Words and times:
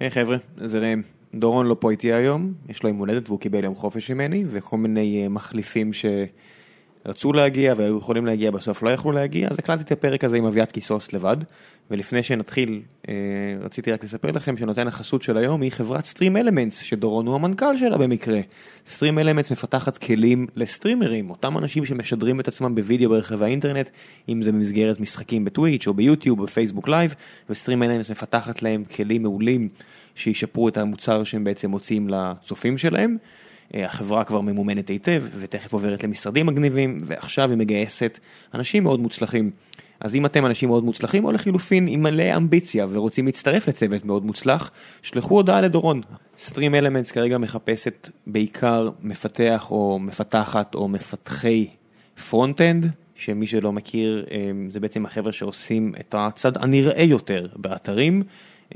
היי 0.00 0.10
חבר'ה, 0.10 0.36
זה 0.56 0.78
ראם. 0.78 1.02
דורון 1.34 1.66
לא 1.66 1.76
פה 1.78 1.90
איתי 1.90 2.12
היום, 2.12 2.52
יש 2.68 2.82
לו 2.82 2.88
יום 2.88 2.98
הולדת 2.98 3.28
והוא 3.28 3.40
קיבל 3.40 3.64
יום 3.64 3.74
חופש 3.74 4.10
ממני, 4.10 4.44
וכל 4.50 4.76
מיני 4.76 5.22
אה, 5.22 5.28
מחליפים 5.28 5.92
שרצו 7.08 7.32
להגיע 7.32 7.74
והיו 7.76 7.98
יכולים 7.98 8.26
להגיע 8.26 8.50
בסוף 8.50 8.82
לא 8.82 8.90
יכלו 8.90 9.12
להגיע, 9.12 9.48
אז 9.50 9.58
הקלטתי 9.58 9.84
את 9.84 9.92
הפרק 9.92 10.24
הזה 10.24 10.36
עם 10.36 10.44
אביעד 10.44 10.72
קיסוס 10.72 11.12
לבד. 11.12 11.36
ולפני 11.90 12.22
שנתחיל, 12.22 12.82
אה, 13.08 13.14
רציתי 13.60 13.92
רק 13.92 14.04
לספר 14.04 14.30
לכם 14.30 14.56
שנותן 14.56 14.88
החסות 14.88 15.22
של 15.22 15.36
היום 15.36 15.62
היא 15.62 15.72
חברת 15.72 16.04
Stream 16.04 16.44
Elements, 16.44 16.84
שדורון 16.84 17.26
הוא 17.26 17.34
המנכ"ל 17.34 17.76
שלה 17.76 17.98
במקרה. 17.98 18.40
Stream 18.86 19.18
Elements 19.24 19.52
מפתחת 19.52 19.98
כלים 19.98 20.46
לסטרימרים, 20.56 21.30
אותם 21.30 21.58
אנשים 21.58 21.84
שמשדרים 21.84 22.40
את 22.40 22.48
עצמם 22.48 22.74
בווידאו 22.74 23.10
ברחבי 23.10 23.44
האינטרנט, 23.44 23.90
אם 24.28 24.42
זה 24.42 24.52
במסגרת 24.52 25.00
משחקים 25.00 25.44
בטוויץ' 25.44 25.86
או 25.86 25.94
ביוטיוב 25.94 26.40
או 26.40 26.44
בפייסבוק 26.44 26.88
לייב, 26.88 27.14
ו-Stream 27.50 27.82
Elements 27.84 28.10
מפתחת 28.10 28.62
להם 28.62 28.84
כלים 28.84 29.22
מעולים 29.22 29.68
שישפרו 30.14 30.68
את 30.68 30.76
המוצר 30.76 31.24
שהם 31.24 31.44
בעצם 31.44 31.70
מוציאים 31.70 32.08
לצופים 32.08 32.78
שלהם. 32.78 33.16
אה, 33.74 33.84
החברה 33.84 34.24
כבר 34.24 34.40
ממומנת 34.40 34.88
היטב 34.88 35.24
ותכף 35.38 35.72
עוברת 35.72 36.04
למשרדים 36.04 36.46
מגניבים 36.46 36.98
ועכשיו 37.06 37.50
היא 37.50 37.58
מגייסת 37.58 38.18
אנשים 38.54 38.82
מאוד 38.82 39.00
מוצלחים. 39.00 39.50
אז 40.00 40.14
אם 40.14 40.26
אתם 40.26 40.46
אנשים 40.46 40.68
מאוד 40.68 40.84
מוצלחים 40.84 41.24
או 41.24 41.32
לחילופין 41.32 41.88
עם 41.88 42.02
מלא 42.02 42.36
אמביציה 42.36 42.86
ורוצים 42.90 43.26
להצטרף 43.26 43.68
לצוות 43.68 44.04
מאוד 44.04 44.24
מוצלח, 44.24 44.70
שלחו 45.02 45.34
הודעה 45.34 45.60
לדורון. 45.60 46.00
Stream 46.46 46.72
Elements 46.80 47.12
כרגע 47.12 47.38
מחפשת 47.38 48.10
בעיקר 48.26 48.90
מפתח 49.02 49.70
או 49.70 49.98
מפתחת 49.98 50.74
או 50.74 50.88
מפתחי 50.88 51.66
פרונט-אנד, 52.30 52.92
שמי 53.14 53.46
שלא 53.46 53.72
מכיר 53.72 54.26
אה, 54.30 54.50
זה 54.68 54.80
בעצם 54.80 55.06
החבר'ה 55.06 55.32
שעושים 55.32 55.94
את 56.00 56.14
הצד 56.18 56.62
הנראה 56.62 57.02
יותר 57.02 57.46
באתרים. 57.56 58.22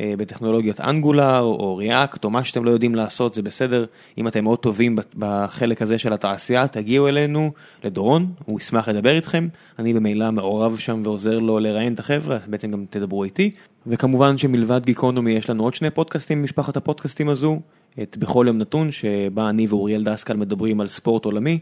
אה, 0.00 0.14
בטכנולוגיות 0.18 0.80
אנגולר 0.80 1.40
או 1.40 1.76
ריאקט 1.76 2.24
או 2.24 2.30
מה 2.30 2.44
שאתם 2.44 2.64
לא 2.64 2.70
יודעים 2.70 2.94
לעשות 2.94 3.34
זה 3.34 3.42
בסדר, 3.42 3.84
אם 4.18 4.28
אתם 4.28 4.44
מאוד 4.44 4.58
טובים 4.58 4.96
בחלק 5.16 5.82
הזה 5.82 5.98
של 5.98 6.12
התעשייה 6.12 6.68
תגיעו 6.68 7.08
אלינו 7.08 7.52
לדורון, 7.84 8.32
הוא 8.44 8.60
ישמח 8.60 8.88
לדבר 8.88 9.16
איתכם, 9.16 9.48
אני 9.78 9.94
במילא 9.94 10.30
מעורב 10.30 10.76
שם 10.76 11.02
ועוזר 11.04 11.38
לו 11.38 11.58
לראיין 11.58 11.94
את 11.94 12.00
החבר'ה, 12.00 12.36
אז 12.36 12.46
בעצם 12.46 12.70
גם 12.70 12.84
תדברו 12.90 13.24
איתי, 13.24 13.50
וכמובן 13.86 14.38
שמלבד 14.38 14.84
גיקונומי 14.84 15.32
יש 15.32 15.50
לנו 15.50 15.62
עוד 15.62 15.74
שני 15.74 15.90
פודקאסטים 15.90 16.38
במשפחת 16.38 16.76
הפודקאסטים 16.76 17.28
הזו, 17.28 17.60
את 18.02 18.16
בכל 18.18 18.44
יום 18.48 18.58
נתון 18.58 18.92
שבה 18.92 19.48
אני 19.48 19.66
ואוריאל 19.66 20.04
דסקל 20.04 20.34
מדברים 20.34 20.80
על 20.80 20.88
ספורט 20.88 21.24
עולמי. 21.24 21.58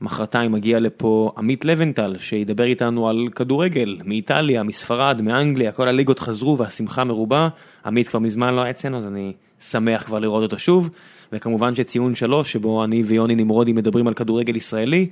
מחרתיים 0.00 0.52
מגיע 0.52 0.80
לפה 0.80 1.30
עמית 1.36 1.64
לבנטל 1.64 2.16
שידבר 2.18 2.64
איתנו 2.64 3.08
על 3.08 3.28
כדורגל 3.34 3.98
מאיטליה, 4.04 4.62
מספרד, 4.62 5.22
מאנגליה, 5.22 5.72
כל 5.72 5.88
הליגות 5.88 6.18
חזרו 6.18 6.58
והשמחה 6.58 7.04
מרובה. 7.04 7.48
עמית 7.86 8.08
כבר 8.08 8.18
מזמן 8.18 8.54
לא 8.54 8.60
היה 8.60 8.70
אצלנו 8.70 8.98
אז 8.98 9.06
אני 9.06 9.32
שמח 9.60 10.02
כבר 10.02 10.18
לראות 10.18 10.42
אותו 10.42 10.58
שוב. 10.58 10.90
וכמובן 11.32 11.74
שציון 11.74 12.14
שלוש 12.14 12.52
שבו 12.52 12.84
אני 12.84 13.02
ויוני 13.02 13.34
נמרודי 13.34 13.72
מדברים 13.72 14.08
על 14.08 14.14
כדורגל 14.14 14.56
ישראלי, 14.56 15.06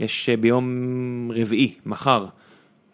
יש 0.00 0.28
ביום 0.40 1.30
רביעי, 1.34 1.74
מחר. 1.86 2.26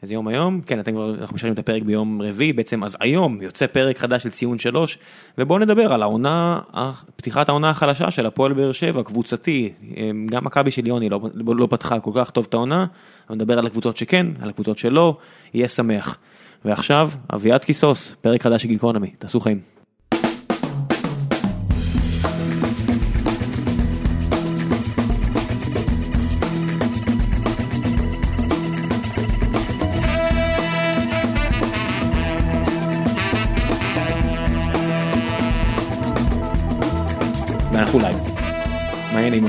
איזה 0.03 0.15
יום 0.15 0.29
היום? 0.29 0.61
כן, 0.61 0.81
אתם 0.81 0.93
כבר, 0.93 1.15
אנחנו 1.15 1.35
משאירים 1.35 1.55
את 1.55 1.59
הפרק 1.59 1.83
ביום 1.83 2.23
רביעי, 2.23 2.53
בעצם 2.53 2.85
אז 2.85 2.97
היום 3.01 3.43
יוצא 3.43 3.67
פרק 3.67 3.99
חדש 3.99 4.23
של 4.23 4.31
ציון 4.31 4.59
שלוש, 4.59 4.99
ובואו 5.39 5.59
נדבר 5.59 5.93
על 5.93 6.03
העונה, 6.03 6.61
פתיחת 7.17 7.49
העונה 7.49 7.71
החלשה 7.71 8.11
של 8.11 8.27
הפועל 8.27 8.53
באר 8.53 8.73
שבע, 8.73 9.03
קבוצתי, 9.03 9.73
גם 10.27 10.45
מכבי 10.45 10.71
של 10.71 10.87
יוני 10.87 11.09
לא, 11.09 11.21
לא 11.35 11.69
פתחה 11.71 12.01
כל 12.01 12.11
כך 12.15 12.31
טוב 12.31 12.47
את 12.49 12.55
העונה, 12.55 12.87
נדבר 13.31 13.59
על 13.59 13.67
הקבוצות 13.67 13.97
שכן, 13.97 14.27
על 14.41 14.49
הקבוצות 14.49 14.79
שלא, 14.79 15.17
יהיה 15.55 15.69
שמח. 15.69 16.19
ועכשיו, 16.65 17.11
אביעד 17.35 17.65
קיסוס, 17.65 18.15
פרק 18.21 18.43
חדש 18.43 18.63
של 18.63 18.69
גיקונומי, 18.69 19.11
תעשו 19.19 19.41
חיים. 19.41 19.78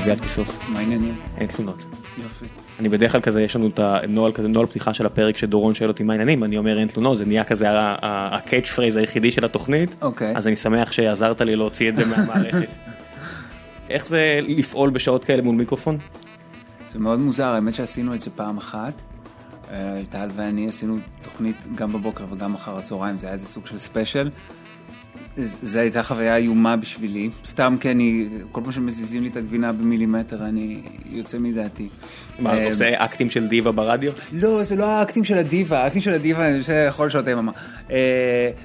אביעד 0.02 0.20
קיסוס? 0.20 0.58
מה 0.68 0.78
העניינים? 0.78 1.14
אין 1.36 1.46
תלונות. 1.46 1.84
יופי. 2.18 2.44
אני 2.78 2.88
בדרך 2.88 3.12
כלל 3.12 3.20
כזה 3.20 3.42
יש 3.42 3.56
לנו 3.56 3.66
את 3.66 3.78
הנוהל 3.78 4.32
כזה 4.32 4.48
נוהל 4.48 4.66
פתיחה 4.66 4.94
של 4.94 5.06
הפרק 5.06 5.36
שדורון 5.36 5.74
שואל 5.74 5.88
אותי 5.88 6.02
מה 6.02 6.12
העניינים 6.12 6.44
אני 6.44 6.58
אומר 6.58 6.78
אין 6.78 6.88
תלונות 6.88 7.18
זה 7.18 7.24
נהיה 7.24 7.44
כזה 7.44 7.66
ה 8.02 8.13
catch 8.13 8.68
phrase 8.68 8.96
היחידי 8.96 9.30
של 9.30 9.44
התוכנית 9.44 9.96
אוקיי. 10.02 10.36
אז 10.36 10.46
אני 10.46 10.56
שמח 10.56 10.92
שעזרת 10.92 11.40
לי 11.40 11.56
להוציא 11.56 11.88
את 11.88 11.96
זה 11.96 12.06
מהמערכת. 12.06 12.68
איך 13.90 14.06
זה 14.06 14.38
לפעול 14.42 14.90
בשעות 14.90 15.24
כאלה 15.24 15.42
מול 15.42 15.56
מיקרופון? 15.56 15.98
זה 16.92 16.98
מאוד 16.98 17.18
מוזר, 17.18 17.54
האמת 17.54 17.74
שעשינו 17.74 18.14
את 18.14 18.20
זה 18.20 18.30
פעם 18.30 18.56
אחת. 18.56 18.92
אה, 19.70 20.02
טל 20.10 20.28
ואני 20.34 20.68
עשינו 20.68 20.96
תוכנית 21.22 21.56
גם 21.74 21.92
בבוקר 21.92 22.24
וגם 22.30 22.54
אחר 22.54 22.78
הצהריים, 22.78 23.18
זה 23.18 23.26
היה 23.26 23.34
איזה 23.34 23.46
סוג 23.46 23.66
של 23.66 23.78
ספיישל. 23.78 24.30
זו 25.62 25.78
הייתה 25.78 26.02
חוויה 26.02 26.36
איומה 26.36 26.76
בשבילי, 26.76 27.30
סתם 27.44 27.76
כי 27.80 27.90
אני, 27.90 28.28
כל 28.52 28.60
פעם 28.64 28.72
שמזיזים 28.72 29.22
לי 29.22 29.28
את 29.28 29.36
הגבינה 29.36 29.72
במילימטר 29.72 30.44
אני 30.44 30.80
יוצא 31.10 31.38
מדעתי. 31.38 31.88
מה, 32.38 32.58
אתה 32.58 32.66
עושה 32.66 33.04
אקטים 33.04 33.30
של 33.30 33.46
דיווה 33.46 33.72
ברדיו? 33.72 34.12
לא, 34.32 34.64
זה 34.64 34.76
לא 34.76 34.84
האקטים 34.84 35.24
של 35.24 35.38
הדיבה, 35.38 35.78
האקטים 35.84 36.02
של 36.02 36.14
הדיבה 36.14 36.48
אני 36.48 36.58
עושה 36.58 36.72
יכול 36.72 37.10
שעות 37.10 37.26
היממה. 37.26 37.52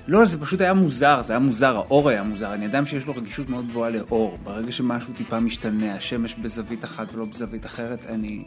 לא, 0.07 0.25
זה 0.25 0.37
פשוט 0.37 0.61
היה 0.61 0.73
מוזר, 0.73 1.21
זה 1.23 1.33
היה 1.33 1.39
מוזר, 1.39 1.75
האור 1.75 2.09
היה 2.09 2.23
מוזר, 2.23 2.53
אני 2.53 2.65
אדם 2.65 2.85
שיש 2.85 3.05
לו 3.05 3.13
רגישות 3.15 3.49
מאוד 3.49 3.67
גבוהה 3.67 3.89
לאור, 3.89 4.37
ברגע 4.43 4.71
שמשהו 4.71 5.13
טיפה 5.13 5.39
משתנה, 5.39 5.95
השמש 5.95 6.35
בזווית 6.35 6.83
אחת 6.83 7.13
ולא 7.13 7.25
בזווית 7.25 7.65
אחרת, 7.65 8.05
אני... 8.09 8.43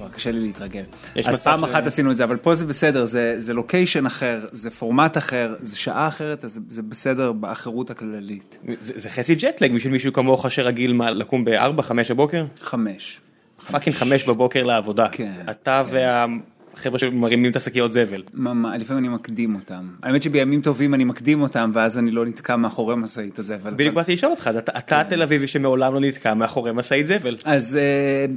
כבר 0.00 0.08
קשה 0.08 0.30
לי 0.30 0.40
להתרגל. 0.40 0.82
אז 1.24 1.40
פעם 1.40 1.64
אחת 1.64 1.86
עשינו 1.86 2.10
את 2.10 2.16
זה, 2.16 2.24
אבל 2.24 2.36
פה 2.36 2.54
זה 2.54 2.66
בסדר, 2.66 3.04
זה, 3.04 3.34
זה 3.38 3.54
לוקיישן 3.54 4.06
אחר, 4.06 4.46
זה 4.52 4.70
פורמט 4.70 5.16
אחר, 5.16 5.54
זה 5.58 5.78
שעה 5.78 6.08
אחרת, 6.08 6.44
אז 6.44 6.52
זה, 6.52 6.60
זה 6.68 6.82
בסדר 6.82 7.32
באחרות 7.32 7.90
הכללית. 7.90 8.58
זה, 8.82 8.92
זה 8.96 9.10
חצי 9.10 9.34
ג'טלג 9.34 9.74
בשביל 9.74 9.92
מישהו 9.92 10.12
כמוך 10.12 10.50
שרגיל 10.50 11.00
לקום 11.10 11.44
ב-4, 11.44 11.82
5 11.82 12.10
בבוקר? 12.10 12.44
חמש. 12.60 13.20
fucking 13.70 13.96
5 13.96 14.28
בבוקר 14.28 14.62
לעבודה. 14.62 15.08
כן, 15.12 15.32
אתה 15.50 15.82
כן. 15.90 16.30
והחבר'ה 16.80 16.98
שמרימים 16.98 17.50
את 17.50 17.56
השקיות 17.56 17.92
זבל. 17.92 18.22
ממש, 18.34 18.80
לפעמים 18.80 19.04
אני 19.04 19.14
מקדים 19.14 19.54
אותם. 19.54 19.88
האמת 20.02 20.22
שבימים 20.22 20.60
טובים 20.60 20.94
אני 20.94 21.04
מקדים 21.04 21.42
אותם, 21.42 21.70
ואז 21.74 21.98
אני 21.98 22.10
לא 22.10 22.26
נתקע 22.26 22.56
מאחורי 22.56 22.96
משאית 22.96 23.38
הזבל. 23.38 23.74
בדיוק 23.74 23.94
באתי 23.94 24.12
לשאול 24.12 24.32
אותך, 24.32 24.50
אתה, 24.58 24.78
אתה 24.78 25.02
תל 25.08 25.22
אביבי 25.22 25.46
שמעולם 25.46 25.94
לא 25.94 26.00
נתקע 26.00 26.34
מאחורי 26.34 26.72
משאית 26.72 27.06
זבל. 27.06 27.36
אז 27.44 27.78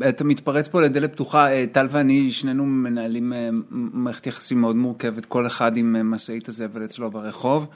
uh, 0.01 0.09
אתה 0.09 0.23
מתפרץ 0.23 0.67
פה 0.67 0.81
לדלת 0.81 1.11
פתוחה, 1.11 1.47
uh, 1.47 1.51
טל 1.71 1.87
ואני 1.89 2.31
שנינו 2.31 2.65
מנהלים 2.65 3.33
uh, 3.33 3.35
מערכת 3.71 4.27
יחסים 4.27 4.61
מאוד 4.61 4.75
מורכבת, 4.75 5.25
כל 5.25 5.47
אחד 5.47 5.77
עם 5.77 6.11
משאית 6.11 6.49
הזבל 6.49 6.85
אצלו 6.85 7.11
ברחוב. 7.11 7.67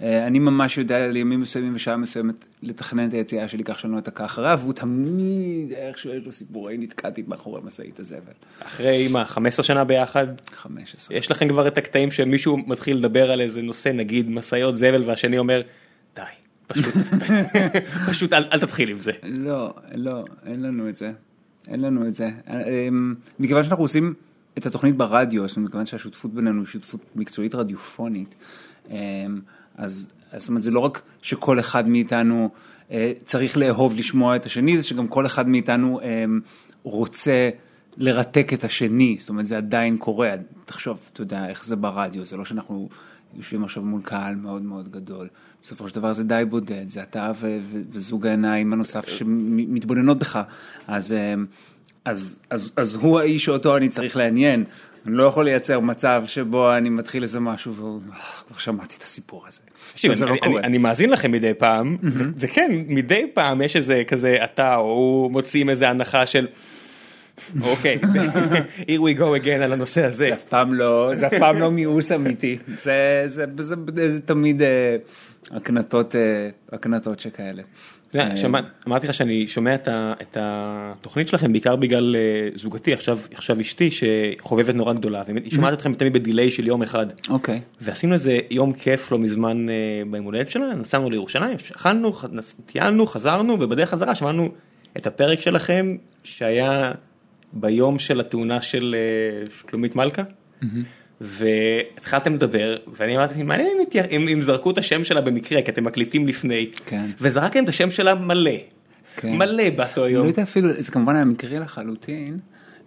Uh, 0.00 0.02
אני 0.26 0.38
ממש 0.38 0.78
יודע 0.78 1.08
לימים 1.08 1.40
מסוימים 1.40 1.74
ושעה 1.74 1.96
מסוימת 1.96 2.44
לתכנן 2.62 3.08
את 3.08 3.12
היציאה 3.12 3.48
שלי 3.48 3.64
כך 3.64 3.78
שאני 3.78 3.92
לא 3.92 3.98
אתקע 3.98 4.24
אחריו, 4.24 4.58
והוא 4.62 4.72
תמיד 4.72 5.72
איכשהו 5.72 6.10
יש 6.10 6.26
לו 6.26 6.32
סיפורי 6.32 6.78
נתקעתי 6.78 7.22
מאחורי 7.28 7.60
משאית 7.64 8.00
הזבל. 8.00 8.32
אחרי 8.62 9.08
מה, 9.08 9.24
15 9.24 9.64
שנה 9.64 9.84
ביחד, 9.84 10.26
15. 10.54 11.16
יש 11.16 11.30
לכם 11.30 11.48
כבר 11.48 11.68
את 11.68 11.78
הקטעים 11.78 12.10
שמישהו 12.10 12.56
מתחיל 12.56 12.96
לדבר 12.96 13.30
על 13.30 13.40
איזה 13.40 13.62
נושא, 13.62 13.88
נגיד 13.88 14.30
משאיות 14.30 14.78
זבל, 14.78 15.02
והשני 15.02 15.38
אומר, 15.38 15.62
די, 16.16 16.22
פשוט, 16.66 16.94
פשוט 18.10 18.32
אל, 18.32 18.44
אל 18.52 18.60
תתחיל 18.60 18.88
עם 18.88 18.98
זה. 18.98 19.12
לא, 19.22 19.74
לא, 19.94 20.24
אין 20.46 20.62
לנו 20.62 20.88
את 20.88 20.96
זה. 20.96 21.12
אין 21.68 21.80
לנו 21.80 22.06
את 22.06 22.14
זה. 22.14 22.30
אמ, 22.48 23.14
מכיוון 23.38 23.64
שאנחנו 23.64 23.84
עושים 23.84 24.14
את 24.58 24.66
התוכנית 24.66 24.96
ברדיו, 24.96 25.48
זאת 25.48 25.56
אומרת, 25.56 25.68
מכיוון 25.68 25.86
שהשותפות 25.86 26.34
בינינו 26.34 26.60
היא 26.60 26.66
שותפות 26.66 27.00
מקצועית 27.16 27.54
רדיופונית, 27.54 28.34
אמ, 28.90 29.40
אז 29.80 30.08
זאת 30.36 30.48
אומרת, 30.48 30.62
זה 30.62 30.70
לא 30.70 30.80
רק 30.80 31.02
שכל 31.22 31.60
אחד 31.60 31.88
מאיתנו 31.88 32.50
אה, 32.90 33.12
צריך 33.24 33.56
לאהוב 33.56 33.96
לשמוע 33.96 34.36
את 34.36 34.46
השני, 34.46 34.80
זה 34.80 34.86
שגם 34.86 35.08
כל 35.08 35.26
אחד 35.26 35.48
מאיתנו 35.48 36.00
אמ, 36.00 36.40
רוצה 36.82 37.50
לרתק 37.96 38.52
את 38.52 38.64
השני, 38.64 39.16
זאת 39.18 39.28
אומרת, 39.28 39.46
זה 39.46 39.56
עדיין 39.56 39.96
קורה. 39.96 40.34
תחשוב, 40.64 41.08
אתה 41.12 41.22
יודע, 41.22 41.48
איך 41.48 41.64
זה 41.64 41.76
ברדיו, 41.76 42.26
זה 42.26 42.36
לא 42.36 42.44
שאנחנו 42.44 42.88
יושבים 43.34 43.64
עכשיו 43.64 43.82
מול 43.82 44.00
קהל 44.00 44.34
מאוד 44.34 44.62
מאוד 44.62 44.88
גדול. 44.90 45.28
בסופו 45.62 45.88
של 45.88 45.94
דבר 45.94 46.12
זה 46.12 46.24
די 46.24 46.42
בודד, 46.48 46.88
זה 46.88 47.02
אתה 47.02 47.32
ו- 47.36 47.58
ו- 47.62 47.82
וזוג 47.90 48.26
העיניים 48.26 48.72
הנוסף 48.72 49.08
שמתבוננות 49.08 50.18
בך. 50.18 50.40
אז, 50.86 51.12
אמ, 51.12 51.46
אז, 52.04 52.36
אז, 52.50 52.72
אז 52.76 52.94
הוא 52.94 53.20
האיש 53.20 53.44
שאותו 53.44 53.76
אני 53.76 53.88
צריך 53.88 54.16
לעניין. 54.16 54.64
אני 55.06 55.16
לא 55.16 55.22
יכול 55.24 55.44
לייצר 55.44 55.80
מצב 55.80 56.22
שבו 56.26 56.76
אני 56.76 56.88
מתחיל 56.88 57.22
איזה 57.22 57.40
משהו 57.40 57.74
והוא, 57.74 58.00
"אה, 58.12 58.16
כבר 58.48 58.58
שמעתי 58.58 58.96
את 58.98 59.02
הסיפור 59.02 59.44
הזה. 59.48 59.60
תקשיב, 59.92 60.12
אני, 60.12 60.20
לא 60.20 60.30
אני, 60.30 60.38
קורה. 60.40 60.60
אני 60.60 60.78
מאזין 60.78 61.10
לכם 61.10 61.32
מדי 61.32 61.54
פעם, 61.54 61.96
זה, 62.08 62.24
זה 62.36 62.48
כן, 62.48 62.70
מדי 62.88 63.22
פעם 63.34 63.62
יש 63.62 63.76
איזה 63.76 64.02
כזה 64.06 64.36
אתה 64.44 64.76
או 64.76 64.82
הוא 64.82 65.30
מוצאים 65.30 65.70
איזה 65.70 65.88
הנחה 65.88 66.26
של 66.26 66.46
אוקיי, 67.62 67.98
here 68.88 69.00
we 69.00 69.18
go 69.18 69.42
again 69.44 69.62
על 69.62 69.72
הנושא 69.72 70.04
הזה. 70.04 70.16
זה 70.16 70.34
אף 70.34 70.44
פעם 70.44 70.74
לא, 70.74 71.10
זה 71.14 71.26
אף 71.26 71.34
פעם 71.38 71.58
לא 71.58 71.70
מיאוס 71.70 72.12
אמיתי, 72.12 72.58
זה, 72.76 73.22
זה, 73.26 73.46
זה, 73.58 73.74
זה, 73.94 74.10
זה 74.12 74.20
תמיד 74.20 74.62
אה, 74.62 74.96
הקנטות, 75.50 76.16
אה, 76.16 76.20
הקנטות 76.72 77.20
שכאלה. 77.20 77.62
אמרתי 78.86 79.06
לך 79.06 79.14
שאני 79.14 79.46
שומע 79.46 79.74
את 80.22 80.36
התוכנית 80.40 81.28
שלכם 81.28 81.52
בעיקר 81.52 81.76
בגלל 81.76 82.16
אה, 82.16 82.48
זוגתי 82.54 82.92
עכשיו 82.92 83.60
אשתי 83.60 83.88
שחובבת 83.90 84.74
נורא 84.74 84.92
גדולה 84.92 85.22
והיא 85.26 85.50
שומעת 85.50 85.72
אתכם 85.72 85.94
תמיד 85.94 86.12
בדיליי 86.12 86.50
של 86.50 86.66
יום 86.66 86.82
אחד 86.82 87.06
אוקיי. 87.28 87.60
ועשינו 87.80 88.14
איזה 88.14 88.38
יום 88.50 88.72
כיף 88.72 89.12
לא 89.12 89.18
מזמן 89.18 89.68
אה, 89.68 89.74
ביום 90.10 90.24
הולדת 90.24 90.50
שלה 90.50 90.74
נסענו 90.74 91.10
לירושלים 91.10 91.56
אכלנו 91.76 92.12
טיילנו 92.66 93.06
חזרנו 93.06 93.56
ובדרך 93.60 93.90
חזרה 93.90 94.14
שמענו 94.14 94.48
את 94.96 95.06
הפרק 95.06 95.40
שלכם 95.40 95.96
שהיה 96.24 96.92
ביום 97.52 97.98
של 97.98 98.20
התאונה 98.20 98.60
של 98.60 98.96
אה, 98.98 99.46
שלומית 99.68 99.96
מלכה. 99.96 100.22
והתחלתם 101.20 102.34
לדבר 102.34 102.76
ואני 102.92 103.16
אמרתי 103.16 103.42
מעניין 103.42 103.76
אם 103.80 104.00
אם 104.10 104.28
אם 104.28 104.42
זרקו 104.42 104.70
את 104.70 104.78
השם 104.78 105.04
שלה 105.04 105.20
במקרה 105.20 105.62
כי 105.62 105.70
אתם 105.70 105.84
מקליטים 105.84 106.28
לפני 106.28 106.70
כן. 106.86 107.10
וזרקתם 107.20 107.64
את 107.64 107.68
השם 107.68 107.90
שלה 107.90 108.14
מלא 108.14 108.50
כן. 109.16 109.36
מלא 109.36 109.70
באותו 109.70 110.04
אני 110.04 110.12
יום. 110.12 110.24
לא 110.24 110.30
יודע 110.30 110.42
אפילו, 110.42 110.68
זה 110.78 110.92
כמובן 110.92 111.16
היה 111.16 111.24
מקרי 111.24 111.58
לחלוטין, 111.58 112.38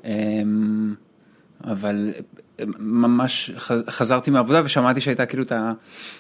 אמ, 0.06 0.96
אבל 1.64 2.14
אה, 2.60 2.66
ממש 2.80 3.52
חזרתי 3.90 4.32
מהעבודה 4.32 4.62
ושמעתי 4.66 5.02
שהייתה 5.02 5.26
כאילו 5.26 5.44
את 5.44 5.54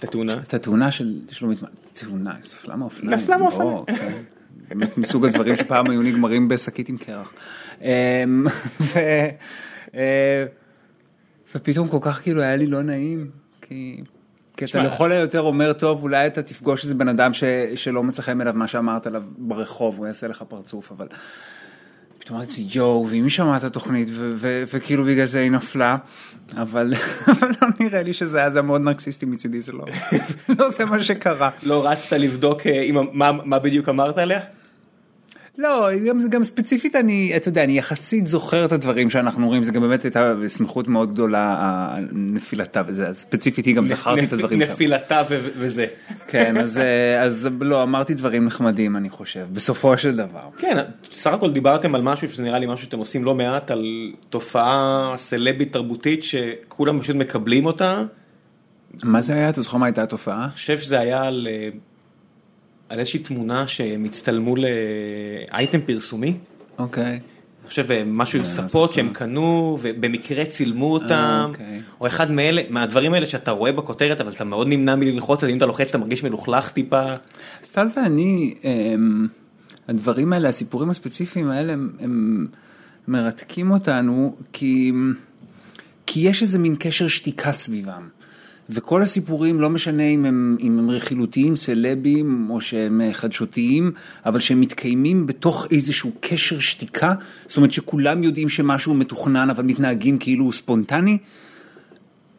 התאונה. 0.03 0.33
את 0.33 0.53
התאונה 0.53 0.91
של 0.91 1.19
שלומית, 1.31 1.59
תאונה, 1.93 2.33
נפלה 2.41 2.75
מאופניים. 2.75 3.19
נפלה 3.19 3.37
מאופניים. 3.37 3.71
לא, 3.71 3.83
כן. 3.87 4.21
באמת 4.69 4.97
מסוג 4.97 5.25
הדברים 5.25 5.55
שפעם 5.55 5.89
היו 5.89 6.01
נגמרים 6.01 6.47
בשקית 6.47 6.89
עם 6.89 6.97
קרח. 6.97 7.33
ופתאום 11.55 11.87
כל 11.87 11.97
כך 12.01 12.21
כאילו 12.21 12.41
היה 12.41 12.55
לי 12.55 12.67
לא 12.67 12.81
נעים, 12.81 13.29
כי... 13.61 14.01
כי 14.57 14.65
אתה 14.65 14.83
לכל 14.83 15.11
היותר 15.11 15.41
אומר, 15.41 15.73
טוב, 15.73 16.03
אולי 16.03 16.27
אתה 16.27 16.43
תפגוש 16.43 16.83
איזה 16.83 16.95
בן 16.95 17.07
אדם 17.07 17.33
ש, 17.33 17.43
שלא 17.75 18.03
מצא 18.03 18.21
חן 18.21 18.41
אליו 18.41 18.53
מה 18.53 18.67
שאמרת 18.67 19.07
עליו 19.07 19.23
ברחוב, 19.37 19.97
הוא 19.97 20.07
יעשה 20.07 20.27
לך 20.27 20.43
פרצוף, 20.47 20.91
אבל... 20.91 21.07
פתאום 22.19 22.37
אמרתי, 22.37 22.67
יואו, 22.73 23.07
ואם 23.09 23.23
היא 23.23 23.31
שמעה 23.31 23.57
את 23.57 23.63
התוכנית, 23.63 24.07
ו- 24.11 24.33
ו- 24.35 24.63
וכאילו 24.73 25.03
בגלל 25.03 25.25
זה 25.25 25.39
היא 25.39 25.51
נפלה, 25.51 25.97
אבל 26.57 26.93
אבל 27.31 27.49
לא 27.61 27.67
נראה 27.79 28.03
לי 28.03 28.13
שזה 28.13 28.39
היה, 28.39 28.49
זה 28.49 28.61
מאוד 28.61 28.81
נרקסיסטי 28.81 29.25
מצידי, 29.25 29.61
זה 29.61 29.71
לא, 29.71 29.85
לא 30.59 30.69
זה 30.69 30.85
מה 30.85 31.03
שקרה. 31.03 31.49
לא 31.63 31.87
רצת 31.87 32.13
לבדוק 32.13 32.67
אה, 32.67 32.89
מה 33.43 33.59
בדיוק 33.59 33.89
אמרת 33.89 34.17
עליה? 34.17 34.39
לא, 35.57 35.87
גם, 36.07 36.19
גם 36.29 36.43
ספציפית 36.43 36.95
אני, 36.95 37.33
אתה 37.35 37.49
יודע, 37.49 37.63
אני 37.63 37.77
יחסית 37.77 38.27
זוכר 38.27 38.65
את 38.65 38.71
הדברים 38.71 39.09
שאנחנו 39.09 39.47
רואים, 39.47 39.63
זה 39.63 39.71
גם 39.71 39.81
באמת 39.81 40.03
הייתה 40.03 40.33
סמיכות 40.47 40.87
מאוד 40.87 41.13
גדולה, 41.13 41.95
נפילתה 42.11 42.81
וזה, 42.87 43.07
אז 43.07 43.17
ספציפית 43.17 43.65
היא 43.65 43.75
גם 43.75 43.85
זכרתי 43.85 44.19
את 44.19 44.23
נפ- 44.25 44.33
הדברים 44.33 44.59
שם. 44.59 44.71
נפילתה 44.71 45.21
ו- 45.29 45.39
וזה. 45.57 45.85
כן, 46.27 46.57
אז, 46.57 46.77
אה, 46.77 47.21
אז 47.23 47.49
לא, 47.61 47.83
אמרתי 47.83 48.13
דברים 48.13 48.45
נחמדים, 48.45 48.97
אני 48.97 49.09
חושב, 49.09 49.45
בסופו 49.53 49.97
של 49.97 50.15
דבר. 50.15 50.49
כן, 50.57 50.77
סך 51.11 51.31
הכל 51.33 51.51
דיברתם 51.51 51.95
על 51.95 52.01
משהו 52.01 52.29
שזה 52.29 52.43
נראה 52.43 52.59
לי 52.59 52.65
משהו 52.65 52.85
שאתם 52.85 52.99
עושים 52.99 53.23
לא 53.23 53.35
מעט, 53.35 53.71
על 53.71 53.85
תופעה 54.29 55.13
סלבית 55.17 55.73
תרבותית 55.73 56.23
שכולם 56.23 56.99
פשוט 57.01 57.15
מקבלים 57.15 57.65
אותה. 57.65 58.03
מה 59.03 59.21
זה 59.21 59.33
היה? 59.33 59.49
אתה 59.49 59.61
זוכר 59.61 59.77
מה 59.77 59.85
הייתה 59.85 60.03
התופעה? 60.03 60.43
אני 60.43 60.51
חושב 60.51 60.79
שזה 60.79 60.99
היה 60.99 61.23
על, 61.23 61.47
אה, 61.51 61.69
על 62.93 62.99
איזושהי 62.99 63.19
תמונה 63.19 63.67
שהם 63.67 64.05
הצטלמו 64.05 64.55
לאייטם 64.55 65.81
פרסומי. 65.81 66.37
אוקיי. 66.77 67.11
אני 67.11 67.69
חושב 67.69 67.91
אה, 67.91 68.03
משהו 68.05 68.39
עם 68.39 68.45
אה, 68.45 68.49
ספות. 68.49 68.93
שהם 68.93 69.09
קנו 69.13 69.77
ובמקרה 69.81 70.45
צילמו 70.45 70.93
אותם, 70.93 71.45
אוקיי. 71.49 71.81
או 72.01 72.07
אחד 72.07 72.31
מאלה, 72.31 72.61
מהדברים 72.69 73.13
האלה 73.13 73.25
שאתה 73.25 73.51
רואה 73.51 73.71
בכותרת 73.71 74.21
אבל 74.21 74.31
אתה 74.31 74.43
מאוד 74.43 74.67
נמנע 74.67 74.95
מללחוץ, 74.95 75.43
אז 75.43 75.49
אם 75.49 75.57
אתה 75.57 75.65
לוחץ 75.65 75.89
אתה 75.89 75.97
מרגיש 75.97 76.23
מלוכלך 76.23 76.71
טיפה. 76.71 77.03
סטל 77.63 77.87
ואני, 77.95 78.53
הם, 78.63 79.27
הדברים 79.87 80.33
האלה, 80.33 80.49
הסיפורים 80.49 80.89
הספציפיים 80.89 81.49
האלה, 81.49 81.73
הם, 81.73 81.89
הם 81.99 82.47
מרתקים 83.07 83.71
אותנו, 83.71 84.35
כי, 84.53 84.91
כי 86.05 86.19
יש 86.19 86.41
איזה 86.41 86.59
מין 86.59 86.75
קשר 86.79 87.07
שתיקה 87.07 87.51
סביבם. 87.51 88.07
וכל 88.69 89.01
הסיפורים, 89.01 89.61
לא 89.61 89.69
משנה 89.69 90.03
אם 90.03 90.25
הם, 90.25 90.57
אם 90.59 90.79
הם 90.79 90.89
רכילותיים, 90.89 91.55
סלבים, 91.55 92.47
או 92.49 92.61
שהם 92.61 93.01
אה, 93.01 93.13
חדשותיים, 93.13 93.91
אבל 94.25 94.39
שהם 94.39 94.61
מתקיימים 94.61 95.27
בתוך 95.27 95.67
איזשהו 95.71 96.11
קשר 96.19 96.59
שתיקה, 96.59 97.13
זאת 97.47 97.57
אומרת 97.57 97.71
שכולם 97.71 98.23
יודעים 98.23 98.49
שמשהו 98.49 98.93
מתוכנן, 98.93 99.49
אבל 99.49 99.63
מתנהגים 99.63 100.17
כאילו 100.17 100.45
הוא 100.45 100.53
ספונטני. 100.53 101.17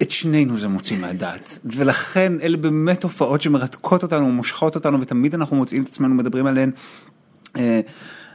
את 0.02 0.10
שנינו 0.10 0.58
זה 0.58 0.68
מוציא 0.68 0.98
מהדעת, 0.98 1.58
ולכן 1.64 2.32
אלה 2.42 2.56
באמת 2.56 3.00
תופעות 3.00 3.42
שמרתקות 3.42 4.02
אותנו, 4.02 4.32
מושכות 4.32 4.74
אותנו, 4.74 5.00
ותמיד 5.00 5.34
אנחנו 5.34 5.56
מוצאים 5.56 5.82
את 5.82 5.88
עצמנו 5.88 6.14
מדברים 6.14 6.46
עליהן. 6.46 6.70
אה, 7.56 7.80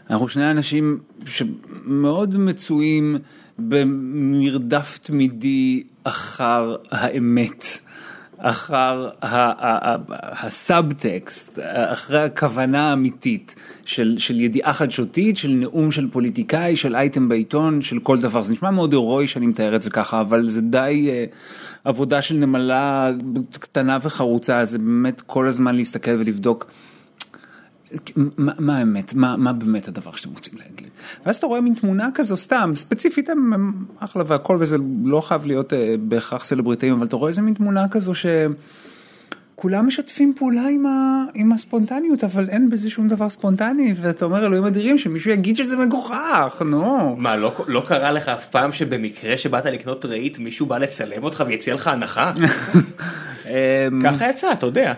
אנחנו 0.10 0.30
שני 0.30 0.52
אנשים 0.52 1.00
שמאוד 1.26 2.38
מצויים 2.38 3.16
במרדף 3.68 5.00
תמידי 5.04 5.84
אחר 6.04 6.76
האמת, 6.92 7.66
אחר 8.42 9.10
הסאבטקסט, 10.12 11.60
אחרי 11.74 12.24
הכוונה 12.24 12.90
האמיתית 12.90 13.56
של, 13.86 14.16
של 14.18 14.40
ידיעה 14.40 14.74
חדשותית, 14.74 15.38
של 15.38 15.50
נאום 15.50 15.92
של 15.92 16.08
פוליטיקאי, 16.12 16.76
של 16.76 16.96
אייטם 16.96 17.30
בעיתון, 17.30 17.82
של 17.82 18.00
כל 18.00 18.20
דבר. 18.20 18.42
זה 18.42 18.52
נשמע 18.52 18.72
מאוד 18.72 18.94
הירואי 18.94 19.28
שאני 19.28 19.48
מתאר 19.48 19.76
את 19.76 19.82
זה 19.82 19.90
ככה, 19.90 20.22
אבל 20.22 20.50
זה 20.50 20.62
די 20.62 21.08
אה, 21.10 21.26
עבודה 21.84 22.22
של 22.22 22.36
נמלה 22.36 23.12
קטנה 23.52 23.98
וחרוצה, 24.02 24.66
זה 24.66 24.78
באמת 24.78 25.22
כל 25.22 25.48
הזמן 25.48 25.76
להסתכל 25.76 26.12
ולבדוק. 26.12 26.66
מה, 28.16 28.54
מה 28.60 28.78
האמת, 28.78 29.14
מה, 29.14 29.38
מה 29.38 29.54
באמת 29.54 29.88
הדבר 29.88 30.12
שאתם 30.12 30.30
רוצים 30.30 30.54
להגיד. 30.60 30.90
ואז 31.26 31.36
אתה 31.38 31.48
רואה 31.48 31.62
מין 31.62 31.74
תמונה 31.74 32.10
כזו 32.14 32.38
סתם, 32.38 32.74
ספציפית 32.76 33.30
הם, 33.30 33.54
הם 33.54 33.86
אחלה 34.00 34.24
והכל 34.28 34.58
וזה 34.60 34.78
לא 35.04 35.22
חייב 35.22 35.46
להיות 35.46 35.74
אה, 35.74 35.96
בהכרח 36.00 36.46
סלבריטאים, 36.46 36.94
אבל 36.94 37.06
אתה 37.06 37.16
רואה 37.16 37.30
איזה 37.30 37.42
מין 37.42 37.54
תמונה 37.54 37.88
כזו 37.88 38.12
שכולם 38.16 39.88
משתפים 39.88 40.34
פעולה 40.38 40.68
עם, 40.68 40.86
ה, 40.86 41.24
עם 41.34 41.52
הספונטניות, 41.52 42.24
אבל 42.24 42.50
אין 42.50 42.70
בזה 42.70 42.90
שום 42.90 43.08
דבר 43.08 43.30
ספונטני, 43.30 43.94
ואתה 44.02 44.26
אומר 44.26 44.46
אלוהים 44.46 44.66
אדירים 44.66 44.98
שמישהו 44.98 45.32
יגיד 45.32 45.58
שזה 45.58 45.78
מגוחך, 45.78 46.62
נו. 46.66 47.16
מה 47.16 47.36
לא, 47.36 47.66
לא 47.68 47.84
קרה 47.88 48.12
לך 48.12 48.30
אף 48.30 48.46
פעם 48.46 48.72
שבמקרה 48.72 49.38
שבאת 49.38 49.66
לקנות 49.66 50.06
רהיט 50.06 50.40
מישהו 50.40 50.66
בא 50.66 50.78
לצלם 50.78 51.24
אותך 51.24 51.44
ויציע 51.48 51.74
לך 51.76 51.88
הנחה? 51.88 52.32
ככה 54.04 54.30
יצא 54.30 54.52
אתה 54.52 54.66
יודע. 54.66 54.94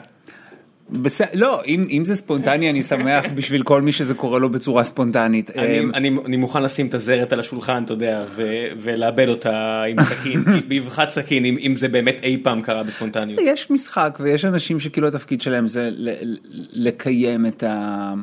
בסדר, 0.92 1.28
לא, 1.34 1.62
אם, 1.68 1.88
אם 1.90 2.06
זה 2.06 2.16
ספונטני 2.16 2.70
אני 2.70 2.84
שמח 2.84 3.26
בשביל 3.36 3.64
כל 3.64 3.82
מי 3.82 3.92
שזה 3.92 4.14
קורה 4.14 4.40
לו 4.40 4.50
בצורה 4.50 4.84
ספונטנית. 4.84 5.50
אני, 5.58 5.80
אמ, 5.80 5.92
אני, 5.94 6.12
אני 6.26 6.38
מוכן 6.38 6.64
לשים 6.64 6.88
את 6.88 6.94
הזרת 6.94 7.34
על 7.34 7.40
השולחן 7.40 7.84
אתה 7.84 7.94
יודע 7.94 8.26
ו, 8.36 8.48
ולאבד 8.78 9.30
אותה 9.30 9.84
עם 9.90 10.04
סכין 10.04 10.44
באבחת 10.68 11.10
סכין 11.10 11.46
אם, 11.46 11.58
אם 11.60 11.76
זה 11.76 11.88
באמת 11.88 12.16
אי 12.24 12.38
פעם 12.44 12.62
קרה 12.62 12.84
בספונטניות. 12.84 13.40
יש 13.44 13.72
משחק 13.72 14.18
ויש 14.22 14.46
אנשים 14.46 14.80
שכאילו 14.80 15.08
התפקיד 15.08 15.42
שלהם 15.42 15.68
זה 15.68 15.90
ל- 15.92 16.36
לקיים 16.74 17.46
את, 17.46 17.64
ה... 17.64 18.14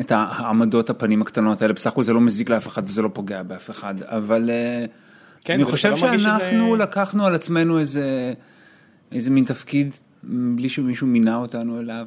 את 0.00 0.12
העמדות 0.14 0.90
הפנים 0.90 1.22
הקטנות 1.22 1.62
האלה, 1.62 1.72
בסך 1.72 1.86
הכל 1.86 2.02
זה 2.02 2.12
לא 2.12 2.20
מזיק 2.20 2.50
לאף 2.50 2.66
אחד 2.68 2.82
וזה 2.86 3.02
לא 3.02 3.10
פוגע 3.12 3.42
באף 3.42 3.70
אחד, 3.70 3.94
אבל 4.02 4.50
אה, 4.50 4.84
כן, 5.44 5.54
אני 5.54 5.64
חושב 5.64 5.88
לא 5.90 5.96
שאנחנו 5.96 6.18
שזה- 6.74 6.82
לקחנו 6.82 7.26
על 7.26 7.34
עצמנו 7.34 7.78
איזה, 7.78 8.32
איזה 9.12 9.30
מין 9.30 9.44
תפקיד 9.44 9.94
בלי 10.28 10.68
שמישהו 10.68 11.06
מינה 11.06 11.36
אותנו 11.36 11.80
אליו. 11.80 12.06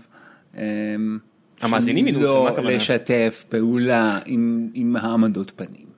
אה, 0.57 0.63
המאזינים 1.61 2.05
מינו 2.05 2.19
מה 2.19 2.25
לא 2.25 2.49
הכוונה? 2.49 2.75
לשתף 2.75 3.45
פעולה 3.49 4.19
עם, 4.25 4.69
עם 4.73 4.95
העמדות 4.95 5.51
פנים. 5.55 5.89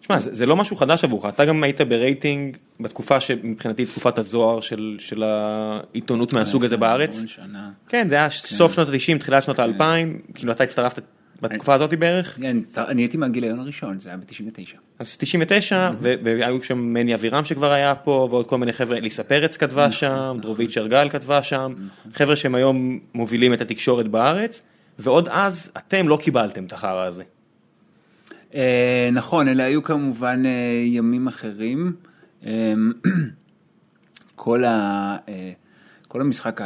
שמע, 0.00 0.18
זה, 0.18 0.34
זה 0.34 0.46
לא 0.46 0.56
משהו 0.56 0.76
חדש 0.76 1.04
עבורך, 1.04 1.24
אתה 1.24 1.44
גם 1.44 1.62
היית 1.62 1.80
ברייטינג 1.80 2.56
בתקופה 2.80 3.20
שמבחינתי 3.20 3.86
תקופת 3.86 4.18
הזוהר 4.18 4.60
של, 4.60 4.96
של 4.98 5.22
העיתונות 5.22 6.32
מהסוג 6.32 6.64
הזה 6.64 6.76
בארץ. 6.76 7.24
שנה. 7.26 7.70
כן, 7.88 8.08
זה 8.08 8.14
היה 8.14 8.30
סוף 8.30 8.74
שנות 8.74 8.88
ה-90, 8.88 9.18
תחילת 9.18 9.42
שנות 9.42 9.58
ה-2000, 9.58 9.82
כאילו 10.34 10.52
אתה 10.52 10.64
הצטרפת 10.64 11.02
בתקופה 11.42 11.74
הזאת 11.74 11.94
בערך, 11.94 12.38
אני, 12.38 12.62
אני 12.78 13.02
הייתי 13.02 13.16
מהגיליון 13.16 13.60
הראשון, 13.60 13.98
זה 13.98 14.08
היה 14.08 14.18
ב-99. 14.18 14.76
אז 14.98 15.16
99, 15.16 15.90
ו- 16.00 16.14
והיו 16.24 16.62
שם 16.62 16.78
מני 16.78 17.14
אבירם 17.14 17.44
שכבר 17.44 17.72
היה 17.72 17.94
פה, 17.94 18.28
ועוד 18.30 18.46
כל 18.46 18.58
מיני 18.58 18.72
חבר'ה, 18.72 19.00
ליסה 19.00 19.24
פרץ 19.24 19.56
כתבה 19.56 19.92
שם, 19.92 20.38
דרובית 20.42 20.70
שרגל 20.70 21.08
כתבה 21.08 21.42
שם, 21.42 21.74
חבר'ה 22.12 22.36
שהם 22.36 22.54
היום 22.54 22.98
מובילים 23.14 23.54
את 23.54 23.60
התקשורת 23.60 24.08
בארץ, 24.08 24.62
ועוד 24.98 25.28
אז 25.28 25.70
אתם 25.76 26.08
לא 26.08 26.18
קיבלתם 26.22 26.64
את 26.64 26.72
החרא 26.72 27.04
הזה. 27.04 27.22
אה, 28.54 29.08
נכון, 29.12 29.48
אלה 29.48 29.64
היו 29.64 29.82
כמובן 29.82 30.42
אה, 30.46 30.82
ימים 30.86 31.26
אחרים. 31.26 31.92
אה, 32.46 32.74
כל, 34.36 34.64
ה, 34.64 35.16
כל 36.12 36.20
המשחק 36.20 36.60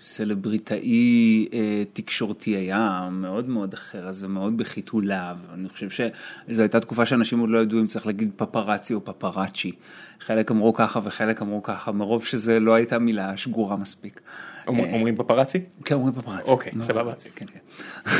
הסלבריטאי 0.00 1.48
תקשורתי 1.92 2.50
היה 2.50 3.08
מאוד 3.12 3.48
מאוד 3.48 3.74
אחר, 3.74 4.08
אז 4.08 4.16
זה 4.16 4.28
מאוד 4.28 4.56
בחיתוליו. 4.56 5.36
אני 5.54 5.68
חושב 5.68 5.90
שזו 5.90 6.62
הייתה 6.62 6.80
תקופה 6.80 7.06
שאנשים 7.06 7.38
עוד 7.38 7.50
לא 7.50 7.58
ידעו 7.58 7.80
אם 7.80 7.86
צריך 7.86 8.06
להגיד 8.06 8.30
פפראצי 8.36 8.94
או 8.94 9.04
פפראצ'י. 9.04 9.72
חלק 10.20 10.50
אמרו 10.50 10.74
ככה 10.74 11.00
וחלק 11.04 11.42
אמרו 11.42 11.62
ככה, 11.62 11.92
מרוב 11.92 12.24
שזה 12.24 12.60
לא 12.60 12.74
הייתה 12.74 12.98
מילה 12.98 13.36
שגורה 13.36 13.76
מספיק. 13.76 14.20
אומרים 14.66 15.16
פפראצי? 15.16 15.60
כן, 15.84 15.94
אומרים 15.94 16.14
פפראצי. 16.14 16.50
אוקיי, 16.50 16.72
סבבה. 16.80 17.12
כן, 17.34 17.46
כן. 17.46 17.60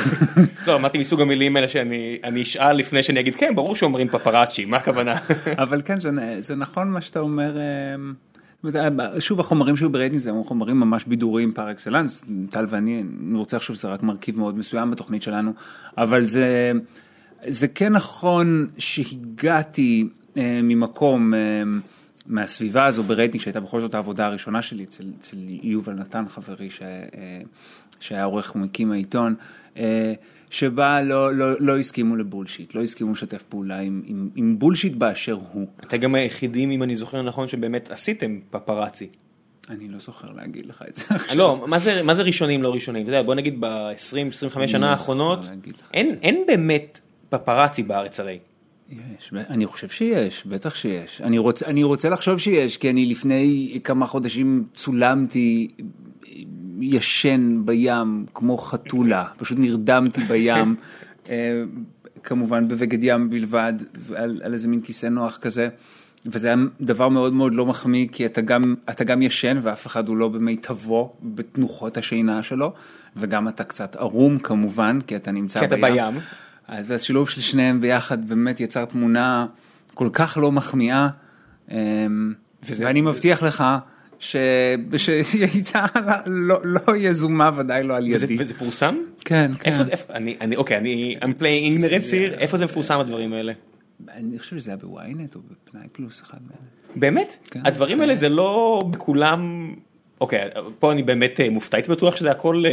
לא, 0.67 0.76
אמרתי 0.76 0.99
מסוג 0.99 1.21
המילים 1.21 1.57
האלה 1.57 1.69
שאני 1.69 2.43
אשאל 2.43 2.76
לפני 2.76 3.02
שאני 3.02 3.21
אגיד, 3.21 3.37
כן, 3.37 3.55
ברור 3.55 3.76
שאומרים 3.76 4.09
פפראצ'י, 4.09 4.64
מה 4.64 4.76
הכוונה? 4.76 5.19
אבל 5.59 5.83
כן, 5.85 5.99
זה 6.40 6.57
נכון 6.57 6.90
מה 6.90 7.00
שאתה 7.00 7.21
אומר. 7.21 7.57
שוב 9.19 9.41
החומרים 9.41 9.77
שהיו 9.77 9.91
ברייטינג 9.91 10.21
זה 10.23 10.31
חומרים 10.47 10.81
ממש 10.81 11.05
בידוריים 11.05 11.53
פר 11.53 11.71
אקסלנס, 11.71 12.25
טל 12.50 12.67
ואני, 12.69 13.05
אני 13.31 13.38
רוצה 13.38 13.57
לחשוב 13.57 13.77
שזה 13.77 13.88
רק 13.88 14.03
מרכיב 14.03 14.38
מאוד 14.38 14.59
מסוים 14.59 14.91
בתוכנית 14.91 15.23
שלנו, 15.23 15.53
אבל 15.99 16.25
זה, 16.25 16.73
זה 17.47 17.69
כן 17.69 17.93
נכון 17.93 18.67
שהגעתי 18.79 20.09
אה, 20.37 20.61
ממקום 20.62 21.35
אה, 21.35 21.38
מהסביבה 22.27 22.87
הזו 22.87 23.03
ברייטינג 23.03 23.43
שהייתה 23.43 23.61
בכל 23.61 23.81
זאת 23.81 23.95
העבודה 23.95 24.27
הראשונה 24.27 24.62
שלי 24.62 24.85
אצל, 24.85 25.05
אצל 25.21 25.37
יובל 25.62 25.93
נתן 25.93 26.29
חברי 26.29 26.71
ש, 26.71 26.83
אה, 26.83 27.41
שהיה 28.00 28.25
עורך 28.25 28.57
ומקים 28.57 28.93
העיתון. 28.93 29.35
אה, 29.77 30.12
שבה 30.50 31.02
לא, 31.02 31.35
לא, 31.35 31.47
לא 31.61 31.78
הסכימו 31.78 32.17
לבולשיט, 32.17 32.75
לא 32.75 32.83
הסכימו 32.83 33.12
לשתף 33.12 33.43
פעולה 33.43 33.78
עם, 33.78 34.02
עם, 34.07 34.28
עם 34.35 34.59
בולשיט 34.59 34.93
באשר 34.93 35.38
הוא. 35.52 35.67
אתה 35.81 35.97
גם 35.97 36.14
היחידים, 36.14 36.71
אם 36.71 36.83
אני 36.83 36.97
זוכר 36.97 37.23
נכון, 37.23 37.49
שבאמת 37.49 37.90
עשיתם 37.90 38.38
פפראצי. 38.50 39.09
אני 39.71 39.88
לא 39.88 39.99
זוכר 39.99 40.33
להגיד 40.33 40.67
לך 40.67 40.85
את 40.88 40.95
זה 40.95 41.05
לא, 41.35 41.64
מה 41.67 41.78
זה, 41.78 42.02
מה 42.02 42.14
זה 42.14 42.23
ראשונים 42.23 42.62
לא 42.62 42.75
ראשונים? 42.75 43.02
אתה 43.02 43.11
יודע, 43.11 43.23
בוא 43.23 43.35
נגיד 43.35 43.61
ב-20-25 43.61 44.69
שנה 44.69 44.87
לא 44.87 44.90
האחרונות, 44.90 45.38
אין, 45.95 46.07
אין 46.23 46.45
באמת 46.47 47.00
פפראצי 47.28 47.83
בארץ 47.83 48.21
הרי. 48.21 48.38
יש, 48.90 49.33
אני 49.33 49.67
חושב 49.67 49.88
שיש, 49.88 50.47
בטח 50.47 50.75
שיש. 50.75 51.21
אני 51.21 51.38
רוצה, 51.38 51.67
אני 51.67 51.83
רוצה 51.83 52.09
לחשוב 52.09 52.38
שיש, 52.38 52.76
כי 52.76 52.90
אני 52.90 53.07
לפני 53.07 53.78
כמה 53.85 54.07
חודשים 54.07 54.64
צולמתי 54.75 55.69
ישן 56.81 57.63
בים 57.65 58.27
כמו 58.35 58.59
חתולה, 58.59 59.25
פשוט 59.37 59.59
נרדמתי 59.59 60.21
בים, 60.21 60.75
אה, 61.29 61.63
כמובן 62.23 62.69
בבגד 62.69 62.99
ים 63.03 63.31
בלבד, 63.31 63.73
על, 64.15 64.41
על 64.45 64.53
איזה 64.53 64.69
מין 64.69 64.81
כיסא 64.81 65.07
נוח 65.07 65.37
כזה. 65.37 65.69
וזה 66.27 66.49
היה 66.49 66.57
דבר 66.81 67.09
מאוד 67.09 67.33
מאוד 67.33 67.55
לא 67.55 67.67
מחמיא, 67.67 68.07
כי 68.13 68.27
אתה 68.27 68.41
גם, 68.41 68.75
אתה 68.91 69.05
גם 69.05 69.23
ישן 69.23 69.59
ואף 69.63 69.87
אחד 69.87 70.09
הוא 70.09 70.17
לא 70.17 70.29
במיטבו 70.29 71.13
בתנוחות 71.23 71.97
השינה 71.97 72.43
שלו, 72.43 72.73
וגם 73.17 73.49
אתה 73.49 73.65
קצת 73.65 73.97
ערום 73.97 74.39
כמובן, 74.39 74.99
כי 75.07 75.17
אתה 75.17 75.31
נמצא 75.31 75.61
בים. 75.61 75.69
כי 75.69 75.75
אתה 75.75 75.87
בים. 75.87 76.21
אז 76.69 76.91
השילוב 76.91 77.29
של 77.29 77.41
שניהם 77.41 77.81
ביחד 77.81 78.29
באמת 78.29 78.61
יצר 78.61 78.85
תמונה 78.85 79.47
כל 79.95 80.09
כך 80.13 80.39
לא 80.41 80.53
מחמיאה, 80.53 81.09
אמ, 81.71 81.77
וזה... 82.63 82.85
ואני 82.85 83.01
מבטיח 83.01 83.43
לך 83.43 83.65
שהיא 84.19 85.47
הייתה 85.53 85.87
לא, 86.27 86.59
לא 86.65 86.97
יזומה 86.97 87.51
ודאי 87.57 87.83
לא 87.83 87.97
על 87.97 88.07
ידי. 88.07 88.37
וזה, 88.39 88.55
פורסם? 88.55 88.97
כן, 89.21 89.53
כן. 89.61 89.71
איפה, 89.91 90.13
אני, 90.15 90.57
אוקיי, 90.57 90.77
אני, 90.77 91.17
I'm 91.21 91.41
playing 91.41 91.79
ignorance 91.79 92.11
here, 92.11 92.39
איפה 92.39 92.57
זה 92.57 92.65
מפורסם 92.65 92.99
הדברים 92.99 93.33
האלה? 93.33 93.53
אני 94.09 94.39
חושב 94.39 94.59
שזה 94.59 94.71
היה 94.71 94.77
בוויינט 94.77 95.35
או 95.35 95.41
בפנאי 95.41 95.89
פלוס 95.93 96.23
אחד 96.23 96.39
מהם. 96.41 96.79
באמת? 96.97 97.37
כן, 97.51 97.61
הדברים 97.65 97.97
כן. 97.97 98.01
האלה 98.01 98.17
זה 98.17 98.29
לא 98.29 98.83
בכולם, 98.91 99.73
אוקיי, 100.21 100.49
פה 100.79 100.93
אני 100.93 101.03
באמת 101.03 101.41
אה, 101.41 101.51
מופתע, 101.51 101.77
הייתי 101.77 101.91
בטוח 101.91 102.17
שזה 102.17 102.31
הכל 102.31 102.63
אה, 102.67 102.71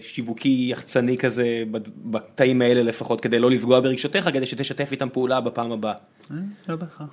שיווקי 0.00 0.66
יחצני 0.70 1.18
כזה 1.18 1.62
בתאים 2.04 2.62
האלה 2.62 2.82
לפחות, 2.82 3.20
כדי 3.20 3.38
לא 3.38 3.50
לפגוע 3.50 3.80
ברגשותיך, 3.80 4.28
כדי 4.32 4.46
שתשתף 4.46 4.88
איתם 4.92 5.08
פעולה 5.12 5.40
בפעם 5.40 5.72
הבאה. 5.72 5.94
אה, 6.30 6.36
לא 6.68 6.76
בהכרח. 6.76 7.08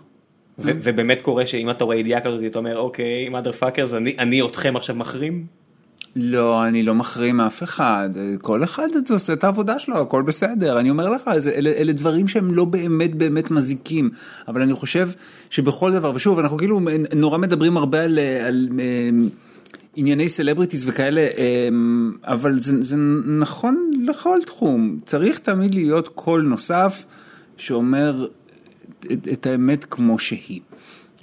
ובאמת 0.60 1.22
קורה 1.22 1.46
שאם 1.46 1.70
אתה 1.70 1.84
רואה 1.84 1.96
ידיעה 1.96 2.22
כזאת 2.22 2.42
אתה 2.46 2.60
אומר 2.60 2.78
אוקיי 2.78 3.30
mother 3.30 3.62
fuckers 3.62 3.96
אני 4.20 4.42
אתכם 4.46 4.76
עכשיו 4.76 4.96
מחרים. 4.96 5.46
לא 6.16 6.68
אני 6.68 6.84
לא 6.84 6.96
מחרים 6.96 7.42
אף 7.42 7.64
אחד. 7.64 8.10
כל 8.42 8.64
אחד 8.64 8.88
עושה 9.10 9.34
את 9.34 9.44
העבודה 9.44 9.80
שלו 9.80 9.98
הכל 9.98 10.22
בסדר. 10.22 10.80
אני 10.80 10.90
אומר 10.90 11.10
לך 11.10 11.30
אלה, 11.56 11.70
אלה 11.70 11.94
דברים 11.94 12.28
שהם 12.28 12.54
לא 12.54 12.66
באמת 12.66 13.16
באמת 13.16 13.52
מזיקים. 13.52 14.10
אבל 14.48 14.62
אני 14.62 14.74
חושב 14.74 15.10
שבכל 15.50 15.94
דבר 15.94 16.12
ושוב 16.16 16.40
אנחנו 16.40 16.58
כאילו 16.58 16.80
נורא 17.16 17.38
מדברים 17.38 17.78
הרבה 17.78 18.04
על, 18.04 18.20
על 18.48 18.70
אמ, 18.72 19.30
ענייני 19.96 20.30
סלבריטיז 20.30 20.90
וכאלה 20.90 21.28
אמ, 21.38 22.12
אבל 22.24 22.60
זה, 22.60 22.84
זה 22.84 22.96
נכון 23.40 23.92
לכל 24.02 24.40
תחום. 24.46 25.00
צריך 25.06 25.40
תמיד 25.40 25.76
להיות 25.76 26.08
קול 26.08 26.42
נוסף 26.42 27.06
שאומר 27.58 28.28
את, 29.12 29.28
את 29.32 29.46
האמת 29.46 29.86
כמו 29.90 30.20
שהיא. 30.20 30.62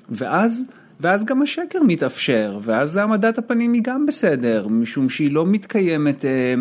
ואז, 0.08 0.64
ואז 1.00 1.24
גם 1.24 1.42
השקר 1.42 1.82
מתאפשר, 1.82 2.58
ואז 2.62 2.96
העמדת 2.96 3.38
הפנים 3.38 3.72
היא 3.72 3.82
גם 3.84 4.06
בסדר, 4.06 4.68
משום 4.68 5.08
שהיא 5.08 5.32
לא 5.32 5.46
מתקיימת 5.46 6.24
אה, 6.24 6.54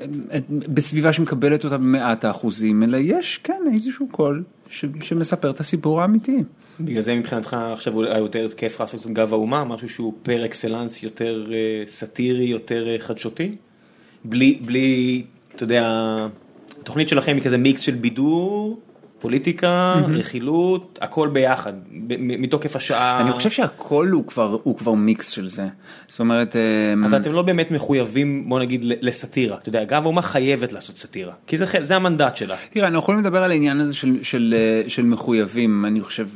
אה, 0.00 0.38
בסביבה 0.48 1.12
שמקבלת 1.12 1.64
אותה 1.64 1.78
במאת 1.78 2.24
האחוזים, 2.24 2.82
אלא 2.82 2.98
יש, 3.00 3.40
כן, 3.44 3.62
איזשהו 3.74 4.08
קול 4.08 4.42
ש, 4.68 4.84
שמספר 5.02 5.50
את 5.50 5.60
הסיפור 5.60 6.02
האמיתי. 6.02 6.42
בגלל 6.80 7.02
זה 7.02 7.16
מבחינתך 7.16 7.56
עכשיו 7.72 7.94
אולי 7.94 8.18
יותר 8.18 8.48
כיף 8.56 8.80
לעשות 8.80 9.06
את 9.06 9.10
גב 9.10 9.32
האומה, 9.32 9.64
משהו 9.64 9.88
שהוא 9.88 10.14
פר 10.22 10.44
אקסלנס 10.44 11.02
יותר 11.02 11.46
אה, 11.52 11.82
סאטירי, 11.86 12.44
יותר 12.44 12.88
אה, 12.88 12.96
חדשותי? 12.98 13.56
בלי, 14.24 14.58
בלי, 14.64 15.22
אתה 15.54 15.62
יודע, 15.62 16.16
התוכנית 16.80 17.08
שלכם 17.08 17.34
היא 17.34 17.42
כזה 17.42 17.58
מיקס 17.58 17.80
של 17.80 17.94
בידור. 17.94 18.80
פוליטיקה. 19.20 19.94
רכילות, 20.08 20.98
הכל 21.02 21.28
ביחד, 21.28 21.72
מתוקף 22.18 22.76
השעה. 22.76 23.20
אני 23.20 23.32
חושב 23.32 23.50
שהכל 23.50 24.08
הוא 24.08 24.26
כבר, 24.26 24.58
הוא 24.62 24.76
כבר 24.76 24.94
מיקס 24.94 25.28
של 25.28 25.48
זה. 25.48 25.66
זאת 26.08 26.20
אומרת... 26.20 26.56
אמ, 26.56 27.04
אבל 27.04 27.16
אתם 27.16 27.32
לא 27.32 27.42
באמת 27.42 27.70
מחויבים, 27.70 28.48
בוא 28.48 28.60
נגיד, 28.60 28.84
לסאטירה. 28.84 29.58
אתה 29.58 29.68
יודע, 29.68 29.84
גם 29.84 30.02
האומה 30.02 30.22
חייבת 30.22 30.72
לעשות 30.72 30.98
סאטירה, 30.98 31.32
כי 31.46 31.58
זה, 31.58 31.64
זה 31.82 31.96
המנדט 31.96 32.36
שלה. 32.36 32.56
תראה, 32.70 32.86
אנחנו 32.86 32.98
יכולים 32.98 33.20
לדבר 33.20 33.42
על 33.42 33.50
העניין 33.50 33.80
הזה 33.80 33.94
של, 33.94 34.18
של, 34.22 34.54
של 34.88 35.04
מחויבים, 35.04 35.84
אני 35.84 36.00
חושב... 36.00 36.28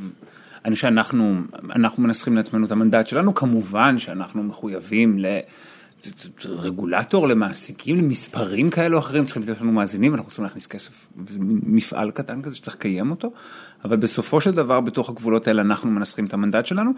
אני 0.65 0.75
חושב 0.75 0.87
שאנחנו 0.87 1.35
אנחנו 1.77 2.03
מנסחים 2.03 2.37
לעצמנו 2.37 2.67
את 2.67 2.71
המנדט 2.71 3.07
שלנו, 3.07 3.35
כמובן 3.35 3.99
שאנחנו 3.99 4.43
מחויבים 4.43 5.19
ל... 5.19 5.27
רגולטור 6.45 7.29
למעסיקים, 7.29 7.97
למספרים 7.97 8.71
כאלה 8.71 8.95
או 8.95 8.99
אחרים, 9.01 9.25
צריכים 9.25 9.43
לתת 9.43 9.61
לנו 9.61 9.73
מאזינים, 9.73 10.15
אנחנו 10.15 10.29
צריכים 10.29 10.45
להכניס 10.45 10.67
כסף, 10.67 11.09
מפעל 11.47 12.11
קטן 12.11 12.43
כזה 12.43 12.57
שצריך 12.57 12.77
לקיים 12.77 13.11
אותו, 13.11 13.33
אבל 13.85 13.97
בסופו 13.97 14.41
של 14.41 14.51
דבר 14.51 14.81
בתוך 14.81 15.09
הגבולות 15.09 15.49
האלה 15.49 15.63
אנחנו 15.63 15.91
מנסחים 15.91 16.27
את 16.27 16.35
המנדט 16.35 16.67
שלנו. 16.67 16.91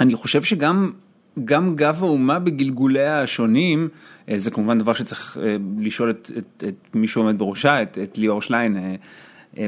אני 0.00 0.14
חושב 0.14 0.42
שגם 0.42 0.90
גם 1.44 1.76
גב 1.76 2.04
האומה 2.04 2.38
בגלגוליה 2.38 3.22
השונים, 3.22 3.88
אה, 4.28 4.38
זה 4.38 4.50
כמובן 4.50 4.78
דבר 4.78 4.92
שצריך 4.92 5.38
אה, 5.42 5.56
לשאול 5.78 6.10
את, 6.10 6.30
את, 6.38 6.64
את 6.68 6.94
מי 6.94 7.06
שעומד 7.06 7.38
בראשה, 7.38 7.82
את, 7.82 7.98
את 8.02 8.18
ליאור 8.18 8.42
שליין, 8.42 8.76
אה, 8.76 9.66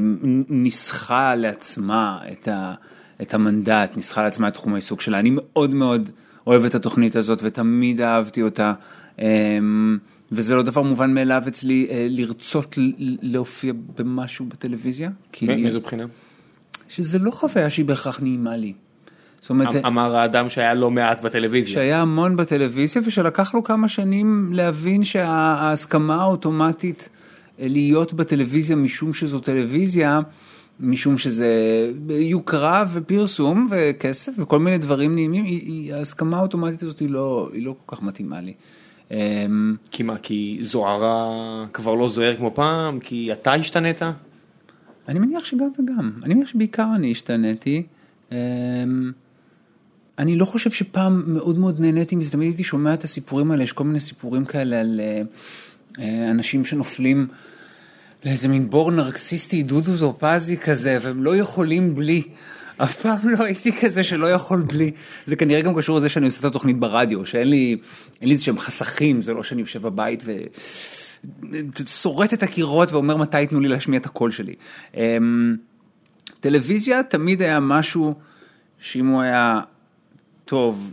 ניסחה 0.48 1.34
לעצמה 1.34 2.18
את, 2.32 2.48
ה, 2.48 2.74
את 3.22 3.34
המנדט, 3.34 3.96
ניסחה 3.96 4.22
לעצמה 4.22 4.48
את 4.48 4.54
תחום 4.54 4.72
העיסוק 4.72 5.00
שלה. 5.00 5.18
אני 5.18 5.30
מאוד 5.32 5.74
מאוד 5.74 6.10
אוהב 6.48 6.64
את 6.64 6.74
התוכנית 6.74 7.16
הזאת 7.16 7.38
ותמיד 7.42 8.00
אהבתי 8.00 8.42
אותה. 8.42 8.72
אמ, 9.18 9.98
וזה 10.32 10.54
לא 10.54 10.62
דבר 10.62 10.82
מובן 10.82 11.14
מאליו 11.14 11.42
אצלי 11.48 11.86
אה, 11.90 12.06
לרצות 12.10 12.78
להופיע 13.22 13.72
במשהו 13.98 14.46
בטלוויזיה. 14.46 15.10
מאיזו 15.42 15.80
בחינה? 15.80 16.04
שזה 16.88 17.18
לא 17.18 17.30
חוויה 17.30 17.70
שהיא 17.70 17.86
בהכרח 17.86 18.20
נעימה 18.20 18.56
לי. 18.56 18.72
זאת 19.40 19.50
אומרת, 19.50 19.74
אמ, 19.74 19.86
אמר 19.86 20.16
האדם 20.16 20.48
שהיה 20.48 20.74
לא 20.74 20.90
מעט 20.90 21.22
בטלוויזיה. 21.22 21.74
שהיה 21.74 22.00
המון 22.00 22.36
בטלוויזיה 22.36 23.02
ושלקח 23.04 23.54
לו 23.54 23.64
כמה 23.64 23.88
שנים 23.88 24.50
להבין 24.52 25.02
שההסכמה 25.02 26.22
האוטומטית 26.22 27.08
אה, 27.60 27.66
להיות 27.68 28.12
בטלוויזיה 28.12 28.76
משום 28.76 29.12
שזו 29.12 29.38
טלוויזיה, 29.38 30.20
משום 30.80 31.18
שזה 31.18 31.50
יוקרה 32.08 32.84
ופרסום 32.92 33.68
וכסף 33.70 34.32
וכל 34.38 34.58
מיני 34.58 34.78
דברים 34.78 35.14
נעימים, 35.14 35.44
ההסכמה 35.94 36.38
האוטומטית 36.38 36.82
הזאת 36.82 36.98
היא 36.98 37.10
לא, 37.10 37.50
היא 37.52 37.66
לא 37.66 37.74
כל 37.84 37.96
כך 37.96 38.02
מתאימה 38.02 38.40
לי. 38.40 38.54
אמ, 39.10 39.76
כי 39.90 40.02
מה, 40.02 40.18
כי 40.18 40.58
זוהרה 40.62 41.66
כבר 41.72 41.94
לא 41.94 42.08
זוהר 42.08 42.36
כמו 42.36 42.54
פעם? 42.54 43.00
כי 43.00 43.32
אתה 43.32 43.52
השתנית? 43.52 44.02
אני 45.08 45.18
מניח 45.18 45.44
שגם 45.44 45.68
וגם, 45.78 46.10
אני 46.22 46.34
מניח 46.34 46.48
שבעיקר 46.48 46.88
אני 46.96 47.10
השתניתי. 47.10 47.82
אמ, 48.32 48.36
אני 50.18 50.36
לא 50.36 50.44
חושב 50.44 50.70
שפעם 50.70 51.22
מאוד 51.26 51.58
מאוד 51.58 51.80
נהניתי 51.80 52.16
מזה, 52.16 52.32
תמיד 52.32 52.48
הייתי 52.48 52.64
שומע 52.64 52.94
את 52.94 53.04
הסיפורים 53.04 53.50
האלה, 53.50 53.62
יש 53.62 53.72
כל 53.72 53.84
מיני 53.84 54.00
סיפורים 54.00 54.44
כאלה 54.44 54.80
על 54.80 55.00
אה, 55.00 55.22
אה, 55.98 56.30
אנשים 56.30 56.64
שנופלים. 56.64 57.26
לאיזה 58.24 58.48
מין 58.48 58.70
בור 58.70 58.90
נרקסיסטי 58.90 59.62
דודו 59.62 59.98
טופזי 59.98 60.56
כזה, 60.56 60.98
והם 61.02 61.24
לא 61.24 61.36
יכולים 61.36 61.94
בלי. 61.94 62.22
אף 62.76 63.00
פעם 63.02 63.28
לא 63.28 63.44
הייתי 63.44 63.72
כזה 63.72 64.04
שלא 64.04 64.32
יכול 64.32 64.62
בלי. 64.62 64.90
זה 65.26 65.36
כנראה 65.36 65.60
גם 65.60 65.76
קשור 65.76 65.96
לזה 65.96 66.08
שאני 66.08 66.26
עושה 66.26 66.40
את 66.40 66.44
התוכנית 66.44 66.78
ברדיו, 66.78 67.26
שאין 67.26 67.50
לי, 67.50 67.76
לי 68.22 68.32
איזה 68.32 68.44
שהם 68.44 68.58
חסכים, 68.58 69.22
זה 69.22 69.34
לא 69.34 69.42
שאני 69.42 69.60
יושב 69.60 69.82
בבית 69.82 70.24
ושורט 71.78 72.32
את 72.32 72.42
הקירות 72.42 72.92
ואומר 72.92 73.16
מתי 73.16 73.40
ייתנו 73.40 73.60
לי 73.60 73.68
להשמיע 73.68 74.00
את 74.00 74.06
הקול 74.06 74.30
שלי. 74.30 74.54
אמ, 74.94 75.56
טלוויזיה 76.40 77.02
תמיד 77.02 77.42
היה 77.42 77.60
משהו 77.60 78.14
שאם 78.78 79.06
הוא 79.06 79.20
היה 79.20 79.60
טוב, 80.44 80.92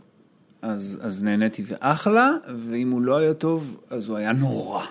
אז, 0.61 0.99
אז 1.01 1.23
נהניתי 1.23 1.63
ואחלה, 1.67 2.31
ואם 2.57 2.91
הוא 2.91 3.01
לא 3.01 3.17
היה 3.17 3.33
טוב, 3.33 3.77
אז 3.89 4.09
הוא 4.09 4.17
היה 4.17 4.33
נורא. 4.33 4.85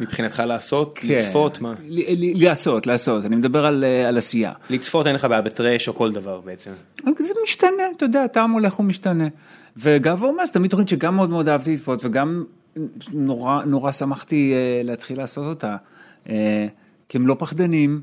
מבחינתך 0.00 0.42
לעשות, 0.46 0.98
כן. 1.02 1.08
לצפות, 1.08 1.60
מה? 1.60 1.72
ל- 1.88 2.24
ל- 2.24 2.44
לעשות, 2.44 2.86
לעשות, 2.86 3.24
אני 3.24 3.36
מדבר 3.36 3.66
על, 3.66 3.84
אה, 3.84 4.08
על 4.08 4.18
עשייה. 4.18 4.52
לצפות 4.70 5.06
אין 5.06 5.14
לך 5.14 5.24
בעיה 5.24 5.42
בטרש 5.42 5.88
או 5.88 5.94
כל 5.94 6.12
דבר 6.12 6.40
בעצם. 6.40 6.70
זה 7.18 7.34
משתנה, 7.44 7.82
אתה 7.96 8.04
יודע, 8.04 8.26
טעם 8.26 8.50
הולך 8.50 8.80
ומשתנה. 8.80 9.28
וגב 9.76 10.24
האומה 10.24 10.46
זה 10.46 10.52
תמיד 10.52 10.70
תוכנית 10.70 10.88
שגם 10.88 11.16
מאוד 11.16 11.30
מאוד 11.30 11.48
אהבתי 11.48 11.74
לצפות 11.74 12.04
וגם 12.04 12.44
נורא 13.12 13.64
נורא 13.64 13.92
שמחתי 13.92 14.52
uh, 14.54 14.86
להתחיל 14.86 15.18
לעשות 15.18 15.44
אותה. 15.46 15.76
Uh, 16.26 16.30
כי 17.08 17.18
הם 17.18 17.26
לא 17.26 17.36
פחדנים, 17.38 18.00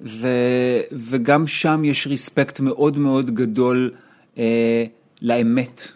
ו, 0.00 0.28
וגם 0.92 1.46
שם 1.46 1.82
יש 1.84 2.06
ריספקט 2.06 2.60
מאוד 2.60 2.98
מאוד 2.98 3.30
גדול 3.30 3.90
uh, 4.34 4.38
לאמת. 5.22 5.88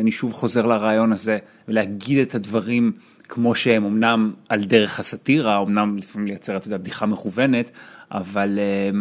אני 0.00 0.12
שוב 0.12 0.32
חוזר 0.32 0.66
לרעיון 0.66 1.12
הזה, 1.12 1.38
ולהגיד 1.68 2.18
את 2.18 2.34
הדברים 2.34 2.92
כמו 3.28 3.54
שהם, 3.54 3.84
אמנם 3.84 4.32
על 4.48 4.64
דרך 4.64 5.00
הסאטירה, 5.00 5.62
אמנם 5.62 5.96
לפעמים 5.98 6.28
לייצר, 6.28 6.56
אתה 6.56 6.66
יודע, 6.66 6.76
בדיחה 6.76 7.06
מכוונת, 7.06 7.70
אבל... 8.10 8.58
Uh, 8.58 8.96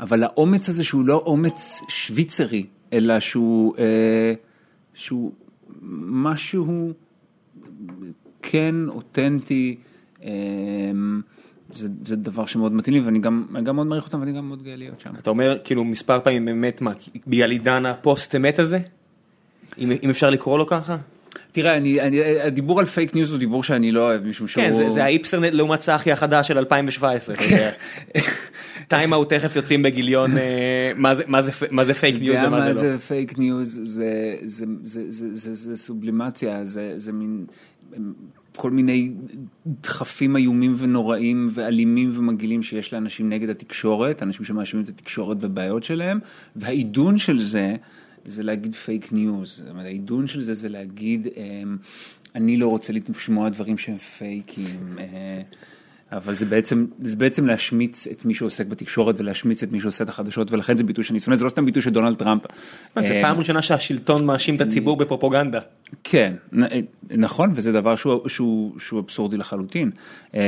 אבל 0.00 0.22
האומץ 0.22 0.68
הזה 0.68 0.84
שהוא 0.84 1.04
לא 1.04 1.22
אומץ 1.26 1.80
שוויצרי, 1.88 2.66
אלא 2.92 3.20
שהוא, 3.20 3.74
אה, 3.78 4.32
שהוא 4.94 5.32
משהו 6.06 6.92
כן 8.42 8.74
אותנטי, 8.88 9.76
אה, 10.24 10.30
זה, 11.74 11.88
זה 12.04 12.16
דבר 12.16 12.46
שמאוד 12.46 12.72
מתאים 12.72 12.94
לי 12.94 13.00
ואני 13.00 13.18
גם, 13.18 13.46
גם 13.64 13.76
מאוד 13.76 13.86
מעריך 13.86 14.04
אותם 14.04 14.20
ואני 14.20 14.32
גם 14.32 14.48
מאוד 14.48 14.62
גאה 14.62 14.76
להיות 14.76 15.00
שם. 15.00 15.10
אתה 15.18 15.30
אומר 15.30 15.58
כאילו 15.64 15.84
מספר 15.84 16.20
פעמים 16.20 16.44
באמת 16.44 16.80
מה, 16.80 16.92
בגלל 17.26 17.50
עידן 17.50 17.86
הפוסט 17.86 18.34
אמת 18.34 18.58
הזה? 18.58 18.78
אם, 19.78 19.92
אם 20.02 20.10
אפשר 20.10 20.30
לקרוא 20.30 20.58
לו 20.58 20.66
ככה? 20.66 20.96
תראה, 21.54 21.76
אני, 21.76 22.00
אני, 22.00 22.40
הדיבור 22.40 22.80
על 22.80 22.86
fake 22.86 23.14
news 23.14 23.30
הוא 23.30 23.38
דיבור 23.38 23.62
שאני 23.62 23.92
לא 23.92 24.00
אוהב, 24.00 24.26
משום 24.26 24.48
שהוא... 24.48 24.64
כן, 24.64 24.72
זה, 24.72 24.90
זה 24.90 25.04
האיפסרנט 25.04 25.54
לעומת 25.54 25.80
צחי 25.80 26.12
החדש 26.12 26.48
של 26.48 26.58
2017. 26.58 27.36
טיים 28.88 29.12
אאוט 29.12 29.32
תכף 29.32 29.56
יוצאים 29.56 29.82
בגיליון 29.82 30.38
אה, 30.38 30.92
מה 30.96 31.14
זה, 31.14 31.22
מה 31.26 31.42
זה, 31.42 31.52
מה 31.70 31.84
זה 31.84 31.94
fake 31.94 32.20
news 32.20 32.36
ומה 32.38 32.50
מה 32.50 32.60
זה 32.60 32.68
לא. 32.68 32.74
זה 32.74 32.98
fake 32.98 33.38
news, 33.38 33.80
זה, 33.82 34.36
זה, 34.42 34.66
זה, 34.82 35.00
זה, 35.10 35.34
זה, 35.34 35.54
זה 35.54 35.76
סובלימציה, 35.76 36.64
זה, 36.64 36.94
זה 36.96 37.12
מין 37.12 37.46
כל 38.56 38.70
מיני 38.70 39.12
דחפים 39.66 40.36
איומים 40.36 40.74
ונוראים 40.78 41.48
ואלימים 41.50 42.10
ומגעילים 42.12 42.62
שיש 42.62 42.92
לאנשים 42.92 43.28
נגד 43.28 43.50
התקשורת, 43.50 44.22
אנשים 44.22 44.44
שמאשימים 44.44 44.84
את 44.84 44.88
התקשורת 44.88 45.38
בבעיות 45.38 45.84
שלהם, 45.84 46.18
והעידון 46.56 47.18
של 47.18 47.38
זה, 47.38 47.76
זה 48.26 48.42
להגיד 48.42 48.74
fake 48.74 49.12
news, 49.12 49.56
זאת 49.56 49.70
אומרת, 49.70 49.84
העידון 49.86 50.26
של 50.26 50.40
זה 50.42 50.54
זה 50.54 50.68
להגיד, 50.68 51.28
אמ, 51.36 51.76
אני 52.34 52.56
לא 52.56 52.68
רוצה 52.68 52.92
לשמוע 52.92 53.48
דברים 53.48 53.78
שהם 53.78 53.96
fakeים. 53.98 54.96
אה, 54.98 55.42
אבל 56.12 56.34
זה 56.34 56.46
בעצם, 56.46 56.86
זה 57.02 57.16
בעצם 57.16 57.46
להשמיץ 57.46 58.06
את 58.06 58.24
מי 58.24 58.34
שעוסק 58.34 58.66
בתקשורת 58.66 59.20
ולהשמיץ 59.20 59.62
את 59.62 59.72
מי 59.72 59.80
שעושה 59.80 60.04
את 60.04 60.08
החדשות 60.08 60.52
ולכן 60.52 60.76
זה 60.76 60.84
ביטוי 60.84 61.04
שאני 61.04 61.20
שונא, 61.20 61.36
זה 61.36 61.44
לא 61.44 61.48
סתם 61.48 61.66
ביטוי 61.66 61.82
של 61.82 61.90
דונלד 61.90 62.16
טראמפ. 62.16 62.42
זה 63.00 63.10
אה, 63.10 63.22
פעם 63.22 63.38
ראשונה 63.38 63.62
שהשלטון 63.62 64.26
מאשים 64.26 64.56
את 64.56 64.60
הציבור 64.60 64.96
בפרופוגנדה. 64.96 65.60
כן, 66.04 66.34
נ- 66.52 66.64
נכון, 67.10 67.52
וזה 67.54 67.72
דבר 67.72 67.96
שהוא, 67.96 68.28
שהוא, 68.28 68.78
שהוא 68.78 69.00
אבסורדי 69.00 69.36
לחלוטין. 69.36 69.90
אה, 70.34 70.40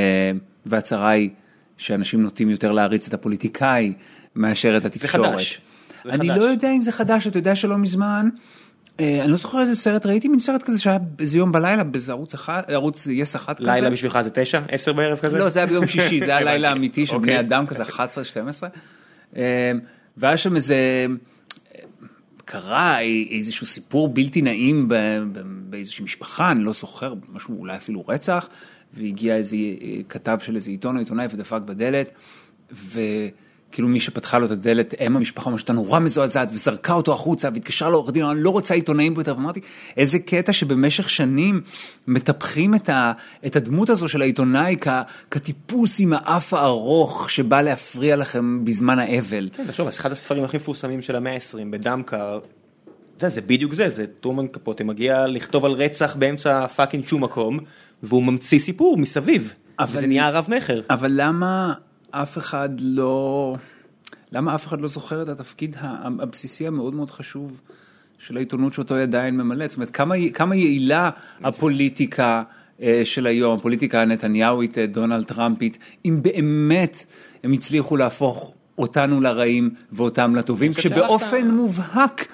והצרה 0.66 1.10
היא 1.10 1.30
שאנשים 1.78 2.22
נוטים 2.22 2.50
יותר 2.50 2.72
להריץ 2.72 3.08
את 3.08 3.14
הפוליטיקאי 3.14 3.92
מאשר 4.34 4.76
את 4.76 4.84
התקשורת. 4.84 5.32
חדש. 5.34 5.60
זה 6.06 6.12
אני 6.12 6.28
חדש. 6.28 6.38
לא 6.38 6.44
יודע 6.44 6.72
אם 6.72 6.82
זה 6.82 6.92
חדש, 6.92 7.26
אתה 7.26 7.38
יודע 7.38 7.56
שלא 7.56 7.78
מזמן, 7.78 8.28
אה, 9.00 9.22
אני 9.22 9.30
לא 9.30 9.36
זוכר 9.36 9.60
איזה 9.60 9.74
סרט, 9.74 10.06
ראיתי 10.06 10.28
מין 10.28 10.40
סרט 10.40 10.62
כזה 10.62 10.80
שהיה 10.80 10.98
באיזה 10.98 11.38
יום 11.38 11.52
בלילה, 11.52 11.84
באיזה 11.84 12.12
ערוץ 12.12 12.34
אחד, 12.34 12.62
ערוץ 12.68 13.06
יס 13.06 13.36
אחת 13.36 13.58
כזה. 13.58 13.70
לילה 13.70 13.90
בשבילך 13.90 14.18
זה 14.20 14.30
תשע? 14.30 14.60
עשר 14.68 14.92
בערב 14.92 15.18
כזה? 15.18 15.38
לא, 15.38 15.48
זה 15.48 15.58
היה 15.58 15.66
ביום 15.66 15.86
שישי, 15.86 16.20
זה 16.20 16.36
היה 16.36 16.44
לילה. 16.44 16.72
אמיתי 16.72 17.06
של 17.06 17.14
אוקיי. 17.14 17.26
בני 17.26 17.40
אדם 17.40 17.66
כזה, 17.66 17.82
11-12. 17.82 19.36
והיה 20.16 20.36
שם 20.36 20.56
איזה, 20.56 21.06
קרה 22.44 22.98
איזשהו 23.30 23.66
סיפור 23.66 24.08
בלתי 24.08 24.42
נעים 24.42 24.88
באיזושהי 25.70 26.04
משפחה, 26.04 26.52
אני 26.52 26.64
לא 26.64 26.72
זוכר, 26.72 27.14
משהו 27.32 27.58
אולי 27.58 27.76
אפילו 27.76 28.04
רצח, 28.08 28.48
והגיע 28.94 29.36
איזה 29.36 29.56
אה, 29.56 29.96
כתב 30.08 30.38
של 30.40 30.56
איזה 30.56 30.70
עיתון 30.70 30.94
או 30.94 31.00
עיתונאי 31.00 31.26
ודפק 31.30 31.60
בדלת, 31.64 32.12
וכאילו 33.70 33.88
מי 33.88 34.00
שפתחה 34.00 34.38
לו 34.38 34.46
את 34.46 34.50
הדלת, 34.50 34.94
אם 35.00 35.16
המשפחה 35.16 35.50
ממש 35.50 35.64
נורא 35.68 36.00
מזועזעת, 36.00 36.48
וזרקה 36.52 36.92
אותו 36.94 37.12
החוצה, 37.12 37.48
והתקשרה 37.54 37.90
לעורך 37.90 38.10
דין, 38.10 38.24
אני 38.24 38.42
לא 38.42 38.50
רוצה 38.50 38.74
עיתונאים 38.74 39.14
פה 39.14 39.20
יותר, 39.20 39.34
ואמרתי, 39.36 39.60
איזה 39.96 40.18
קטע 40.18 40.52
שבמשך 40.52 41.10
שנים 41.10 41.60
מטפחים 42.06 42.74
את, 42.74 42.88
ה, 42.88 43.12
את 43.46 43.56
הדמות 43.56 43.90
הזו 43.90 44.08
של 44.08 44.22
העיתונאי 44.22 44.76
כ, 44.80 44.88
כטיפוס 45.30 46.00
עם 46.00 46.12
האף 46.12 46.54
הארוך 46.54 47.30
שבא 47.30 47.62
להפריע 47.62 48.16
לכם 48.16 48.64
בזמן 48.64 48.98
האבל. 48.98 49.48
כן, 49.56 49.64
תחשוב, 49.66 49.86
אז 49.86 49.98
אחד 49.98 50.12
הספרים 50.12 50.44
הכי 50.44 50.56
מפורסמים 50.56 51.02
של 51.02 51.16
המאה 51.16 51.34
ה-20 51.34 51.58
בדם 51.70 52.02
קר, 52.06 52.38
זה, 53.20 53.28
זה 53.28 53.40
בדיוק 53.40 53.74
זה, 53.74 53.88
זה 53.88 54.04
טרומן 54.20 54.46
קפוטה 54.46 54.84
מגיע 54.84 55.26
לכתוב 55.26 55.64
על 55.64 55.72
רצח 55.72 56.16
באמצע 56.18 56.66
fucking 56.66 57.06
שום 57.06 57.24
מקום, 57.24 57.58
והוא 58.02 58.22
ממציא 58.24 58.58
סיפור 58.58 58.96
מסביב, 58.98 59.52
אבל- 59.78 59.98
וזה 59.98 60.06
נהיה 60.06 60.30
רב 60.30 60.46
מכר. 60.56 60.80
אבל 60.90 61.10
למה 61.14 61.72
אף 62.22 62.38
אחד 62.38 62.68
לא, 62.80 63.56
למה 64.32 64.54
אף 64.54 64.66
אחד 64.66 64.80
לא 64.80 64.88
זוכר 64.88 65.22
את 65.22 65.28
התפקיד 65.28 65.76
הבסיסי 66.20 66.66
המאוד 66.66 66.94
מאוד 66.94 67.10
חשוב 67.10 67.60
של 68.18 68.36
העיתונות 68.36 68.72
שאותו 68.72 68.94
היא 68.94 69.02
עדיין 69.02 69.36
ממלאת? 69.36 69.70
זאת 69.70 69.76
אומרת, 69.76 69.90
כמה, 69.90 70.14
כמה 70.34 70.56
יעילה 70.56 71.10
הפוליטיקה 71.44 72.42
אה, 72.82 73.00
של 73.04 73.26
היום, 73.26 73.58
הפוליטיקה 73.58 74.02
הנתניהווית, 74.02 74.78
אה, 74.78 74.86
דונלד 74.86 75.24
טראמפית, 75.24 75.78
אם 76.04 76.18
באמת 76.22 77.04
הם 77.44 77.52
הצליחו 77.52 77.96
להפוך 77.96 78.52
אותנו 78.78 79.20
לרעים 79.20 79.70
ואותם 79.92 80.34
לטובים, 80.36 80.72
כשבאופן 80.74 81.30
שהלכת- 81.30 81.46
מובהק 81.46 82.26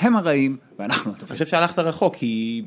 הם 0.00 0.16
הרעים 0.16 0.56
ואנחנו 0.78 1.10
אני 1.10 1.16
הטובים. 1.16 1.32
חושב 1.36 1.46
שהלכת 1.46 1.78
רחוק, 1.78 2.16
כי 2.16 2.62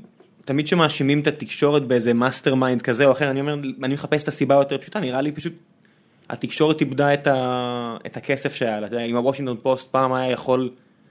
תמיד 0.45 0.67
שמאשימים 0.67 1.19
את 1.19 1.27
התקשורת 1.27 1.87
באיזה 1.87 2.13
mastermind 2.13 2.81
כזה 2.81 3.05
או 3.05 3.11
אחר, 3.11 3.31
אני 3.31 3.39
אומר, 3.39 3.53
אני 3.83 3.93
מחפש 3.93 4.23
את 4.23 4.27
הסיבה 4.27 4.55
היותר 4.55 4.77
פשוטה, 4.77 4.99
נראה 4.99 5.21
לי 5.21 5.31
פשוט, 5.31 5.53
התקשורת 6.29 6.81
איבדה 6.81 7.13
את, 7.13 7.27
ה... 7.27 7.97
את 8.05 8.17
הכסף 8.17 8.55
שהיה 8.55 8.79
לה, 8.79 9.01
אם 9.01 9.15
הוושינגטון 9.15 9.57
פוסט 9.61 9.91
פעם 9.91 10.13
היה 10.13 10.31
יכול 10.31 10.69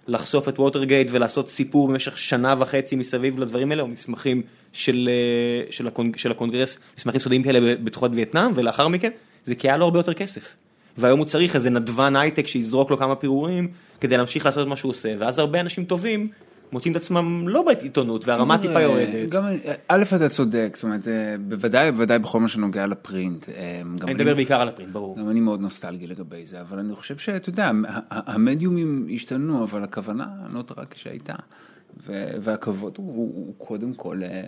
לחשוף 0.08 0.48
את 0.48 0.58
ווטרגייט 0.58 1.08
ולעשות 1.10 1.48
סיפור 1.48 1.88
במשך 1.88 2.18
שנה 2.18 2.54
וחצי 2.58 2.96
מסביב 2.96 3.38
לדברים 3.38 3.70
האלה, 3.70 3.82
או 3.82 3.88
מסמכים 3.88 4.42
של, 4.72 5.08
אה, 5.12 5.72
של, 5.72 5.86
הקונג... 5.86 6.16
של 6.16 6.30
הקונגרס, 6.30 6.78
מסמכים 6.98 7.20
סודיים 7.20 7.42
כאלה 7.42 7.74
בתקופת 7.84 8.10
וייטנאם, 8.12 8.50
ולאחר 8.54 8.88
מכן, 8.88 9.10
זה 9.44 9.54
כי 9.54 9.68
היה 9.68 9.76
לו 9.76 9.84
הרבה 9.84 9.98
יותר 9.98 10.14
כסף. 10.14 10.56
והיום 10.98 11.18
הוא 11.18 11.26
צריך 11.26 11.54
איזה 11.54 11.70
נדבן 11.70 12.16
הייטק 12.16 12.46
שיזרוק 12.46 12.90
לו 12.90 12.98
כמה 12.98 13.16
פירורים 13.16 13.68
כדי 14.00 14.16
להמשיך 14.16 14.46
לעשות 14.46 14.62
את 14.62 14.68
מה 14.68 14.76
שהוא 14.76 14.90
עושה, 14.90 15.14
ואז 15.18 15.38
הרבה 15.38 15.60
אנשים 15.60 15.84
טובים 15.84 16.28
מוצאים 16.74 16.92
את 16.92 16.96
עצמם 16.96 17.48
לא 17.48 17.62
בעיתונות 17.62 18.28
והרמה 18.28 18.58
טיפה 18.58 18.80
יורדת. 18.80 19.28
גם, 19.28 19.44
א', 19.88 20.02
אתה 20.16 20.28
צודק, 20.28 20.72
זאת 20.74 20.84
אומרת, 20.84 21.08
אה, 21.08 21.36
בוודאי, 21.48 21.92
בוודאי 21.92 22.18
בכל 22.18 22.40
מה 22.40 22.48
שנוגע 22.48 22.86
לפרינט. 22.86 23.48
אה, 23.48 23.82
אני 24.02 24.14
מדבר 24.14 24.34
בעיקר 24.34 24.60
על 24.60 24.68
הפרינט, 24.68 24.92
ברור. 24.92 25.16
גם 25.16 25.30
אני 25.30 25.40
מאוד 25.40 25.60
נוסטלגי 25.60 26.06
לגבי 26.06 26.46
זה, 26.46 26.60
אבל 26.60 26.78
אני 26.78 26.94
חושב 26.94 27.18
שאתה 27.18 27.48
יודע, 27.48 27.70
המדיומים 28.10 29.08
השתנו, 29.14 29.64
אבל 29.64 29.84
הכוונה 29.84 30.26
נותרה 30.50 30.84
כשהייתה. 30.90 31.34
ו- 32.06 32.30
והכבוד 32.40 32.94
הוא, 32.96 33.14
הוא, 33.16 33.32
הוא 33.34 33.54
קודם 33.58 33.94
כל 33.94 34.22
אה, 34.22 34.42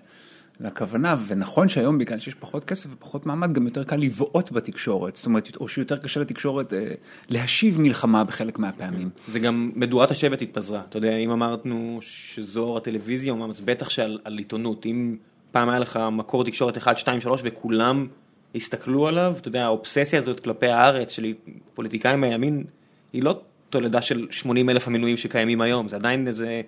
לכוונה, 0.61 1.17
ונכון 1.27 1.69
שהיום 1.69 1.99
בגלל 1.99 2.19
שיש 2.19 2.35
פחות 2.35 2.65
כסף 2.65 2.89
ופחות 2.93 3.27
מעמד, 3.27 3.53
גם 3.53 3.67
יותר 3.67 3.85
קל 3.85 3.97
לבעוט 3.97 4.53
בתקשורת, 4.53 5.17
זאת 5.17 5.27
אומרת, 5.27 5.57
או 5.57 5.69
שיותר 5.69 5.97
קשה 5.97 6.21
לתקשורת 6.21 6.73
אה, 6.73 6.89
להשיב 7.29 7.81
מלחמה 7.81 8.25
בחלק 8.25 8.59
מהפעמים. 8.59 9.11
זה 9.29 9.39
גם 9.39 9.71
מדורת 9.75 10.11
השבט 10.11 10.43
התפזרה, 10.43 10.81
אתה 10.89 10.97
יודע, 10.99 11.17
אם 11.17 11.31
אמרנו 11.31 11.99
שזו 12.01 12.77
הטלוויזיה, 12.77 13.35
אז 13.49 13.61
בטח 13.61 13.89
שעל 13.89 14.19
על 14.25 14.39
עיתונות, 14.39 14.87
אם 14.87 15.17
פעם 15.53 15.69
היה 15.69 15.79
לך 15.79 16.01
מקור 16.13 16.45
תקשורת 16.45 16.77
1, 16.77 16.99
2, 16.99 17.21
3 17.21 17.41
וכולם 17.45 18.07
הסתכלו 18.55 19.07
עליו, 19.07 19.35
אתה 19.41 19.49
יודע, 19.49 19.65
האובססיה 19.65 20.19
הזאת 20.19 20.41
כלפי 20.41 20.67
הארץ 20.67 21.11
של 21.11 21.35
פוליטיקאים 21.75 22.21
מהימין, 22.21 22.65
היא 23.13 23.23
לא 23.23 23.41
תולדה 23.71 24.01
של 24.01 24.27
80 24.31 24.71
אלף 24.71 24.89
המינויים 24.89 25.17
שקיימים 25.17 25.61
היום, 25.61 25.89
זה 25.89 25.97
עדיין 25.97 26.27
איזה 26.27 26.61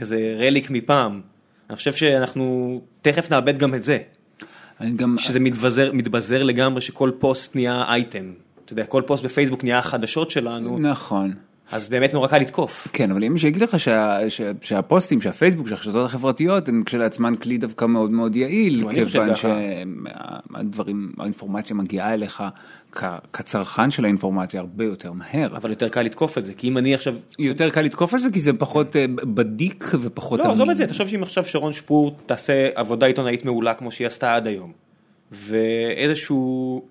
כזה 0.00 0.36
רליק 0.38 0.70
מפעם. 0.70 1.20
אני 1.70 1.76
חושב 1.76 1.92
שאנחנו 1.92 2.80
תכף 3.02 3.30
נאבד 3.30 3.58
גם 3.58 3.74
את 3.74 3.84
זה, 3.84 3.98
גם, 4.96 5.18
שזה 5.18 5.40
מתבזר, 5.40 5.90
מתבזר 5.92 6.42
לגמרי 6.42 6.80
שכל 6.80 7.10
פוסט 7.18 7.54
נהיה 7.56 7.84
אייטם. 7.88 8.32
אתה 8.64 8.72
יודע, 8.72 8.86
כל 8.86 9.02
פוסט 9.06 9.24
בפייסבוק 9.24 9.64
נהיה 9.64 9.78
החדשות 9.78 10.30
שלנו. 10.30 10.78
נכון. 10.78 11.34
אז 11.72 11.88
באמת 11.88 12.14
נורא 12.14 12.28
קל 12.28 12.38
לתקוף. 12.38 12.88
כן, 12.92 13.10
אבל 13.10 13.24
אם 13.24 13.38
שיגיד 13.38 13.62
לך 13.62 13.80
שה, 13.80 14.18
שה, 14.28 14.50
שהפוסטים, 14.60 15.20
שהפייסבוק, 15.20 15.68
שהרשתות 15.68 16.06
החברתיות 16.06 16.68
הן 16.68 16.82
כשלעצמן 16.86 17.34
כלי 17.34 17.58
דווקא 17.58 17.84
מאוד 17.84 18.10
מאוד 18.10 18.36
יעיל, 18.36 18.84
כיוון. 18.90 19.28
שהדברים, 19.34 21.12
האינפורמציה 21.18 21.76
מגיעה 21.76 22.14
אליך 22.14 22.42
כ, 22.92 23.04
כצרכן 23.32 23.90
של 23.90 24.04
האינפורמציה 24.04 24.60
הרבה 24.60 24.84
יותר 24.84 25.12
מהר. 25.12 25.56
אבל 25.56 25.70
יותר 25.70 25.88
קל 25.88 26.02
לתקוף 26.02 26.38
את 26.38 26.44
זה, 26.44 26.54
כי 26.54 26.68
אם 26.68 26.78
אני 26.78 26.94
עכשיו... 26.94 27.14
יותר 27.38 27.70
קל 27.70 27.82
לתקוף 27.82 28.14
על 28.14 28.20
זה 28.20 28.30
כי 28.30 28.40
זה 28.40 28.52
פחות 28.52 28.96
אה, 28.96 29.06
בדיק 29.08 29.84
ופחות 30.00 30.40
לא, 30.40 30.52
עזוב. 30.52 30.70
את 30.70 30.76
זה, 30.76 30.86
תחשוב 30.86 31.08
שאם 31.08 31.22
עכשיו 31.22 31.44
שרון 31.44 31.72
שפור 31.72 32.16
תעשה 32.26 32.68
עבודה 32.74 33.06
עיתונאית 33.06 33.44
מעולה 33.44 33.74
כמו 33.74 33.90
שהיא 33.90 34.06
עשתה 34.06 34.34
עד 34.34 34.46
היום, 34.46 34.72
ואיזשהו 35.32 36.82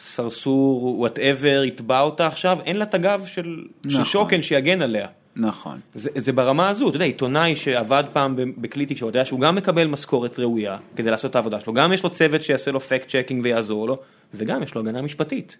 סרסור, 0.00 0.98
whatever, 0.98 1.62
יתבע 1.64 2.00
אותה 2.00 2.26
עכשיו, 2.26 2.58
אין 2.64 2.76
לה 2.76 2.84
את 2.84 2.94
הגב 2.94 3.22
של, 3.26 3.64
של 3.82 3.88
נכון. 3.88 4.04
שוקן 4.04 4.42
שיגן 4.42 4.82
עליה. 4.82 5.06
נכון. 5.36 5.80
זה, 5.94 6.10
זה 6.16 6.32
ברמה 6.32 6.68
הזו, 6.68 6.88
אתה 6.88 6.96
יודע, 6.96 7.06
עיתונאי 7.06 7.56
שעבד 7.56 8.04
פעם 8.12 8.36
בכלי 8.58 8.86
תקשורת, 8.86 9.14
יודע 9.14 9.24
שהוא 9.24 9.40
גם 9.40 9.54
מקבל 9.54 9.86
משכורת 9.86 10.38
ראויה 10.38 10.76
כדי 10.96 11.10
לעשות 11.10 11.30
את 11.30 11.36
העבודה 11.36 11.60
שלו, 11.60 11.72
גם 11.72 11.92
יש 11.92 12.02
לו 12.02 12.10
צוות 12.10 12.42
שיעשה 12.42 12.70
לו 12.70 12.80
fact 12.80 13.08
checking 13.08 13.44
ויעזור 13.44 13.88
לו, 13.88 13.96
וגם 14.34 14.62
יש 14.62 14.74
לו 14.74 14.80
הגנה 14.80 15.02
משפטית. 15.02 15.56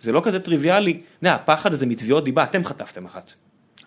זה 0.00 0.12
לא 0.12 0.20
כזה 0.24 0.40
טריוויאלי, 0.40 0.92
אתה 0.92 1.02
יודע, 1.22 1.34
הפחד 1.34 1.72
הזה 1.72 1.86
מתביעות 1.86 2.24
דיבה, 2.24 2.44
אתם 2.44 2.64
חטפתם 2.64 3.04
אחת. 3.04 3.32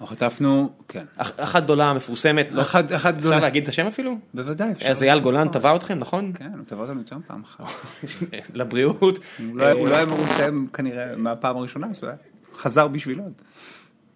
אנחנו 0.02 0.16
חטפנו, 0.16 0.70
כן. 0.88 1.06
אח- 1.18 1.32
אחת 1.38 1.64
גדולה 1.64 1.94
מפורסמת, 1.94 2.54
לא, 2.54 2.62
אחת, 2.62 2.92
אחת 2.92 3.10
אפשר 3.10 3.12
גדולה. 3.12 3.40
להגיד 3.40 3.64
את 3.64 3.70
השם 3.70 3.88
אפילו? 3.88 4.18
בוודאי. 4.34 4.72
אפשר. 4.72 4.90
אז 4.90 5.04
אייל 5.04 5.20
גולן 5.20 5.48
תבע 5.48 5.76
אתכם, 5.76 6.00
נכון? 6.00 6.32
כן, 6.36 6.50
הוא 6.58 6.66
תבע 6.66 6.82
אותנו 6.82 7.00
יותר 7.00 7.18
פעם 7.28 7.42
אחת. 7.44 7.66
לבריאות. 8.54 9.02
הוא 9.48 9.58
לא- 9.58 9.86
לא 9.90 9.96
היה 9.96 10.06
מרוצה 10.06 10.48
כנראה 10.74 11.16
מהפעם 11.16 11.58
הראשונה, 11.58 11.88
אז 11.88 12.04
הוא 12.04 12.10
חזר 12.58 12.88
בשבילו. 12.88 13.24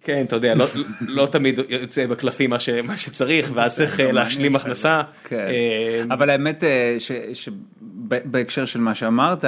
כן, 0.04 0.24
אתה 0.26 0.36
יודע, 0.36 0.54
לא, 0.54 0.66
לא 1.00 1.26
תמיד 1.26 1.60
יוצא 1.68 2.06
בקלפים 2.06 2.50
מה, 2.50 2.58
שצריך, 2.96 3.50
ואז 3.54 3.76
צריך 3.76 4.00
אה, 4.00 4.12
להשלים? 4.12 4.56
הכנסה. 4.56 5.02
כן. 5.24 5.36
אה, 5.36 6.02
אבל 6.14 6.30
האמת 6.30 6.64
אה, 6.64 6.96
שבהקשר 7.34 8.64
של 8.64 8.80
מה 8.80 8.94
שאמרת, 8.94 9.44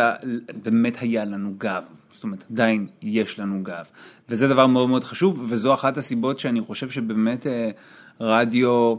באמת 0.62 0.96
היה 1.00 1.24
לנו 1.24 1.54
גב. 1.58 1.82
זאת 2.24 2.26
אומרת, 2.26 2.44
עדיין 2.50 2.86
יש 3.02 3.38
לנו 3.38 3.62
גב. 3.62 3.84
וזה 4.28 4.48
דבר 4.48 4.66
מאוד 4.66 4.88
מאוד 4.88 5.04
חשוב, 5.04 5.46
וזו 5.48 5.74
אחת 5.74 5.96
הסיבות 5.96 6.38
שאני 6.38 6.60
חושב 6.60 6.90
שבאמת 6.90 7.46
אה, 7.46 7.70
רדיו 8.20 8.68
הוא, 8.68 8.98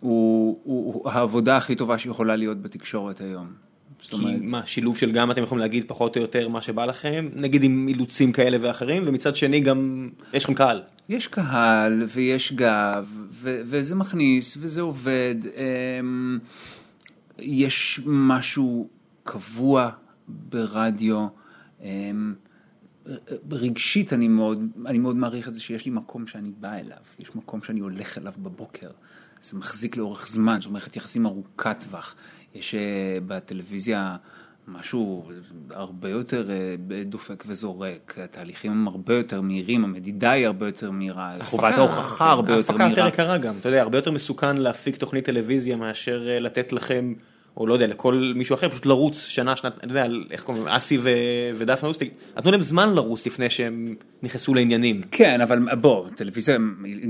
הוא, 0.00 0.58
הוא 0.64 1.10
העבודה 1.10 1.56
הכי 1.56 1.76
טובה 1.76 1.98
שיכולה 1.98 2.36
להיות 2.36 2.62
בתקשורת 2.62 3.20
היום. 3.20 3.52
כי 3.98 4.16
אומרת, 4.16 4.40
מה, 4.40 4.66
שילוב 4.66 4.96
של 4.96 5.12
גם 5.12 5.30
אתם 5.30 5.42
יכולים 5.42 5.60
להגיד 5.60 5.84
פחות 5.86 6.16
או 6.16 6.22
יותר 6.22 6.48
מה 6.48 6.62
שבא 6.62 6.84
לכם, 6.84 7.28
נגיד 7.36 7.62
עם 7.62 7.88
אילוצים 7.88 8.32
כאלה 8.32 8.56
ואחרים, 8.60 9.02
ומצד 9.06 9.36
שני 9.36 9.60
גם 9.60 10.08
יש 10.32 10.44
לכם 10.44 10.54
קהל. 10.54 10.82
יש 11.08 11.28
קהל 11.28 12.04
ויש 12.08 12.52
גב, 12.52 13.06
ו- 13.30 13.60
וזה 13.64 13.94
מכניס 13.94 14.56
וזה 14.60 14.80
עובד. 14.80 15.34
אמ, 15.56 16.38
יש 17.38 18.00
משהו 18.06 18.88
קבוע 19.24 19.90
ברדיו. 20.28 21.26
אמ, 21.82 22.34
רגשית 23.50 24.12
אני 24.12 24.28
מאוד, 24.28 24.58
אני 24.86 24.98
מאוד 24.98 25.16
מעריך 25.16 25.48
את 25.48 25.54
זה 25.54 25.60
שיש 25.60 25.84
לי 25.84 25.90
מקום 25.90 26.26
שאני 26.26 26.50
בא 26.60 26.74
אליו, 26.74 26.98
יש 27.18 27.36
מקום 27.36 27.62
שאני 27.62 27.80
הולך 27.80 28.18
אליו 28.18 28.32
בבוקר. 28.38 28.90
זה 29.42 29.58
מחזיק 29.58 29.96
לאורך 29.96 30.28
זמן, 30.28 30.58
זו 30.62 30.70
מערכת 30.70 30.96
יחסים 30.96 31.26
ארוכת 31.26 31.76
טווח. 31.84 32.14
יש 32.54 32.74
אה, 32.74 33.18
בטלוויזיה 33.26 34.16
משהו 34.68 35.30
הרבה 35.70 36.08
יותר 36.08 36.50
אה, 36.50 36.74
דופק 37.04 37.44
וזורק, 37.46 38.18
התהליכים 38.24 38.72
הם 38.72 38.88
הרבה 38.88 39.14
יותר 39.14 39.40
מהירים, 39.40 39.84
המדידה 39.84 40.30
היא 40.30 40.46
הרבה 40.46 40.66
יותר 40.66 40.90
מהירה, 40.90 41.36
חובת 41.42 41.74
ההוכחה 41.74 42.30
הרבה 42.30 42.52
יותר 42.52 42.72
ההפקה 42.72 42.88
יותר 42.88 43.02
מהירה. 43.02 43.08
יקרה 43.08 43.38
גם, 43.38 43.54
אתה 43.60 43.68
יודע, 43.68 43.82
הרבה 43.82 43.98
יותר 43.98 44.10
מסוכן 44.10 44.56
להפיק 44.56 44.96
תוכנית 44.96 45.24
טלוויזיה 45.24 45.76
מאשר 45.76 46.28
אה, 46.28 46.38
לתת 46.38 46.72
לכם, 46.72 47.12
או 47.56 47.66
לא 47.66 47.74
יודע, 47.74 47.86
לכל 47.86 48.32
מישהו 48.36 48.54
אחר, 48.54 48.68
פשוט 48.68 48.86
לרוץ 48.86 49.26
שנה, 49.26 49.56
שנת, 49.56 49.78
אתה 49.78 49.86
יודע, 49.86 50.06
איך 50.30 50.42
קוראים, 50.42 50.66
להם, 50.66 50.76
אסי 50.76 50.98
ו- 50.98 51.08
ודפנה 51.54 51.88
אוסטי, 51.88 52.10
נתנו 52.36 52.50
להם 52.50 52.62
זמן 52.62 52.94
לרוץ 52.94 53.26
לפני 53.26 53.50
שהם 53.50 53.94
נכנסו 54.22 54.54
לעניינים. 54.54 55.00
כן, 55.10 55.40
אבל 55.40 55.74
בוא, 55.74 56.08
טלוויזיה 56.16 56.56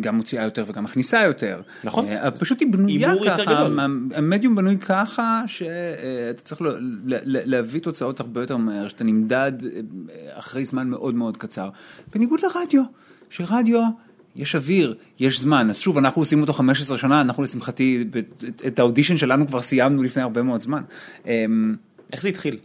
גם 0.00 0.16
מוציאה 0.16 0.44
יותר 0.44 0.64
וגם 0.68 0.84
מכניסה 0.84 1.22
יותר. 1.24 1.60
נכון. 1.84 2.06
אה, 2.06 2.30
פשוט 2.30 2.60
היא 2.60 2.68
בנויה 2.72 3.14
ככה. 3.26 3.66
המדיום 4.14 4.54
בנוי 4.56 4.76
ככה 4.78 5.42
שאתה 5.46 6.42
צריך 6.42 6.62
ל- 6.62 6.66
ל- 7.06 7.20
להביא 7.24 7.80
תוצאות 7.80 8.20
הרבה 8.20 8.40
יותר 8.40 8.56
מהר, 8.56 8.88
שאתה 8.88 9.04
נמדד 9.04 9.52
אה, 9.64 9.80
אחרי 10.38 10.64
זמן 10.64 10.88
מאוד 10.88 11.14
מאוד 11.14 11.36
קצר. 11.36 11.68
בניגוד 12.14 12.40
לרדיו, 12.40 12.82
שרדיו... 13.30 13.82
יש 14.40 14.54
אוויר, 14.54 14.94
יש 15.20 15.40
זמן, 15.40 15.70
אז 15.70 15.78
שוב, 15.78 15.98
אנחנו 15.98 16.22
עושים 16.22 16.40
אותו 16.40 16.52
15 16.52 16.98
שנה, 16.98 17.20
אנחנו 17.20 17.42
לשמחתי, 17.42 18.04
את- 18.66 18.78
האודישן 18.78 19.16
שלנו 19.16 19.46
כבר 19.46 19.62
סיימנו 19.62 20.02
לפני 20.02 20.22
הרבה 20.22 20.42
מאוד 20.42 20.60
זמן. 20.60 20.82
אמ, 21.26 21.76
איך 22.12 22.22
זה 22.22 22.28
התחיל? 22.28 22.58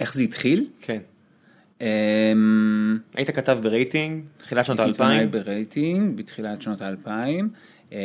איך 0.00 0.14
זה 0.14 0.22
התחיל? 0.22 0.66
כן. 0.80 0.98
אמ, 1.80 1.86
היית 3.14 3.30
כתב 3.30 3.58
ברייטינג, 3.62 4.24
תחילת 4.38 4.64
שנות 4.64 4.80
הייתי 4.80 5.02
האלפיים, 5.02 5.30
ברייטינג 5.30 6.16
בתחילת 6.16 6.62
שנות 6.62 6.80
האלפיים, 6.80 7.48
אמ, 7.92 7.96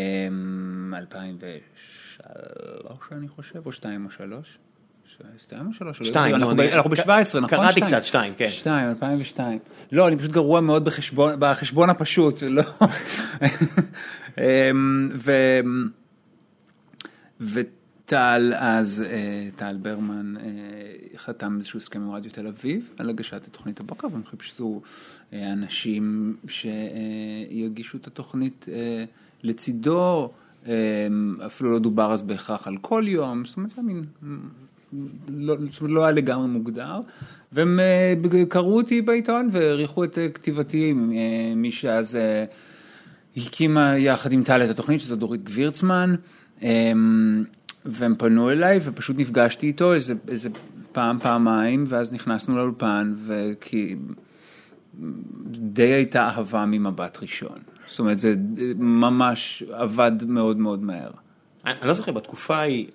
2003 0.97 3.11
אני 3.11 3.27
חושב, 3.27 3.59
או 3.65 3.71
2 3.71 4.05
או 4.05 4.11
3. 4.11 4.57
2 5.37 5.67
או 5.67 5.73
3? 5.73 6.07
שתיים, 6.07 6.35
אנחנו 6.35 6.49
לא, 6.51 6.57
ב- 6.57 6.59
אני- 6.59 6.73
אנחנו 6.73 6.89
ק- 6.89 6.93
ב-17, 6.93 7.09
נכון? 7.41 7.49
קראתי 7.49 7.71
שתיים. 7.73 7.87
קצת, 7.87 8.03
שתיים, 8.03 8.33
כן. 8.37 8.49
2, 8.49 8.89
2002. 8.89 9.59
לא, 9.91 10.07
אני 10.07 10.17
פשוט 10.17 10.31
גרוע 10.31 10.61
מאוד 10.61 10.85
בחשבון, 11.39 11.89
הפשוט, 11.89 12.43
לא. 12.43 12.63
אמ. 14.37 15.09
וטל 17.41 18.53
אז, 18.55 19.03
אה, 19.07 19.49
טל 19.55 19.77
ברמן, 19.81 20.37
אה, 20.37 20.43
חתם 21.17 21.55
איזשהו 21.57 21.77
הסכם 21.77 22.01
עם 22.01 22.11
רדיו 22.11 22.31
תל 22.31 22.47
אביב 22.47 22.89
על 22.97 23.09
הגשת 23.09 23.47
התוכנית 23.47 23.79
הבוקר, 23.79 24.07
והם 24.11 24.25
חיפשו 24.25 24.81
אה, 25.33 25.53
אנשים 25.53 26.35
שיגישו 26.47 27.97
את 27.97 28.07
התוכנית 28.07 28.65
לצידו, 29.43 30.31
אה, 30.67 30.73
אפילו 31.45 31.71
לא 31.71 31.79
דובר 31.79 32.13
אז 32.13 32.21
בהכרח 32.21 32.67
על 32.67 32.77
כל 32.81 33.03
יום, 33.07 33.45
זאת 33.45 33.57
אומרת, 33.57 33.69
זה 33.69 33.81
מין... 33.81 34.03
לא, 35.29 35.55
לא 35.81 36.03
היה 36.03 36.11
לגמרי 36.11 36.47
מוגדר, 36.47 36.99
והם 37.51 37.79
אה, 37.79 38.13
קראו 38.49 38.77
אותי 38.77 39.01
בעיתון 39.01 39.49
והעריכו 39.51 40.03
את 40.03 40.17
אה, 40.17 40.29
כתיבתי, 40.29 40.91
אה, 40.91 41.53
מי 41.55 41.71
שאז 41.71 42.17
הקימה 43.37 43.97
יחד 43.97 44.31
עם 44.31 44.43
טל 44.43 44.63
את 44.63 44.69
התוכנית, 44.69 45.01
שזו 45.01 45.15
דורית 45.15 45.43
גבירצמן, 45.43 46.15
והם 47.85 48.15
פנו 48.17 48.51
אליי 48.51 48.79
ופשוט 48.83 49.15
נפגשתי 49.19 49.67
איתו 49.67 49.93
איזה, 49.93 50.13
איזה 50.27 50.49
פעם, 50.91 51.19
פעמיים, 51.19 51.85
ואז 51.87 52.13
נכנסנו 52.13 52.57
לאולפן, 52.57 53.13
וכי 53.25 53.95
די 55.51 55.93
הייתה 55.93 56.27
אהבה 56.27 56.65
ממבט 56.65 57.17
ראשון. 57.21 57.57
זאת 57.87 57.99
אומרת, 57.99 58.17
זה 58.17 58.35
ממש 58.75 59.63
עבד 59.71 60.11
מאוד 60.27 60.57
מאוד 60.57 60.83
מהר. 60.83 61.11
אני 61.65 61.73
אני 61.79 61.87
לא 61.87 61.93
זוכר, 61.93 62.11
בתקופה 62.11 62.55
ההיא, 62.55 62.87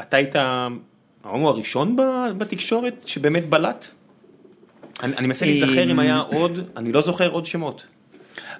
אתה 0.00 0.16
היית 0.16 0.34
ההומו 1.26 1.48
הראשון 1.48 1.96
בתקשורת 2.38 3.02
שבאמת 3.06 3.48
בלט? 3.48 3.86
אני 5.02 5.16
אני 5.16 5.26
מנסה 5.26 5.46
להיזכר 5.46 5.90
אם 5.90 5.98
היה 5.98 6.18
עוד, 6.18 6.68
אני 6.76 6.92
לא 6.92 7.00
זוכר 7.00 7.28
עוד 7.28 7.46
שמות. 7.46 7.86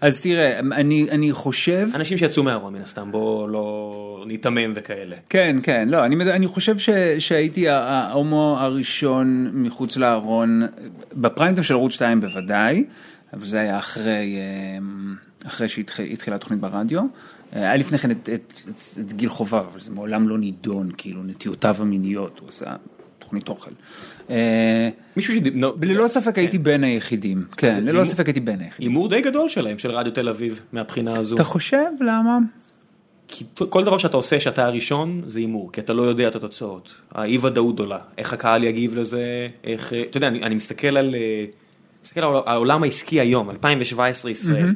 אז 0.00 0.22
תראה, 0.22 0.58
אני, 0.58 1.06
אני 1.10 1.32
חושב... 1.32 1.88
אנשים 1.94 2.18
שיצאו 2.18 2.42
מהארון 2.42 2.72
מן 2.72 2.82
הסתם, 2.82 3.12
בוא 3.12 3.48
לא 3.48 4.24
ניתמם 4.26 4.72
וכאלה. 4.74 5.16
כן, 5.28 5.56
כן, 5.62 5.88
לא, 5.88 6.04
אני, 6.04 6.32
אני 6.32 6.46
חושב 6.46 6.78
ש, 6.78 6.90
שהייתי 7.18 7.68
ההומו 7.68 8.56
הראשון 8.60 9.50
מחוץ 9.54 9.96
לארון, 9.96 10.62
בפריים 11.12 11.62
של 11.62 11.74
ערוץ 11.74 11.92
2 11.92 12.20
בוודאי, 12.20 12.84
אבל 13.32 13.44
זה 13.44 13.60
היה 13.60 13.78
אחרי, 13.78 14.36
אמ, 14.78 15.14
אחרי 15.46 15.68
שהתחילה 15.68 16.36
התוכנית 16.36 16.60
ברדיו. 16.60 17.02
אה, 17.52 17.60
היה 17.60 17.76
לפני 17.76 17.98
כן 17.98 18.10
את, 18.10 18.28
את, 18.34 18.62
את, 18.68 18.98
את 19.00 19.12
גיל 19.12 19.28
חובב, 19.28 19.64
אבל 19.72 19.80
זה 19.80 19.90
מעולם 19.90 20.28
לא 20.28 20.38
נידון, 20.38 20.90
כאילו, 20.96 21.22
נטיותיו 21.22 21.76
המיניות, 21.78 22.38
הוא 22.38 22.48
עשה 22.48 22.76
תוכנית 23.18 23.48
אוכל. 23.48 23.70
אה, 24.30 24.88
מישהו 25.16 25.34
ש... 25.34 25.38
ללא 25.82 26.08
ספק 26.08 26.38
הייתי 26.38 26.58
בין 26.58 26.84
היחידים, 26.84 27.44
כן, 27.56 27.84
ללא 27.84 28.04
ספק 28.04 28.26
הייתי 28.26 28.40
בין 28.40 28.60
היחידים. 28.60 28.90
הימור 28.90 29.08
די 29.08 29.20
גדול 29.20 29.48
שלהם, 29.48 29.78
של 29.78 29.90
רדיו 29.90 30.12
תל 30.12 30.28
אביב, 30.28 30.60
מהבחינה 30.72 31.16
הזו. 31.16 31.34
אתה 31.34 31.44
חושב 31.44 31.86
למה? 32.00 32.38
כי 33.28 33.44
כל 33.68 33.84
דבר 33.84 33.98
שאתה 33.98 34.16
עושה 34.16 34.40
שאתה 34.40 34.66
הראשון 34.66 35.22
זה 35.26 35.38
הימור, 35.38 35.72
כי 35.72 35.80
אתה 35.80 35.92
לא 35.92 36.02
יודע 36.02 36.28
את 36.28 36.36
התוצאות. 36.36 36.94
האי 37.12 37.38
ודאות 37.38 37.74
גדולה, 37.74 37.98
איך 38.18 38.32
הקהל 38.32 38.64
יגיב 38.64 38.96
לזה, 38.96 39.48
איך, 39.64 39.92
אה, 39.92 40.02
אתה 40.10 40.16
יודע, 40.16 40.28
אני, 40.28 40.42
אני 40.42 40.54
מסתכל 40.54 40.96
על, 40.96 41.14
מסתכל 42.04 42.20
על 42.20 42.34
העולם 42.46 42.82
העסקי 42.82 43.20
היום, 43.20 43.50
2017 43.50 44.30
ישראל. 44.30 44.74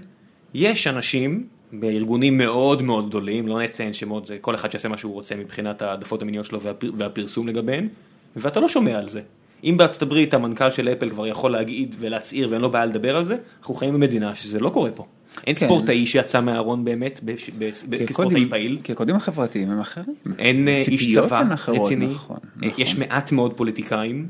יש 0.55 0.87
אנשים 0.87 1.47
בארגונים 1.73 2.39
מאוד 2.39 2.83
מאוד 2.83 3.09
גדולים, 3.09 3.49
לא 3.49 3.63
נציין 3.63 3.93
שמות, 3.93 4.27
זה 4.27 4.39
כל 4.41 4.55
אחד 4.55 4.71
שיעשה 4.71 4.89
מה 4.89 4.97
שהוא 4.97 5.13
רוצה 5.13 5.37
מבחינת 5.37 5.83
העדפות 5.83 6.23
המיניות 6.23 6.47
שלו 6.47 6.61
והפר, 6.61 6.91
והפרסום 6.97 7.49
לגביהן, 7.49 7.89
ואתה 8.37 8.61
לא 8.61 8.69
שומע 8.69 8.99
על 8.99 9.09
זה. 9.09 9.21
אם 9.65 9.75
בארצות 9.77 10.03
הברית 10.03 10.35
המנכ"ל 10.35 10.71
של 10.71 10.89
אפל 10.89 11.11
כבר 11.11 11.27
יכול 11.27 11.53
להגיד 11.53 11.97
ולהצהיר 11.99 12.49
ואין 12.51 12.61
לו 12.61 12.71
בעיה 12.71 12.87
לדבר 12.87 13.17
על 13.17 13.25
זה, 13.25 13.35
אנחנו 13.61 13.75
חיים 13.75 13.95
במדינה 13.95 14.35
שזה 14.35 14.61
לא 14.61 14.69
קורה 14.71 14.91
פה. 14.91 15.07
אין 15.47 15.55
כן. 15.55 15.67
ספורטאי 15.67 16.07
שיצא 16.07 16.41
מהארון 16.41 16.85
באמת, 16.85 17.21
בש- 17.25 17.51
ב- 17.59 17.71
ב- 17.89 18.07
כספורטאי 18.07 18.47
פעיל. 18.51 18.79
כי 18.85 18.93
הקודים 18.93 19.17
החברתיים 19.17 19.71
הם 19.71 19.81
אחרים. 19.81 20.15
אין 20.39 20.69
אה, 20.69 20.81
איש 20.89 21.15
צבא 21.15 21.43
רציני, 21.69 22.07
נכון, 22.07 22.37
אה, 22.63 22.69
נכון. 22.69 22.71
יש 22.79 22.99
מעט 22.99 23.33
מאוד 23.33 23.53
פוליטיקאים, 23.53 24.27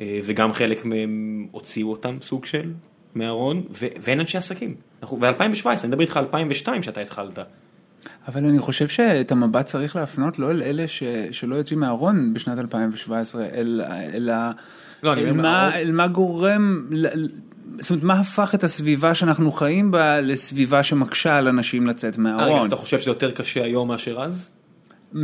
אה, 0.00 0.20
וגם 0.24 0.52
חלק 0.52 0.84
מהם 0.84 1.46
הוציאו 1.50 1.90
אותם 1.90 2.16
סוג 2.22 2.44
של 2.44 2.72
מהארון, 3.16 3.62
ואין 4.02 4.20
אנשי 4.20 4.38
עסקים. 4.38 4.74
אנחנו 5.02 5.16
ב-2017, 5.16 5.66
אני 5.66 5.88
מדבר 5.88 6.00
איתך 6.00 6.16
על 6.16 6.24
2002 6.24 6.82
שאתה 6.82 7.00
התחלת. 7.00 7.38
אבל 8.28 8.44
אני 8.44 8.58
חושב 8.58 8.88
שאת 8.88 9.32
המבט 9.32 9.64
צריך 9.66 9.96
להפנות 9.96 10.38
לא 10.38 10.50
אל 10.50 10.62
אלה 10.62 10.88
ש, 10.88 11.02
שלא 11.30 11.56
יוצאים 11.56 11.80
מהארון 11.80 12.32
בשנת 12.34 12.58
2017, 12.58 13.44
אל, 13.44 13.82
אל, 14.14 14.30
לא, 15.02 15.12
אל, 15.12 15.32
מה, 15.32 15.74
אל 15.74 15.92
מה 15.92 16.08
גורם, 16.08 16.86
זאת 17.78 17.90
אומרת, 17.90 18.04
מה 18.04 18.14
הפך 18.14 18.54
את 18.54 18.64
הסביבה 18.64 19.14
שאנחנו 19.14 19.52
חיים 19.52 19.90
בה 19.90 20.20
לסביבה 20.20 20.82
שמקשה 20.82 21.36
על 21.36 21.48
אנשים 21.48 21.86
לצאת 21.86 22.16
אה, 22.16 22.22
מהארון? 22.22 22.60
אז 22.60 22.66
אתה 22.66 22.76
חושב 22.76 22.98
שזה 22.98 23.10
יותר 23.10 23.30
קשה 23.30 23.64
היום 23.64 23.88
מאשר 23.88 24.22
אז? 24.22 24.50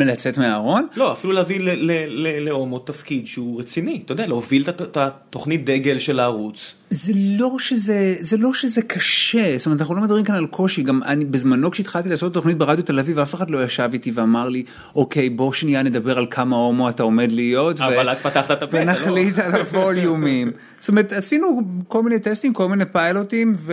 לצאת 0.01 0.39
מהארון? 0.39 0.87
לא, 0.97 1.13
אפילו 1.13 1.33
להביא 1.33 1.59
להומו 2.41 2.79
תפקיד 2.79 3.27
שהוא 3.27 3.61
רציני, 3.61 4.03
אתה 4.05 4.13
יודע, 4.13 4.27
להוביל 4.27 4.63
את 4.63 4.69
הת- 4.69 4.83
את 4.83 4.97
התוכנית 4.97 5.65
דגל 5.65 5.99
של 5.99 6.21
הערוץ. 6.21 6.75
זה 6.91 7.13
לא 7.17 7.57
שזה, 7.59 8.15
זה 8.21 8.37
לא 8.37 8.55
שזה 8.55 8.83
קשה, 8.83 9.55
זאת 9.59 9.67
אומרת 9.67 9.81
אנחנו 9.81 9.95
לא 9.95 10.01
מדברים 10.03 10.25
כאן 10.25 10.35
על 10.35 10.47
קושי, 10.47 10.83
גם 10.83 11.01
אני 11.03 11.25
בזמנו 11.25 11.71
כשהתחלתי 11.71 12.09
לעשות 12.09 12.35
תוכנית 12.35 12.57
ברדיו 12.59 12.85
תל 12.85 12.99
אביב 12.99 13.19
אף 13.19 13.35
אחד 13.35 13.51
לא 13.51 13.65
ישב 13.65 13.91
איתי 13.93 14.11
ואמר 14.15 14.49
לי 14.49 14.63
אוקיי 14.97 15.31
בוא 15.31 15.53
שנייה 15.53 15.83
נדבר 15.83 16.19
על 16.19 16.27
כמה 16.31 16.57
הומו 16.57 16.89
אתה 16.89 17.03
עומד 17.03 17.33
להיות, 17.33 17.81
אבל 17.81 18.09
אז 18.11 18.21
פתחת 18.21 18.51
את 18.51 18.63
הפה, 18.63 18.77
לא- 18.79 18.83
ונחליט 18.83 19.39
על 19.39 19.53
הווליומים, 19.55 20.51
זאת 20.81 20.89
אומרת 20.89 21.13
עשינו 21.13 21.61
כל 21.89 22.03
מיני 22.03 22.19
טסטים, 22.19 22.53
כל 22.53 22.69
מיני 22.69 22.85
פיילוטים 22.93 23.55
ו... 23.59 23.73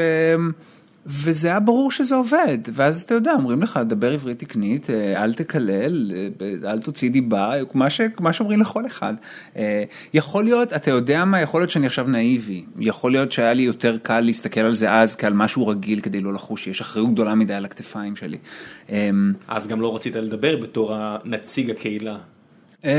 וזה 1.05 1.47
היה 1.47 1.59
ברור 1.59 1.91
שזה 1.91 2.15
עובד, 2.15 2.57
ואז 2.73 3.01
אתה 3.01 3.13
יודע, 3.13 3.33
אומרים 3.33 3.61
לך, 3.61 3.79
דבר 3.87 4.11
עברית 4.11 4.39
תקנית, 4.39 4.89
אה, 4.89 5.23
אל 5.23 5.33
תקלל, 5.33 6.11
אה, 6.15 6.71
אל 6.71 6.79
תוציא 6.79 7.09
דיבה, 7.11 7.51
מה, 7.73 7.89
ש, 7.89 8.01
מה 8.19 8.33
שאומרים 8.33 8.59
לכל 8.61 8.85
אחד. 8.85 9.13
אה, 9.55 9.83
יכול 10.13 10.43
להיות, 10.43 10.73
אתה 10.73 10.91
יודע 10.91 11.25
מה, 11.25 11.41
יכול 11.41 11.61
להיות 11.61 11.71
שאני 11.71 11.87
עכשיו 11.87 12.07
נאיבי, 12.07 12.65
יכול 12.79 13.11
להיות 13.11 13.31
שהיה 13.31 13.53
לי 13.53 13.61
יותר 13.61 13.97
קל 13.97 14.19
להסתכל 14.19 14.61
על 14.61 14.73
זה 14.73 14.93
אז 14.93 15.15
כעל 15.15 15.33
משהו 15.33 15.67
רגיל 15.67 15.99
כדי 15.99 16.19
לא 16.19 16.33
לחוש 16.33 16.63
שיש 16.63 16.81
אחריות 16.81 17.11
גדולה 17.11 17.35
מדי 17.35 17.53
על 17.53 17.65
הכתפיים 17.65 18.15
שלי. 18.15 18.37
אה, 18.89 19.09
אז 19.47 19.67
גם 19.67 19.81
לא 19.81 19.95
רצית 19.95 20.15
לדבר 20.15 20.57
בתור 20.57 20.95
הנציג 20.95 21.69
הקהילה. 21.69 22.17
אמ, 22.83 22.89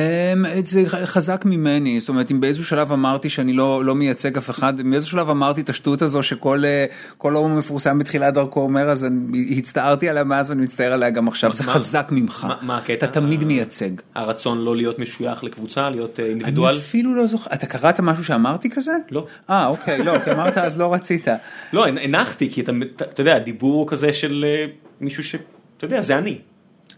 זה 0.64 0.82
חזק 0.88 1.42
ממני, 1.44 2.00
זאת 2.00 2.08
אומרת 2.08 2.30
אם 2.30 2.40
באיזשהו 2.40 2.64
שלב 2.64 2.92
אמרתי 2.92 3.28
שאני 3.28 3.52
לא, 3.52 3.84
לא 3.84 3.94
מייצג 3.94 4.36
אף 4.38 4.50
אחד, 4.50 4.80
באיזשהו 4.90 5.10
שלב 5.18 5.30
אמרתי 5.30 5.60
את 5.60 5.68
השטות 5.68 6.02
הזו 6.02 6.22
שכל 6.22 6.64
אה, 6.64 6.86
הומו 7.18 7.48
מפורסם 7.58 7.98
בתחילת 7.98 8.34
דרכו 8.34 8.60
אומר 8.60 8.80
אז 8.90 9.04
אני 9.04 9.54
הצטערתי 9.58 10.08
עליה 10.08 10.24
מאז 10.24 10.50
ואני 10.50 10.62
מצטער 10.62 10.92
עליה 10.92 11.10
גם 11.10 11.28
עכשיו, 11.28 11.52
זה 11.52 11.62
חזק 11.64 12.08
ממך, 12.10 12.46
מה- 12.62 12.78
הקטע? 12.78 12.92
אתה 13.06 13.20
תמיד 13.20 13.44
מייצג. 13.44 13.90
הרצון 14.14 14.58
לא 14.58 14.76
להיות 14.76 14.98
משוייך 14.98 15.44
לקבוצה, 15.44 15.90
להיות 15.90 16.20
אה, 16.20 16.24
אני 16.24 16.30
אינדיבידואל. 16.32 16.76
אפילו 16.76 17.14
לא 17.14 17.26
זוכר, 17.26 17.50
אתה 17.54 17.66
קראת 17.66 18.00
משהו 18.00 18.24
שאמרתי 18.24 18.70
כזה? 18.70 18.92
לא. 19.10 19.26
אה 19.50 19.66
אוקיי, 19.66 20.04
לא, 20.04 20.18
כי 20.24 20.30
אמרת 20.32 20.58
אז 20.58 20.78
לא 20.78 20.94
רצית. 20.94 21.26
לא, 21.72 21.86
הנ- 21.86 21.98
הנחתי, 21.98 22.50
כי 22.50 22.60
אתה 23.00 23.20
יודע, 23.22 23.34
הדיבור 23.36 23.74
הוא 23.74 23.88
כזה 23.88 24.12
של 24.12 24.44
אה, 24.48 24.66
מישהו 25.00 25.24
ש... 25.24 25.34
אתה 25.76 25.84
יודע, 25.84 26.00
זה 26.00 26.18
אני. 26.18 26.38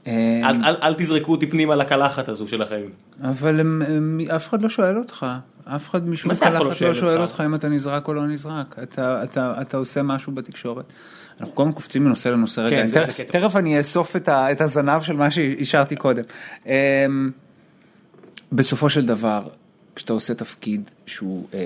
אמ, 0.06 0.12
אל- 0.44 0.64
אל 0.64 0.74
אל 0.82 0.94
תזרקו 0.94 1.32
אותי 1.32 1.46
פנימה 1.46 1.76
לקלחת 1.76 2.28
הזו 2.28 2.48
שלכם. 2.48 2.80
אבל 3.22 3.60
הם, 3.60 3.82
הם, 3.82 4.20
אף 4.36 4.48
אחד 4.48 4.62
לא 4.62 4.68
שואל 4.68 4.98
אותך, 4.98 5.26
אף 5.64 5.90
אחד 5.90 6.08
משום 6.08 6.30
לא 6.30 6.36
קלחת 6.36 6.76
שואל 6.76 6.88
לא 6.90 6.94
שואל 6.94 7.20
אותך? 7.22 7.42
אם 7.46 7.54
אתה 7.54 7.68
נזרק 7.68 8.08
או 8.08 8.14
לא 8.14 8.26
נזרק, 8.26 8.76
אתה, 8.82 9.22
אתה, 9.24 9.54
אתה 9.60 9.76
עושה 9.76 10.02
משהו 10.02 10.32
בתקשורת. 10.32 10.92
אנחנו 11.40 11.62
הזמן 11.62 11.72
קופצים 11.72 12.04
מנושא 12.04 12.28
לנושא 12.28 12.60
רגע, 12.60 12.88
כן, 12.88 12.88
תכף-. 12.88 13.30
תכף 13.30 13.56
אני 13.56 13.78
אאסוף 13.78 14.16
את, 14.16 14.28
ה, 14.28 14.52
את 14.52 14.60
הזנב 14.60 15.02
של 15.02 15.16
מה 15.16 15.30
שהשארתי 15.30 15.96
קודם. 15.96 16.22
אמ, 16.66 17.30
בסופו 18.52 18.90
של 18.90 19.06
דבר, 19.06 19.48
כשאתה 19.94 20.12
עושה 20.12 20.34
תפקיד 20.34 20.90
שהוא 21.06 21.46
אמ, 21.54 21.58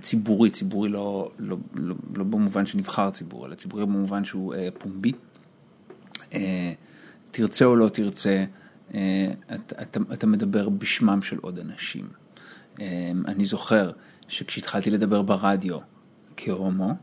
ציבורי, 0.00 0.50
ציבורי 0.50 0.88
לא, 0.88 1.30
לא, 1.38 1.56
לא, 1.74 1.94
לא 2.14 2.24
במובן 2.24 2.66
שנבחר 2.66 3.10
ציבור, 3.10 3.46
אלא 3.46 3.54
ציבורי 3.54 3.86
במובן 3.86 4.24
שהוא 4.24 4.54
אה, 4.54 4.68
פומבי, 4.78 5.12
אה, 6.34 6.72
תרצה 7.32 7.64
או 7.64 7.76
לא 7.76 7.88
תרצה, 7.88 8.44
אה, 8.94 9.28
אתה, 9.54 9.82
אתה, 9.82 10.00
אתה 10.12 10.26
מדבר 10.26 10.68
בשמם 10.68 11.22
של 11.22 11.38
עוד 11.40 11.58
אנשים. 11.58 12.08
אה, 12.80 13.10
אני 13.28 13.44
זוכר 13.44 13.90
שכשהתחלתי 14.28 14.90
לדבר 14.90 15.22
ברדיו 15.22 15.78
כהומו, 16.36 16.94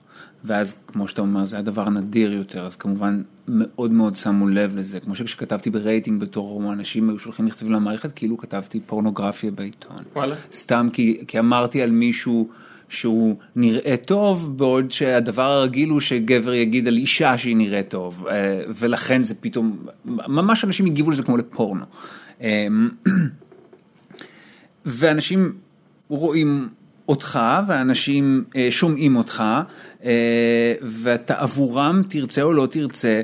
ואז 0.43 0.75
כמו 0.87 1.07
שאתה 1.07 1.21
אומר 1.21 1.45
זה 1.45 1.57
הדבר 1.57 1.87
הנדיר 1.87 2.33
יותר, 2.33 2.65
אז 2.65 2.75
כמובן 2.75 3.21
מאוד 3.47 3.91
מאוד 3.91 4.15
שמו 4.15 4.47
לב 4.47 4.75
לזה, 4.75 4.99
כמו 4.99 5.15
שכשכתבתי 5.15 5.69
ברייטינג 5.69 6.21
בתור 6.21 6.49
הומו, 6.49 6.73
אנשים 6.73 7.09
היו 7.09 7.19
שולחים 7.19 7.45
מכתבים 7.45 7.71
למערכת 7.71 8.11
כאילו 8.11 8.37
כתבתי 8.37 8.79
פורנוגרפיה 8.79 9.51
בעיתון. 9.51 10.03
וואלה. 10.15 10.35
סתם 10.51 10.87
כי, 10.93 11.23
כי 11.27 11.39
אמרתי 11.39 11.81
על 11.81 11.91
מישהו 11.91 12.49
שהוא 12.89 13.35
נראה 13.55 13.95
טוב, 13.97 14.57
בעוד 14.57 14.91
שהדבר 14.91 15.43
הרגיל 15.43 15.89
הוא 15.89 15.99
שגבר 15.99 16.53
יגיד 16.53 16.87
על 16.87 16.97
אישה 16.97 17.37
שהיא 17.37 17.55
נראית 17.55 17.89
טוב, 17.89 18.27
אה, 18.27 18.61
ולכן 18.75 19.23
זה 19.23 19.35
פתאום, 19.35 19.85
ממש 20.05 20.63
אנשים 20.63 20.85
הגיבו 20.85 21.11
לזה 21.11 21.23
כמו 21.23 21.37
לפורנו. 21.37 21.85
אה, 22.41 22.67
ואנשים 24.85 25.53
רואים 26.09 26.69
אותך 27.09 27.39
ואנשים 27.67 28.43
אה, 28.55 28.67
שומעים 28.69 29.15
אותך 29.15 29.43
ואתה 30.81 31.33
עבורם 31.33 32.01
תרצה 32.09 32.41
או 32.41 32.53
לא 32.53 32.67
תרצה 32.71 33.21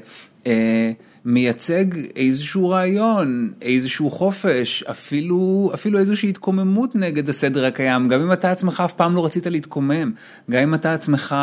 מייצג 1.26 1.86
איזשהו 2.16 2.70
רעיון, 2.70 3.52
איזשהו 3.62 4.12
חופש, 4.12 4.84
אפילו, 4.84 5.72
אפילו 5.74 6.00
איזושהי 6.00 6.30
התקוממות 6.30 6.96
נגד 6.96 7.30
הסדר 7.30 7.66
הקיים, 7.66 8.08
גם 8.08 8.22
אם 8.22 8.32
אתה 8.34 8.52
עצמך 8.52 8.82
אף 8.86 8.94
פעם 8.94 9.16
לא 9.16 9.26
רצית 9.26 9.48
להתקומם, 9.48 10.12
גם 10.52 10.62
אם 10.62 10.74
אתה 10.74 10.94
עצמך 10.94 11.36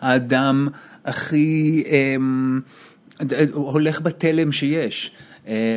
האדם 0.00 0.68
הכי 1.04 1.82
אה, 1.86 2.16
הולך 3.52 4.00
בתלם 4.00 4.52
שיש. 4.52 5.12
אה, 5.46 5.76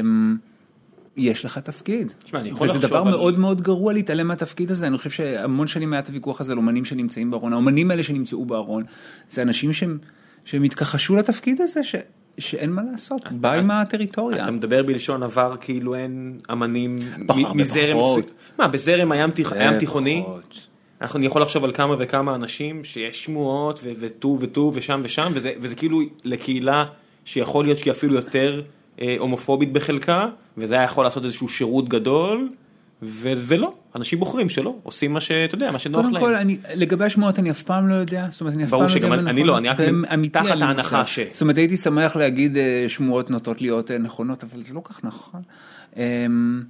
יש 1.17 1.45
לך 1.45 1.57
תפקיד. 1.57 2.13
תשמע, 2.23 2.39
אני 2.39 2.49
יכול 2.49 2.67
וזה 2.69 2.79
דבר 2.79 2.97
על- 2.97 3.03
מאוד 3.03 3.39
מאוד 3.39 3.61
גרוע 3.61 3.93
להתעלם 3.93 4.27
מהתפקיד 4.27 4.71
הזה, 4.71 4.87
אני 4.87 4.97
חושב 4.97 5.09
שהמון 5.09 5.67
שנים 5.67 5.93
היה 5.93 5.99
את 5.99 6.07
הוויכוח 6.07 6.41
הזה 6.41 6.51
על 6.51 6.57
אומנים 6.57 6.85
שנמצאים 6.85 7.31
בארון, 7.31 7.53
האומנים 7.53 7.91
האלה 7.91 8.03
שנמצאו 8.03 8.45
בארון, 8.45 8.83
זה 9.29 9.41
אנשים 9.41 9.73
שהם, 9.73 9.97
שהם 10.45 10.63
התכחשו 10.63 11.15
לתפקיד 11.15 11.61
הזה, 11.61 11.83
ש, 11.83 11.95
שאין 12.37 12.71
מה 12.71 12.81
לעשות, 12.91 13.21
בא 13.31 13.53
עם 13.53 13.71
הטריטוריה. 13.71 14.43
אתה 14.43 14.51
מדבר 14.51 14.83
בלשון 14.83 15.23
עבר 15.23 15.55
כאילו 15.61 15.95
אין 15.95 16.39
אמנים 16.51 16.95
מזרם. 17.55 17.97
מה, 18.59 18.67
בזרם 18.67 19.11
הים 19.11 19.29
תיכ- 19.31 19.53
הים 19.53 19.79
תיכוני? 19.79 20.23
אני 21.15 21.25
יכול 21.25 21.41
לחשוב 21.41 21.63
על 21.63 21.71
כמה 21.73 21.95
וכמה 21.99 22.35
אנשים 22.35 22.83
שיש 22.83 23.23
שמועות 23.23 23.79
וטו 23.99 24.37
וטו 24.39 24.71
ושם 24.73 25.01
ושם, 25.03 25.31
וזה, 25.33 25.51
וזה 25.59 25.75
כאילו 25.75 25.99
לקהילה 26.23 26.85
שיכול 27.25 27.65
להיות 27.65 27.77
שהיא 27.77 27.91
אפילו 27.91 28.15
יותר 28.15 28.61
אה, 29.01 29.15
הומופובית 29.19 29.73
בחלקה, 29.73 30.27
וזה 30.57 30.75
היה 30.75 30.83
יכול 30.83 31.03
לעשות 31.03 31.25
איזשהו 31.25 31.47
שירות 31.49 31.89
גדול, 31.89 32.49
ו- 33.01 33.33
ולא, 33.47 33.73
אנשים 33.95 34.19
בוחרים 34.19 34.49
שלא, 34.49 34.75
עושים 34.83 35.13
מה 35.13 35.21
שאתה 35.21 35.55
יודע, 35.55 35.71
מה 35.71 35.79
שנוח 35.79 36.01
קודם 36.01 36.13
להם. 36.13 36.23
כל, 36.23 36.35
אני, 36.35 36.57
לגבי 36.75 37.05
השמועות 37.05 37.39
אני 37.39 37.51
אף 37.51 37.63
פעם 37.63 37.87
לא 37.87 37.93
יודע, 37.93 38.27
זאת 38.31 38.41
אומרת 38.41 38.53
אני 38.53 38.63
אף 38.63 38.69
ברור 38.69 38.87
פעם 38.87 38.95
לא 39.01 39.05
יודע 39.05 39.07
שגם 39.07 39.25
מה 39.25 39.31
אני 39.31 39.41
נכון. 39.43 39.47
לא, 39.47 39.57
אני 39.57 40.27
רק 40.27 40.33
תחת 40.33 40.61
ההנחה. 40.61 41.05
ש- 41.05 41.19
זאת 41.31 41.41
אומרת 41.41 41.57
הייתי 41.57 41.77
שמח 41.77 42.15
להגיד 42.15 42.57
אה, 42.57 42.85
שמועות 42.87 43.29
נוטות 43.29 43.61
להיות 43.61 43.91
אה, 43.91 43.97
נכונות, 43.97 44.43
אבל 44.43 44.63
זה 44.63 44.73
לא 44.73 44.81
כך 44.83 45.03
נכון. 45.03 45.41
אמ, 45.95 46.63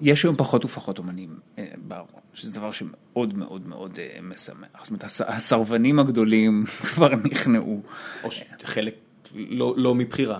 יש 0.00 0.22
היום 0.22 0.36
פחות 0.36 0.64
ופחות 0.64 0.98
אומנים 0.98 1.36
אה, 1.58 1.64
בארון, 1.76 2.08
שזה 2.34 2.50
דבר 2.52 2.72
שמאוד 2.72 3.34
מאוד 3.38 3.68
מאוד 3.68 3.98
משמח. 4.22 4.54
זאת 4.78 4.88
אומרת 4.90 5.04
הס- 5.04 5.20
הסרבנים 5.20 5.98
הגדולים 5.98 6.64
כבר 6.94 7.08
נכנעו. 7.24 7.82
או 8.24 8.28
שחלק 8.30 8.94
לא, 9.34 9.74
לא 9.76 9.94
מבחירה. 9.94 10.38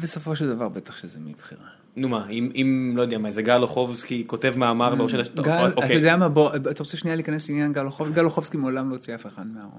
בסופו 0.00 0.36
של 0.36 0.48
דבר 0.48 0.68
בטח 0.68 0.96
שזה 0.96 1.18
מבחירה. 1.20 1.66
נו 1.96 2.08
מה, 2.08 2.28
אם, 2.30 2.50
אם 2.54 2.92
לא 2.96 3.02
יודע 3.02 3.18
מה, 3.18 3.28
איזה 3.28 3.42
גל 3.42 3.62
אוחובסקי 3.62 4.24
כותב 4.26 4.54
מאמר. 4.56 4.92
Mm, 4.92 5.12
גל, 5.42 5.66
אתה 5.66 5.72
אוקיי. 5.76 5.96
יודע 5.96 6.16
מה, 6.16 6.28
בוא, 6.28 6.50
אתה 6.70 6.82
רוצה 6.82 6.96
שנייה 6.96 7.16
להיכנס 7.16 7.48
לעניין 7.48 7.72
גל 7.72 7.86
אוחובסקי? 7.86 8.16
גל 8.16 8.24
אוחובסקי 8.24 8.56
מעולם 8.56 8.88
לא 8.90 8.94
הוציא 8.94 9.14
אף 9.14 9.26
אחד 9.26 9.42
מהארון. 9.54 9.78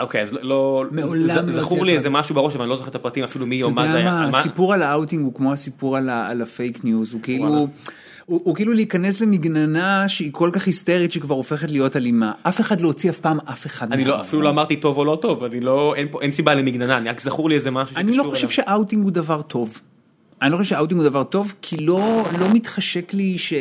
אוקיי, 0.00 0.22
אז 0.22 0.32
לא... 0.42 0.84
מעולם 0.90 1.46
לא 1.46 1.52
זכור 1.52 1.84
לי. 1.84 1.92
איזה 1.96 2.10
משהו 2.10 2.34
בראש, 2.34 2.54
אבל 2.54 2.62
אני 2.62 2.70
לא 2.70 2.76
זוכר 2.76 2.88
את 2.90 2.94
הפרטים 2.94 3.24
אפילו 3.24 3.46
מי 3.46 3.62
או 3.62 3.68
אתה 3.68 3.74
מה 3.80 3.82
זה 3.82 3.98
יודע 3.98 4.00
היה. 4.00 4.10
מה, 4.10 4.24
על 4.24 4.30
מה- 4.30 4.38
הסיפור 4.38 4.72
על 4.74 4.82
האאוטינג 4.82 5.24
הוא 5.24 5.34
כמו 5.34 5.52
הסיפור 5.52 5.96
על, 5.96 6.42
הפייק 6.42 6.84
ניוז, 6.84 7.12
הוא 7.12 7.20
כאילו. 7.22 7.46
הוא, 8.26 8.40
הוא 8.44 8.54
כאילו 8.54 8.72
להיכנס 8.72 9.20
למגננה 9.20 10.08
שהיא 10.08 10.30
כל 10.32 10.50
כך 10.52 10.66
היסטרית 10.66 11.12
שכבר 11.12 11.34
הופכת 11.34 11.70
להיות 11.70 11.96
אלימה. 11.96 12.32
אף 12.42 12.60
אחד 12.60 12.80
לא 12.80 12.86
הוציא 12.86 13.10
אף 13.10 13.18
פעם 13.20 13.38
אף 13.44 13.66
אחד. 13.66 13.92
אני 13.92 14.04
לא. 14.04 14.20
אפילו 14.20 14.42
לא 14.42 14.50
אמרתי 14.50 14.76
טוב 14.76 14.98
או 14.98 15.04
לא 15.04 15.18
טוב, 15.22 15.44
אני 15.44 15.60
לא, 15.60 15.94
אין 15.96 16.08
פה, 16.10 16.20
אין 16.22 16.30
סיבה 16.30 16.54
למגננה, 16.54 16.98
אני 16.98 17.08
רק 17.08 17.20
זכור 17.20 17.48
לי 17.48 17.54
איזה 17.54 17.70
משהו 17.70 17.96
אני 17.96 18.06
לא 18.06 18.12
שקשור 18.16 18.30
חושב 18.30 18.46
אליו. 18.46 18.50
שאאוטינג 18.52 19.02
הוא 19.04 19.10
דבר 19.12 19.42
טוב. 19.42 19.80
אני 20.42 20.52
לא 20.52 20.56
חושב 20.56 20.70
שהאאוטינג 20.70 21.00
הוא 21.00 21.08
דבר 21.08 21.24
טוב, 21.24 21.54
כי 21.62 21.76
לא, 21.76 22.24
לא 22.40 22.46
מתחשק 22.52 23.14
לי 23.14 23.38
ש, 23.38 23.52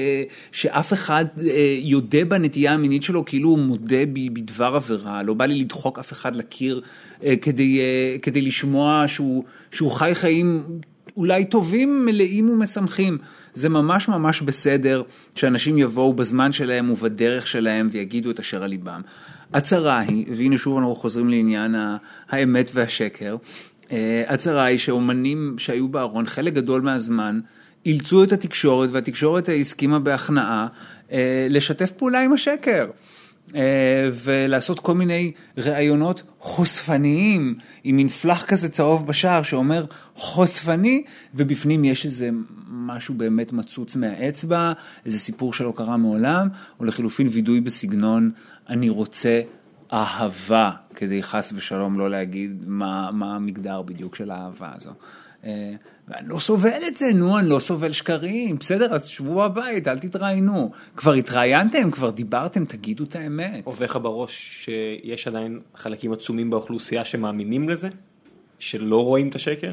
שאף 0.52 0.94
אחד 0.94 1.26
אה, 1.48 1.78
יודה 1.80 2.26
בנטייה 2.26 2.74
המינית 2.74 3.04
שלו 3.04 3.26
כאילו 3.26 3.50
הוא 3.50 3.60
מודה 3.60 4.06
ב, 4.14 4.34
בדבר 4.34 4.76
עבירה, 4.76 5.24
לא 5.24 5.34
בא 5.34 5.46
לי 5.46 5.60
לדחוק 5.60 6.00
אף 6.00 6.14
אחד 6.14 6.36
לקיר 6.36 6.82
אה, 7.24 7.36
כדי, 7.42 7.80
אה, 7.80 8.18
כדי 8.22 8.42
לשמוע 8.42 9.04
שהוא, 9.08 9.44
שהוא 9.72 9.92
חי 9.92 10.12
חיים 10.14 10.64
אולי 11.18 11.46
טובים, 11.46 12.06
מלאים 12.06 12.50
ומשמחים. 12.50 13.18
זה 13.54 13.70
ממש 13.70 14.08
ממש 14.08 14.42
בסדר 14.42 15.04
שאנשים 15.36 15.78
יבואו 15.78 16.14
בזמן 16.14 16.52
שלהם 16.52 16.92
ובדרך 16.92 17.48
שלהם 17.48 17.90
ויגידו 17.92 18.32
את 18.32 18.40
אשר 18.40 18.64
על 18.64 18.70
ליבם. 18.70 19.02
הצרה 19.54 20.00
היא, 20.00 20.26
והנה 20.36 20.58
שוב 20.58 20.78
אנחנו 20.78 20.96
חוזרים 20.96 21.30
לעניין 21.30 21.76
האמת 22.30 22.72
והשקר, 22.74 23.36
אה, 23.94 24.24
הצרה 24.28 24.66
היא 24.66 24.78
שאומנים 24.78 25.56
שהיו 25.58 25.88
בארון 25.88 26.26
חלק 26.26 26.54
גדול 26.54 26.82
מהזמן 26.82 27.40
אילצו 27.86 28.24
את 28.24 28.32
התקשורת 28.32 28.90
והתקשורת 28.92 29.50
הסכימה 29.62 30.00
בהכנעה 30.00 30.68
אה, 31.12 31.48
לשתף 31.50 31.92
פעולה 31.92 32.22
עם 32.22 32.34
השקר. 32.34 32.86
אה, 33.56 34.10
ולעשות 34.24 34.80
כל 34.80 34.94
מיני 34.94 35.32
ראיונות 35.58 36.24
חושפניים 36.40 37.56
עם 37.84 37.96
מין 37.96 38.08
פלח 38.08 38.46
כזה 38.46 38.70
צהוב 38.70 39.08
בשער 39.08 39.44
שאומר 39.44 39.86
חושפני 40.16 41.04
ובפנים 41.34 41.86
יש 41.86 42.06
איזה 42.06 42.30
משהו 42.70 43.14
באמת 43.14 43.54
מצוץ 43.54 43.96
מהאצבע, 43.96 44.72
איזה 45.06 45.20
סיפור 45.20 45.54
שלא 45.54 45.74
קרה 45.76 45.98
מעולם, 45.98 46.48
או 46.80 46.86
לחילופין 46.86 47.28
וידוי 47.32 47.62
בסגנון 47.62 48.32
אני 48.70 48.90
רוצה 48.90 49.42
אהבה, 49.94 50.72
כדי 50.96 51.24
חס 51.24 51.54
ושלום 51.56 52.00
לא 52.00 52.10
להגיד 52.10 52.64
מה, 52.68 53.12
מה 53.12 53.36
המגדר 53.36 53.82
בדיוק 53.82 54.16
של 54.16 54.32
האהבה 54.32 54.72
הזו. 54.76 54.92
אה, 55.44 55.74
ואני 56.08 56.30
לא 56.30 56.40
סובל 56.40 56.80
את 56.88 56.98
זה, 56.98 57.14
נו, 57.14 57.40
אני 57.40 57.50
לא 57.50 57.60
סובל 57.60 57.92
שקרים, 57.92 58.58
בסדר, 58.58 58.94
אז 58.94 59.08
שבו 59.08 59.36
בבית, 59.36 59.88
אל 59.88 60.00
תתראיינו. 60.00 60.72
כבר 60.98 61.14
התראיינתם, 61.14 61.92
כבר 61.92 62.10
דיברתם, 62.10 62.66
תגידו 62.66 63.04
את 63.04 63.16
האמת. 63.16 63.66
עובר 63.66 63.86
לך 63.86 64.00
בראש 64.02 64.64
שיש 64.64 65.28
עדיין 65.28 65.60
חלקים 65.76 66.14
עצומים 66.14 66.50
באוכלוסייה 66.50 67.06
שמאמינים 67.06 67.70
לזה? 67.70 67.90
שלא 68.60 69.04
רואים 69.04 69.30
את 69.30 69.36
השקר? 69.36 69.72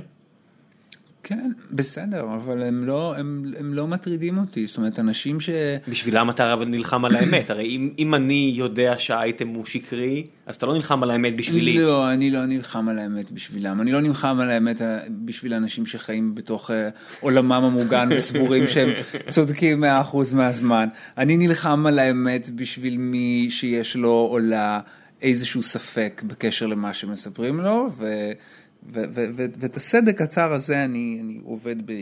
כן, 1.22 1.50
בסדר, 1.72 2.24
אבל 2.34 2.62
הם 2.62 2.84
לא, 2.84 3.14
הם, 3.16 3.52
הם 3.58 3.74
לא 3.74 3.86
מטרידים 3.86 4.38
אותי, 4.38 4.66
זאת 4.66 4.76
אומרת, 4.76 4.98
אנשים 4.98 5.40
ש... 5.40 5.50
בשבילם 5.88 6.30
אתה 6.30 6.52
אבל 6.52 6.64
נלחם 6.64 7.04
על 7.04 7.16
האמת, 7.16 7.50
הרי 7.50 7.66
אם, 7.68 7.90
אם 7.98 8.14
אני 8.14 8.52
יודע 8.54 8.94
שהאייטם 8.98 9.48
הוא 9.48 9.64
שקרי, 9.64 10.26
אז 10.46 10.54
אתה 10.54 10.66
לא 10.66 10.74
נלחם 10.74 11.02
על 11.02 11.10
האמת 11.10 11.36
בשבילי. 11.36 11.78
לא, 11.78 12.12
אני 12.12 12.30
לא 12.30 12.46
נלחם 12.46 12.88
על 12.88 12.98
האמת 12.98 13.30
בשבילם, 13.30 13.80
אני 13.80 13.92
לא 13.92 14.00
נלחם 14.00 14.40
על 14.40 14.50
האמת 14.50 14.82
אה, 14.82 14.98
בשביל 15.24 15.54
אנשים 15.54 15.86
שחיים 15.86 16.34
בתוך 16.34 16.70
uh, 16.70 16.74
עולמם 17.20 17.52
המוגן 17.52 18.08
וסבורים 18.16 18.66
שהם 18.66 18.90
צודקים 19.28 19.84
100% 19.84 19.86
מהזמן. 20.34 20.88
אני 21.18 21.36
נלחם 21.36 21.86
על 21.86 21.98
האמת 21.98 22.50
בשביל 22.50 22.96
מי 22.96 23.46
שיש 23.50 23.96
לו 23.96 24.28
או 24.30 24.38
לה 24.38 24.80
איזשהו 25.22 25.62
ספק 25.62 26.22
בקשר 26.26 26.66
למה 26.66 26.94
שמספרים 26.94 27.60
לו, 27.60 27.88
ו... 27.96 28.32
ואת 28.92 29.76
הסדק 29.76 30.20
הצר 30.20 30.52
הזה 30.52 30.84
אני, 30.84 31.18
אני 31.22 31.40
עובד 31.44 31.76
ב, 31.86 31.92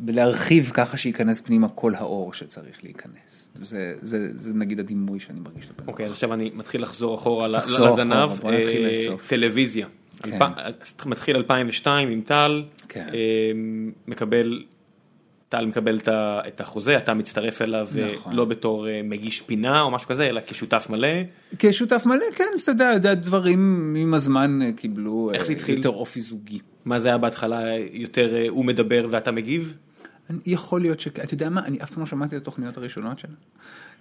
בלהרחיב 0.00 0.70
ככה 0.74 0.96
שייכנס 0.96 1.40
פנימה 1.40 1.68
כל 1.68 1.94
האור 1.94 2.32
שצריך 2.32 2.84
להיכנס. 2.84 3.48
זה, 3.62 3.94
זה, 4.02 4.28
זה 4.36 4.52
נגיד 4.54 4.80
הדימוי 4.80 5.20
שאני 5.20 5.40
מרגיש 5.40 5.64
לבן. 5.64 5.88
אוקיי, 5.88 6.06
okay, 6.06 6.10
עכשיו 6.10 6.34
אני 6.34 6.50
מתחיל 6.54 6.82
לחזור 6.82 7.14
אחורה 7.14 7.48
לזנב, 7.48 8.30
אה, 8.44 9.16
טלוויזיה. 9.28 9.86
כן. 10.22 10.38
מתחיל 11.06 11.36
2002 11.36 12.08
עם 12.08 12.20
טל, 12.20 12.62
כן. 12.88 13.08
אה, 13.14 13.52
מקבל 14.06 14.64
טל 15.48 15.66
מקבל 15.66 15.98
את 16.48 16.60
החוזה, 16.60 16.96
אתה 16.98 17.14
מצטרף 17.14 17.62
אליו 17.62 17.88
אה, 18.00 18.14
נכון. 18.14 18.32
לא 18.32 18.44
בתור 18.44 18.88
אה, 18.88 19.00
מגיש 19.04 19.40
פינה 19.40 19.82
או 19.82 19.90
משהו 19.90 20.08
כזה, 20.08 20.28
אלא 20.28 20.40
כשותף 20.46 20.86
מלא. 20.90 21.08
כשותף 21.58 22.02
מלא, 22.06 22.24
כן, 22.34 22.44
אז 22.54 22.60
אתה 22.62 22.84
יודע, 22.94 23.14
דברים 23.14 23.94
עם 23.98 24.14
הזמן 24.14 24.62
אה, 24.62 24.72
קיבלו 24.72 25.30
איך 25.34 25.42
זה 25.42 25.52
התחיל? 25.52 25.76
יותר 25.76 25.88
אופי 25.88 26.20
זוגי. 26.20 26.58
מה 26.84 26.98
זה 26.98 27.08
היה 27.08 27.18
בהתחלה, 27.18 27.62
יותר 27.92 28.36
הוא 28.48 28.64
מדבר 28.64 29.06
ואתה 29.10 29.30
מגיב? 29.30 29.76
יכול 30.46 30.80
להיות 30.80 31.00
שכן, 31.00 31.22
אתה 31.22 31.34
יודע 31.34 31.50
מה, 31.50 31.64
אני 31.64 31.82
אף 31.82 31.90
פעם 31.90 32.00
לא 32.00 32.06
שמעתי 32.06 32.36
את 32.36 32.42
התוכניות 32.42 32.76
הראשונות 32.76 33.18
שלה. 33.18 33.30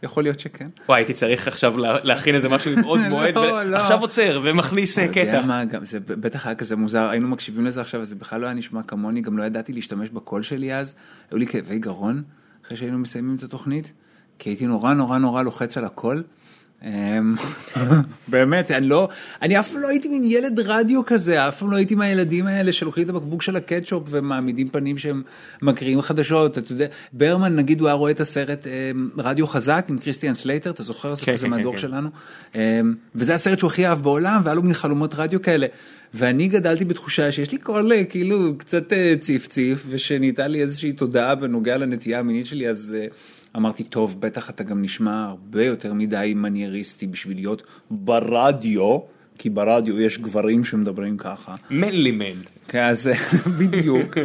יכול 0.05 0.23
להיות 0.23 0.39
שכן. 0.39 0.67
וואי, 0.89 0.99
הייתי 0.99 1.13
צריך 1.13 1.47
עכשיו 1.47 1.77
להכין 1.77 2.35
איזה 2.35 2.49
משהו 2.49 2.71
עם 2.71 2.83
עוד 2.83 2.99
לא, 3.03 3.09
מועד, 3.09 3.37
לא. 3.37 3.77
עכשיו 3.77 4.01
עוצר 4.01 4.41
ומכניס 4.43 4.99
קטע. 4.99 5.11
אתה 5.11 5.19
יודע 5.19 5.41
מה, 5.41 5.63
זה 5.81 5.99
בטח 5.99 6.45
היה 6.45 6.55
כזה 6.55 6.75
מוזר, 6.75 7.09
היינו 7.09 7.27
מקשיבים 7.27 7.65
לזה 7.65 7.81
עכשיו, 7.81 8.01
וזה 8.01 8.15
בכלל 8.15 8.41
לא 8.41 8.45
היה 8.45 8.55
נשמע 8.55 8.83
כמוני, 8.83 9.21
גם 9.21 9.37
לא 9.37 9.43
ידעתי 9.43 9.73
להשתמש 9.73 10.09
בקול 10.09 10.43
שלי 10.43 10.75
אז, 10.75 10.95
היו 11.31 11.37
לי 11.37 11.47
כאבי 11.47 11.79
גרון 11.79 12.23
אחרי 12.65 12.77
שהיינו 12.77 12.97
מסיימים 12.97 13.35
את 13.35 13.43
התוכנית, 13.43 13.93
כי 14.39 14.49
הייתי 14.49 14.67
נורא 14.67 14.93
נורא 14.93 15.17
נורא 15.17 15.43
לוחץ 15.43 15.77
על 15.77 15.85
הקול. 15.85 16.23
אמ, 16.85 17.35
באמת, 18.27 18.71
אני 18.71 18.87
לא, 18.87 19.09
אני 19.41 19.59
אף 19.59 19.71
פעם 19.71 19.81
לא 19.81 19.87
הייתי 19.87 20.07
מין 20.07 20.23
ילד 20.23 20.59
רדיו 20.59 21.05
כזה, 21.05 21.47
אף 21.47 21.59
פעם 21.59 21.71
לא 21.71 21.77
הייתי 21.77 21.95
מהילדים 21.95 22.47
האלה 22.47 22.71
שלוקחים 22.71 23.03
את 23.03 23.09
הבקבוק 23.09 23.41
של 23.41 23.55
הקטשופ 23.55 24.03
ומעמידים 24.09 24.69
פנים 24.69 24.97
שהם 24.97 25.21
מקריאים 25.61 26.01
חדשות, 26.01 26.57
אתה 26.57 26.71
יודע, 26.71 26.85
ברמן 27.13 27.55
נגיד 27.55 27.79
הוא 27.79 27.87
היה 27.87 27.95
רואה 27.95 28.11
את 28.11 28.19
הסרט 28.19 28.67
אמ, 28.67 29.09
רדיו 29.17 29.47
חזק 29.47 29.85
עם 29.89 29.99
קריסטיאן 29.99 30.33
סלייטר, 30.33 30.69
אתה 30.69 30.83
זוכר? 30.83 31.15
זה 31.15 31.25
כן, 31.25 31.33
כזה 31.33 31.45
כן, 31.45 31.49
מהדור 31.49 31.73
כן, 31.73 31.79
שלנו, 31.79 32.09
אמ, 32.55 32.59
וזה 33.15 33.33
הסרט 33.33 33.59
שהוא 33.59 33.67
הכי 33.67 33.87
אהב 33.87 34.03
בעולם 34.03 34.41
והיה 34.43 34.55
לו 34.55 34.61
מין 34.61 34.73
חלומות 34.73 35.15
רדיו 35.15 35.41
כאלה, 35.41 35.67
ואני 36.13 36.47
גדלתי 36.47 36.85
בתחושה 36.85 37.31
שיש 37.31 37.51
לי 37.51 37.57
קול 37.57 37.91
אה, 37.91 38.03
כאילו 38.03 38.55
קצת 38.57 38.93
אה, 38.93 39.13
ציף 39.19 39.47
ציף 39.47 39.85
ושניתן 39.89 40.51
לי 40.51 40.61
איזושהי 40.61 40.93
תודעה 40.93 41.35
בנוגע 41.35 41.77
לנטייה 41.77 42.19
המינית 42.19 42.45
שלי, 42.45 42.69
אז... 42.69 42.95
אמרתי, 43.55 43.83
טוב, 43.83 44.21
בטח 44.21 44.49
אתה 44.49 44.63
גם 44.63 44.81
נשמע 44.81 45.25
הרבה 45.25 45.65
יותר 45.65 45.93
מדי 45.93 46.33
מנייריסטי 46.35 47.07
בשביל 47.07 47.37
להיות 47.37 47.63
ברדיו, 47.91 48.99
כי 49.37 49.49
ברדיו 49.49 49.99
יש 49.99 50.17
גברים 50.17 50.63
שמדברים 50.63 51.17
ככה. 51.17 51.55
מנלי 51.69 52.11
מן. 52.11 52.41
כן, 52.67 52.83
אז 52.83 53.09
בדיוק. 53.59 54.17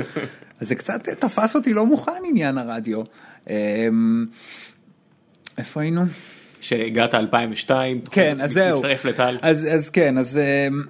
אז 0.60 0.68
זה 0.68 0.74
קצת 0.74 1.08
תפס 1.08 1.54
אותי 1.56 1.74
לא 1.74 1.86
מוכן 1.86 2.22
עניין 2.24 2.58
הרדיו. 2.58 3.02
אמ, 3.50 4.26
איפה 5.58 5.80
היינו? 5.80 6.02
שהגעת 6.60 7.14
2002, 7.14 8.00
כן, 8.10 8.40
אז 8.40 8.52
זהו, 8.52 8.76
מצטרף 8.76 9.04
לטל. 9.04 9.38
אז, 9.42 9.66
אז 9.72 9.90
כן, 9.90 10.18
אז, 10.18 10.38
אמ, 10.38 10.82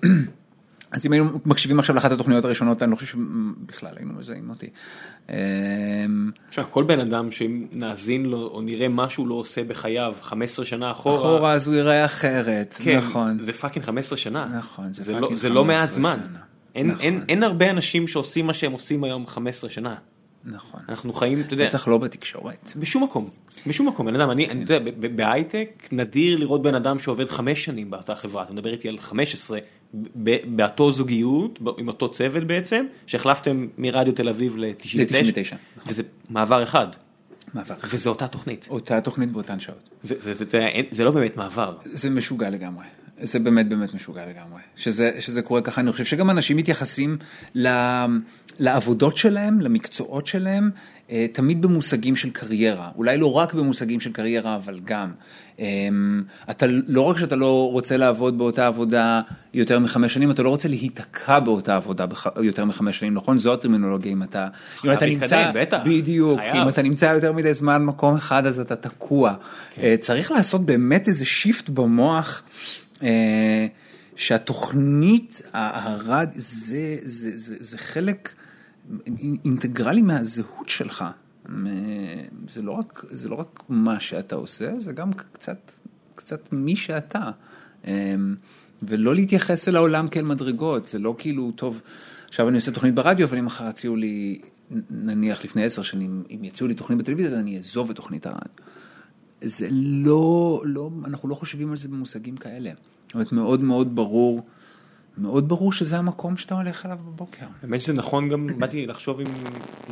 אז 0.91 1.07
אם 1.07 1.13
היינו 1.13 1.29
מקשיבים 1.47 1.79
עכשיו 1.79 1.95
לאחת 1.95 2.13
התוכניות 2.13 2.45
הראשונות, 2.45 2.83
אני 2.83 2.91
לא 2.91 2.97
חושב 2.97 3.07
שבכלל 3.07 3.93
היינו 3.97 4.15
מזהים 4.15 4.51
אותי. 4.51 4.67
אמ, 5.29 5.35
כל 6.71 6.85
בן 6.85 7.01
אדם 7.01 7.31
שאם 7.31 7.67
נאזין 7.73 8.27
לו 8.27 8.47
או 8.47 8.63
נראה 8.63 8.89
מה 8.89 9.11
שהוא 9.11 9.29
לא 9.29 9.35
עושה 9.35 9.65
בחייו 9.65 10.15
15 10.23 10.67
שנה 10.67 10.91
אחורה, 10.91 11.17
אחורה 11.17 11.53
אז 11.53 11.69
הוא 11.69 11.77
יראה 11.77 12.05
אחרת, 12.05 12.75
כן, 12.79 12.97
נכון. 12.97 13.39
זה 13.43 13.53
פאקינג 13.53 13.85
15 13.85 14.19
שנה, 14.19 14.49
נכון, 14.59 14.93
זה, 14.93 15.03
זה, 15.03 15.13
לא, 15.13 15.31
זה 15.37 15.49
לא 15.49 15.65
מעט 15.65 15.93
זמן. 15.93 16.19
אין, 16.75 16.87
נכון. 16.87 17.05
אין, 17.05 17.25
אין 17.29 17.43
הרבה 17.43 17.71
אנשים 17.71 18.09
שעושים 18.09 18.47
מה 18.47 18.55
שהם 18.55 18.73
עושים 18.73 19.05
היום 19.05 19.27
15 19.27 19.71
שנה. 19.71 19.95
נכון. 20.45 20.81
אנחנו 20.89 21.13
חיים, 21.13 21.41
אתה 21.41 21.55
יודע. 21.55 21.69
בטח 21.69 21.89
לא 21.89 21.99
בתקשורת. 21.99 22.73
בשום 22.77 23.05
מקום, 23.05 23.29
בשום 23.67 23.89
מקום, 23.89 24.07
בן 24.07 24.15
אדם, 24.15 24.31
אני, 24.31 24.49
אני, 24.49 24.65
אתה 24.65 24.75
יודע, 24.75 24.91
בהייטק 25.17 25.89
נדיר 25.93 26.39
לראות 26.39 26.63
בן 26.63 26.75
אדם 26.75 26.99
שעובד 26.99 27.29
חמש 27.29 27.65
שנים 27.65 27.91
באותה 27.91 28.17
חברה, 28.17 28.43
אתה 28.43 28.53
מדבר 28.53 28.73
איתי 28.73 28.89
על 28.89 28.99
15, 28.99 29.59
באותו 30.45 30.93
זוגיות, 30.93 31.59
עם 31.79 31.89
אותו 31.89 32.11
צוות 32.11 32.45
בעצם, 32.45 32.87
שהחלפתם 33.07 33.67
מרדיו 33.79 34.13
תל 34.13 34.29
אביב 34.29 34.57
ל-99, 34.57 35.57
וזה 35.87 36.03
מעבר 36.31 36.63
אחד. 36.63 36.87
מעבר. 37.55 37.75
וזה 37.85 38.09
אותה 38.09 38.27
תוכנית. 38.29 38.67
אותה 38.71 39.01
תוכנית 39.01 39.33
באותן 39.33 39.61
שעות. 39.61 39.91
זה, 40.03 40.15
זה, 40.21 40.35
זה, 40.35 40.45
זה, 40.51 40.67
זה 40.91 41.05
לא 41.05 41.11
באמת 41.11 41.37
מעבר. 41.37 41.77
זה 41.85 42.11
משוגע 42.11 42.51
לגמרי. 42.51 42.87
זה 43.23 43.39
באמת 43.39 43.69
באמת 43.69 43.95
משוגע 43.95 44.27
לגמרי. 44.27 44.61
שזה, 44.77 45.17
שזה 45.21 45.43
קורה 45.43 45.63
ככה, 45.63 45.81
אני 45.81 45.93
חושב 45.93 46.05
שגם 46.05 46.31
אנשים 46.31 46.57
מתייחסים 46.57 47.19
ל, 47.55 47.69
לעבודות 48.59 49.17
שלהם, 49.17 49.61
למקצועות 49.61 50.27
שלהם, 50.27 50.71
תמיד 51.33 51.63
במושגים 51.63 52.17
של 52.17 52.31
קריירה. 52.31 52.91
אולי 52.97 53.19
לא 53.19 53.33
רק 53.33 53.55
במושגים 53.55 54.01
של 54.01 54.13
קריירה, 54.13 54.57
אבל 54.57 54.81
גם. 54.85 55.13
אמ, 55.59 56.23
אתה, 56.51 56.67
לא 56.69 57.03
רק 57.03 57.19
שאתה 57.19 57.37
לא 57.37 57.71
רוצה 57.73 57.97
לעבוד 57.97 58.39
באותה 58.39 58.67
עבודה 58.67 59.21
יותר 59.55 59.79
מחמש 59.79 60.15
שנים, 60.15 60.31
אתה 60.31 60.43
לא 60.43 60.49
רוצה 60.49 60.69
להיתקע 60.69 61.39
באותה 61.39 61.77
עבודה 61.77 62.07
בח, 62.07 62.27
יותר 62.43 62.65
מחמש 62.65 62.99
שנים, 62.99 63.15
נכון? 63.15 63.39
זו 63.39 63.53
הטרמינולוגיה, 63.53 64.13
אם 64.13 64.23
אתה, 64.23 64.49
אם 64.85 64.93
אתה 64.93 65.07
נמצא, 65.07 65.51
בטח. 65.55 65.79
בדיוק, 65.85 66.39
חייב. 66.39 66.57
אם 66.57 66.69
אתה 66.69 66.83
נמצא 66.83 67.07
יותר 67.07 67.33
מדי 67.33 67.55
זמן 67.55 67.83
במקום 67.83 68.15
אחד 68.15 68.47
אז 68.47 68.61
אתה 68.61 68.77
תקוע. 68.77 69.35
כן. 69.75 69.83
אה, 69.83 69.95
צריך 70.01 70.33
לעשות 70.33 70.67
באמת 70.67 71.09
איזה 71.09 71.25
שיפט 71.25 71.69
במוח. 71.69 72.43
אה, 73.03 73.67
שהתוכנית, 74.17 75.43
הרד, 75.53 76.29
זה, 76.35 76.97
זה, 77.03 77.31
זה, 77.35 77.55
זה 77.61 77.79
חלק 77.79 78.35
אינטגרלי 79.45 80.03
מהזהות 80.03 80.69
שלך. 80.69 81.05
זה 82.49 82.63
לא 82.63 82.73
רק, 82.73 83.05
זה 83.11 83.29
לא 83.29 83.35
רק 83.35 83.63
מה 83.69 84.01
שאתה 84.01 84.35
עושה, 84.37 84.81
זה 84.81 84.93
גם 84.93 85.13
קצת, 85.13 85.73
קצת 86.15 86.53
מי 86.53 86.77
שאתה. 86.77 87.31
אה, 87.87 88.15
ולא 88.83 89.15
להתייחס 89.15 89.69
אל 89.69 89.77
העולם 89.77 90.09
כאל 90.09 90.25
מדרגות, 90.25 90.89
זה 90.89 90.99
לא 90.99 91.15
כאילו, 91.19 91.53
טוב, 91.57 91.83
עכשיו 92.29 92.49
אני 92.49 92.57
עושה 92.57 92.73
תוכנית 92.73 92.95
ברדיו, 92.95 93.27
אבל 93.27 93.39
אם 93.39 93.45
מחר 93.45 93.67
הציעו 93.67 93.97
לי 93.97 94.41
נניח 94.91 95.45
לפני 95.45 95.65
עשר 95.65 95.83
שנים, 95.83 96.23
אם 96.31 96.45
יצאו 96.45 96.67
לי 96.67 96.75
תוכנית 96.75 96.99
בטלוויזיה, 96.99 97.33
אז 97.33 97.39
אני 97.39 97.57
אעזוב 97.57 97.91
את 97.91 97.97
תוכנית 97.97 98.27
הרדיו. 98.27 98.53
זה 99.43 99.69
לא, 99.71 100.63
לא, 100.65 100.91
אנחנו 101.05 101.29
לא 101.29 101.35
חושבים 101.35 101.71
על 101.71 101.77
זה 101.77 101.89
במושגים 101.89 102.37
כאלה. 102.37 102.71
זאת 103.07 103.15
אומרת, 103.15 103.33
מאוד 103.33 103.63
מאוד 103.63 103.95
ברור, 103.95 104.43
מאוד 105.21 105.49
ברור 105.49 105.73
שזה 105.73 105.99
המקום 105.99 106.37
שאתה 106.37 106.55
הולך 106.55 106.87
אליו 106.87 106.99
בבוקר. 107.07 107.47
האמת 107.63 107.81
שזה 107.81 107.93
נכון 107.93 108.29
גם, 108.29 108.47
באתי 108.59 108.87
לחשוב 108.87 109.21
אם 109.21 109.27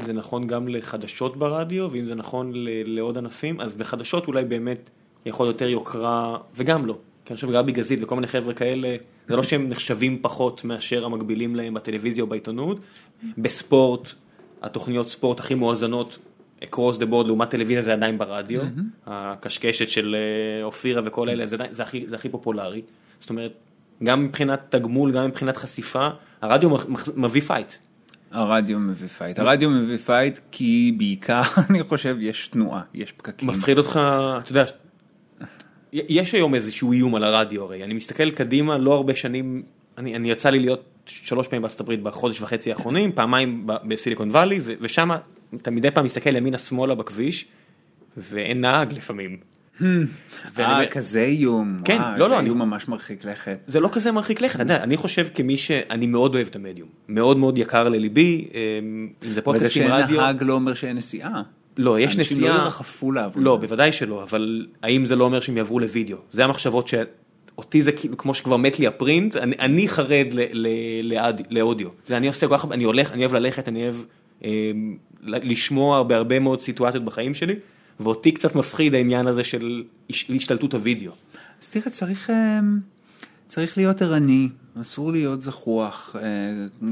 זה 0.06 0.12
נכון 0.12 0.46
גם 0.46 0.68
לחדשות 0.68 1.36
ברדיו, 1.36 1.88
ואם 1.92 2.06
זה 2.06 2.14
נכון 2.14 2.52
לעוד 2.84 3.18
ענפים, 3.18 3.60
אז 3.60 3.74
בחדשות 3.74 4.26
אולי 4.26 4.44
באמת 4.44 4.90
יכול 5.26 5.46
יותר 5.46 5.68
יוקרה, 5.68 6.38
וגם 6.56 6.86
לא. 6.86 6.98
כי 7.24 7.32
אני 7.32 7.36
חושב 7.36 7.50
גבי 7.50 7.72
גזית 7.72 8.00
וכל 8.02 8.14
מיני 8.14 8.26
חבר'ה 8.26 8.54
כאלה, 8.54 8.96
זה 9.28 9.36
לא 9.36 9.42
שהם 9.42 9.68
נחשבים 9.68 10.18
פחות 10.22 10.64
מאשר 10.64 11.04
המקבילים 11.04 11.56
להם 11.56 11.74
בטלוויזיה 11.74 12.22
או 12.22 12.28
בעיתונות. 12.28 12.84
בספורט, 13.38 14.12
התוכניות 14.62 15.08
ספורט 15.08 15.40
הכי 15.40 15.54
מואזנות, 15.54 16.18
across 16.62 16.98
the 16.98 17.04
board 17.10 17.26
לעומת 17.26 17.50
טלוויזיה 17.50 17.82
זה 17.82 17.92
עדיין 17.92 18.18
ברדיו, 18.18 18.60
הקשקשת 19.06 19.88
של 19.88 20.16
אה, 20.18 20.64
אופירה 20.64 21.02
וכל 21.04 21.28
אלה, 21.28 21.46
זה, 21.46 21.56
זה, 21.70 21.82
הכי, 21.82 22.04
זה 22.06 22.16
הכי 22.16 22.28
פופולרי. 22.28 22.82
זאת 23.20 23.30
אומרת, 23.30 23.52
גם 24.04 24.24
מבחינת 24.24 24.60
תגמול, 24.68 25.12
גם 25.12 25.26
מבחינת 25.26 25.56
חשיפה, 25.56 26.08
הרדיו 26.40 26.70
מביא 27.16 27.40
פייט. 27.42 27.72
הרדיו 28.30 28.78
מביא 28.78 29.08
פייט, 29.08 29.38
הרדיו 29.38 29.70
מביא 29.70 29.96
פייט 29.96 30.38
כי 30.50 30.94
בעיקר 30.98 31.42
אני 31.70 31.82
חושב 31.82 32.16
יש 32.20 32.46
תנועה, 32.46 32.82
יש 32.94 33.12
פקקים. 33.12 33.48
מפחיד 33.48 33.78
אותך, 33.78 34.00
אתה 34.42 34.50
יודע, 34.50 34.64
יש 35.92 36.32
היום 36.32 36.54
איזשהו 36.54 36.92
איום 36.92 37.14
על 37.14 37.24
הרדיו 37.24 37.62
הרי, 37.62 37.84
אני 37.84 37.94
מסתכל 37.94 38.30
קדימה 38.30 38.78
לא 38.78 38.94
הרבה 38.94 39.14
שנים, 39.14 39.62
אני, 39.98 40.16
אני 40.16 40.30
יצא 40.30 40.50
לי 40.50 40.58
להיות 40.58 40.84
שלוש 41.06 41.48
פעמים 41.48 41.62
בארצות 41.62 41.80
הברית 41.80 42.02
בחודש 42.02 42.40
וחצי 42.40 42.72
האחרונים, 42.72 43.12
פעמיים 43.12 43.66
בסיליקון 43.66 44.30
וואלי, 44.30 44.60
ושם 44.80 45.10
אתה 45.54 45.70
מדי 45.70 45.90
פעם 45.90 46.04
מסתכל 46.04 46.36
ימינה 46.36 46.58
שמאלה 46.58 46.94
בכביש, 46.94 47.46
ואין 48.16 48.60
נהג 48.60 48.92
לפעמים. 48.92 49.36
אה, 50.58 50.86
כזה 50.86 51.22
איום, 51.22 51.80
כן, 51.84 51.98
לא, 52.00 52.18
לא, 52.18 52.28
זה 52.28 52.40
איום 52.40 52.58
ממש 52.58 52.88
מרחיק 52.88 53.24
לכת. 53.24 53.58
זה 53.66 53.80
לא 53.80 53.88
כזה 53.92 54.12
מרחיק 54.12 54.40
לכת, 54.40 54.60
אני 54.60 54.96
חושב 54.96 55.26
כמי 55.34 55.56
שאני 55.56 56.06
מאוד 56.06 56.34
אוהב 56.34 56.46
את 56.46 56.56
המדיום, 56.56 56.88
מאוד 57.08 57.36
מאוד 57.36 57.58
יקר 57.58 57.82
לליבי, 57.82 58.48
אם 59.24 59.30
זה 59.30 59.42
פודקאסטים 59.42 59.82
רדיו. 59.82 60.04
וזה 60.04 60.06
שאין 60.06 60.20
נהג 60.20 60.42
לא 60.42 60.54
אומר 60.54 60.74
שאין 60.74 60.96
נסיעה. 60.96 61.42
לא, 61.78 62.00
יש 62.00 62.16
נסיעה, 62.16 62.40
אנשים 62.40 62.58
לא 62.58 62.64
ירחפו 62.64 63.12
לעבוד. 63.12 63.42
לא, 63.42 63.56
בוודאי 63.56 63.92
שלא, 63.92 64.22
אבל 64.22 64.66
האם 64.82 65.06
זה 65.06 65.16
לא 65.16 65.24
אומר 65.24 65.40
שהם 65.40 65.56
יעברו 65.56 65.80
לוידאו? 65.80 66.16
זה 66.32 66.44
המחשבות 66.44 66.88
שאותי 66.88 67.82
זה 67.82 67.92
כמו 67.92 68.34
שכבר 68.34 68.56
מת 68.56 68.78
לי 68.78 68.86
הפרינט, 68.86 69.36
אני 69.36 69.88
חרד 69.88 70.26
לאודיו. 71.50 71.88
אני 72.10 72.28
עושה 72.28 72.48
כל 72.48 72.56
כך, 72.56 72.64
אני 72.70 72.84
הולך, 72.84 73.12
אני 73.12 73.24
אוהב 73.24 73.34
ללכת, 73.34 73.68
אני 73.68 73.82
אוהב 73.82 73.96
לשמוע 75.22 76.02
בהרבה 76.02 76.38
מאוד 76.38 76.60
סיטואציות 76.60 77.04
בחיים 77.04 77.34
שלי. 77.34 77.54
ואותי 78.00 78.32
קצת 78.32 78.54
מפחיד 78.54 78.94
העניין 78.94 79.26
הזה 79.26 79.44
של 79.44 79.84
השתלטות 80.10 80.74
הוידאו. 80.74 81.12
אז 81.62 81.70
תראה, 81.70 81.90
צריך, 81.90 82.30
צריך 83.46 83.78
להיות 83.78 84.02
ערני, 84.02 84.48
אסור 84.80 85.12
להיות 85.12 85.42
זחוח, 85.42 86.16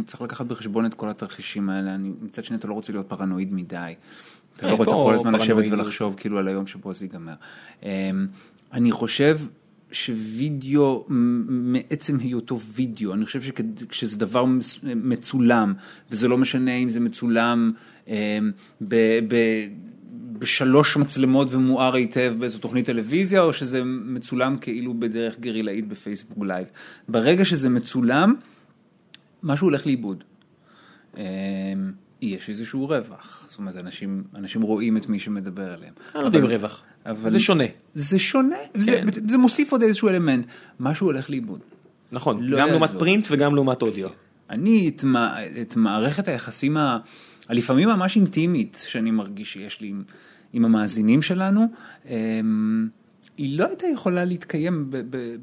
צריך 0.07 0.23
לקחת 0.23 0.47
בחשבון 0.47 0.87
את 0.87 0.95
כל 0.95 1.09
התרחישים 1.09 1.71
האלה, 1.71 1.95
אני, 1.95 2.13
מצד 2.23 2.45
שני 2.45 2.57
אתה 2.57 2.69
לא 2.69 2.75
רוצה 2.75 2.93
להיות 2.93 3.07
פרנואיד 3.09 3.53
מדי. 3.53 3.95
אתה 4.57 4.71
לא 4.71 4.75
רוצה 4.75 4.93
כל 4.93 5.15
הזמן 5.15 5.35
לשבת 5.35 5.65
ולחשוב 5.71 6.15
כאילו 6.19 6.39
על 6.39 6.49
היום 6.49 6.67
שבו 6.67 6.95
זה 6.95 7.05
ייגמר. 7.05 7.35
אני 8.73 8.93
חושב 8.93 9.39
שווידאו, 9.93 11.07
מעצם 11.49 12.19
היותו 12.19 12.61
וידאו, 12.61 13.15
אני 13.15 13.27
חושב 13.27 13.43
שכשזה 13.43 14.19
דבר 14.19 14.45
מצולם, 14.83 15.75
וזה 16.11 16.29
לא 16.29 16.39
משנה 16.39 16.75
אם 16.75 16.89
זה 16.89 17.01
מצולם 17.01 17.73
ב... 18.81 18.95
ב 19.29 19.35
בשלוש 20.39 20.97
מצלמות 20.97 21.49
ומואר 21.51 21.95
היטב 21.95 22.35
באיזו 22.39 22.59
תוכנית 22.59 22.87
טלוויזיה, 22.87 23.43
או 23.43 23.53
שזה 23.53 23.85
מצולם 23.85 24.57
כאילו 24.61 24.95
בדרך 24.95 25.41
גרילאית 25.41 25.89
בפייסבוק 25.89 26.45
לייב. 26.45 26.67
ברגע 27.09 27.45
שזה 27.45 27.69
מצולם, 27.69 28.35
משהו 29.43 29.67
הולך 29.67 29.87
לאיבוד. 29.87 30.25
יש 32.23 32.49
איזשהו 32.49 32.87
רווח, 32.89 33.47
זאת 33.49 33.59
אומרת, 33.59 33.77
אנשים, 33.77 34.25
אנשים 34.35 34.63
רואים 34.63 34.97
את 34.97 35.09
מי 35.09 35.19
שמדבר 35.19 35.73
עליהם. 35.73 35.93
אני 36.15 36.23
לא 36.23 36.27
יודע 36.29 36.39
אם 36.39 36.45
רווח, 36.45 36.83
אבל 37.07 37.31
זה 37.31 37.41
שונה. 37.41 37.65
זה 37.95 38.19
שונה, 38.19 38.57
כן. 38.73 38.81
זה, 38.81 39.01
זה 39.29 39.39
מוסיף 39.39 39.73
עוד 39.73 39.83
איזשהו 39.83 40.09
אלמנט, 40.09 40.47
משהו 40.81 41.07
הולך 41.07 41.31
לאיבוד. 41.31 41.61
נכון, 42.13 42.43
לא 42.43 42.59
גם 42.59 42.69
לעומת 42.69 42.91
פרינט 42.99 43.27
וגם 43.31 43.55
לעומת 43.55 43.83
אודיו. 43.83 44.09
אני 44.51 44.89
את, 44.89 45.05
את 45.61 45.77
מערכת 45.77 46.29
היחסים 46.29 46.77
ה... 46.77 46.99
הלפעמים 47.49 47.89
ממש 47.89 48.17
אינטימית 48.17 48.85
שאני 48.89 49.11
מרגיש 49.11 49.53
שיש 49.53 49.81
לי 49.81 49.89
עם, 49.89 50.03
עם 50.53 50.65
המאזינים 50.65 51.23
שלנו, 51.23 51.67
אמ, 52.09 52.89
היא 53.37 53.59
לא 53.59 53.67
הייתה 53.67 53.87
יכולה 53.87 54.25
להתקיים 54.25 54.91
ב, 54.91 54.97
ב, 55.11 55.37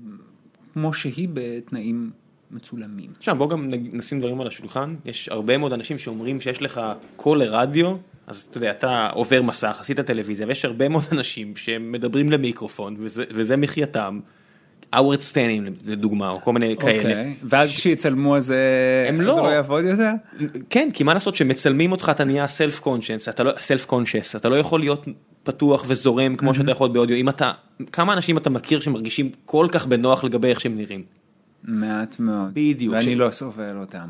כמו 0.73 0.93
שהיא 0.93 1.29
בתנאים 1.33 2.11
מצולמים. 2.51 3.11
עכשיו 3.17 3.35
בוא 3.35 3.49
גם 3.49 3.69
נשים 3.93 4.19
דברים 4.19 4.41
על 4.41 4.47
השולחן, 4.47 4.95
יש 5.05 5.29
הרבה 5.29 5.57
מאוד 5.57 5.73
אנשים 5.73 5.97
שאומרים 5.97 6.41
שיש 6.41 6.61
לך 6.61 6.81
קול 7.15 7.39
לרדיו, 7.39 7.95
אז 8.27 8.47
אתה 8.49 8.57
יודע, 8.57 8.71
אתה 8.71 9.09
עובר 9.13 9.41
מסך, 9.41 9.77
עשית 9.79 9.99
טלוויזיה, 9.99 10.47
ויש 10.47 10.65
הרבה 10.65 10.89
מאוד 10.89 11.03
אנשים 11.11 11.55
שמדברים 11.55 12.31
למיקרופון, 12.31 12.95
וזה, 12.99 13.23
וזה 13.29 13.57
מחייתם. 13.57 14.19
האוורד 14.93 15.21
סטנים 15.21 15.65
לדוגמה 15.85 16.29
או 16.29 16.41
כל 16.41 16.53
מיני 16.53 16.75
כאלה. 16.79 16.97
אוקיי. 16.97 17.35
ואז 17.43 17.69
כשיצלמו 17.69 18.37
אז 18.37 18.45
זה 18.45 19.09
לא 19.11 19.51
יעבוד 19.51 19.85
יותר? 19.85 20.11
כן 20.69 20.89
כי 20.93 21.03
מה 21.03 21.13
לעשות 21.13 21.35
שמצלמים 21.35 21.91
אותך 21.91 22.11
אתה 22.15 22.23
נהיה 22.23 22.47
סלף 22.47 22.79
קונשנס 22.79 23.29
אתה 23.29 23.43
לא 23.43 23.51
סלף 23.59 23.85
קונשס 23.85 24.35
אתה 24.35 24.49
לא 24.49 24.55
יכול 24.55 24.79
להיות 24.79 25.07
פתוח 25.43 25.85
וזורם 25.87 26.35
כמו 26.35 26.53
שאתה 26.53 26.71
יכול 26.71 26.89
באודיו 26.89 27.17
אם 27.17 27.29
אתה 27.29 27.51
כמה 27.91 28.13
אנשים 28.13 28.37
אתה 28.37 28.49
מכיר 28.49 28.79
שמרגישים 28.79 29.29
כל 29.45 29.67
כך 29.71 29.85
בנוח 29.85 30.23
לגבי 30.23 30.47
איך 30.47 30.61
שהם 30.61 30.77
נראים. 30.77 31.03
מעט 31.63 32.19
מאוד. 32.19 32.49
בדיוק. 32.53 32.93
ואני 32.93 33.15
לא 33.15 33.31
סובל 33.31 33.77
אותם. 33.77 34.07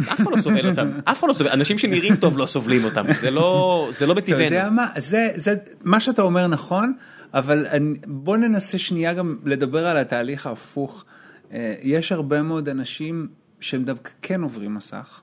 אף 0.00 0.20
אחד 0.20 0.30
לא 0.36 0.42
סובל 0.42 0.68
אותם, 0.68 0.90
אף 1.10 1.20
אחד 1.20 1.28
לא 1.28 1.34
סובל, 1.34 1.50
אנשים 1.50 1.78
שנראים 1.78 2.16
טוב 2.16 2.38
לא 2.38 2.46
סובלים 2.46 2.84
אותם, 2.84 3.04
זה 3.20 3.30
לא, 3.30 3.88
זה 3.98 4.06
לא 4.06 4.14
בטבענו. 4.14 4.46
אתה 4.46 4.54
יודע 4.54 4.70
מה, 4.70 4.86
זה, 4.96 5.28
זה, 5.34 5.54
מה 5.84 6.00
שאתה 6.00 6.22
אומר 6.22 6.46
נכון, 6.46 6.92
אבל 7.34 7.66
אני, 7.66 7.98
בוא 8.06 8.36
ננסה 8.36 8.78
שנייה 8.78 9.14
גם 9.14 9.38
לדבר 9.44 9.86
על 9.86 9.96
התהליך 9.96 10.46
ההפוך. 10.46 11.04
אה, 11.52 11.74
יש 11.82 12.12
הרבה 12.12 12.42
מאוד 12.42 12.68
אנשים 12.68 13.28
שהם 13.60 13.84
דווקא 13.84 14.10
כן 14.22 14.42
עוברים 14.42 14.74
מסך, 14.74 15.20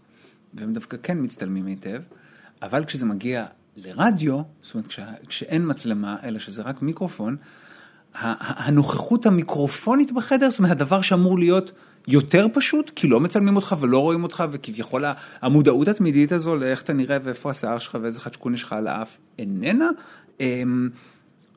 והם 0.54 0.74
דווקא 0.74 0.98
כן 1.04 1.18
מצטלמים 1.22 1.66
היטב, 1.66 2.02
אבל 2.62 2.86
כשזה 2.86 3.06
מגיע 3.06 3.46
לרדיו, 3.76 4.42
זאת 4.64 4.74
אומרת 4.74 4.88
כש, 4.88 5.00
כשאין 5.28 5.64
מצלמה, 5.66 6.18
אלא 6.24 6.40
שזה 6.40 6.62
רק 6.62 6.82
מיקרופון, 6.82 7.36
הנוכחות 8.14 9.26
המיקרופונית 9.26 10.12
בחדר, 10.12 10.50
זאת 10.50 10.60
אומרת 10.60 10.72
הדבר 10.72 11.02
שאמור 11.02 11.40
להיות 11.40 11.72
יותר 12.08 12.48
פשוט, 12.54 12.92
כי 12.96 13.08
לא 13.08 13.20
מצלמים 13.20 13.56
אותך 13.56 13.76
ולא 13.80 14.00
רואים 14.00 14.24
אותך, 14.24 14.44
וכביכול 14.52 15.04
המודעות 15.42 15.88
התמידית 15.88 16.32
הזו 16.32 16.56
לאיך 16.56 16.82
אתה 16.82 16.94
נראה 16.94 17.18
ואיפה 17.24 17.50
השיער 17.50 17.80
שלך 17.80 17.98
ואיזה 18.02 18.20
חדשקון 18.20 18.54
יש 18.54 18.64
לך 18.64 18.74
על 18.74 18.88
האף, 18.88 19.18
איננה. 19.40 19.90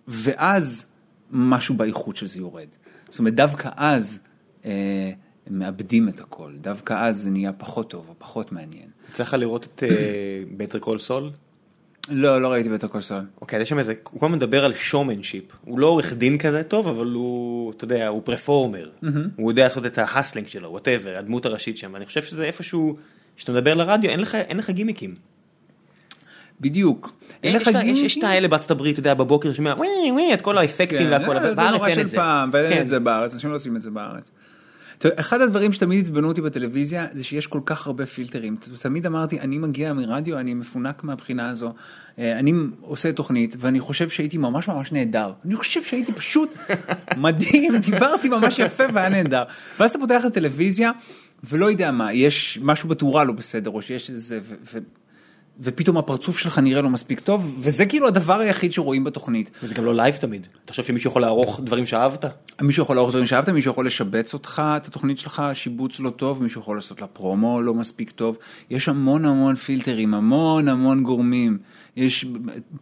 ואז 0.08 0.86
משהו 1.30 1.74
באיכות 1.74 2.16
של 2.16 2.26
זה 2.26 2.38
יורד. 2.38 2.68
זאת 3.08 3.18
אומרת, 3.18 3.34
דווקא 3.34 3.68
אז 3.76 4.20
אה, 4.64 5.10
הם 5.46 5.58
מאבדים 5.58 6.08
את 6.08 6.20
הכל, 6.20 6.52
דווקא 6.60 7.08
אז 7.08 7.16
זה 7.16 7.30
נהיה 7.30 7.52
פחות 7.52 7.90
טוב 7.90 8.06
או 8.08 8.14
פחות 8.18 8.52
מעניין. 8.52 8.88
יצא 9.08 9.22
לך 9.22 9.34
לראות 9.34 9.64
את 9.64 9.82
Better 10.56 10.78
Call 10.78 10.98
Saul? 10.98 11.30
לא, 12.08 12.42
לא 12.42 12.48
ראיתי 12.48 12.68
Better 12.68 12.86
Call 12.86 13.00
Saul. 13.00 13.20
אוקיי, 13.40 13.62
יש 13.62 13.68
שם 13.68 13.78
איזה, 13.78 13.94
הוא 14.10 14.20
כל 14.20 14.26
הזמן 14.26 14.38
מדבר 14.38 14.64
על 14.64 14.74
showmanship, 14.74 15.44
הוא 15.64 15.78
לא 15.78 15.86
עורך 15.86 16.12
דין 16.12 16.38
כזה 16.38 16.62
טוב, 16.62 16.88
אבל 16.88 17.06
הוא, 17.06 17.72
אתה 17.72 17.84
יודע, 17.84 18.08
הוא 18.08 18.22
פרפורמר, 18.24 18.90
הוא 19.36 19.50
יודע 19.50 19.62
לעשות 19.62 19.86
את 19.86 19.98
ה 19.98 20.04
hustling 20.04 20.48
שלו, 20.48 20.70
whatever, 20.70 21.18
הדמות 21.18 21.46
הראשית 21.46 21.78
שם, 21.78 21.96
אני 21.96 22.06
חושב 22.06 22.22
שזה 22.22 22.44
איפשהו, 22.44 22.96
כשאתה 23.36 23.52
מדבר 23.52 23.74
לרדיו, 23.74 24.10
אין 24.10 24.20
לך, 24.20 24.34
אין 24.34 24.56
לך 24.56 24.70
גימיקים. 24.70 25.14
בדיוק. 26.62 27.12
יש 27.42 28.18
את 28.18 28.24
האלה 28.24 28.48
בארצות 28.48 28.70
הברית, 28.70 28.92
אתה 28.92 29.00
יודע, 29.00 29.14
בבוקר 29.14 29.52
שומע 29.52 29.74
וואי 29.76 30.10
וואי 30.12 30.34
את 30.34 30.40
כל 30.42 30.58
האפקטים 30.58 31.10
והכל, 31.10 31.36
אבל 31.36 31.54
בארץ 31.54 31.86
אין 31.86 32.00
את 32.00 32.08
זה. 32.08 32.18
ואין 32.52 32.80
את 32.80 32.86
זה 32.86 33.00
בארץ, 33.00 33.34
אנשים 33.34 33.50
לא 33.50 33.54
עושים 33.54 33.76
את 33.76 33.82
זה 33.82 33.90
בארץ. 33.90 34.30
אחד 35.06 35.40
הדברים 35.40 35.72
שתמיד 35.72 36.04
עצבנו 36.04 36.28
אותי 36.28 36.40
בטלוויזיה 36.40 37.06
זה 37.12 37.24
שיש 37.24 37.46
כל 37.46 37.60
כך 37.66 37.86
הרבה 37.86 38.06
פילטרים. 38.06 38.56
תמיד 38.82 39.06
אמרתי, 39.06 39.40
אני 39.40 39.58
מגיע 39.58 39.92
מרדיו, 39.92 40.38
אני 40.38 40.54
מפונק 40.54 41.04
מהבחינה 41.04 41.50
הזו. 41.50 41.74
אני 42.18 42.52
עושה 42.80 43.12
תוכנית 43.12 43.56
ואני 43.58 43.80
חושב 43.80 44.08
שהייתי 44.08 44.38
ממש 44.38 44.68
ממש 44.68 44.92
נהדר. 44.92 45.32
אני 45.44 45.56
חושב 45.56 45.82
שהייתי 45.82 46.12
פשוט 46.12 46.56
מדהים, 47.16 47.76
דיברתי 47.76 48.28
ממש 48.28 48.58
יפה 48.58 48.84
והיה 48.92 49.08
נהדר. 49.08 49.42
ואז 49.80 49.90
אתה 49.90 49.98
פותח 49.98 50.20
את 50.20 50.30
הטלוויזיה 50.30 50.90
ולא 51.44 51.70
יודע 51.70 51.90
מה, 51.90 52.12
יש 52.12 52.58
משהו 52.62 52.88
בתאורה 52.88 53.24
לא 53.24 53.32
בסדר 53.32 53.70
או 53.70 53.82
שיש 53.82 54.10
איזה... 54.10 54.40
ופתאום 55.60 55.98
הפרצוף 55.98 56.38
שלך 56.38 56.58
נראה 56.58 56.82
לא 56.82 56.90
מספיק 56.90 57.20
טוב, 57.20 57.56
וזה 57.58 57.86
כאילו 57.86 58.06
הדבר 58.06 58.38
היחיד 58.38 58.72
שרואים 58.72 59.04
בתוכנית. 59.04 59.50
וזה 59.62 59.74
גם 59.74 59.84
לא 59.84 59.94
לייב 59.94 60.16
תמיד. 60.16 60.46
תחשוב 60.64 60.84
שמישהו 60.84 61.10
יכול 61.10 61.22
לערוך 61.22 61.60
דברים 61.64 61.86
שאהבת? 61.86 62.24
מישהו 62.62 62.82
יכול 62.82 62.96
לערוך 62.96 63.10
דברים 63.10 63.26
שאהבת, 63.26 63.48
מישהו 63.48 63.70
יכול 63.70 63.86
לשבץ 63.86 64.34
אותך, 64.34 64.62
את 64.76 64.86
התוכנית 64.86 65.18
שלך, 65.18 65.42
שיבוץ 65.52 66.00
לא 66.00 66.10
טוב, 66.10 66.42
מישהו 66.42 66.60
יכול 66.60 66.76
לעשות 66.76 67.00
לה 67.00 67.06
פרומו 67.06 67.62
לא 67.62 67.74
מספיק 67.74 68.10
טוב. 68.10 68.38
יש 68.70 68.88
המון 68.88 69.24
המון 69.24 69.54
פילטרים, 69.54 70.14
המון 70.14 70.68
המון 70.68 71.02
גורמים. 71.02 71.58
יש 71.96 72.26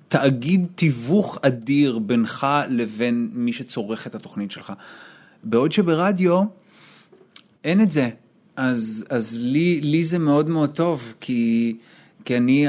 תאגיד 0.09 0.66
תיווך 0.75 1.39
אדיר 1.43 1.99
בינך 1.99 2.47
לבין 2.68 3.31
מי 3.33 3.53
שצורך 3.53 4.07
את 4.07 4.14
התוכנית 4.14 4.51
שלך. 4.51 4.73
בעוד 5.45 5.73
שברדיו 5.73 6.43
אין 7.64 7.81
את 7.81 7.91
זה. 7.93 8.11
אז, 8.57 9.05
אז 9.11 9.39
לי, 9.43 9.81
לי 9.81 10.05
זה 10.05 10.18
מאוד 10.18 10.49
מאוד 10.49 10.71
טוב, 10.71 11.14
כי, 11.21 11.77
כי 12.25 12.37
אני, 12.37 12.66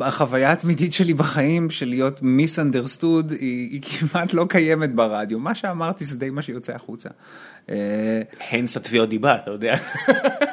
החוויה 0.00 0.52
התמידית 0.52 0.92
שלי 0.92 1.14
בחיים 1.14 1.70
של 1.70 1.88
להיות 1.88 2.22
מיסאנדרסטוד 2.22 3.30
היא, 3.30 3.70
היא 3.70 3.80
כמעט 3.82 4.34
לא 4.34 4.46
קיימת 4.48 4.94
ברדיו, 4.94 5.38
מה 5.38 5.54
שאמרתי 5.54 6.04
זה 6.04 6.18
די 6.18 6.30
מה 6.30 6.42
שיוצא 6.42 6.72
החוצה. 6.72 7.08
הנס 8.50 8.76
התביעות 8.76 9.08
דיבה, 9.08 9.34
אתה 9.34 9.50
יודע. 9.50 9.76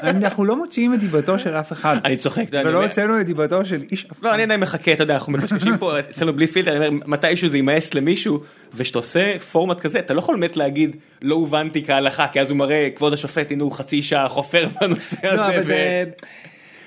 אנחנו 0.04 0.46
לא 0.46 0.58
מוציאים 0.58 0.94
את 0.94 1.00
דיבתו 1.00 1.40
של 1.40 1.50
אף 1.50 1.72
אחד. 1.72 1.98
אני 2.06 2.18
צוחק. 2.18 2.44
ולא 2.52 2.84
הוצאנו 2.84 3.20
את 3.20 3.26
דיבתו 3.26 3.66
של 3.66 3.84
איש 3.92 4.06
אף 4.06 4.20
אחד. 4.20 4.24
לא, 4.24 4.34
אני 4.34 4.44
עדיין 4.44 4.60
מחכה, 4.60 4.94
אתה 4.94 5.04
יודע, 5.04 5.14
אנחנו 5.14 5.32
מקשקשים 5.32 5.78
פה 5.78 6.00
אצלנו 6.00 6.34
בלי 6.34 6.48
פילטר, 6.48 6.78
אני 6.78 6.88
אומר, 6.88 7.06
מתישהו 7.06 7.48
זה 7.48 7.58
יימאס 7.58 7.94
למישהו, 7.94 8.40
וכשאתה 8.74 9.00
עושה 9.00 9.40
פורמט 9.52 9.80
כזה, 9.80 10.00
אתה 10.00 10.14
לא 10.14 10.20
יכול 10.20 10.36
באמת 10.36 10.58
להגיד, 10.58 10.96
לא 11.22 11.36
הובנתי 11.36 11.86
כהלכה, 11.86 12.28
כי 12.28 12.42
אז 12.42 12.50
הוא 12.50 12.58
מראה, 12.58 12.90
כבוד 12.96 13.14
השופט, 13.14 13.52
הנה 13.52 13.64
הוא 13.64 13.72
חצי 13.72 14.04
שעה 14.04 14.30
חופר 14.30 14.68
בנושא 14.82 15.28
הזה. 15.28 16.04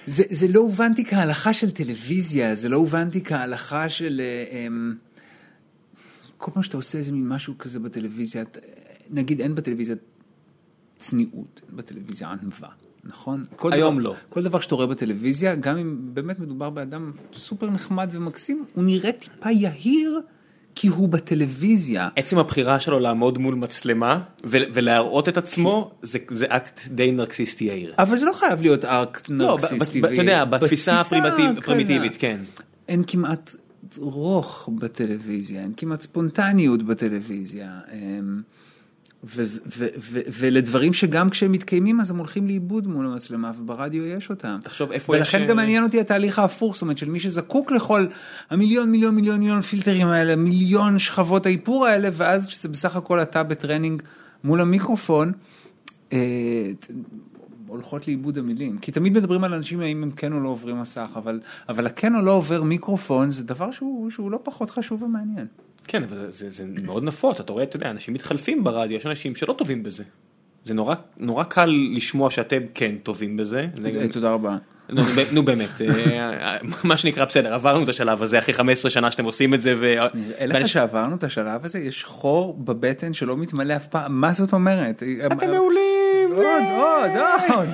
זה, 0.07 0.23
זה 0.31 0.49
לא 0.49 0.61
הובנתי 0.61 1.05
כהלכה 1.05 1.55
של 1.55 1.71
טלוויזיה, 1.71 2.55
זה 2.55 2.69
לא 2.69 2.77
הובנתי 2.77 3.25
כהלכה 3.25 3.89
של... 3.89 4.21
אמ, 4.51 4.95
כל 6.39 6.51
פעם 6.55 6.63
שאתה 6.63 6.77
עושה 6.77 6.99
איזה 6.99 7.13
מין 7.13 7.29
משהו 7.29 7.59
כזה 7.59 7.79
בטלוויזיה, 7.79 8.45
נגיד 9.11 9.41
אין 9.41 9.55
בטלוויזיה 9.55 9.97
צניעות, 10.99 11.61
בטלוויזיה 11.71 12.29
ענווה, 12.29 12.69
נכון? 13.05 13.45
היום 13.63 13.95
דבר, 13.95 14.03
לא. 14.03 14.15
כל 14.29 14.43
דבר 14.43 14.61
שאתה 14.61 14.75
רואה 14.75 14.87
בטלוויזיה, 14.87 15.55
גם 15.55 15.77
אם 15.77 16.15
באמת 16.15 16.39
מדובר 16.39 16.71
באדם 16.71 17.13
סופר 17.33 17.71
נחמד 17.71 18.09
ומקסים, 18.13 18.65
הוא 18.75 18.85
נראה 18.85 19.13
טיפה 19.13 19.51
יהיר. 19.51 20.21
כי 20.75 20.89
הוא 20.89 21.09
בטלוויזיה. 21.09 22.09
עצם 22.17 22.39
הבחירה 22.39 22.81
שלו 22.81 22.99
לעמוד 22.99 23.39
מול 23.39 23.55
מצלמה 23.55 24.21
ולהראות 24.45 25.29
את 25.29 25.37
עצמו 25.37 25.91
זה, 26.03 26.19
זה 26.29 26.47
אקט 26.49 26.81
די 26.89 27.13
נרקסיסטי 27.13 27.65
יאיר. 27.65 27.93
אבל 27.99 28.19
זה 28.19 28.25
לא 28.25 28.33
חייב 28.33 28.63
להיות 28.63 28.85
אקט 28.85 29.31
נרקסיסטי. 29.31 30.01
לא, 30.01 30.09
אתה 30.13 30.23
יודע, 30.23 30.45
בתפיסה 30.45 31.01
הפרימיטיבית, 31.01 32.17
כן. 32.19 32.41
אין 32.89 33.03
כמעט 33.07 33.55
רוך 33.99 34.69
בטלוויזיה, 34.79 35.63
אין 35.63 35.73
כמעט 35.77 36.01
ספונטניות 36.01 36.83
בטלוויזיה. 36.83 37.81
ולדברים 40.41 40.93
שגם 40.93 41.31
כשהם 41.31 41.53
מתקיימים 41.53 42.01
אז 42.01 42.11
הם 42.11 42.19
הולכים 42.19 42.47
לאיבוד 42.47 42.87
מול 42.87 43.07
המצלמה 43.07 43.53
וברדיו 43.59 44.07
יש 44.07 44.31
אותם. 44.31 44.57
תחשוב 44.63 44.93
איפה 44.93 45.17
יש... 45.17 45.21
ולכן 45.21 45.47
גם 45.47 45.57
מעניין 45.57 45.85
אותי 45.85 46.01
התהליך 46.01 46.39
ההפוך, 46.39 46.75
זאת 46.75 46.83
אומרת 46.83 46.99
של 46.99 47.09
מי 47.09 47.21
שזקוק 47.21 47.71
לכל 47.71 48.07
המיליון 48.51 48.91
מיליון 48.91 49.15
מיליון 49.15 49.39
מיליון 49.39 49.61
פילטרים 49.61 50.07
האלה, 50.07 50.37
מיליון 50.37 50.99
שכבות 50.99 51.47
האיפור 51.47 51.87
האלה, 51.87 52.09
ואז 52.13 52.47
כשזה 52.47 52.69
בסך 52.69 52.97
הכל 52.97 53.23
אתה 53.23 53.43
בטרנינג 53.43 54.03
מול 54.45 54.61
המיקרופון, 54.61 55.33
אה, 56.13 56.19
הולכות 57.67 58.09
לאיבוד 58.09 58.39
המילים. 58.39 58.79
כי 58.79 58.93
תמיד 58.93 59.13
מדברים 59.13 59.45
על 59.45 59.55
אנשים 59.55 59.81
האם 59.81 60.03
הם 60.03 60.11
כן 60.11 60.33
או 60.33 60.41
לא 60.41 60.49
עוברים 60.49 60.81
מסך, 60.81 61.11
אבל, 61.17 61.41
אבל 61.69 61.87
הכן 61.87 62.17
או 62.17 62.23
לא 62.23 62.33
עובר 62.33 62.63
מיקרופון 62.63 63.31
זה 63.31 63.45
דבר 63.45 63.71
שהוא, 63.71 64.11
שהוא 64.11 64.31
לא 64.31 64.39
פחות 64.43 64.71
חשוב 64.71 65.03
ומעניין. 65.03 65.47
כן, 65.87 66.03
אבל 66.03 66.17
זה, 66.17 66.31
זה, 66.31 66.51
זה 66.51 66.65
מאוד 66.83 67.05
נפוץ, 67.05 67.41
אתה 67.41 67.53
רואה, 67.53 67.65
אתה 67.65 67.77
יודע, 67.77 67.91
אנשים 67.91 68.15
מתחלפים 68.15 68.65
ברדיו, 68.65 68.97
יש 68.97 69.07
אנשים 69.07 69.35
שלא 69.35 69.53
טובים 69.53 69.83
בזה. 69.83 70.05
זה 70.65 70.75
נורא, 70.75 70.95
נורא 71.19 71.45
קל 71.45 71.75
לשמוע 71.95 72.31
שאתם 72.31 72.61
כן 72.75 72.95
טובים 73.03 73.37
בזה. 73.37 73.67
תודה 74.13 74.31
רבה. 74.31 74.57
נו, 75.33 75.43
באמת, 75.43 75.69
מה 76.85 76.97
שנקרא 76.97 77.25
בסדר, 77.25 77.55
עברנו 77.55 77.85
את 77.85 77.89
השלב 77.89 78.23
הזה 78.23 78.39
אחרי 78.39 78.55
15 78.55 78.91
שנה 78.91 79.11
שאתם 79.11 79.25
עושים 79.25 79.55
את 79.55 79.63
זה. 79.63 79.75
נראה 80.15 80.47
לך 80.47 80.69
שעברנו 80.69 81.17
את 81.17 81.25
השלב 81.25 81.65
הזה, 81.65 81.79
יש 81.79 82.05
חור 82.05 82.55
בבטן 82.59 83.15
שלא 83.15 83.37
מתמלא 83.37 83.77
אף 83.77 83.87
פעם, 83.87 84.21
מה 84.21 84.33
זאת 84.33 84.53
אומרת? 84.53 85.03
אתם 85.27 85.51
מעולים. 85.51 86.33
עוד, 86.33 86.63
עוד, 86.77 87.11
עוד. 87.49 87.69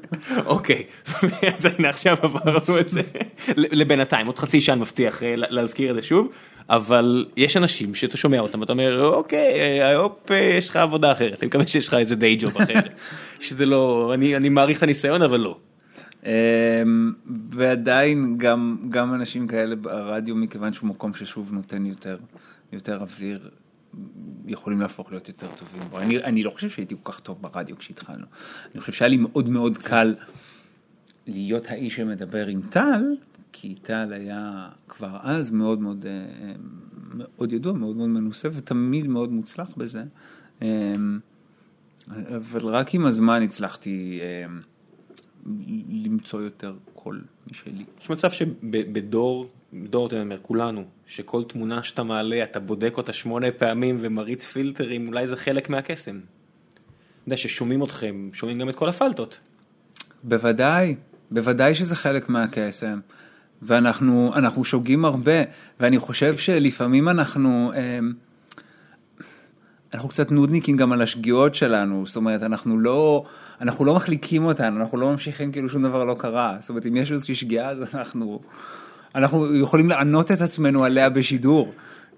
אוקיי, 0.46 0.82
אז 1.54 1.64
הנה 1.64 1.88
עכשיו 1.88 2.16
עברנו 2.22 2.78
את 2.80 2.88
זה, 2.88 3.00
לבינתיים, 3.56 4.26
עוד 4.26 4.38
חצי 4.38 4.60
שעה 4.60 4.76
מבטיח 4.76 5.22
להזכיר 5.36 5.90
את 5.90 5.94
זה 5.94 6.02
שוב, 6.02 6.28
אבל 6.70 7.26
יש 7.36 7.56
אנשים 7.56 7.94
שאתה 7.94 8.16
שומע 8.16 8.40
אותם 8.40 8.60
ואתה 8.60 8.72
אומר 8.72 9.04
אוקיי, 9.04 9.94
הופ, 9.94 10.30
יש 10.58 10.68
לך 10.68 10.76
עבודה 10.76 11.12
אחרת, 11.12 11.42
אני 11.42 11.46
מקווה 11.46 11.66
שיש 11.66 11.88
לך 11.88 11.94
איזה 11.94 12.16
דיי 12.16 12.36
ג'וב 12.36 12.56
אחר, 12.56 12.80
שזה 13.40 13.66
לא, 13.66 14.12
אני 14.14 14.48
מעריך 14.48 14.78
את 14.78 14.82
הניסיון 14.82 15.22
אבל 15.22 15.40
לא. 15.40 15.56
ועדיין 17.50 18.38
גם 18.38 18.76
גם 18.88 19.14
אנשים 19.14 19.46
כאלה 19.46 19.76
ברדיו 19.76 20.36
מכיוון 20.36 20.72
שהוא 20.72 20.88
מקום 20.88 21.14
ששוב 21.14 21.52
נותן 21.52 21.86
יותר 21.86 22.16
יותר 22.72 23.00
אוויר 23.00 23.50
יכולים 24.46 24.80
להפוך 24.80 25.10
להיות 25.10 25.28
יותר 25.28 25.46
טובים 25.56 25.82
בו. 25.90 25.98
אני, 25.98 26.18
אני 26.24 26.42
לא 26.42 26.50
חושב 26.50 26.70
שהייתי 26.70 26.94
כל 27.02 27.12
כך 27.12 27.20
טוב 27.20 27.38
ברדיו 27.42 27.78
כשהתחלנו. 27.78 28.26
אני 28.72 28.80
חושב 28.80 28.92
שהיה 28.92 29.08
לי 29.08 29.16
מאוד 29.16 29.48
מאוד 29.48 29.78
קל 29.78 30.14
להיות 31.26 31.66
האיש 31.70 31.96
שמדבר 31.96 32.46
עם 32.46 32.60
טל, 32.70 33.02
כי 33.52 33.74
טל 33.74 34.12
היה 34.12 34.68
כבר 34.88 35.16
אז 35.22 35.50
מאוד 35.50 35.80
מאוד, 35.80 36.06
אה, 36.06 36.52
מאוד 37.14 37.52
ידוע, 37.52 37.72
מאוד 37.72 37.96
מאוד 37.96 38.08
מנוסה 38.08 38.48
ותמיד 38.52 39.06
מאוד 39.06 39.32
מוצלח 39.32 39.68
בזה. 39.76 40.02
אה, 40.62 40.94
אבל 42.36 42.66
רק 42.66 42.94
עם 42.94 43.06
הזמן 43.06 43.42
הצלחתי 43.42 44.20
אה, 44.22 44.46
למצוא 45.88 46.40
יותר 46.40 46.74
קול 46.94 47.24
משלי. 47.50 47.84
יש 48.02 48.10
מצב 48.10 48.30
שבדור 48.30 49.50
דור, 49.72 50.06
אתה 50.06 50.20
אומר, 50.20 50.38
כולנו, 50.42 50.84
שכל 51.06 51.44
תמונה 51.44 51.82
שאתה 51.82 52.02
מעלה, 52.02 52.42
אתה 52.42 52.60
בודק 52.60 52.94
אותה 52.96 53.12
שמונה 53.12 53.50
פעמים 53.50 53.98
ומריץ 54.00 54.44
פילטרים, 54.44 55.08
אולי 55.08 55.26
זה 55.26 55.36
חלק 55.36 55.70
מהקסם. 55.70 56.16
אתה 56.16 57.28
יודע 57.28 57.36
ששומעים 57.36 57.82
אתכם, 57.82 58.30
שומעים 58.32 58.58
גם 58.58 58.68
את 58.68 58.74
כל 58.74 58.88
הפלטות. 58.88 59.40
בוודאי, 60.22 60.96
בוודאי 61.30 61.74
שזה 61.74 61.96
חלק 61.96 62.28
מהקסם. 62.28 63.00
ואנחנו 63.62 64.32
אנחנו 64.34 64.64
שוגים 64.64 65.04
הרבה, 65.04 65.42
ואני 65.80 65.98
חושב 65.98 66.36
שלפעמים 66.36 67.08
אנחנו, 67.08 67.72
אמ, 67.74 68.12
אנחנו 69.94 70.08
קצת 70.08 70.30
נודניקים 70.30 70.76
גם 70.76 70.92
על 70.92 71.02
השגיאות 71.02 71.54
שלנו, 71.54 72.06
זאת 72.06 72.16
אומרת, 72.16 72.42
אנחנו 72.42 72.78
לא, 72.78 73.24
אנחנו 73.60 73.84
לא 73.84 73.94
מחליקים 73.94 74.44
אותן, 74.44 74.76
אנחנו 74.76 74.98
לא 74.98 75.10
ממשיכים 75.10 75.52
כאילו 75.52 75.68
שום 75.68 75.82
דבר 75.82 76.04
לא 76.04 76.14
קרה, 76.18 76.56
זאת 76.60 76.68
אומרת, 76.68 76.86
אם 76.86 76.96
יש 76.96 77.12
איזושהי 77.12 77.34
שגיאה 77.34 77.68
אז 77.68 77.94
אנחנו... 77.94 78.40
אנחנו 79.14 79.56
יכולים 79.56 79.88
לענות 79.88 80.30
את 80.30 80.40
עצמנו 80.40 80.84
עליה 80.84 81.10
בשידור. 81.10 81.72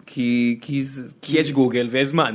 כי, 0.07 0.59
כי, 0.61 0.85
זה, 0.85 1.09
כי 1.23 1.39
יש 1.39 1.53
גוגל 1.53 1.89
ויש 1.91 2.09
זמן. 2.09 2.35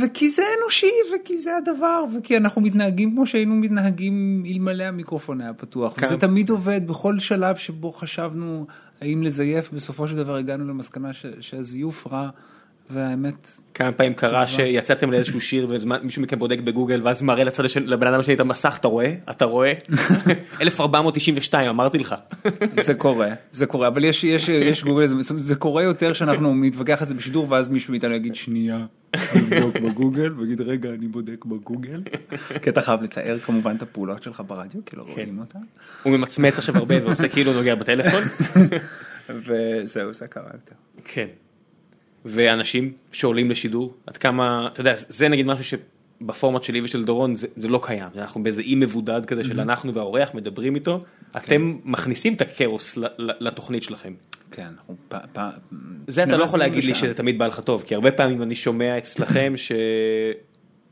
וכי 0.00 0.30
זה 0.30 0.42
אנושי 0.60 0.90
וכי 1.14 1.38
זה 1.38 1.56
הדבר 1.56 2.04
וכי 2.18 2.36
אנחנו 2.36 2.60
מתנהגים 2.60 3.10
כמו 3.10 3.26
שהיינו 3.26 3.54
מתנהגים 3.54 4.44
אלמלא 4.46 4.84
המיקרופון 4.84 5.40
היה 5.40 5.54
פתוח. 5.54 5.94
כן. 5.96 6.06
וזה 6.06 6.16
תמיד 6.16 6.50
עובד 6.50 6.86
בכל 6.86 7.18
שלב 7.18 7.56
שבו 7.56 7.92
חשבנו 7.92 8.66
האם 9.00 9.22
לזייף. 9.22 9.70
בסופו 9.72 10.08
של 10.08 10.16
דבר 10.16 10.36
הגענו 10.36 10.68
למסקנה 10.68 11.10
שהזיוף 11.40 12.06
רע 12.06 12.30
והאמת. 12.92 13.50
כמה 13.74 13.92
פעמים 13.92 14.14
קרה 14.14 14.46
שיצאתם 14.46 15.12
לאיזשהו 15.12 15.40
שיר 15.40 15.66
ומישהו 15.70 16.22
מכם 16.22 16.38
בודק 16.38 16.60
בגוגל 16.60 17.00
ואז 17.04 17.22
מראה 17.22 17.44
לצד 17.44 17.64
לבן 17.80 18.06
אדם 18.06 18.20
השני 18.20 18.34
את 18.34 18.40
המסך 18.40 18.76
אתה 18.80 18.88
רואה 18.88 19.14
אתה 19.30 19.44
רואה 19.44 19.72
1492 20.62 21.68
אמרתי 21.68 21.98
לך. 21.98 22.14
זה 22.86 22.94
קורה 22.94 23.28
זה 23.50 23.66
קורה 23.66 23.88
אבל 23.88 24.04
יש 24.04 24.24
יש 24.24 24.48
יש 24.48 24.84
גוגל 24.84 25.06
זה 25.22 25.54
קורה 25.54 25.82
יותר 25.82 26.12
שאנחנו 26.12 26.54
נתווכח 26.54 27.00
על 27.00 27.08
זה 27.08 27.14
בשידור 27.14 27.46
ואז 27.50 27.68
מישהו 27.68 27.90
מאיתנו 27.90 28.14
יגיד 28.14 28.34
שנייה. 28.34 28.86
בודק 29.60 29.80
בגוגל 29.80 30.32
ויגיד 30.32 30.60
רגע 30.60 30.88
אני 30.88 31.08
בודק 31.08 31.44
בגוגל 31.44 32.02
כי 32.62 32.70
אתה 32.70 32.82
חייב 32.82 33.02
לתאר 33.02 33.38
כמובן 33.38 33.76
את 33.76 33.82
הפעולות 33.82 34.22
שלך 34.22 34.42
ברדיו 34.46 34.80
כי 34.86 34.96
לא 34.96 35.04
כן. 35.04 35.12
רואים 35.12 35.38
אותן. 35.38 35.58
הוא 36.02 36.12
ממצמץ 36.12 36.58
עכשיו 36.58 36.76
הרבה 36.76 36.94
ועושה 37.04 37.28
כאילו 37.28 37.52
נוגע 37.52 37.74
בטלפון. 37.74 38.22
וזהו 39.46 40.14
זה 40.14 40.26
קרה 40.26 40.50
יותר. 40.52 40.74
כן. 41.04 41.26
ואנשים 42.24 42.92
שעולים 43.12 43.50
לשידור, 43.50 43.94
עד 44.06 44.16
כמה, 44.16 44.68
אתה 44.72 44.80
יודע, 44.80 44.94
זה 44.96 45.28
נגיד 45.28 45.46
משהו 45.46 45.64
שבפורמט 45.64 46.62
שלי 46.62 46.80
ושל 46.80 47.04
דורון 47.04 47.36
זה, 47.36 47.46
זה 47.56 47.68
לא 47.68 47.80
קיים, 47.82 48.08
אנחנו 48.16 48.42
באיזה 48.42 48.62
אי 48.62 48.74
מבודד 48.74 49.26
כזה 49.26 49.44
של 49.44 49.60
אנחנו 49.60 49.94
והאורח 49.94 50.34
מדברים 50.34 50.74
איתו, 50.74 51.00
אתם 51.36 51.40
כן. 51.48 51.90
מכניסים 51.90 52.34
את 52.34 52.40
הכאוס 52.40 52.98
לתוכנית 53.18 53.82
שלכם. 53.82 54.12
כן, 54.50 54.66
אנחנו 54.76 54.96
פ... 55.08 55.14
פ... 55.32 55.40
זה 56.06 56.22
אתה 56.22 56.36
לא 56.36 56.44
יכול 56.44 56.58
להגיד 56.58 56.84
לי 56.84 56.94
שזה 56.94 57.14
תמיד 57.14 57.38
בא 57.38 57.46
לך 57.46 57.60
טוב, 57.60 57.84
כי 57.86 57.94
הרבה 57.94 58.12
פעמים 58.12 58.42
אני 58.42 58.54
שומע 58.54 58.98
אצלכם 58.98 59.52
ש... 59.56 59.72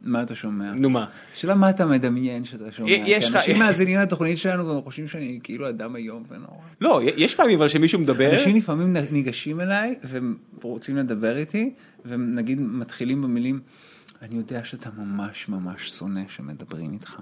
מה 0.02 0.22
אתה 0.22 0.34
שומע? 0.34 0.72
נו 0.74 0.90
מה? 0.90 1.06
השאלה 1.32 1.54
מה 1.54 1.70
אתה 1.70 1.86
מדמיין 1.86 2.44
שאתה 2.44 2.70
שומע. 2.72 2.90
יש 2.90 3.30
לך- 3.30 3.36
אנשים 3.36 3.58
מאזינים 3.62 3.98
לתוכנית 4.00 4.38
שלנו 4.38 4.66
והם 4.68 4.82
חושבים 4.82 5.08
שאני 5.08 5.38
כאילו 5.42 5.68
אדם 5.68 5.96
איום 5.96 6.22
ונורא. 6.28 6.50
לא, 6.80 7.00
יש 7.16 7.34
פעמים 7.34 7.58
אבל 7.58 7.68
שמישהו 7.68 7.98
מדבר, 8.00 8.32
אנשים 8.32 8.56
לפעמים 8.56 8.96
ניגשים 9.10 9.60
אליי 9.60 9.94
והם 10.04 10.36
רוצים 10.62 10.96
לדבר 10.96 11.36
איתי 11.36 11.70
והם 12.04 12.34
נגיד 12.34 12.60
מתחילים 12.60 13.22
במילים 13.22 13.60
אני 14.22 14.36
יודע 14.36 14.64
שאתה 14.64 14.90
ממש 14.98 15.48
ממש 15.48 15.88
שונא 15.98 16.20
שמדברים 16.28 16.92
איתך. 16.92 17.16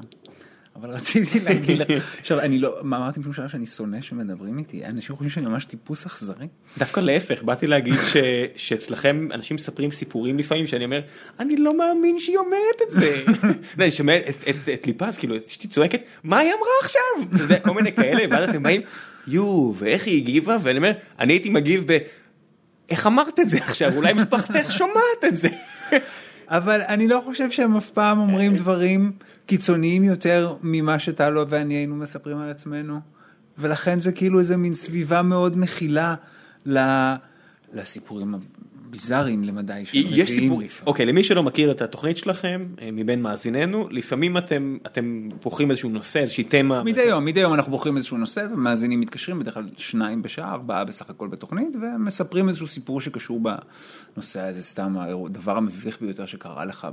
אבל 0.81 0.91
רציתי 0.91 1.41
להגיד 1.41 1.79
לך, 1.79 1.89
עכשיו 2.21 2.41
אני 2.41 2.59
לא, 2.59 2.79
מה 2.83 2.97
אמרתי 2.97 3.21
בשום 3.21 3.33
שלב 3.33 3.49
שאני 3.49 3.67
שונא 3.67 4.01
שמדברים 4.01 4.59
איתי, 4.59 4.85
אנשים 4.85 5.17
חושבים 5.17 5.31
שאני 5.31 5.47
ממש 5.47 5.65
טיפוס 5.65 6.07
אכזרי. 6.07 6.47
דווקא 6.79 7.01
להפך, 7.01 7.43
באתי 7.43 7.67
להגיד 7.67 7.95
ש, 7.95 8.17
שאצלכם 8.57 9.29
אנשים 9.35 9.55
מספרים 9.55 9.91
סיפורים 9.91 10.39
לפעמים 10.39 10.67
שאני 10.67 10.85
אומר, 10.85 11.01
אני 11.41 11.57
לא 11.57 11.77
מאמין 11.79 12.21
שהיא 12.21 12.37
אומרת 12.37 12.83
את 12.83 12.91
זה. 12.91 13.23
אני 13.79 13.91
שומע 13.91 14.17
את, 14.17 14.49
את, 14.49 14.69
את 14.75 14.87
ליפז, 14.87 15.19
כאילו, 15.19 15.37
אשתי 15.49 15.69
צועקת, 15.69 16.01
מה 16.25 16.39
היא 16.39 16.51
אמרה 16.51 16.69
עכשיו? 16.83 17.35
אתה 17.35 17.43
יודע, 17.43 17.59
כל 17.59 17.75
מיני 17.75 17.93
כאלה, 17.93 18.25
ואז 18.31 18.49
אתם 18.49 18.63
באים, 18.63 18.81
יו, 19.27 19.73
ואיך 19.77 20.07
היא 20.07 20.23
הגיבה? 20.23 20.57
ואני 20.63 20.79
אומר, 20.79 20.93
אני 21.19 21.33
הייתי 21.33 21.51
מגיב 21.51 21.93
ב... 21.93 21.99
איך 22.91 23.07
אמרת 23.07 23.41
את 23.41 23.49
זה 23.49 23.59
עכשיו? 23.59 23.97
אולי 23.97 24.13
משפחתך 24.13 24.73
שומעת 24.73 25.25
את 25.29 25.37
זה. 25.37 25.49
אבל 26.49 26.81
אני 26.89 27.09
לא 27.09 27.23
חושב 27.25 27.51
שהם 27.51 27.77
אף 27.77 27.91
פעם 27.91 28.19
אומרים 28.19 28.57
דברים 28.57 29.13
קיצוניים 29.47 30.05
יותר 30.05 30.57
ממה 30.63 30.99
שטלו 30.99 31.49
ואני 31.49 31.75
היינו 31.75 31.97
מספרים 31.97 32.39
על 32.39 32.51
עצמנו. 32.51 33.01
ולכן 33.59 33.99
זה 33.99 34.13
כאילו 34.13 34.39
איזה 34.39 34.57
מין 34.57 34.75
סביבה 34.75 35.23
מאוד 35.23 35.59
מכילה 35.59 36.15
לסיפורים 37.73 38.35
הביזאריים 38.89 39.45
למדי 39.45 39.85
שהם 39.85 40.03
יש 40.07 40.31
סיפור. 40.31 40.63
אוקיי, 40.87 41.07
למי 41.07 41.25
שלא 41.25 41.43
מכיר 41.43 41.71
את 41.71 41.83
התוכנית 41.83 42.17
שלכם, 42.17 42.67
אה, 42.83 42.89
מבין 42.93 43.23
מאזיננו, 43.23 43.89
לפעמים 43.91 44.39
אתם, 44.39 44.79
אתם 44.87 45.29
בוחרים 45.43 45.71
איזשהו 45.71 45.91
נושא, 45.91 46.19
איזושהי 46.21 46.45
תמה. 46.45 46.83
מדי 46.83 47.03
יום, 47.03 47.25
מדי 47.25 47.41
יום 47.41 47.55
אנחנו 47.55 47.73
בוחרים 47.73 47.97
איזשהו 47.97 48.17
נושא 48.17 48.47
ומאזינים 48.53 49.01
מתקשרים, 49.01 49.39
בדרך 49.39 49.55
כלל 49.55 49.69
שניים 49.77 50.23
בשעה, 50.23 50.53
ארבעה 50.53 50.85
בסך 50.85 51.11
הכל 51.11 51.29
בתוכנית, 51.29 51.77
ומספרים 51.77 52.49
איזשהו 52.49 52.67
סיפור 52.67 53.01
שקשור 53.01 53.41
בנושא 53.41 54.41
הזה, 54.41 54.63
סתם 54.63 54.97
הדבר 54.99 55.57
המביך 55.57 56.01
ביותר 56.01 56.27
שקרה 56.27 56.65
לך 56.65 56.87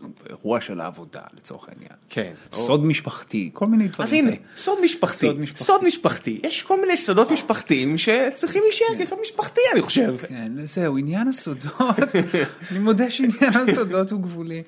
באירוע 0.00 0.60
של 0.60 0.80
העבודה 0.80 1.20
לצורך 1.36 1.68
העניין. 1.68 1.92
כן. 2.08 2.32
סוד 2.52 2.84
משפחתי, 2.84 3.50
כל 3.52 3.66
מיני 3.66 3.88
דברים. 3.88 4.06
אז 4.08 4.12
הנה. 4.12 4.32
סוד 4.56 4.78
משפחתי, 4.84 5.26
סוד 5.26 5.40
משפחתי. 5.40 5.64
סוד 5.64 5.84
משפחתי, 5.84 6.40
יש 6.42 6.62
כל 6.62 6.80
מיני 6.80 6.96
סודות 6.96 7.30
משפחתיים 7.30 7.98
שצריכים 7.98 8.62
להישאר 8.62 9.04
כסוד 9.04 9.18
משפחתי 9.22 9.60
אני 9.72 9.82
חושב. 9.82 10.16
כן, 10.28 10.52
זהו, 10.64 10.96
עניין 10.96 11.28
הסודות, 11.28 11.96
אני 12.70 12.78
מודה 12.78 13.10
שעניין 13.10 13.54
הסודות 13.54 14.10
הוא 14.10 14.20
גבולי. 14.20 14.62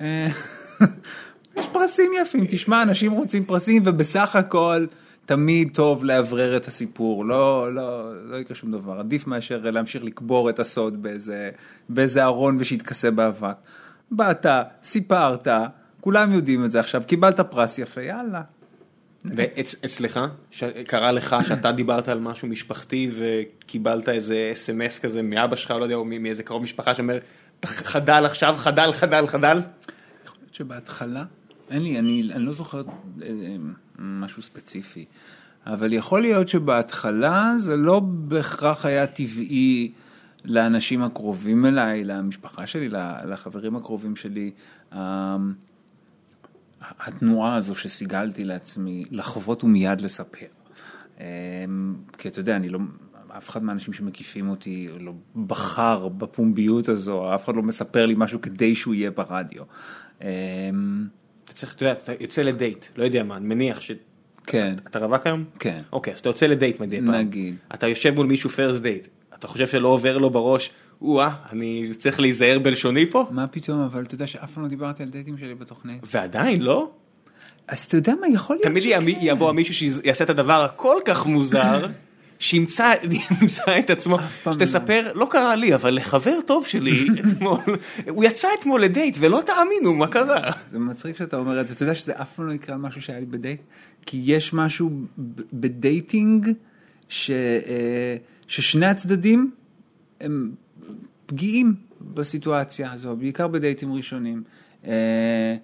אה, 0.00 0.28
יש 1.56 1.66
פרסים 1.72 2.12
יפים, 2.22 2.46
תשמע, 2.48 2.82
אנשים 2.82 3.12
רוצים 3.12 3.44
פרסים 3.44 3.82
ובסך 3.86 4.36
הכל 4.36 4.86
תמיד 5.26 5.70
טוב 5.74 6.04
לאוורר 6.04 6.56
את 6.56 6.68
הסיפור, 6.68 7.24
לא, 7.24 7.74
לא, 7.74 8.12
לא 8.30 8.36
יקרה 8.36 8.56
שום 8.56 8.72
דבר, 8.72 8.98
עדיף 8.98 9.26
מאשר 9.26 9.70
להמשיך 9.70 10.04
לקבור 10.04 10.50
את 10.50 10.58
הסוד 10.58 11.02
באיזה, 11.02 11.50
באיזה 11.88 12.24
ארון 12.24 12.56
ושיתכסה 12.60 13.10
באבק. 13.10 13.56
באת, 14.10 14.46
סיפרת, 14.82 15.48
כולם 16.00 16.32
יודעים 16.32 16.64
את 16.64 16.70
זה 16.70 16.80
עכשיו, 16.80 17.02
קיבלת 17.06 17.40
פרס 17.40 17.78
יפה, 17.78 18.02
יאללה. 18.02 18.42
ואצלך, 19.24 20.20
קרה 20.86 21.12
לך 21.12 21.36
שאתה 21.48 21.72
דיברת 21.72 22.08
על 22.08 22.20
משהו 22.20 22.48
משפחתי 22.48 23.10
וקיבלת 23.16 24.08
איזה 24.08 24.50
אס.אם.אס 24.52 24.98
כזה 24.98 25.22
מאבא 25.22 25.56
שלך, 25.56 25.70
לא 25.70 25.82
יודע, 25.82 25.94
או 25.94 26.04
מאיזה 26.04 26.42
קרוב 26.42 26.62
משפחה 26.62 26.94
שאומר, 26.94 27.18
חדל 27.64 28.22
עכשיו, 28.26 28.56
חדל, 28.58 28.92
חדל, 28.92 29.26
חדל. 29.26 29.60
יכול 30.24 30.38
להיות 30.40 30.54
שבהתחלה, 30.54 31.24
אין 31.70 31.82
לי, 31.82 31.98
אני, 31.98 32.28
אני 32.32 32.44
לא 32.44 32.52
זוכר 32.52 32.82
אה, 33.22 33.26
אה, 33.28 33.56
משהו 33.98 34.42
ספציפי, 34.42 35.04
אבל 35.66 35.92
יכול 35.92 36.20
להיות 36.20 36.48
שבהתחלה 36.48 37.52
זה 37.56 37.76
לא 37.76 38.00
בהכרח 38.04 38.86
היה 38.86 39.06
טבעי 39.06 39.92
לאנשים 40.48 41.02
הקרובים 41.02 41.66
אליי, 41.66 42.04
למשפחה 42.04 42.66
שלי, 42.66 42.88
לחברים 43.24 43.76
הקרובים 43.76 44.16
שלי, 44.16 44.50
אה, 44.92 45.36
התנועה 46.80 47.56
הזו 47.56 47.74
שסיגלתי 47.74 48.44
לעצמי 48.44 49.04
לחוות 49.10 49.64
ומיד 49.64 50.00
לספר. 50.00 50.46
אה, 51.20 51.26
כי 52.18 52.28
אתה 52.28 52.40
יודע, 52.40 52.56
אני 52.56 52.68
לא, 52.68 52.78
אף 53.36 53.48
אחד 53.48 53.62
מהאנשים 53.62 53.94
שמקיפים 53.94 54.48
אותי 54.48 54.88
לא 55.00 55.12
בחר 55.46 56.08
בפומביות 56.08 56.88
הזו, 56.88 57.34
אף 57.34 57.44
אחד 57.44 57.56
לא 57.56 57.62
מספר 57.62 58.06
לי 58.06 58.14
משהו 58.16 58.40
כדי 58.40 58.74
שהוא 58.74 58.94
יהיה 58.94 59.10
ברדיו. 59.10 59.62
אה, 60.22 60.28
אתה 61.44 61.52
צריך, 61.52 61.74
אתה 61.74 61.84
יודע, 61.84 61.92
אתה 61.92 62.12
יוצא 62.20 62.42
לדייט, 62.42 62.86
לא 62.96 63.04
יודע 63.04 63.22
מה, 63.22 63.36
אני 63.36 63.46
מניח 63.46 63.80
ש... 63.80 63.90
כן, 64.46 64.74
אתה 64.86 64.98
רווק 64.98 65.26
היום? 65.26 65.44
כן. 65.58 65.82
אוקיי, 65.92 66.12
אז 66.12 66.20
אתה 66.20 66.28
יוצא 66.28 66.46
לדייט 66.46 66.80
מדי 66.80 67.00
פעם. 67.00 67.10
נגיד. 67.10 67.56
אתה 67.74 67.86
יושב 67.86 68.14
מול 68.14 68.26
מישהו 68.26 68.50
פרסט 68.50 68.82
דייט, 68.82 69.08
אתה 69.38 69.48
חושב 69.48 69.66
שלא 69.66 69.88
עובר 69.88 70.18
לו 70.18 70.30
בראש, 70.30 70.70
או-אה, 71.02 71.30
אני 71.52 71.90
צריך 71.98 72.20
להיזהר 72.20 72.58
בלשוני 72.58 73.10
פה? 73.10 73.26
מה 73.30 73.46
פתאום, 73.46 73.80
אבל 73.80 74.02
אתה 74.02 74.14
יודע 74.14 74.26
שאף 74.26 74.52
פעם 74.52 74.62
לא 74.64 74.68
דיברתי 74.68 75.02
על 75.02 75.08
דייטים 75.08 75.38
שלי 75.38 75.54
בתוכנית. 75.54 76.04
ועדיין, 76.12 76.62
לא? 76.62 76.90
אז 77.68 77.80
אתה 77.84 77.96
יודע 77.96 78.14
מה, 78.20 78.28
יכול 78.28 78.56
להיות 78.56 78.64
תמיד 78.66 78.82
ימי- 78.86 79.18
יבוא 79.20 79.52
מישהו 79.52 79.74
שיעשה 79.74 80.24
את 80.24 80.30
הדבר 80.30 80.62
הכל 80.64 80.96
כך 81.04 81.26
מוזר, 81.26 81.86
שימצא 82.38 82.92
ימצא 83.42 83.78
את 83.78 83.90
עצמו, 83.90 84.18
פעם 84.18 84.54
שתספר, 84.54 85.12
לא 85.14 85.26
קרה 85.30 85.56
לי, 85.56 85.74
אבל 85.74 85.94
לחבר 85.94 86.38
טוב 86.46 86.66
שלי 86.66 87.06
אתמול, 87.20 87.58
הוא 88.08 88.24
יצא 88.24 88.48
אתמול 88.60 88.82
לדייט 88.82 89.16
ולא 89.20 89.40
תאמינו 89.46 89.94
מה 89.94 90.06
קרה. 90.06 90.50
זה 90.68 90.78
מצחיק 90.78 91.16
שאתה 91.16 91.36
אומר 91.36 91.60
את 91.60 91.66
זה, 91.66 91.74
אתה 91.74 91.82
יודע 91.82 91.94
שזה 91.94 92.12
אף 92.22 92.34
פעם 92.34 92.46
לא 92.46 92.52
יקרה 92.52 92.76
משהו 92.76 93.02
שהיה 93.02 93.20
לי 93.20 93.26
בדייט, 93.26 93.60
כי 94.06 94.22
יש 94.24 94.52
משהו 94.52 94.90
בדייטינג 95.52 96.48
ש, 97.08 97.30
אה, 97.30 98.16
ששני 98.48 98.86
הצדדים 98.86 99.50
הם 100.20 100.52
פגיעים 101.26 101.74
בסיטואציה 102.00 102.92
הזו, 102.92 103.16
בעיקר 103.16 103.48
בדייטים 103.48 103.92
ראשונים, 103.92 104.42
אה, 104.86 105.56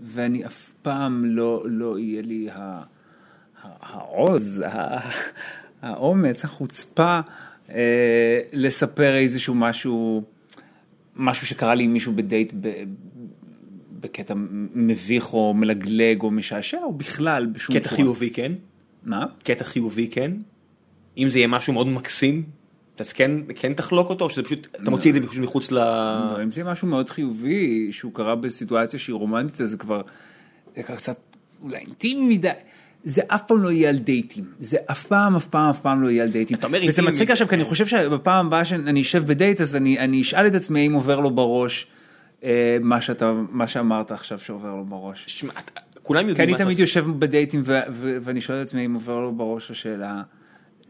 ואני 0.00 0.46
אף 0.46 0.70
פעם 0.82 1.24
לא, 1.24 1.62
לא 1.66 1.98
יהיה 1.98 2.22
לי 2.22 2.48
העוז, 3.62 4.64
האומץ, 5.82 6.44
החוצפה 6.44 7.20
אה, 7.70 8.40
לספר 8.52 9.16
איזשהו 9.16 9.54
משהו, 9.54 10.22
משהו 11.16 11.46
שקרה 11.46 11.74
לי 11.74 11.84
עם 11.84 11.92
מישהו 11.92 12.12
בדייט 12.12 12.52
בקטע 14.00 14.34
מביך 14.74 15.32
או 15.32 15.54
מלגלג 15.54 16.22
או 16.22 16.30
משעשע, 16.30 16.78
או 16.82 16.92
בכלל 16.92 17.46
בשום 17.46 17.76
קטע 17.76 17.88
צורה. 17.88 17.96
חיובי 17.96 18.30
כן? 18.30 18.52
מה? 19.04 19.26
קטע 19.44 19.64
חיובי 19.64 20.08
כן? 20.10 20.32
אם 21.18 21.30
זה 21.30 21.38
יהיה 21.38 21.48
משהו 21.48 21.72
מאוד 21.72 21.86
מקסים, 21.88 22.42
אז 22.98 23.12
כן, 23.12 23.30
כן 23.54 23.72
תחלוק 23.72 24.10
אותו, 24.10 24.24
או 24.24 24.30
שזה 24.30 24.42
פשוט, 24.42 24.66
אתה 24.82 24.90
מוציא 24.90 25.10
את 25.10 25.14
זה 25.14 25.28
פשוט 25.28 25.42
מחוץ 25.42 25.70
ל... 25.70 25.74
לא, 25.74 26.42
אם 26.42 26.52
זה 26.52 26.64
משהו 26.64 26.88
מאוד 26.88 27.10
חיובי, 27.10 27.88
שהוא 27.92 28.14
קרה 28.14 28.34
בסיטואציה 28.36 28.98
שהיא 28.98 29.14
רומנטית, 29.14 29.60
אז 29.60 29.70
זה 29.70 29.76
כבר, 29.76 30.02
זה 30.76 30.82
כבר 30.82 30.96
קצת 30.96 31.18
אולי 31.62 31.76
אינטימי 31.78 32.34
מדי. 32.36 32.48
זה 33.04 33.22
אף 33.28 33.42
פעם 33.42 33.62
לא 33.62 33.72
יהיה 33.72 33.88
על 33.88 33.98
דייטים, 33.98 34.44
זה 34.60 34.76
אף 34.90 35.04
פעם, 35.06 35.36
אף 35.36 35.46
פעם, 35.46 35.70
אף 35.70 35.80
פעם 35.80 36.02
לא 36.02 36.08
יהיה 36.08 36.22
על 36.24 36.30
דייטים. 36.30 36.56
אתה 36.56 36.66
אומר 36.66 36.78
וזה 36.78 36.86
אינטימי, 36.86 37.08
מצחיק 37.08 37.30
עכשיו, 37.30 37.48
כי 37.48 37.54
אני 37.54 37.64
חושב 37.64 37.86
שבפעם 37.86 38.46
הבאה 38.46 38.64
שאני 38.64 39.00
אשב 39.00 39.26
בדייט, 39.26 39.60
אז 39.60 39.76
אני, 39.76 39.98
אני 39.98 40.20
אשאל 40.22 40.46
את 40.46 40.54
עצמי 40.54 40.80
האם 40.80 40.92
עובר 40.92 41.20
לו 41.20 41.30
בראש 41.30 41.86
אה, 42.44 42.76
מה, 42.80 43.00
שאתה, 43.00 43.32
מה 43.50 43.68
שאמרת 43.68 44.10
עכשיו 44.10 44.38
שעובר 44.38 44.74
לו 44.74 44.84
בראש. 44.84 45.24
שמע, 45.26 45.52
כולם 46.02 46.22
כי 46.24 46.28
יודעים 46.28 46.44
אני 46.44 46.52
מה 46.52 46.56
אתה 46.56 46.64
תמיד 46.64 46.74
עושה. 46.74 46.82
יושב 46.82 47.06
בדייטים 47.18 47.62
ו- 47.64 47.80
ו- 47.90 48.16
ואני 48.22 48.40
שואל 48.40 48.58
את 48.62 48.66
עצמי 48.66 48.86
אם 48.86 48.94
עובר 48.94 49.20
לו 49.20 49.32
בראש 49.32 49.70
השאלה, 49.70 50.14
"למ- 50.14 50.41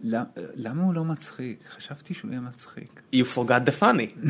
למה 0.02 0.82
הוא 0.82 0.94
לא 0.94 1.04
מצחיק? 1.04 1.58
חשבתי 1.76 2.14
שהוא 2.14 2.30
יהיה 2.30 2.40
מצחיק. 2.40 3.00
You 3.14 3.36
forgot 3.36 3.68
the 3.68 3.82
funny. 3.82 4.28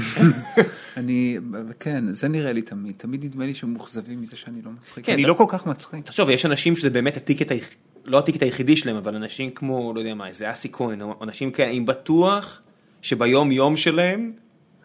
אני, 0.96 1.38
כן, 1.80 2.12
זה 2.12 2.28
נראה 2.28 2.52
לי 2.52 2.62
תמיד, 2.62 2.94
תמיד 2.96 3.24
נדמה 3.24 3.46
לי 3.46 3.54
שהם 3.54 3.72
מאוכזבים 3.72 4.20
מזה 4.20 4.36
שאני 4.36 4.62
לא 4.62 4.70
מצחיק, 4.70 5.04
כן, 5.06 5.12
אני 5.12 5.22
אתה- 5.22 5.28
לא 5.28 5.34
כל 5.34 5.44
כך 5.48 5.66
מצחיק. 5.66 6.04
תחשוב, 6.06 6.30
יש 6.30 6.46
אנשים 6.46 6.76
שזה 6.76 6.90
באמת 6.90 7.16
ה 7.16 7.21
ticket, 7.21 7.52
לא 8.04 8.18
ה 8.18 8.22
ticket 8.22 8.42
היחידי 8.42 8.76
שלהם, 8.76 8.96
אבל 8.96 9.14
אנשים 9.14 9.50
כמו, 9.50 9.92
לא 9.94 10.00
יודע 10.00 10.14
מה, 10.14 10.28
איזה 10.28 10.50
אסי 10.52 10.68
כהן, 10.72 11.02
או 11.02 11.14
אנשים 11.22 11.50
כאלה, 11.50 11.70
אני 11.70 11.80
בטוח 11.80 12.60
שביום 13.02 13.52
יום 13.52 13.76
שלהם, 13.76 14.32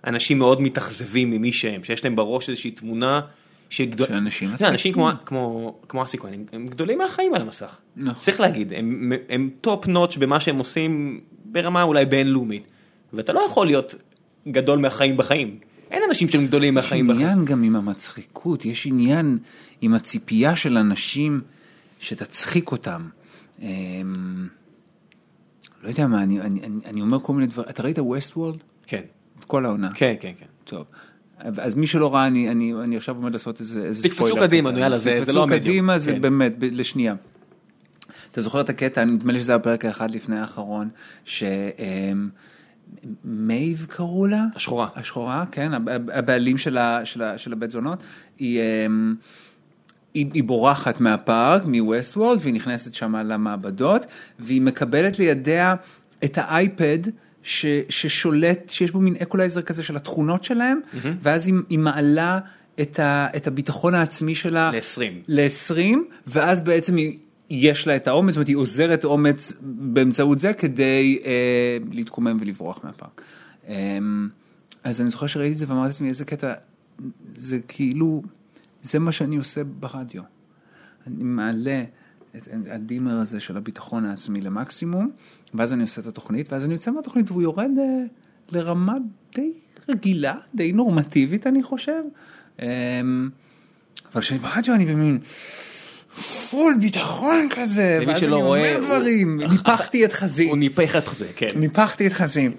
אנשים 0.07 0.37
מאוד 0.39 0.61
מתאכזבים 0.61 1.31
ממי 1.31 1.53
שהם, 1.53 1.83
שיש 1.83 2.03
להם 2.03 2.15
בראש 2.15 2.49
איזושהי 2.49 2.71
תמונה. 2.71 3.21
שאנשים 3.69 4.49
יודע, 4.51 4.67
אנשים 4.67 4.93
כמו. 4.93 5.09
כמו, 5.25 5.75
כמו 5.89 6.03
אסי 6.03 6.17
כהן, 6.17 6.45
הם, 6.53 6.65
גדולים 6.65 6.97
מהחיים 6.97 7.33
על 7.33 7.41
המסך. 7.41 7.75
נכון. 7.95 8.21
צריך 8.21 8.39
להגיד, 8.39 8.73
הם, 8.73 9.11
הם 9.29 9.49
top 9.61 9.87
notch 9.87 10.17
במה 10.17 10.39
שהם 10.39 10.57
עושים 10.57 11.21
ברמה 11.45 11.83
אולי 11.83 12.05
בינלאומית, 12.05 12.71
ואתה 13.13 13.33
לא 13.33 13.39
יכול 13.39 13.67
להיות 13.67 13.95
גדול 14.47 14.79
מהחיים 14.79 15.17
בחיים. 15.17 15.59
אין 15.91 16.03
אנשים 16.09 16.27
שהם 16.27 16.47
גדולים 16.47 16.77
יש 16.77 16.83
מהחיים 16.83 17.07
בחיים. 17.07 17.21
עניין 17.21 17.45
גם 17.45 17.63
עם 17.63 17.75
המצחיקות, 17.75 18.65
יש 18.65 18.87
עניין 18.87 19.37
עם 19.81 19.93
הציפייה 19.93 20.55
של 20.55 20.77
אנשים 20.77 21.41
שתצחיק 21.99 22.71
אותם. 22.71 23.09
אמ, 23.61 24.47
לא 25.83 25.89
יודע 25.89 26.07
מה, 26.07 26.23
אני, 26.23 26.41
אני, 26.41 26.59
אני, 26.63 26.79
אני 26.85 27.01
אומר 27.01 27.19
כל 27.19 27.33
מיני 27.33 27.47
דברים, 27.47 27.69
אתה 27.69 27.83
ראית 27.83 27.99
ווסט 27.99 28.37
וורלד? 28.37 28.63
כן, 28.87 29.01
את 29.39 29.43
כל 29.43 29.65
העונה. 29.65 29.91
כן, 29.95 30.15
כן, 30.19 30.31
כן. 30.39 30.45
טוב. 30.63 30.85
אז 31.39 31.75
מי 31.75 31.87
שלא 31.87 32.13
ראה, 32.15 32.27
אני, 32.27 32.51
אני, 32.51 32.73
אני 32.83 32.97
עכשיו 32.97 33.15
עומד 33.15 33.33
לעשות 33.33 33.59
איזה, 33.59 33.83
איזה 33.83 34.03
תקפצו 34.03 34.27
ספוילר. 34.27 34.47
קדימה, 34.47 34.71
נו, 34.71 34.79
יאללה, 34.79 34.97
זה- 34.97 35.03
זה 35.03 35.19
תקפצו 35.21 35.37
לא 35.37 35.43
המדיום. 35.43 35.61
קדימה, 35.61 35.99
זה 35.99 36.11
כן. 36.11 36.21
באמת, 36.21 36.55
ב- 36.59 36.63
לשנייה. 36.71 37.15
אתה 38.31 38.41
זוכר 38.41 38.61
את 38.61 38.69
הקטע, 38.69 39.05
נדמה 39.05 39.33
לי 39.33 39.39
שזה 39.39 39.55
הפרק 39.55 39.85
האחד 39.85 40.11
לפני 40.11 40.39
האחרון, 40.39 40.89
שמייב 43.25 43.85
קראו 43.89 44.25
לה? 44.27 44.43
השחורה. 44.55 44.87
השחורה, 44.95 45.45
כן, 45.51 45.73
הב- 45.73 45.89
הב- 45.89 46.09
הבעלים 46.09 46.57
של, 46.57 46.77
ה, 46.77 47.05
של, 47.05 47.23
ה, 47.23 47.37
של 47.37 47.53
הבית 47.53 47.71
זונות, 47.71 48.03
היא, 48.39 48.59
אמ, 48.85 49.15
היא, 50.13 50.25
היא 50.33 50.43
בורחת 50.43 51.01
מהפארק, 51.01 51.61
מ 51.65 52.17
Westworld, 52.17 52.39
והיא 52.41 52.53
נכנסת 52.53 52.93
שם 52.93 53.15
למעבדות, 53.15 54.05
והיא 54.39 54.61
מקבלת 54.61 55.19
לידיה 55.19 55.75
את 56.23 56.37
האייפד. 56.37 56.99
ש, 57.47 57.65
ששולט, 57.89 58.69
שיש 58.69 58.91
בו 58.91 58.99
מין 58.99 59.15
אקולייזר 59.15 59.61
כזה 59.61 59.83
של 59.83 59.95
התכונות 59.95 60.43
שלהם, 60.43 60.79
ואז 61.21 61.47
היא, 61.47 61.55
היא 61.69 61.79
מעלה 61.79 62.39
את, 62.81 62.99
ה, 62.99 63.27
את 63.35 63.47
הביטחון 63.47 63.93
העצמי 63.93 64.35
שלה 64.35 64.71
ל-20. 64.71 65.01
ל-20, 65.27 65.97
ואז 66.27 66.61
בעצם 66.61 66.95
היא, 66.95 67.17
יש 67.49 67.87
לה 67.87 67.95
את 67.95 68.07
האומץ, 68.07 68.33
זאת 68.33 68.37
אומרת, 68.37 68.47
היא 68.47 68.55
עוזרת 68.55 69.05
אומץ 69.05 69.53
באמצעות 69.61 70.39
זה 70.39 70.53
כדי 70.53 71.19
אה, 71.25 71.77
להתקומם 71.91 72.37
ולברוח 72.41 72.79
מהפארק. 72.83 73.21
אה, 73.67 73.97
אז 74.83 75.01
אני 75.01 75.09
זוכר 75.09 75.27
שראיתי 75.27 75.53
את 75.53 75.57
זה 75.57 75.65
ואמרתי 75.67 75.87
לעצמי, 75.87 76.09
איזה 76.09 76.25
קטע, 76.25 76.53
זה 77.35 77.59
כאילו, 77.67 78.23
זה 78.81 78.99
מה 78.99 79.11
שאני 79.11 79.37
עושה 79.37 79.63
ברדיו. 79.63 80.21
אני 81.07 81.23
מעלה 81.23 81.83
את 82.37 82.47
הדימר 82.69 83.17
הזה 83.17 83.39
של 83.39 83.57
הביטחון 83.57 84.05
העצמי 84.05 84.41
למקסימום, 84.41 85.11
ואז 85.53 85.73
אני 85.73 85.81
עושה 85.81 86.01
את 86.01 86.07
התוכנית, 86.07 86.51
ואז 86.53 86.65
אני 86.65 86.73
יוצא 86.73 86.91
מהתוכנית 86.91 87.31
והוא 87.31 87.41
יורד 87.41 87.71
אה, 87.79 88.03
לרמה 88.51 88.93
די 89.35 89.51
רגילה, 89.89 90.35
די 90.55 90.71
נורמטיבית, 90.71 91.47
אני 91.47 91.63
חושב. 91.63 92.01
אה, 92.61 92.67
אבל 94.13 94.21
כשאני 94.21 94.39
ברדיו 94.39 94.73
אני 94.75 94.85
במין 94.85 95.19
פול 96.49 96.75
ביטחון 96.81 97.47
כזה, 97.55 97.97
למי 98.01 98.13
ואז 98.13 98.23
אני 98.23 98.31
אומר 98.31 98.75
הוא- 98.77 98.85
דברים, 98.85 99.41
ניפחתי 99.41 100.05
את 100.05 100.13
חזי, 100.13 100.49
הוא 100.49 100.57
ניפח 100.57 100.95
את 100.95 101.15
זה, 101.15 101.27
כן. 101.35 101.47
ניפחתי 101.55 102.07
את 102.07 102.13
חזי, 102.13 102.49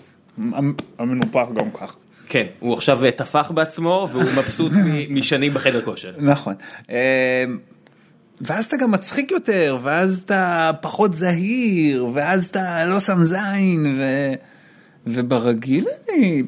המנופח 0.99 1.47
גם 1.55 1.71
כך. 1.71 1.97
כן, 2.29 2.47
הוא 2.59 2.75
עכשיו 2.75 3.05
אה, 3.05 3.11
טפח 3.11 3.51
בעצמו 3.51 4.09
והוא 4.13 4.23
מבסוט 4.23 4.73
משנים 5.11 5.55
בחדר 5.55 5.85
כושר. 5.85 6.13
נכון. 6.19 6.55
ואז 8.41 8.65
אתה 8.65 8.77
גם 8.77 8.91
מצחיק 8.91 9.31
יותר, 9.31 9.79
ואז 9.83 10.23
אתה 10.27 10.71
פחות 10.81 11.15
זהיר, 11.15 12.07
ואז 12.13 12.47
אתה 12.47 12.87
לא 12.87 13.01
שם 13.01 13.23
זין, 13.23 13.95
ו... 13.99 14.03
וברגיל 15.07 15.85
אני... 16.15 16.43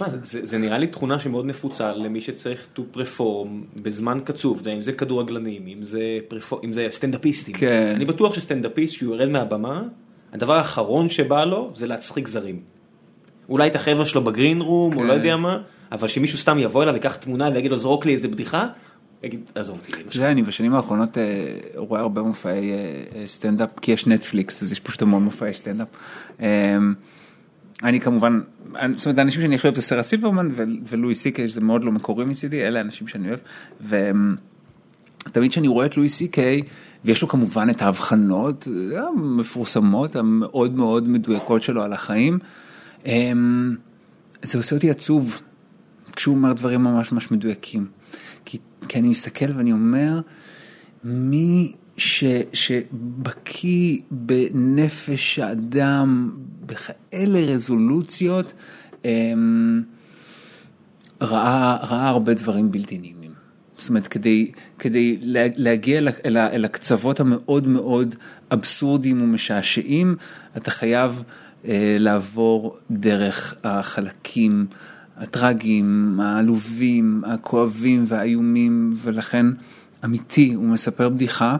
לא, 0.00 0.06
זה- 0.22 0.46
זה- 0.46 0.58
נראה 0.58 0.78
לי 0.78 0.86
תכונה 0.86 1.18
שמאוד 1.18 1.46
נפוצה 1.46 1.92
למי 1.92 2.20
שצריך 2.20 2.66
to 2.76 2.96
perform 2.96 3.48
בזמן 3.82 4.18
קצוב, 4.24 4.68
אם 4.68 4.82
זה 4.82 4.92
כדורגלנים, 4.92 5.62
אם 5.66 5.82
זה, 5.82 6.00
פרפור, 6.28 6.60
אם 6.64 6.72
זה 6.72 6.88
סטנדאפיסטים. 6.90 7.54
כן. 7.54 7.92
אני 7.96 8.04
בטוח 8.04 8.34
שסטנדאפיסט 8.34 8.94
שהוא 8.94 9.14
יורד 9.14 9.28
מהבמה, 9.32 9.82
הדבר 10.32 10.56
האחרון 10.56 11.08
שבא 11.08 11.44
לו 11.44 11.68
זה 11.74 11.86
להצחיק 11.86 12.28
זרים. 12.28 12.60
אולי 13.48 13.68
את 13.68 13.76
החבר'ה 13.76 14.06
שלו 14.06 14.24
בגרין 14.24 14.60
רום, 14.60 14.92
או 14.92 14.98
כן. 14.98 15.06
לא 15.06 15.12
יודע 15.12 15.36
מה, 15.36 15.58
אבל 15.92 16.08
שמישהו 16.08 16.38
סתם 16.38 16.58
יבוא 16.58 16.82
אליו 16.82 16.94
ויקח 16.94 17.16
תמונה 17.16 17.50
ויגיד 17.54 17.70
לו 17.70 17.78
זרוק 17.78 18.06
לי 18.06 18.12
איזה 18.12 18.28
בדיחה, 18.28 18.66
יגיד 19.22 19.40
עזוב 19.54 19.78
אותי. 19.78 20.02
אתה 20.02 20.16
יודע, 20.16 20.30
אני 20.32 20.42
בשנים 20.42 20.74
האחרונות 20.74 21.18
אה, 21.18 21.58
רואה 21.74 22.00
הרבה 22.00 22.22
מופעי 22.22 22.72
אה, 22.72 22.76
אה, 23.14 23.22
סטנדאפ, 23.26 23.78
כי 23.80 23.92
יש 23.92 24.06
נטפליקס, 24.06 24.62
אז 24.62 24.72
יש 24.72 24.80
פשוט 24.80 25.02
המון 25.02 25.24
מופעי 25.24 25.54
סטנדאפ. 25.54 25.88
אה, 26.40 26.76
אני 27.82 28.00
כמובן, 28.00 28.40
זאת 28.96 29.06
אומרת, 29.06 29.18
האנשים 29.18 29.40
שאני 29.42 29.54
הכי 29.54 29.66
אוהב 29.66 29.76
זה 29.76 29.82
שרה 29.82 30.02
סילברמן 30.02 30.48
ולואי 30.88 31.14
סי-קיי, 31.14 31.48
שזה 31.48 31.60
מאוד 31.60 31.84
לא 31.84 31.92
מקורי 31.92 32.24
מצידי, 32.24 32.66
אלה 32.66 32.78
האנשים 32.78 33.08
שאני 33.08 33.28
אוהב. 33.28 33.38
ותמיד 35.26 35.50
כשאני 35.50 35.68
רואה 35.68 35.86
את 35.86 35.96
לואי 35.96 36.08
סי-קיי, 36.08 36.62
ויש 37.04 37.22
לו 37.22 37.28
כמובן 37.28 37.70
את 37.70 37.82
ההבחנות 37.82 38.68
המפורסמות, 38.96 40.16
המאוד 40.16 40.76
מאוד 40.76 41.08
מדויקות 41.08 41.62
שלו 41.62 41.82
על 41.82 41.92
החיים, 41.92 42.38
אה, 43.06 43.32
זה 44.42 44.58
עושה 44.58 44.76
אותי 44.76 44.90
עצוב. 44.90 45.40
כשהוא 46.16 46.34
אומר 46.34 46.52
דברים 46.52 46.82
ממש 46.82 47.12
ממש 47.12 47.30
מדויקים. 47.30 47.97
כי, 48.88 48.98
אני 48.98 49.08
מסתכל 49.08 49.46
ואני 49.56 49.72
אומר, 49.72 50.20
מי 51.04 51.72
ש, 51.96 52.24
שבקיא 52.52 53.98
בנפש 54.10 55.38
האדם 55.38 56.36
בכאלה 56.66 57.40
רזולוציות, 57.40 58.52
אמ, 59.04 59.82
ראה, 61.20 61.76
ראה 61.76 62.08
הרבה 62.08 62.34
דברים 62.34 62.70
בלתי 62.70 62.98
נעימים. 62.98 63.32
זאת 63.78 63.88
אומרת, 63.88 64.06
כדי, 64.06 64.50
כדי 64.78 65.18
לה- 65.22 65.46
להגיע 65.56 65.98
אל, 65.98 66.38
אל 66.38 66.64
הקצוות 66.64 67.20
המאוד 67.20 67.66
מאוד 67.66 68.14
אבסורדיים 68.52 69.22
ומשעשעים, 69.22 70.16
אתה 70.56 70.70
חייב 70.70 71.22
אה, 71.64 71.96
לעבור 71.98 72.76
דרך 72.90 73.54
החלקים 73.64 74.66
הטרגיים, 75.18 76.20
העלובים, 76.20 77.22
הכואבים 77.26 78.04
והאיומים, 78.08 78.90
ולכן 79.02 79.46
אמיתי, 80.04 80.52
הוא 80.52 80.64
מספר 80.64 81.08
בדיחה, 81.08 81.56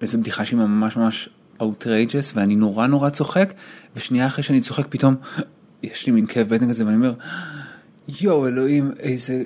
איזו 0.00 0.18
בדיחה 0.18 0.44
שהיא 0.44 0.58
ממש 0.58 0.96
ממש 0.96 1.28
outrageous, 1.60 2.32
ואני 2.34 2.56
נורא 2.56 2.86
נורא 2.86 3.10
צוחק, 3.10 3.54
ושנייה 3.96 4.26
אחרי 4.26 4.44
שאני 4.44 4.60
צוחק 4.60 4.86
פתאום, 4.88 5.14
יש 5.82 6.06
לי 6.06 6.12
מין 6.12 6.26
כאב 6.26 6.48
בטן 6.48 6.68
כזה, 6.68 6.86
ואני 6.86 6.96
אומר, 6.96 7.14
יואו 8.08 8.46
אלוהים, 8.46 8.90
איזה 8.98 9.42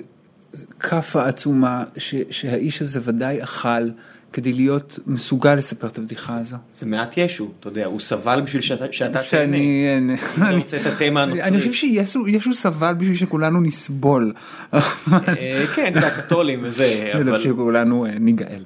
כאפה 0.79 1.25
עצומה 1.25 1.83
ש, 1.97 2.15
שהאיש 2.29 2.81
הזה 2.81 2.99
ודאי 3.03 3.43
אכל 3.43 3.89
כדי 4.35 4.53
להיות 4.53 4.99
מסוגל 5.07 5.55
לספר 5.55 5.87
את 5.87 5.97
הבדיחה 5.97 6.37
הזו. 6.37 6.57
זה 6.75 6.85
מעט 6.85 7.13
ישו, 7.17 7.51
אתה 7.59 7.67
יודע, 7.67 7.85
הוא 7.85 7.99
סבל 7.99 8.41
בשביל 8.41 8.61
שאתה 8.61 8.87
תהנה. 8.87 9.23
שאני... 9.23 9.87
אתה 10.37 10.51
רוצה 10.51 10.77
את 10.77 10.85
התמה 10.85 11.23
הנוצרית. 11.23 11.43
אני 11.43 11.57
חושב 11.57 11.71
שישו 11.71 12.27
ישו 12.27 12.53
סבל 12.53 12.93
בשביל 12.93 13.15
שכולנו 13.15 13.61
נסבול. 13.61 14.33
אה, 14.73 14.79
כן, 15.75 15.87
אתה 15.91 15.97
יודע, 15.97 16.09
קתולים 16.09 16.59
וזה, 16.63 16.85
בשביל 17.13 17.29
אבל... 17.29 17.43
שכולנו 17.43 18.05
אה, 18.05 18.11
ניגאל. 18.19 18.63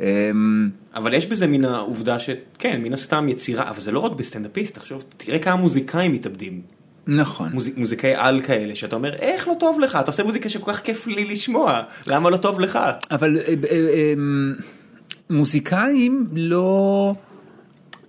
אמ, 0.00 0.70
אבל 0.94 1.14
יש 1.14 1.26
בזה 1.26 1.46
מן 1.46 1.64
העובדה 1.64 2.18
שכן, 2.18 2.80
מן 2.82 2.92
הסתם 2.92 3.28
יצירה, 3.28 3.70
אבל 3.70 3.80
זה 3.80 3.92
לא 3.92 4.00
רק 4.00 4.12
בסטנדאפיסט, 4.12 4.74
תחשוב, 4.74 5.04
תראה 5.16 5.38
כמה 5.38 5.56
מוזיקאים 5.56 6.12
מתאבדים. 6.12 6.60
נכון. 7.06 7.50
מוזיק, 7.52 7.76
מוזיקאי 7.76 8.14
על 8.14 8.42
כאלה, 8.42 8.74
שאתה 8.74 8.96
אומר, 8.96 9.14
איך 9.14 9.48
לא 9.48 9.54
טוב 9.60 9.80
לך? 9.80 9.98
אתה 10.00 10.10
עושה 10.10 10.24
מוזיקה 10.24 10.48
שכל 10.48 10.72
כך 10.72 10.80
כיף 10.80 11.06
לי 11.06 11.24
לשמוע, 11.24 11.80
למה 12.06 12.30
לא 12.30 12.36
טוב 12.36 12.60
לך? 12.60 12.78
אבל 13.10 13.38
אה, 13.38 13.54
אמ, 14.16 14.54
מוזיקאים 15.30 16.26
לא... 16.32 17.14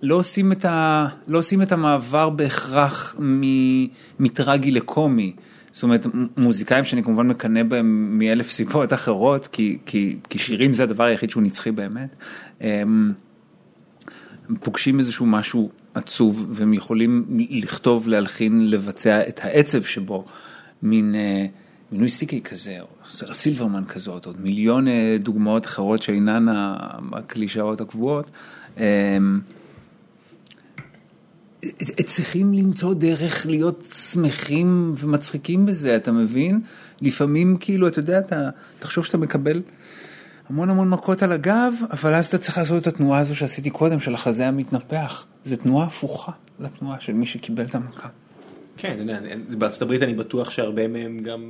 לא 0.02 0.14
עושים, 0.14 0.52
את 0.52 0.64
ה, 0.64 1.06
לא 1.28 1.38
עושים 1.38 1.62
את 1.62 1.72
המעבר 1.72 2.30
בהכרח 2.30 3.16
מ- 3.20 3.86
מטרגי 4.20 4.70
לקומי. 4.70 5.32
זאת 5.72 5.82
אומרת, 5.82 6.06
מוזיקאים 6.36 6.84
שאני 6.84 7.02
כמובן 7.02 7.28
מקנא 7.28 7.62
בהם 7.62 8.18
מאלף 8.18 8.50
סיבות 8.50 8.92
אחרות, 8.92 9.46
כי, 9.46 9.78
כי, 9.86 10.16
כי 10.30 10.38
שירים 10.38 10.72
זה 10.72 10.82
הדבר 10.82 11.04
היחיד 11.04 11.30
שהוא 11.30 11.42
נצחי 11.42 11.70
באמת. 11.70 12.16
הם 12.60 13.14
פוגשים 14.60 14.98
איזשהו 14.98 15.26
משהו 15.26 15.70
עצוב, 15.94 16.46
והם 16.50 16.74
יכולים 16.74 17.24
לכתוב, 17.50 18.08
להלחין, 18.08 18.70
לבצע 18.70 19.28
את 19.28 19.40
העצב 19.42 19.82
שבו, 19.82 20.24
מין 20.82 21.14
אה, 21.14 21.46
מינוי 21.92 22.10
סיקי 22.10 22.40
כזה, 22.40 22.78
או 23.12 23.16
סרה 23.16 23.34
סילברמן 23.34 23.84
כזאת, 23.84 24.26
עוד 24.26 24.40
מיליון 24.40 24.88
אה, 24.88 25.16
דוגמאות 25.20 25.66
אחרות 25.66 26.02
שאינן 26.02 26.46
הקלישאות 27.12 27.80
הקבועות. 27.80 28.30
אמ, 28.78 29.40
צריכים 32.04 32.54
למצוא 32.54 32.94
דרך 32.94 33.46
להיות 33.46 33.84
שמחים 33.94 34.94
ומצחיקים 34.98 35.66
בזה, 35.66 35.96
אתה 35.96 36.12
מבין? 36.12 36.60
לפעמים 37.00 37.56
כאילו, 37.60 37.88
אתה 37.88 37.98
יודע, 37.98 38.18
אתה 38.18 38.50
תחשוב 38.78 39.04
שאתה 39.04 39.18
מקבל 39.18 39.62
המון 40.48 40.70
המון 40.70 40.90
מכות 40.90 41.22
על 41.22 41.32
הגב, 41.32 41.74
אבל 41.90 42.14
אז 42.14 42.26
אתה 42.26 42.38
צריך 42.38 42.58
לעשות 42.58 42.82
את 42.82 42.86
התנועה 42.86 43.20
הזו 43.20 43.34
שעשיתי 43.34 43.70
קודם, 43.70 44.00
של 44.00 44.14
החזה 44.14 44.48
המתנפח. 44.48 45.26
זו 45.44 45.56
תנועה 45.56 45.86
הפוכה 45.86 46.32
לתנועה 46.60 47.00
של 47.00 47.12
מי 47.12 47.26
שקיבל 47.26 47.64
את 47.64 47.74
המכה. 47.74 48.08
כן, 48.76 48.92
אתה 48.92 49.00
יודע, 49.00 49.20
בארצות 49.58 49.82
הברית 49.82 50.02
אני 50.02 50.14
בטוח 50.14 50.50
שהרבה 50.50 50.88
מהם 50.88 51.20
גם 51.22 51.40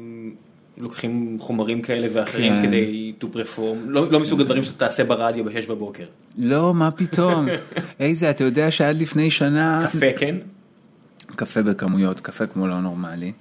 לוקחים 0.79 1.37
חומרים 1.41 1.83
כאלה 1.83 2.09
ואחרים 2.13 2.53
כן. 2.53 2.67
כדי 2.67 3.13
to 3.21 3.25
perform, 3.25 3.77
לא, 3.87 4.13
לא 4.13 4.21
מסוג 4.21 4.41
הדברים 4.41 4.63
שאתה 4.63 4.79
תעשה 4.79 5.05
ברדיו 5.05 5.45
בשש 5.45 5.67
בבוקר. 5.67 6.05
לא, 6.39 6.75
מה 6.75 6.91
פתאום? 6.91 7.49
איזה, 8.01 8.31
אתה 8.31 8.45
יודע 8.45 8.71
שעד 8.71 8.97
לפני 8.97 9.31
שנה... 9.31 9.87
קפה 9.93 10.07
כן? 10.19 10.37
קפה 11.37 11.63
בכמויות, 11.63 12.21
קפה 12.21 12.47
כמו 12.47 12.67
לא 12.69 12.81
נורמלי. 12.81 13.33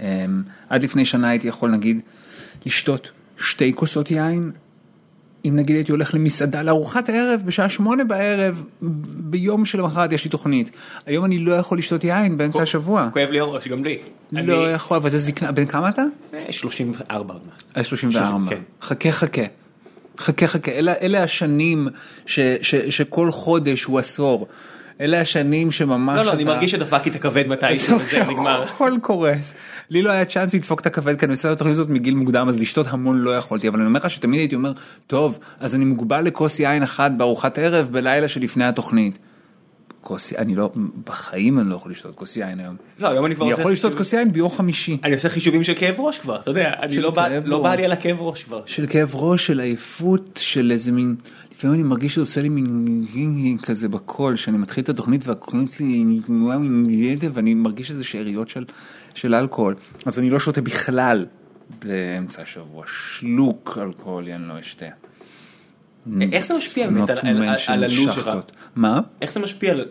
אמ, 0.00 0.42
עד 0.68 0.82
לפני 0.82 1.04
שנה 1.04 1.28
הייתי 1.28 1.48
יכול 1.48 1.70
נגיד 1.70 2.00
לשתות 2.66 3.10
שתי 3.38 3.72
כוסות 3.74 4.10
יין 4.10 4.50
אם 5.44 5.56
נגיד 5.56 5.76
הייתי 5.76 5.92
הולך 5.92 6.14
למסעדה 6.14 6.62
לארוחת 6.62 7.08
ערב 7.08 7.42
בשעה 7.44 7.68
שמונה 7.68 8.04
בערב, 8.04 8.64
ביום 9.30 9.64
שלמחרת 9.64 10.12
יש 10.12 10.24
לי 10.24 10.30
תוכנית. 10.30 10.70
היום 11.06 11.24
אני 11.24 11.38
לא 11.38 11.52
יכול 11.52 11.78
לשתות 11.78 12.04
יין 12.04 12.36
באמצע 12.36 12.62
השבוע. 12.62 13.08
כואב 13.12 13.30
לי 13.30 13.40
הראש, 13.40 13.68
גם 13.68 13.84
לי. 13.84 13.98
לא 14.32 14.72
יכול, 14.72 14.96
אבל 14.96 15.10
זה 15.10 15.18
זקנה, 15.18 15.52
בן 15.52 15.66
כמה 15.66 15.88
אתה? 15.88 16.02
אני 16.34 16.52
34 16.52 17.34
עוד 17.34 17.42
מעט. 17.46 17.62
אה, 17.76 17.84
34. 17.84 18.50
כן. 18.50 18.62
חכה 18.82 19.12
חכה. 19.12 19.42
חכה 20.18 20.46
חכה, 20.46 20.70
אלה, 20.70 20.94
אלה 21.00 21.22
השנים 21.22 21.88
ש, 22.26 22.40
ש, 22.62 22.74
שכל 22.74 23.30
חודש 23.30 23.84
הוא 23.84 23.98
עשור. 23.98 24.48
אלה 25.00 25.20
השנים 25.20 25.70
שממש 25.70 26.16
לא, 26.16 26.22
לא, 26.22 26.32
אני 26.32 26.44
מרגיש 26.44 26.70
שדפקתי 26.70 27.10
את 27.10 27.14
הכבד 27.14 27.46
מתישהו, 27.46 27.98
וזה 28.00 28.24
נגמר. 28.24 28.62
הכל 28.62 28.92
קורס. 29.02 29.54
לי 29.90 30.02
לא 30.02 30.10
היה 30.10 30.24
צ'אנס 30.24 30.54
לדפוק 30.54 30.80
את 30.80 30.86
הכבד 30.86 31.18
כי 31.18 31.24
אני 31.24 31.32
עושה 31.32 31.52
את 31.52 31.62
הזאת 31.62 31.88
מגיל 31.88 32.14
מוקדם 32.14 32.48
אז 32.48 32.60
לשתות 32.60 32.86
המון 32.90 33.18
לא 33.18 33.36
יכולתי 33.36 33.68
אבל 33.68 33.78
אני 33.78 33.86
אומר 33.86 34.00
לך 34.00 34.10
שתמיד 34.10 34.40
הייתי 34.40 34.54
אומר 34.54 34.72
טוב 35.06 35.38
אז 35.60 35.74
אני 35.74 35.84
מוגבל 35.84 36.24
לכוס 36.24 36.60
יין 36.60 36.82
אחת 36.82 37.12
בארוחת 37.12 37.58
ערב 37.58 37.88
בלילה 37.92 38.28
שלפני 38.28 38.64
התוכנית. 38.64 39.18
כוס 40.00 40.32
אני 40.32 40.54
לא 40.54 40.70
בחיים 41.06 41.58
אני 41.58 41.70
לא 41.70 41.74
יכול 41.74 41.92
לשתות 41.92 42.14
כוס 42.14 42.36
יין 42.36 42.60
היום. 42.60 42.76
לא, 42.98 43.08
היום 43.08 43.26
אני 43.26 43.34
כבר 43.34 43.44
אני 43.44 43.50
עושה 43.52 43.60
יכול 43.62 43.72
לשתות 43.72 43.94
כוס 43.94 44.12
יין 44.12 44.32
ביום 44.32 44.50
חמישי. 44.50 44.98
אני 45.04 45.14
עושה 45.14 45.28
חישובים 45.28 45.64
של 45.64 45.72
כאב 45.76 45.94
ראש 46.00 46.18
כבר, 46.18 46.40
אתה 46.40 46.50
יודע, 46.50 46.72
אני 46.82 46.96
לא 47.00 47.10
בא- 47.10 47.28
לא 47.44 47.62
בא. 47.62 47.74
לי 47.74 47.84
על 47.84 47.92
הכאב 47.92 48.20
ראש 48.20 48.42
כבר. 48.44 48.62
של 48.66 48.86
כאב 48.86 49.10
ראש 49.14 49.46
של 49.46 49.60
עייפות 49.60 50.38
של 50.42 50.70
איזה 50.70 50.92
מין 50.92 51.16
לפעמים 51.52 51.74
אני 51.74 51.82
מרגיש 51.82 52.12
שזה 52.12 52.22
עושה 52.22 52.42
לי 52.42 52.48
מין 52.48 53.56
כזה 53.62 53.88
בקול 53.88 54.36
שאני 54.36 54.58
מתחיל 54.58 54.84
את 54.84 54.88
התוכנית 54.88 55.26
והקול 55.28 55.68
שלי 55.68 56.04
נגמר 56.04 56.58
מין 56.58 56.90
ידע 56.90 57.28
ואני 57.34 57.54
מרגיש 57.54 57.90
איזה 57.90 58.04
שאריות 58.04 58.48
של, 58.48 58.64
של 59.14 59.34
אלכוהול 59.34 59.74
אז 60.06 60.18
אני 60.18 60.30
לא 60.30 60.38
שותה 60.38 60.60
בכלל 60.60 61.26
באמצע 61.84 62.42
השבוע 62.42 62.84
שלוק 62.86 63.78
אלכוהולי 63.82 64.34
אני 64.34 64.48
לא 64.48 64.60
אשתה. 64.60 64.86
איך 66.32 66.46
זה 66.46 66.56
משפיע 66.56 66.88
באמת 66.90 67.10
על- 67.10 67.18
הלו"ז 67.68 68.12
שלך? 68.14 68.30
מה? 68.76 69.00
איך 69.22 69.32
זה 69.32 69.40
משפיע 69.40 69.70
על... 69.70 69.84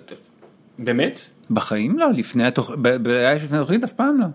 באמת? 0.80 1.20
בחיים 1.52 2.00
לא 2.00 2.12
לפני 2.12 2.44
התוכנית, 2.48 3.84
אף 3.84 3.92
פעם 3.94 4.20
לא. 4.20 4.26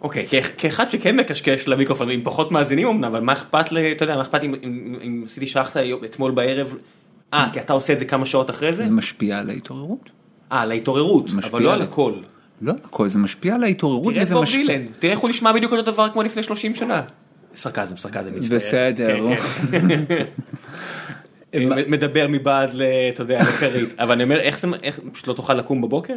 אוקיי, 0.00 0.26
כאחד 0.58 0.90
שכן 0.90 1.16
מקשקש 1.16 1.68
למיקרופון 1.68 2.10
עם 2.10 2.20
פחות 2.24 2.52
מאזינים 2.52 2.88
אמנם, 2.88 3.04
אבל 3.04 3.20
מה 3.20 3.32
אכפת 3.32 3.72
ל... 3.72 3.78
אתה 3.78 4.04
יודע, 4.04 4.16
מה 4.16 4.22
אכפת 4.22 4.40
אם- 4.44 5.22
עשיתי 5.26 5.46
היום- 5.74 6.04
אתמול 6.04 6.30
בערב? 6.32 6.74
אה, 7.34 7.48
כי 7.52 7.60
אתה 7.60 7.72
עושה 7.72 7.92
את 7.92 7.98
זה 7.98 8.04
כמה 8.04 8.26
שעות 8.26 8.50
אחרי 8.50 8.72
זה? 8.72 8.84
זה 8.84 8.90
משפיע 8.90 9.38
על 9.38 9.50
ההתעוררות. 9.50 10.10
אה, 10.52 10.60
על 10.60 10.70
ההתעוררות, 10.70 11.26
אבל 11.50 11.62
לא 11.62 11.72
על- 11.72 11.82
הכל. 11.82 12.12
לא 12.62 12.72
על 12.72 12.78
הכל 12.84 13.08
זה 13.08 13.18
משפיע 13.18 13.54
על 13.54 13.62
ההתעוררות 13.62 14.12
תראה 14.14 14.22
את 14.22 14.28
בוב. 14.28 14.44
דילן, 14.44 14.86
תראה 14.98 15.12
איך 15.12 15.20
הוא 15.20 15.30
נשמע 15.30 15.52
בדיוק 15.52 15.72
אותו 15.72 15.82
דבר 15.92 16.08
כמו 16.12 16.22
לפני 16.22 16.42
30 16.42 16.74
שנה. 16.74 17.02
סרקזם, 17.56 17.96
סרקזם, 17.96 18.30
מצטער. 18.36 18.56
בסדר. 18.58 19.16
כן, 19.70 20.06
כן. 20.06 20.24
מדבר 21.88 22.26
מבעד 22.28 22.70
ל... 22.74 22.82
אתה 23.14 23.22
יודע, 23.22 23.38
לכרית. 23.40 23.88
אבל 23.98 24.12
אני 24.12 24.22
אומר, 24.24 24.40
איך 24.40 24.58
זה... 24.58 24.68
איך... 24.82 25.00
פשוט 25.12 25.26
לא 25.28 25.32
תוכל 25.32 25.54
לקום 25.54 25.82
בבוקר? 25.82 26.16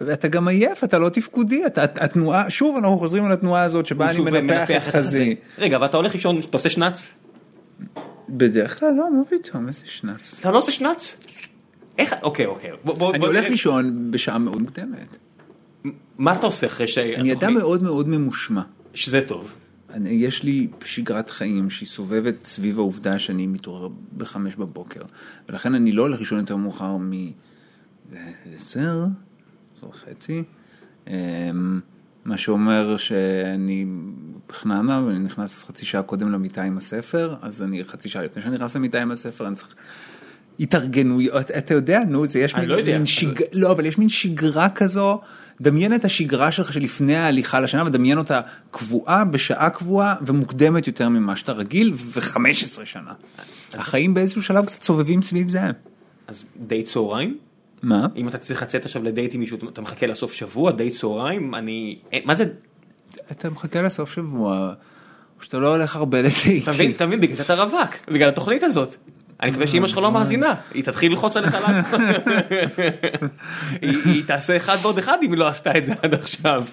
ואתה 0.00 0.28
גם 0.28 0.48
עייף, 0.48 0.84
אתה 0.84 0.98
לא 0.98 1.08
תפקודי, 1.08 1.66
אתה, 1.66 1.82
התנועה, 1.82 2.50
שוב 2.50 2.76
אנחנו 2.76 2.98
חוזרים 2.98 3.24
על 3.24 3.32
התנועה 3.32 3.62
הזאת 3.62 3.86
שבה 3.86 4.10
אני 4.10 4.18
מנפח 4.20 4.70
את 4.70 4.94
חזי. 4.94 5.34
רגע, 5.58 5.76
אבל 5.76 5.86
אתה 5.86 5.96
הולך 5.96 6.14
לישון, 6.14 6.38
אתה 6.40 6.56
עושה 6.56 6.68
שנץ? 6.68 7.12
בדרך 8.28 8.80
כלל 8.80 8.92
לא, 8.98 9.04
מה 9.18 9.22
פתאום, 9.24 9.68
איזה 9.68 9.80
שנץ. 9.84 10.36
אתה 10.40 10.50
לא 10.50 10.58
עושה 10.58 10.72
שנץ? 10.72 11.16
איך... 11.98 12.14
אוקיי, 12.22 12.46
אוקיי. 12.46 12.70
בוא- 12.84 12.94
בוא- 12.98 13.10
אני 13.10 13.18
בוא 13.18 13.26
הולך 13.26 13.38
נראה. 13.40 13.50
לישון 13.50 14.10
בשעה 14.10 14.38
מאוד 14.38 14.62
מוקדמת. 14.62 15.16
מה 16.18 16.32
אתה 16.32 16.46
עושה 16.46 16.66
אחרי 16.66 16.88
ש... 16.88 16.98
אני 16.98 17.32
אדם 17.32 17.54
מאוד 17.54 17.82
מאוד 17.82 18.08
ממושמע. 18.08 18.62
שזה 18.94 19.20
טוב. 19.20 19.54
אני, 19.96 20.08
יש 20.08 20.42
לי 20.42 20.68
שגרת 20.84 21.30
חיים 21.30 21.70
שהיא 21.70 21.88
סובבת 21.88 22.46
סביב 22.46 22.78
העובדה 22.78 23.18
שאני 23.18 23.46
מתעורר 23.46 23.88
בחמש 24.16 24.56
בבוקר, 24.56 25.00
ולכן 25.48 25.74
אני 25.74 25.92
לא 25.92 26.02
הולך 26.02 26.18
לישון 26.18 26.38
יותר 26.38 26.56
מאוחר 26.56 26.96
מ-10, 26.96 28.78
וחצי, 29.88 30.42
אמ, 31.06 31.12
מה 32.24 32.36
שאומר 32.36 32.96
שאני 32.96 33.86
בחננה 34.48 35.02
ואני 35.06 35.18
נכנס 35.18 35.64
חצי 35.64 35.86
שעה 35.86 36.02
קודם 36.02 36.32
למיטה 36.32 36.62
עם 36.62 36.78
הספר, 36.78 37.36
אז 37.42 37.62
אני 37.62 37.84
חצי 37.84 38.08
שעה 38.08 38.22
לפני 38.22 38.42
שאני 38.42 38.54
נכנס 38.54 38.76
למיטה 38.76 39.02
עם 39.02 39.10
הספר, 39.10 39.46
אני 39.46 39.54
צריך 39.54 39.74
התארגנויות, 40.60 41.50
אתה 41.50 41.74
יודע, 41.74 42.00
נו, 42.08 42.26
זה 42.26 42.40
יש 42.40 42.54
מין, 42.54 42.68
לא 42.68 42.74
יודע. 42.74 42.96
מין 42.96 43.06
שג... 43.06 43.42
לא, 43.52 43.72
אבל 43.72 43.86
יש 43.86 43.98
מין 43.98 44.08
שגרה 44.08 44.68
כזו, 44.68 45.20
דמיין 45.60 45.94
את 45.94 46.04
השגרה 46.04 46.52
שלך 46.52 46.72
שלפני 46.72 47.16
ההליכה 47.16 47.60
לשינה 47.60 47.84
ודמיין 47.86 48.18
אותה 48.18 48.40
קבועה, 48.70 49.24
בשעה 49.24 49.70
קבועה 49.70 50.14
ומוקדמת 50.26 50.86
יותר 50.86 51.08
ממה 51.08 51.36
שאתה 51.36 51.52
רגיל, 51.52 51.92
ו-15 51.96 52.84
שנה. 52.84 53.12
החיים 53.74 54.14
באיזשהו 54.14 54.42
שלב 54.42 54.66
קצת 54.66 54.82
סובבים 54.82 55.22
סביב 55.22 55.48
זה. 55.48 55.60
אז 56.26 56.44
דייט 56.66 56.86
צהריים? 56.86 57.38
מה? 57.82 58.06
אם 58.16 58.28
אתה 58.28 58.38
צריך 58.38 58.62
לצאת 58.62 58.84
עכשיו 58.84 59.02
לדייט 59.02 59.34
עם 59.34 59.40
מישהו, 59.40 59.58
אתה 59.72 59.80
מחכה 59.80 60.06
לסוף 60.06 60.32
שבוע, 60.32 60.72
דייט 60.72 60.94
צהריים? 60.94 61.54
אני... 61.54 61.98
אה, 62.12 62.18
מה 62.24 62.34
זה... 62.34 62.44
אתה 63.30 63.50
מחכה 63.50 63.82
לסוף 63.82 64.14
שבוע, 64.14 64.72
שאתה 65.40 65.58
לא 65.58 65.74
הולך 65.74 65.96
הרבה 65.96 66.22
לדייטים. 66.22 66.90
אתה 66.90 67.06
מבין, 67.06 67.20
בגלל 67.20 67.36
זה 67.36 67.42
אתה 67.42 67.54
רווק, 67.54 67.90
בגלל 68.08 68.28
התוכנית 68.28 68.62
הזאת. 68.62 68.96
אני 69.42 69.50
מקווה 69.50 69.66
שאמא 69.66 69.86
שלך 69.86 69.98
לא 69.98 70.12
מאזינה, 70.12 70.54
היא 70.74 70.84
תתחיל 70.84 71.10
ללחוץ 71.12 71.36
עליך 71.36 71.54
לעשות. 71.68 72.00
היא 73.82 73.96
היא 74.04 74.24
תעשה 74.26 74.56
אחד 74.56 74.76
ועוד 74.82 74.98
אחד 74.98 75.18
אם 75.22 75.32
היא 75.32 75.38
לא 75.38 75.48
עשתה 75.48 75.78
את 75.78 75.84
זה 75.84 75.92
עד 76.02 76.14
עכשיו. 76.14 76.64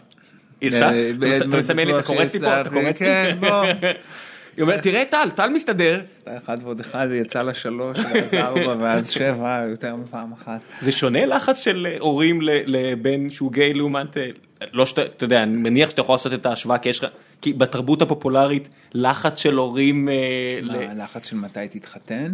היא 0.62 0.70
עשתה? 0.70 0.92
אה, 0.92 1.12
אתה 1.38 1.48
אתה 1.48 1.58
מסמן 1.58 1.88
לי, 1.88 1.94
אתה 1.94 2.04
קורץ 2.04 2.34
לי 2.34 2.40
פה, 2.40 2.62
אתה 2.62 2.70
קורץ 2.70 3.02
לי? 3.02 3.08
כן, 3.08 3.36
בוא. 3.40 3.64
היא 4.58 4.64
אומרת, 4.64 4.82
תראה 4.82 5.04
טל, 5.10 5.30
טל 5.36 5.50
מסתדר. 5.50 6.02
עשתה 6.10 6.38
אחד 6.38 6.58
ועוד 6.64 6.80
אחד, 6.80 7.08
יצא 7.22 7.42
לה 7.42 7.54
שלוש, 7.54 7.98
ואז 8.00 8.34
ארבע, 8.34 8.76
ואז 8.80 9.10
שבע, 9.10 9.66
יותר 9.70 9.96
מפעם 9.96 10.32
אחת. 10.34 10.60
זה 10.82 10.92
שונה 10.92 11.26
לחץ 11.26 11.60
של 11.64 11.88
אה, 11.92 11.98
הורים 12.00 12.40
לבן 12.42 13.30
שהוא 13.30 13.52
גיי 13.52 13.74
לעומת, 13.74 14.18
אה, 14.18 14.30
לא 14.74 14.86
שאתה, 14.86 15.02
אתה 15.06 15.24
יודע, 15.24 15.44
אני 15.44 15.58
מניח 15.58 15.90
שאתה 15.90 16.02
יכול 16.02 16.14
לעשות 16.14 16.34
את 16.34 16.46
ההשוואה 16.46 16.78
כי 16.78 16.90
יש 16.90 17.04
לך, 17.04 17.10
כי 17.42 17.54
בתרבות 17.54 18.02
הפופולרית 18.02 18.70
לחץ 18.94 19.40
של 19.40 19.56
הורים, 19.58 20.10
אה, 20.10 20.14
ל- 20.62 20.78
מה, 20.86 20.92
הלחץ 20.92 21.30
של 21.30 21.36
מתי 21.38 21.68
תתחתן? 21.70 22.34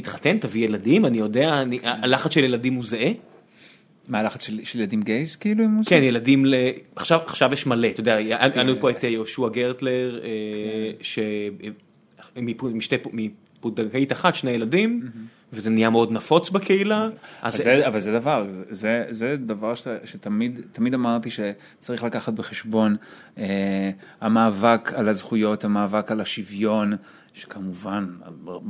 תתחתן, 0.00 0.38
תביא 0.38 0.64
ילדים, 0.64 1.06
אני 1.06 1.18
יודע, 1.18 1.62
אני- 1.62 1.78
הלחץ 1.84 2.32
של 2.34 2.44
ילדים 2.44 2.74
הוא 2.74 2.84
זהה? 2.84 3.10
מה 4.08 4.18
הלחץ 4.20 4.42
של 4.46 4.64
של 4.64 4.78
ילדים 4.80 5.02
גייז 5.02 5.36
כאילו? 5.36 5.64
הוא 5.64 5.84
כן, 5.86 6.00
ילדים 6.02 6.46
ל... 6.46 6.54
עכשיו, 6.96 7.18
עכשיו 7.26 7.50
יש 7.52 7.66
מלא, 7.66 7.88
אתה 7.88 8.00
יודע, 8.00 8.14
היה 8.16 8.38
לנו 8.56 8.72
פה 8.80 8.90
את 8.90 8.96
אסתי. 8.96 9.06
יהושע 9.06 9.48
גרטלר, 9.48 10.20
אה, 10.24 10.28
ש... 11.00 11.18
מפו- 12.36 12.70
משתי- 12.74 12.96
מפונדקאית 13.12 14.12
אחת, 14.12 14.34
שני 14.34 14.50
ילדים, 14.50 15.00
וזה 15.52 15.70
נהיה 15.70 15.90
מאוד 15.90 16.12
נפוץ 16.12 16.50
בקהילה. 16.50 17.08
אז 17.42 17.54
אבל 17.54 17.62
זה, 17.62 17.86
אבל 17.86 18.00
זה 18.00 18.12
דבר, 18.12 18.46
זה, 18.50 18.64
זה, 18.70 19.06
זה 19.10 19.36
דבר 19.46 19.72
שתמיד 20.04 20.60
תמיד 20.72 20.94
אמרתי 20.94 21.28
שצריך 21.30 22.02
לקחת 22.04 22.32
בחשבון 22.32 22.96
אה, 23.38 23.90
המאבק 24.20 24.92
על 24.94 25.08
הזכויות, 25.08 25.64
המאבק 25.64 26.12
על 26.12 26.20
השוויון, 26.20 26.92
שכמובן 27.34 28.08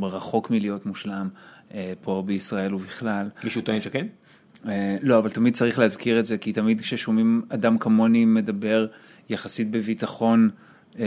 רחוק 0.03 0.51
מלהיות 0.51 0.87
מושלם 0.87 1.29
אה, 1.75 1.93
פה 2.03 2.23
בישראל 2.27 2.75
ובכלל. 2.75 3.29
מישהו 3.45 3.61
טוען 3.63 3.81
שכן? 3.81 4.07
אה, 4.69 4.97
לא, 5.03 5.19
אבל 5.19 5.31
תמיד 5.31 5.55
צריך 5.55 5.79
להזכיר 5.79 6.19
את 6.21 6.27
זה, 6.27 6.39
כי 6.39 6.53
תמיד 6.53 6.81
כששומעים 6.81 7.43
אדם 7.49 7.79
כמוני 7.79 8.25
מדבר 8.25 8.87
יחסית 9.29 9.71
בביטחון 9.71 10.51
אה, 10.99 11.05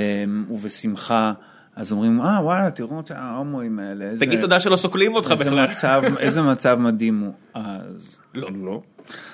ובשמחה, 0.50 1.34
אז 1.76 1.92
אומרים, 1.92 2.22
אה 2.22 2.40
וואלה, 2.44 2.72
תראו 2.72 3.00
את 3.00 3.12
ההומואים 3.12 3.80
האלה. 3.80 4.06
איזה- 4.06 4.26
תגיד 4.26 4.42
תודה 4.42 4.60
שלא 4.60 4.76
סוקלים 4.76 5.14
אותך 5.16 5.32
איזה 5.32 5.44
בכלל. 5.46 5.72
מצב, 5.72 6.02
איזה 6.18 6.42
מצב 6.42 6.78
מדהים 6.80 7.20
הוא. 7.20 7.34
אז 7.54 8.20
לא. 8.34 8.50
לא. 8.64 8.82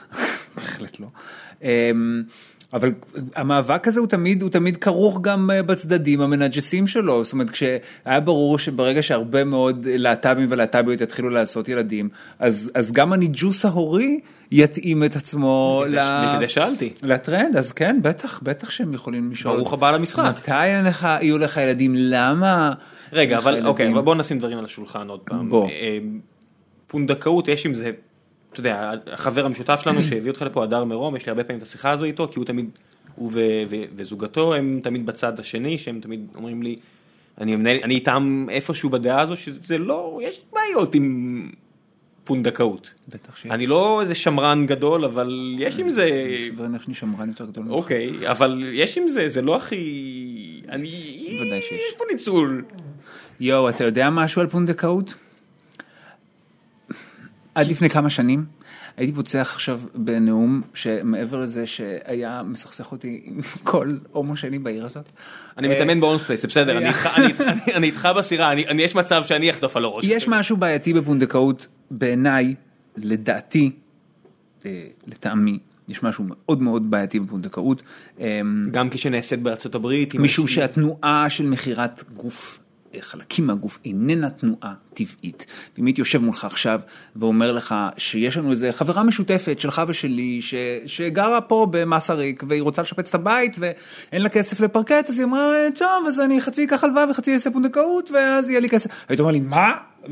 בהחלט 0.56 1.00
לא. 1.00 1.08
אבל 2.74 2.92
המאבק 3.36 3.88
הזה 3.88 4.00
הוא 4.00 4.08
תמיד, 4.08 4.42
הוא 4.42 4.50
תמיד 4.50 4.78
כרוך 4.78 5.22
גם 5.22 5.52
אה, 5.52 5.64
בצדדים 5.64 6.22
המנג'סים 6.22 6.88
שלו, 6.88 7.24
זאת 7.24 7.34
אומרת 7.34 7.50
כשהיה 7.50 8.20
ברור 8.24 8.60
שברגע 8.60 9.04
שהרבה 9.04 9.44
מאוד 9.44 9.88
להט"בים 9.90 10.48
ולהט"ביות 10.50 11.02
יתחילו 11.02 11.30
לעשות 11.30 11.70
ילדים, 11.70 12.10
אז, 12.40 12.72
אז 12.76 12.92
גם 12.92 13.14
הניג'וס 13.14 13.66
ההורי 13.66 14.20
יתאים 14.52 15.04
את 15.04 15.16
עצמו 15.16 15.84
בגלל 15.88 16.36
זה- 16.40 16.48
שאלתי. 16.50 16.94
לטרנד, 17.04 17.58
אז 17.58 17.72
כן, 17.72 18.00
בטח, 18.02 18.40
בטח 18.44 18.70
שהם 18.70 18.94
יכולים 18.94 19.32
לשאול. 19.32 19.56
ברוך 19.56 19.74
הבא 19.74 19.92
למשחק. 19.92 20.24
מתי 20.24 20.52
לך, 20.86 21.08
יהיו 21.22 21.38
לך 21.38 21.58
ילדים, 21.58 21.94
למה? 21.98 22.74
רגע, 23.14 23.38
אבל 23.38 23.52
ילדים? 23.54 23.68
אוקיי, 23.68 23.92
אבל 23.94 24.02
בוא 24.02 24.16
נשים 24.16 24.40
דברים 24.40 24.58
על 24.58 24.66
השולחן 24.66 25.08
עוד 25.08 25.20
פעם. 25.20 25.50
בוא. 25.50 25.68
אה, 25.70 25.98
פונדקאות, 26.88 27.48
יש 27.48 27.66
עם 27.66 27.74
זה, 27.74 27.92
אתה 28.60 28.70
יודע, 28.70 28.92
החבר 29.12 29.46
המשותף 29.46 29.80
שלנו 29.84 30.02
שהביא 30.02 30.32
אותך 30.32 30.42
לפה, 30.42 30.64
הדר 30.64 30.84
מרום, 30.84 31.16
יש 31.16 31.26
לי 31.26 31.30
הרבה 31.30 31.44
פעמים 31.44 31.58
את 31.58 31.64
השיחה 31.64 31.90
הזו 31.92 32.04
איתו, 32.04 32.28
כי 32.28 32.40
הוא 32.40 32.46
תמיד, 32.46 32.70
הוא 33.16 33.32
וזוגתו 33.96 34.54
הם 34.54 34.80
תמיד 34.84 35.06
בצד 35.06 35.40
השני, 35.40 35.78
שהם 35.78 36.00
תמיד 36.00 36.28
אומרים 36.36 36.64
לי, 36.64 36.76
אני 37.42 37.56
מנהל- 37.56 37.80
אני 37.84 37.96
איתם 37.96 38.46
איפשהו 38.50 38.90
בדעה 38.90 39.22
הזו, 39.22 39.38
שזה 39.38 39.78
לא, 39.78 40.20
יש 40.24 40.42
בעיות 40.54 40.96
עם 40.96 41.50
פונדקאות. 42.24 42.94
בטח 43.10 43.38
שיש. 43.38 43.52
אני 43.52 43.68
לא 43.68 44.02
איזה 44.02 44.16
שמרן 44.16 44.66
גדול, 44.66 45.06
אבל 45.06 45.56
יש 45.60 45.80
עם 45.80 45.90
זה... 45.90 46.10
סביר 46.48 46.62
להניח 46.62 46.82
שאני 46.82 46.94
שמרן 46.94 47.30
יותר 47.30 47.46
גדול 47.46 47.64
ממך. 47.64 47.74
אוקיי, 47.74 48.32
אבל 48.32 48.64
יש 48.74 48.98
עם 48.98 49.08
זה, 49.10 49.30
זה 49.30 49.42
לא 49.42 49.56
הכי... 49.56 50.62
אני... 50.70 50.90
ודאי 51.42 51.62
שיש. 51.62 51.72
יש 51.72 51.98
פה 51.98 52.04
ניצול. 52.12 52.64
יואו, 53.40 53.70
אתה 53.70 53.84
יודע 53.84 54.10
משהו 54.10 54.42
על 54.42 54.48
פונדקאות? 54.48 55.14
עד 57.58 57.68
לפני 57.68 57.90
כמה 57.90 58.10
שנים 58.10 58.46
הייתי 58.98 59.14
פוצח 59.14 59.52
עכשיו 59.54 59.82
בנאום 59.96 60.62
שמעבר 60.74 61.40
לזה 61.40 61.66
שהיה 61.66 62.42
מסכסך 62.46 62.92
אותי 62.92 63.22
עם 63.26 63.40
כל 63.64 63.90
הומו 64.12 64.38
שני 64.38 64.60
בעיר 64.60 64.86
הזאת. 64.86 65.06
אני 65.58 65.68
מתאמן 65.68 66.00
באונס 66.00 66.22
פלייס, 66.24 66.42
זה 66.42 66.48
בסדר, 66.48 66.78
אני 66.78 66.90
איתך- 66.90 67.10
אני 67.76 67.88
איתך- 67.92 68.10
בסירה, 68.18 68.52
יש 68.80 68.96
מצב 68.96 69.24
שאני 69.26 69.50
אחטוף 69.52 69.78
על 69.78 69.86
הראש. 69.86 70.06
יש 70.08 70.28
משהו 70.28 70.58
בעייתי 70.58 70.94
בפונדקאות 70.94 71.68
בעיניי, 71.92 72.56
לדעתי, 72.98 73.72
אה, 74.66 74.72
לטעמי, 75.08 75.60
יש 75.88 76.04
משהו 76.04 76.24
מאוד 76.28 76.62
מאוד 76.62 76.92
בעייתי 76.92 77.20
בפונדקאות. 77.20 77.82
אה, 78.20 78.42
גם 78.72 78.90
כשנעשית 78.90 79.42
בארצות 79.42 79.76
הברית. 79.76 80.16
משום 80.16 80.48
שהתנועה 80.48 81.26
של 81.30 81.46
מכירת 81.46 82.04
גוף, 82.16 82.60
אה, 82.60 82.67
חלקים 83.02 83.48
מהגוף, 83.48 83.80
איננה 83.86 84.30
תנועה 84.30 84.74
טבעית. 84.94 85.46
ואם 85.78 85.86
הייתי 85.86 86.02
יושב 86.02 86.18
מולך 86.24 86.46
עכשיו 86.46 86.80
ואומר 87.16 87.52
לך 87.52 87.76
שיש 87.98 88.38
לנו 88.38 88.52
איזה 88.52 88.72
חברה 88.72 89.04
משותפת 89.04 89.60
שלך 89.60 89.82
ושלי, 89.88 90.42
ש, 90.42 90.54
שגרה 90.86 91.42
פה 91.42 91.68
במסריק 91.72 92.44
והיא 92.50 92.62
רוצה 92.62 92.82
לשפץ 92.82 93.10
את 93.10 93.16
הבית 93.16 93.56
ואין 93.60 94.22
לה 94.22 94.30
כסף 94.30 94.60
לפרקט, 94.62 95.10
אז 95.10 95.20
היא 95.20 95.26
אמרה, 95.26 95.54
טוב, 95.76 96.04
אז 96.08 96.20
אני 96.20 96.42
חצי 96.42 96.66
אקח 96.66 96.84
הלוואה 96.84 97.10
וחצי 97.12 97.34
אעשה 97.34 97.52
פונדקאות 97.52 98.12
ואז 98.12 98.50
יהיה 98.50 98.60
לי 98.60 98.70
כסף. 98.70 98.90
היית 99.10 99.20
אומר 99.20 99.32
לי, 99.32 99.40
מה? 99.40 99.72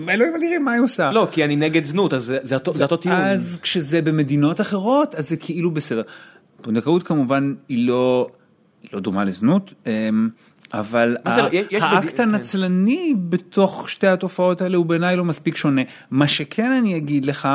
אלוהים 0.09 0.35
אדירים, 0.35 0.65
מה 0.65 0.71
היא 0.71 0.81
עושה? 0.81 1.11
לא, 1.11 1.27
כי 1.31 1.43
אני 1.45 1.55
נגד 1.55 1.85
זנות, 1.85 2.13
אז 2.13 2.23
זה- 2.25 2.37
זה 2.41 2.55
אותו 2.55 2.73
זה 2.73 2.83
אותו 2.83 2.97
טיעון. 2.97 3.17
אז 3.17 3.59
כשזה 3.61 4.01
במדינות 4.01 4.61
אחרות, 4.61 5.15
אז 5.15 5.29
זה 5.29 5.37
כאילו 5.37 5.71
בסדר. 5.71 6.01
פונדקאות 6.61 7.03
כמובן 7.03 7.53
היא 7.69 7.87
לא, 7.87 8.27
היא 8.83 8.89
לא 8.93 8.99
דומה 8.99 9.23
לזנות, 9.23 9.73
אמ, 9.85 10.29
אבל 10.79 11.17
לא? 11.25 11.31
האקט 11.81 12.17
כן. 12.17 12.23
הנצלני 12.23 13.13
בתוך 13.29 13.89
שתי 13.89 14.07
התופעות 14.07 14.61
האלה 14.61 14.77
הוא 14.77 14.85
בעיניי 14.85 15.15
לא 15.15 15.25
מספיק 15.25 15.55
שונה. 15.55 15.81
מה 16.11 16.27
שכן 16.27 16.71
אני 16.71 16.97
אגיד 16.97 17.25
לך, 17.25 17.47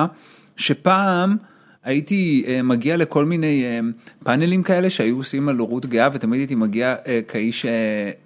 שפעם 0.56 1.36
הייתי 1.84 2.44
אה, 2.46 2.62
מגיע 2.62 2.96
לכל 2.96 3.24
מיני 3.24 3.64
אה, 3.64 3.80
פאנלים 4.24 4.62
כאלה 4.62 4.90
שהיו 4.90 5.16
עושים 5.16 5.48
על 5.48 5.56
הורות 5.56 5.86
גאה, 5.86 6.08
ותמיד 6.12 6.40
הייתי 6.40 6.54
מגיע 6.54 6.94
אה, 7.06 7.20
כאיש 7.28 7.66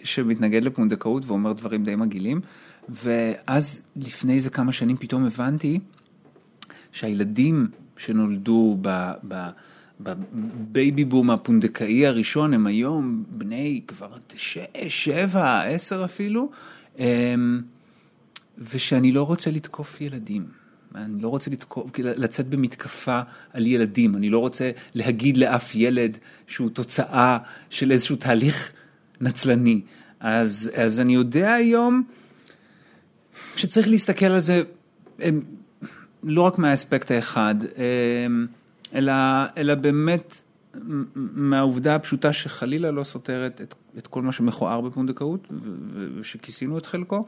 שמתנגד 0.05 0.65
לפונדקאות 0.65 1.23
ואומר 1.27 1.53
דברים 1.53 1.85
די 1.85 1.97
מגעילים, 1.97 2.41
ואז 2.89 3.83
לפני 3.97 4.35
איזה 4.35 4.51
כמה 4.51 4.73
שנים 4.73 4.97
פתאום 4.97 5.27
הבנתי 5.27 5.79
שהילדים 6.93 7.67
שנולדו 7.97 8.79
ב... 8.81 9.13
ב 9.29 9.49
בבייבי 10.01 11.05
בום 11.05 11.31
הפונדקאי 11.31 12.07
הראשון 12.07 12.55
הם 12.55 12.67
היום 12.67 13.25
בני 13.29 13.81
כבר 13.87 14.13
שש, 14.37 14.65
שבע, 14.89 15.63
עשר 15.63 16.05
אפילו, 16.05 16.51
אמ, 16.99 17.61
ושאני 18.59 19.13
לא 19.13 19.23
רוצה 19.23 19.51
לתקוף 19.51 20.01
ילדים. 20.01 20.47
אני 20.95 21.23
לא 21.23 21.29
רוצה 21.29 21.51
לתקוף, 21.51 21.91
לצאת 21.99 22.49
במתקפה 22.49 23.21
על 23.53 23.67
ילדים, 23.67 24.17
אני 24.17 24.31
לא 24.31 24.39
רוצה 24.39 24.71
להגיד 24.95 25.37
לאף 25.37 25.75
ילד 25.75 26.19
שהוא 26.47 26.71
תוצאה 26.71 27.39
של 27.71 27.93
איזשהו 27.93 28.17
תהליך 28.17 28.73
נצלני. 29.21 29.81
אז, 30.21 30.71
אז 30.77 31.01
אני 31.01 31.15
יודע 31.15 31.53
היום 31.53 32.03
שצריך 33.57 33.89
להסתכל 33.89 34.27
על 34.27 34.41
זה 34.41 34.63
אמ, 35.23 35.41
לא 36.23 36.43
רק 36.43 36.59
מהאספקט 36.59 37.11
האחד, 37.11 37.55
אמ, 37.77 38.47
אלא, 38.95 39.13
אלא 39.57 39.75
באמת 39.75 40.43
מהעובדה 41.15 41.95
הפשוטה 41.95 42.33
שחלילה 42.33 42.91
לא 42.91 43.05
סותרת 43.05 43.61
את, 43.61 43.75
את 43.99 44.07
כל 44.07 44.23
מה 44.23 44.33
שמכוער 44.33 44.81
בפונדקאות, 44.81 45.53
ושכיסינו 46.19 46.79
את 46.79 46.87
חלקו, 46.87 47.27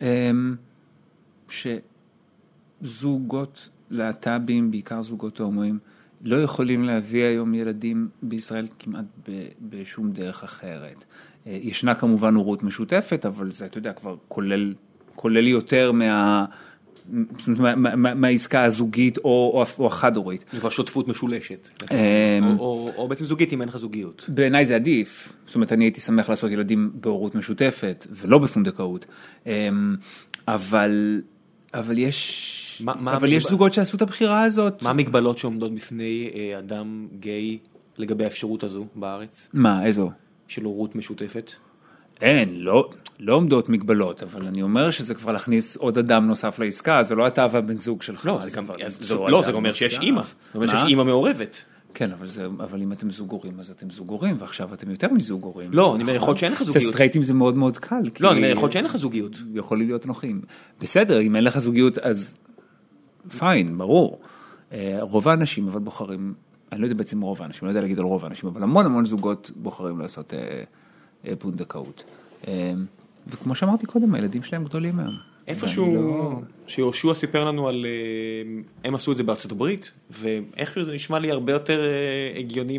אמ, 0.00 0.56
שזוגות 2.82 3.68
להט"בים, 3.90 4.70
בעיקר 4.70 5.02
זוגות 5.02 5.40
הומואים, 5.40 5.78
לא 6.24 6.36
יכולים 6.36 6.84
להביא 6.84 7.24
היום 7.24 7.54
ילדים 7.54 8.08
בישראל 8.22 8.66
כמעט 8.78 9.04
ב- 9.28 9.48
בשום 9.60 10.12
דרך 10.12 10.44
אחרת. 10.44 11.04
אה, 11.46 11.58
ישנה 11.62 11.94
כמובן 11.94 12.34
הורות 12.34 12.62
משותפת, 12.62 13.26
אבל 13.26 13.50
זה, 13.50 13.66
אתה 13.66 13.78
יודע, 13.78 13.92
כבר 13.92 14.16
כולל, 14.28 14.74
כולל 15.14 15.46
יותר 15.46 15.92
מה... 15.92 16.44
מהעסקה 18.16 18.64
הזוגית 18.64 19.18
או, 19.18 19.64
החד-הורית. 19.86 20.44
זה 20.52 20.60
כבר 20.60 20.70
שותפות 20.70 21.08
משולשת. 21.08 21.68
אמ, 21.92 22.58
או- 22.58 23.06
בעצם 23.08 23.24
זוגית 23.24 23.52
אם 23.52 23.60
אין 23.60 23.68
לך 23.68 23.76
זוגיות. 23.76 24.24
בעיניי 24.28 24.66
זה 24.66 24.74
עדיף, 24.74 25.32
זאת 25.46 25.54
אומרת 25.54 25.72
אני 25.72 25.84
הייתי 25.84 26.00
שמח 26.00 26.28
לעשות 26.30 26.50
ילדים 26.50 26.90
בהורות 26.94 27.34
משותפת 27.34 28.06
ולא 28.10 28.38
בפונדקאות, 28.38 29.06
אמ, 29.46 29.96
אבל, 30.48 31.22
אבל 31.74 31.98
יש, 31.98 32.82
מה- 32.84 32.94
מה 33.00 33.16
אבל 33.16 33.28
יש 33.28 33.34
המגבל- 33.44 33.50
זוגות 33.50 33.74
שעשו 33.74 33.96
את 33.96 34.02
הבחירה 34.02 34.42
הזאת. 34.42 34.82
מה 34.82 34.90
המגבלות 34.90 35.38
שעומדות 35.38 35.74
בפני 35.74 36.30
אה, 36.34 36.58
אדם 36.58 37.06
גיי 37.20 37.58
לגבי 37.98 38.24
האפשרות 38.24 38.64
הזו 38.64 38.84
בארץ? 38.94 39.48
מה, 39.52 39.86
איזו? 39.86 40.10
של 40.48 40.64
הורות 40.64 40.94
משותפת? 40.96 41.52
אין, 42.20 42.60
לא, 42.60 42.90
לא 43.20 43.34
עומדות 43.34 43.68
מגבלות, 43.68 44.22
אבל 44.22 44.46
אני 44.46 44.62
אומר 44.62 44.90
שזה 44.90 45.14
כבר 45.14 45.32
להכניס 45.32 45.76
עוד 45.76 45.98
אדם 45.98 46.26
נוסף 46.26 46.58
לעסקה, 46.58 47.02
זה 47.02 47.14
לא 47.14 47.26
אתה 47.26 47.46
והבן 47.50 47.78
זוג 47.78 48.02
שלך. 48.02 48.26
לא, 48.26 48.38
זה 48.42 48.56
גם, 48.56 48.66
למצוא 48.78 49.26
זה- 49.26 49.30
לא, 49.32 49.42
זה 49.42 49.50
גם 49.50 49.56
אומר 49.56 49.72
שיש 49.72 49.92
נוסף. 49.94 50.02
אימא. 50.02 50.22
זה 50.22 50.30
אומר 50.54 50.66
שיש? 50.66 50.82
אימא 50.86 51.02
מעורבת. 51.04 51.64
כן, 51.94 52.12
אבל, 52.12 52.26
זה, 52.26 52.46
אבל 52.46 52.82
אם 52.82 52.92
אתם 52.92 53.10
זוג 53.10 53.30
הורים, 53.32 53.60
אז 53.60 53.70
אתם 53.70 53.90
זוג 53.90 54.08
הורים, 54.10 54.36
ועכשיו 54.38 54.74
אתם 54.74 54.90
יותר 54.90 55.12
מזוג 55.12 55.42
הורים. 55.44 55.70
לא, 55.72 55.94
אני 55.94 56.02
אומר? 56.02 56.14
יכול 56.14 56.28
להיות 56.28 56.38
שאין 56.38 56.52
לך 56.52 56.62
אצל 56.62 56.70
זוגיות. 56.70 56.92
סטרייטים 56.94 57.22
זה 57.22 57.34
מאוד 57.34 57.56
מאוד 57.56 57.78
קל. 57.78 57.96
לא, 58.20 58.30
אני 58.32 58.38
אומר, 58.38 58.48
יכול 58.50 58.62
להיות 58.62 58.72
שאין 58.72 58.84
לך 58.84 58.96
זוגיות. 58.96 59.32
יכולים 59.54 59.86
להיות 59.86 60.06
נוחים. 60.06 60.40
בסדר, 60.80 61.20
אם 61.20 61.36
אין 61.36 61.44
לך 61.44 61.58
זוגיות 61.58 61.98
אז 61.98 62.34
פיין, 63.38 63.78
ברור. 63.78 64.20
אה, 64.72 64.98
רוב 65.00 65.28
האנשים 65.28 65.68
אבל 65.68 65.78
בוחרים, 65.80 66.34
אני 66.72 66.80
לא 66.80 66.86
יודע 66.86 66.96
בעצם 66.96 67.20
רוב 67.20 67.42
האנשים, 67.42 67.60
לא 67.66 67.70
יודע 67.70 67.80
להגיד 67.80 67.98
על 67.98 68.04
רוב 68.04 68.24
האנשים, 68.24 68.48
אבל 68.48 68.62
המון 68.62 68.86
המון 68.86 69.04
זוגות 69.04 69.50
בוחרים 69.56 69.98
לעשות 70.00 70.34
אה, 70.34 70.62
פונדקאות. 71.38 72.04
אה, 72.48 72.72
וכמו 73.26 73.54
שאמרתי 73.54 73.86
קודם, 73.86 74.14
הילדים 74.14 74.42
שלהם 74.42 74.64
גדולים 74.64 74.98
היום. 74.98 75.10
איפשהו, 75.48 75.94
לא- 75.94 76.40
שיהושע 76.66 77.14
סיפר 77.14 77.44
לנו 77.44 77.68
על, 77.68 77.86
אה, 77.86 78.60
הם 78.84 78.94
עשו 78.94 79.12
את 79.12 79.16
זה 79.16 79.22
בארצות 79.22 79.52
הברית, 79.52 79.90
ואיכשהו 80.10 80.84
זה 80.84 80.92
נשמע 80.94 81.18
לי 81.18 81.30
הרבה 81.30 81.52
יותר 81.52 81.84
אה, 81.84 82.38
הגיוני 82.40 82.78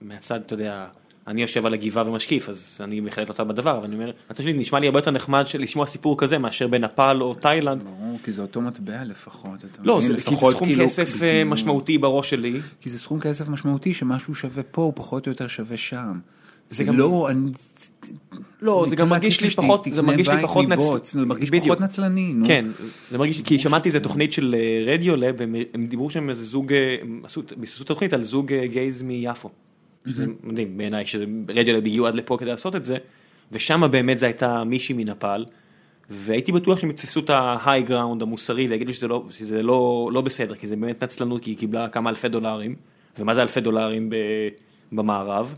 מהצד, 0.00 0.40
אתה 0.46 0.54
יודע, 0.54 0.86
אני 1.26 1.42
יושב 1.42 1.66
על 1.66 1.74
הגבעה 1.74 2.08
ומשקיף, 2.08 2.48
אז 2.48 2.78
אני 2.80 3.00
בהחלט 3.00 3.28
לא 3.28 3.34
טעה 3.34 3.46
בדבר, 3.46 3.76
אבל 3.76 3.84
אני 3.84 3.94
אומר, 3.94 4.12
הצד 4.30 4.42
שלי 4.42 4.52
נשמע 4.52 4.80
לי 4.80 4.86
הרבה 4.86 4.98
יותר 4.98 5.10
נחמד 5.10 5.44
לשמוע 5.58 5.86
סיפור 5.86 6.18
כזה 6.18 6.38
מאשר 6.38 6.68
בנפאל 6.68 7.22
או 7.22 7.34
תאילנד. 7.34 7.82
ברור, 7.82 8.18
כי 8.24 8.32
זה 8.32 8.42
אותו 8.42 8.60
מטבע 8.60 9.04
לפחות. 9.04 9.64
לא, 9.82 9.96
מבין? 9.96 10.08
זה, 10.08 10.14
כי 10.16 10.22
זה 10.22 10.30
לפחות 10.30 10.54
סכום 10.54 10.68
כאילו- 10.68 10.84
כסף 10.84 11.16
כאילו- 11.18 11.50
משמעותי 11.50 11.98
בראש 11.98 12.30
שלי. 12.30 12.60
כי 12.80 12.90
זה 12.90 12.98
סכום 12.98 13.20
כסף 13.20 13.48
משמעותי 13.48 13.94
שמשהו 13.94 14.34
שווה 14.34 14.62
פה 14.62 14.82
הוא 14.82 14.92
פחות 14.96 15.26
או 15.26 15.32
יותר 15.32 15.48
שווה 15.48 15.76
שם. 15.76 16.18
זה 16.68 16.76
זה 16.76 16.84
גם- 16.84 16.98
לא, 16.98 17.28
אני... 17.30 17.50
לא, 18.62 18.86
זה 18.88 18.96
גם 18.96 19.08
מרגיש 19.08 19.42
לי 19.42 19.50
פחות, 19.50 19.86
זה 19.92 20.02
מרגיש 20.02 20.28
לי 20.28 20.42
פחות 20.42 20.68
מבוץ, 20.68 21.12
זה 21.12 21.26
מרגיש 21.26 21.50
פחות 21.50 21.80
נצלני, 21.80 22.32
נו. 22.34 22.46
כן, 22.46 22.64
זה 23.10 23.18
מרגיש, 23.18 23.40
כי 23.40 23.58
שמעתי 23.58 23.88
איזה 23.88 24.00
תוכנית 24.00 24.32
של 24.32 24.54
אה, 24.58 24.92
רדיולב, 24.92 25.34
והם 25.38 25.54
הם 25.74 25.86
דיברו 25.86 26.10
שם 26.10 26.30
איזה 26.30 26.44
זוג, 26.44 26.72
אה, 26.72 26.96
ביססו 27.56 27.84
תוכנית 27.84 28.12
על 28.12 28.24
זוג 28.24 28.52
אה, 28.52 28.66
גייז 28.66 29.02
מיפו. 29.02 29.50
שזה 30.06 30.26
מדהים 30.42 30.76
בעיניי, 30.76 31.06
שרדיולב 31.06 31.86
הגיעו 31.86 32.06
עד 32.06 32.14
לפה 32.14 32.36
כדי 32.40 32.50
לעשות 32.50 32.76
את 32.76 32.84
זה, 32.84 32.96
ושם 33.52 33.82
באמת 33.90 34.18
זה 34.18 34.26
הייתה 34.26 34.64
מישהי 34.64 34.94
מנפאל, 34.94 35.44
והייתי 36.10 36.52
בטוח 36.52 36.80
שהם 36.80 36.90
יתפסו 36.90 37.20
את 37.20 37.30
ההיי 37.30 37.82
גראונד 37.82 38.22
המוסרי 38.22 38.68
ויגידו 38.68 38.92
שזה 38.92 39.08
לא, 39.08 39.24
שזה 39.30 39.62
לא, 39.62 40.10
לא 40.12 40.20
בסדר, 40.20 40.54
כי 40.54 40.66
זה 40.66 40.76
באמת 40.76 41.02
נצלנות, 41.02 41.42
כי 41.42 41.50
היא 41.50 41.58
קיבלה 41.58 41.88
כמה 41.88 42.10
אלפי 42.10 42.28
דולרים, 42.28 42.74
ומה 43.18 43.34
זה 43.34 43.42
אלפי 43.42 43.60
דולרים 43.60 44.10
ב, 44.10 44.16
במערב, 44.92 45.54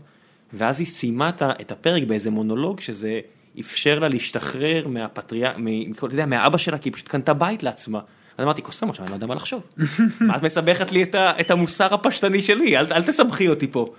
ואז 0.53 0.79
היא 0.79 0.87
סיימה 0.87 1.29
את 1.39 1.71
הפרק 1.71 2.03
באיזה 2.03 2.31
מונולוג 2.31 2.79
שזה 2.79 3.19
אפשר 3.59 3.99
לה 3.99 4.07
להשתחרר 4.07 4.87
מהפטריה, 4.87 5.53
מ- 5.57 5.91
אתה 5.91 6.05
יודע, 6.05 6.25
מהאבא 6.25 6.57
שלה, 6.57 6.77
כי 6.77 6.89
היא 6.89 6.93
פשוט 6.93 7.07
קנתה 7.07 7.33
בית 7.33 7.63
לעצמה. 7.63 7.99
אז 8.37 8.43
אמרתי, 8.43 8.61
קוסם 8.61 8.89
עכשיו, 8.89 9.05
אני 9.05 9.11
לא 9.11 9.15
יודע 9.15 9.27
מה 9.27 9.35
לחשוב. 9.35 9.61
מה 10.27 10.35
את 10.37 10.43
מסבכת 10.43 10.91
לי 10.91 11.05
את 11.15 11.51
המוסר 11.51 11.93
הפשטני 11.93 12.41
שלי, 12.41 12.77
אל 12.77 12.93
אל 12.93 13.03
תסבכי 13.03 13.47
אותי 13.49 13.67
פה. 13.71 13.93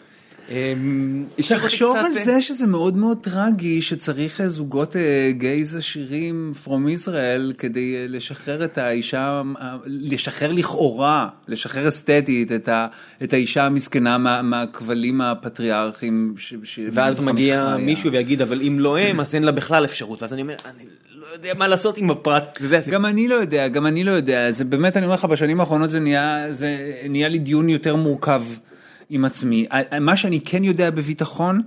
אמ, 0.51 1.25
תחשוב 1.49 1.97
על 1.97 2.05
אה, 2.17 2.25
זה 2.25 2.43
שזה 2.43 2.67
מאוד 2.67 2.97
מאוד 2.97 3.19
טרגי 3.21 3.83
שצריך 3.83 4.41
אה, 4.41 4.49
זוגות 4.49 4.97
אה, 4.97 5.31
גייז 5.33 5.77
עשירים 5.77 6.53
from 6.65 6.69
Israel 6.69 7.55
כדי 7.59 8.09
לשחרר 8.09 8.65
את 8.65 8.79
האישה, 8.79 9.43
לשחרר 9.87 10.53
לכאורה, 10.53 11.29
לשחרר 11.49 11.89
אסתטית 11.89 12.53
את, 12.53 12.69
ה, 12.69 12.87
את 13.23 13.33
האישה 13.33 13.67
המסכנה 13.67 14.19
מה, 14.19 14.43
מהכבלים 14.43 15.21
הפטריארכיים. 15.21 16.35
ש, 16.39 16.55
ש, 16.65 16.81
ואז 16.93 17.21
מגיע 17.21 17.75
חיה. 17.77 17.87
מישהו 17.87 18.13
ויגיד, 18.13 18.43
אבל 18.43 18.63
אם 18.63 18.77
לא 18.81 18.99
הם, 18.99 19.21
אז 19.21 19.35
אין 19.35 19.43
לה 19.43 19.53
בכלל 19.53 19.85
אפשרות. 19.85 20.23
ואז 20.23 20.33
אני 20.33 20.43
אומר, 20.43 20.57
אני 20.65 20.85
לא 21.15 21.27
יודע 21.33 21.55
מה 21.59 21.69
לעשות 21.69 21.97
עם 21.97 22.11
הפרט. 22.11 22.59
גם 22.91 23.07
אני 23.07 23.29
לא 23.29 23.35
יודע, 23.35 23.69
גם 23.69 23.87
אני 23.87 24.05
לא 24.05 24.11
יודע, 24.11 24.51
זה 24.51 24.65
באמת, 24.65 24.97
אני 24.97 25.07
אומר 25.07 25.15
לך, 25.15 25.25
בשנים 25.25 25.61
האחרונות 25.61 25.91
זה 25.91 26.01
נהיה, 26.01 26.47
זה 26.51 26.93
נהיה 27.09 27.29
לי 27.29 27.39
דיון 27.39 27.69
יותר 27.69 27.97
מורכב 27.97 28.43
עם 29.11 29.25
עצמי. 29.25 29.67
מה 30.01 30.17
שאני 30.17 30.41
כן 30.41 30.65
יודע 30.65 30.91
בביטחון, 30.91 31.61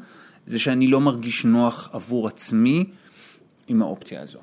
זה 0.46 0.60
שאני 0.60 0.88
לא 0.88 1.02
מרגיש 1.02 1.46
נוח 1.46 1.89
עבור 1.94 2.28
עצמי 2.28 2.86
עם 3.68 3.82
האופציה 3.82 4.22
הזו. 4.22 4.39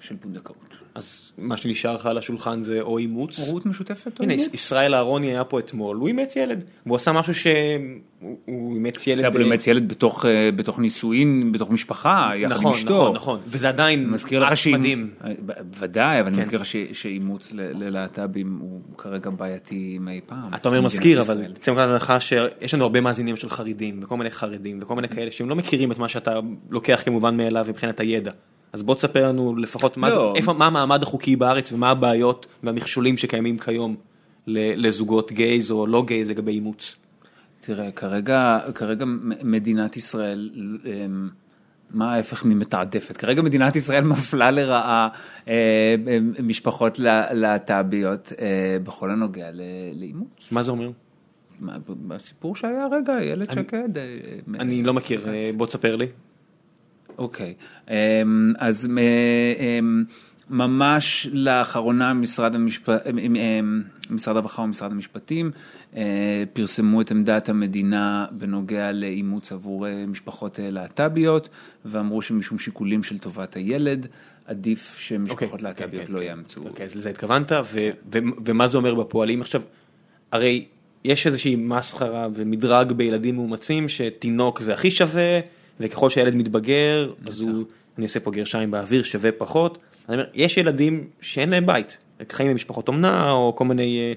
של 0.00 0.16
פונדקאות. 0.16 0.56
אז 0.94 1.32
מה 1.38 1.56
שנשאר 1.56 1.96
לך 1.96 2.06
על 2.06 2.18
השולחן 2.18 2.62
זה 2.62 2.80
או 2.80 2.98
אימוץ. 2.98 3.38
הורות 3.38 3.66
משותפת 3.66 4.18
או 4.18 4.24
הנה, 4.24 4.32
אימוץ? 4.32 4.54
ישראל 4.54 4.94
אהרוני 4.94 5.26
היה 5.26 5.44
פה 5.44 5.58
אתמול, 5.58 5.96
הוא 5.96 6.08
אימץ 6.08 6.36
ילד. 6.36 6.64
והוא 6.86 6.96
עשה 6.96 7.12
משהו 7.12 7.34
שהוא 7.34 7.52
הוא 8.44 8.74
אימץ 8.74 9.06
ילד. 9.06 9.18
זה 9.18 9.26
אבל 9.26 9.36
אה, 9.40 9.42
הוא 9.44 9.50
אימץ 9.52 9.66
ילד 9.66 9.88
בתוך, 9.88 10.26
אה, 10.26 10.50
בתוך 10.56 10.78
נישואין, 10.78 11.52
בתוך 11.52 11.70
משפחה, 11.70 12.30
יחד 12.36 12.52
עם 12.54 12.58
נכון, 12.60 12.72
אשתו. 12.72 12.94
נכון, 13.02 13.14
נכון. 13.16 13.38
וזה 13.46 13.68
עדיין 13.68 14.10
מזכיר 14.10 14.40
לך 14.40 14.66
מדהים. 14.72 15.10
אה, 15.24 15.30
ודאי, 15.78 16.20
אבל 16.20 16.26
אני 16.28 16.36
כן. 16.36 16.40
מזכיר 16.40 16.60
לך 16.60 16.66
ש- 16.66 16.76
שאימוץ 16.92 17.52
ל- 17.52 17.84
ללהט"בים 17.84 18.58
הוא 18.60 18.80
כרגע 18.98 19.30
בעייתי 19.30 19.98
מאי 20.00 20.20
פעם. 20.26 20.54
אתה 20.54 20.68
אומר 20.68 20.80
מזכיר, 20.80 21.20
אבל. 21.20 21.42
יוצא 21.44 21.70
מנקודת 21.70 21.88
הנחה 21.88 22.20
שיש 22.20 22.74
לנו 22.74 22.84
הרבה 22.84 23.00
מאזינים 23.00 23.36
של 23.36 23.50
חרדים, 23.50 24.00
וכל 24.02 24.16
מיני 24.16 24.30
חרדים, 24.30 24.78
וכל 24.82 24.94
מיני 24.94 25.08
כאלה 25.08 25.30
שהם 25.30 25.48
לא 25.48 25.56
מכירים 25.56 25.92
את 25.92 25.98
מה 25.98 26.08
שאתה 26.08 26.32
לוקח 26.70 27.02
כמובן 27.04 27.36
מאליו 27.36 27.66
מבחינת 27.68 28.00
הידע. 28.00 28.30
אז 28.72 28.82
בוא 28.82 28.94
תספר 28.94 29.26
לנו 29.26 29.56
לפחות 29.56 29.96
מה, 29.96 30.10
זה, 30.10 30.16
לא. 30.16 30.32
איפה, 30.36 30.52
מה 30.52 30.66
המעמד 30.66 31.02
החוקי 31.02 31.36
בארץ 31.36 31.72
ומה 31.72 31.90
הבעיות 31.90 32.46
והמכשולים 32.62 33.16
שקיימים 33.16 33.58
כיום 33.58 33.96
לזוגות 34.46 35.32
גייז 35.32 35.70
או 35.70 35.86
לא 35.86 36.02
גייז 36.06 36.30
לגבי 36.30 36.52
אימוץ. 36.52 36.96
תראה, 37.64 37.90
כרגע, 37.90 38.58
כרגע 38.74 39.04
מדינת 39.44 39.96
ישראל, 39.96 40.50
אמ, 40.84 41.28
מה 41.90 42.14
ההפך 42.14 42.44
ממתעדפת? 42.44 43.16
כרגע 43.16 43.42
מדינת 43.42 43.76
ישראל 43.76 44.04
מפלה 44.04 44.50
לרעה 44.50 45.08
אה, 45.48 45.94
אמ, 46.18 46.32
משפחות 46.42 46.98
לה- 46.98 47.32
להט"ביות 47.34 48.32
אה, 48.40 48.76
בכל 48.84 49.10
הנוגע 49.10 49.50
לאימוץ. 49.94 50.52
מה 50.52 50.62
זה 50.62 50.70
אומר? 50.70 50.90
מה, 51.60 51.76
בסיפור 51.88 52.56
שהיה 52.56 52.84
הרגע, 52.84 53.18
איילת 53.18 53.52
שקד. 53.52 53.98
אה, 53.98 54.04
אני 54.60 54.82
לא 54.82 54.94
מכיר, 54.94 55.26
בוא 55.56 55.66
תספר 55.66 55.96
לי. 55.96 56.06
אוקיי, 57.18 57.54
אמ, 57.90 57.94
אז 58.58 58.88
ממש 60.52 61.28
לאחרונה 61.32 62.14
משרד, 62.14 62.54
המשפ... 62.54 62.88
אמ, 62.88 63.18
אמ, 63.36 63.82
משרד 64.10 64.36
הרווחה 64.36 64.62
ומשרד 64.62 64.92
המשפטים 64.92 65.50
אה, 65.96 66.44
פרסמו 66.52 67.00
את 67.00 67.10
עמדת 67.10 67.48
המדינה 67.48 68.26
בנוגע 68.30 68.92
לאימוץ 68.92 69.52
עבור 69.52 69.86
אה, 69.86 70.06
משפחות 70.06 70.60
אה, 70.60 70.70
להט"ביות 70.70 71.48
ואמרו 71.84 72.22
שמשום 72.22 72.58
שיקולים 72.58 73.02
של 73.02 73.18
טובת 73.18 73.56
הילד 73.56 74.06
עדיף 74.46 74.98
שמשפחות 74.98 75.42
אוקיי, 75.42 75.58
להט"ביות 75.62 76.06
כן, 76.06 76.12
לא 76.12 76.18
כן. 76.18 76.24
יאמצו. 76.24 76.60
אוקיי, 76.68 76.86
אז 76.86 76.94
לזה 76.94 77.10
התכוונת, 77.10 77.52
ו- 77.52 77.90
ו- 78.14 78.18
ומה 78.44 78.66
זה 78.66 78.76
אומר 78.76 78.94
בפועלים 78.94 79.40
עכשיו? 79.40 79.62
הרי 80.32 80.64
יש 81.04 81.26
איזושהי 81.26 81.56
מסחרה 81.56 82.28
ומדרג 82.34 82.92
בילדים 82.92 83.34
מאומצים 83.34 83.88
שתינוק 83.88 84.60
זה 84.60 84.74
הכי 84.74 84.90
שווה, 84.90 85.40
וככל 85.80 86.10
שהילד 86.10 86.34
מתבגר, 86.34 87.12
אז 87.26 87.40
הוא, 87.40 87.64
אני 87.98 88.04
עושה 88.04 88.20
פה 88.20 88.30
גרשיים 88.30 88.70
באוויר, 88.70 89.02
שווה 89.02 89.32
פחות. 89.32 89.82
אני 90.08 90.16
אומר, 90.16 90.26
יש 90.34 90.56
ילדים 90.56 91.04
שאין 91.20 91.50
להם 91.50 91.66
בית, 91.66 91.96
חיים 92.32 92.50
במשפחות 92.50 92.88
אומנה, 92.88 93.30
או 93.30 93.54
כל 93.56 93.64
מיני 93.64 93.98
אה, 93.98 94.12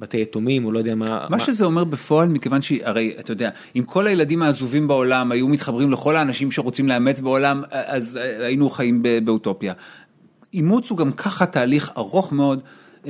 בתי 0.00 0.20
יתומים, 0.20 0.64
או 0.64 0.72
לא 0.72 0.78
יודע 0.78 0.94
מה. 0.94 1.26
מה 1.30 1.40
שזה 1.40 1.64
אומר 1.64 1.84
בפועל, 1.84 2.28
מכיוון 2.28 2.62
שהרי 2.62 3.14
אתה 3.20 3.32
יודע, 3.32 3.50
אם 3.76 3.82
כל 3.82 4.06
הילדים 4.06 4.42
העזובים 4.42 4.88
בעולם 4.88 5.32
היו 5.32 5.48
מתחברים 5.48 5.90
לכל 5.90 6.16
האנשים 6.16 6.50
שרוצים 6.50 6.88
לאמץ 6.88 7.20
בעולם, 7.20 7.62
אז 7.70 8.18
היינו 8.40 8.70
חיים 8.70 9.02
באוטופיה. 9.24 9.72
אימוץ 10.54 10.90
הוא 10.90 10.98
גם 10.98 11.12
ככה 11.12 11.46
תהליך 11.46 11.92
ארוך 11.96 12.32
מאוד. 12.32 12.60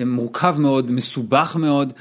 מורכב 0.06 0.56
מאוד, 0.58 0.90
מסובך 0.90 1.56
מאוד. 1.60 1.92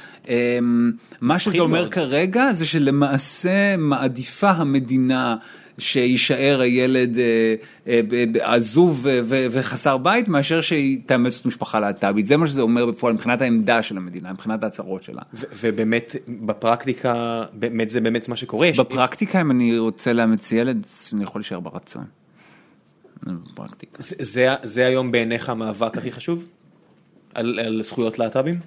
מה 1.21 1.39
שזה 1.39 1.59
אומר 1.59 1.80
מאוד. 1.80 1.91
כרגע 1.91 2.51
זה 2.51 2.65
שלמעשה 2.65 3.78
מעדיפה 3.78 4.49
המדינה 4.49 5.36
שיישאר 5.78 6.61
הילד 6.61 7.17
אה, 7.17 7.55
אה, 7.88 8.01
עזוב 8.53 9.07
וחסר 9.51 9.97
בית 9.97 10.28
מאשר 10.28 10.61
שהיא 10.61 10.99
תאמץ 11.05 11.39
את 11.39 11.45
המשפחה 11.45 11.80
להט"בית. 11.80 12.25
זה 12.25 12.38
מה 12.38 12.47
שזה 12.47 12.61
אומר 12.61 12.86
בפועל 12.86 13.13
מבחינת 13.13 13.41
העמדה 13.41 13.82
של 13.82 13.97
המדינה, 13.97 14.34
מבחינת 14.34 14.63
ההצהרות 14.63 15.03
שלה. 15.03 15.21
ובאמת, 15.34 16.15
בפרקטיקה, 16.28 17.43
באמת 17.53 17.89
זה 17.89 18.01
באמת 18.01 18.30
מה 18.30 18.36
שקורה. 18.36 18.69
בפרקטיקה 18.80 19.41
אם 19.41 19.51
אני 19.51 19.78
רוצה 19.78 20.13
לאמץ 20.13 20.51
ילד 20.51 20.86
אני 21.13 21.23
יכול 21.23 21.39
להישאר 21.39 21.59
ברצון. 21.59 22.05
בפרקטיקה. 23.23 24.03
זה, 24.03 24.15
זה, 24.19 24.55
זה 24.63 24.86
היום 24.86 25.11
בעיניך 25.11 25.49
המאבק 25.49 25.97
הכי 25.97 26.11
חשוב? 26.11 26.45
על, 27.34 27.59
על 27.59 27.84
זכויות 27.84 28.19
להט"בים? 28.19 28.59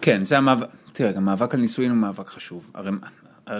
כן, 0.00 0.24
זה 0.24 0.38
המאבק, 0.38 0.66
תראה, 0.92 1.12
גם 1.12 1.24
מאבק 1.24 1.54
על 1.54 1.60
נישואין 1.60 1.90
הוא 1.90 1.98
מאבק 1.98 2.28
חשוב. 2.28 2.70
הרי 2.74 2.90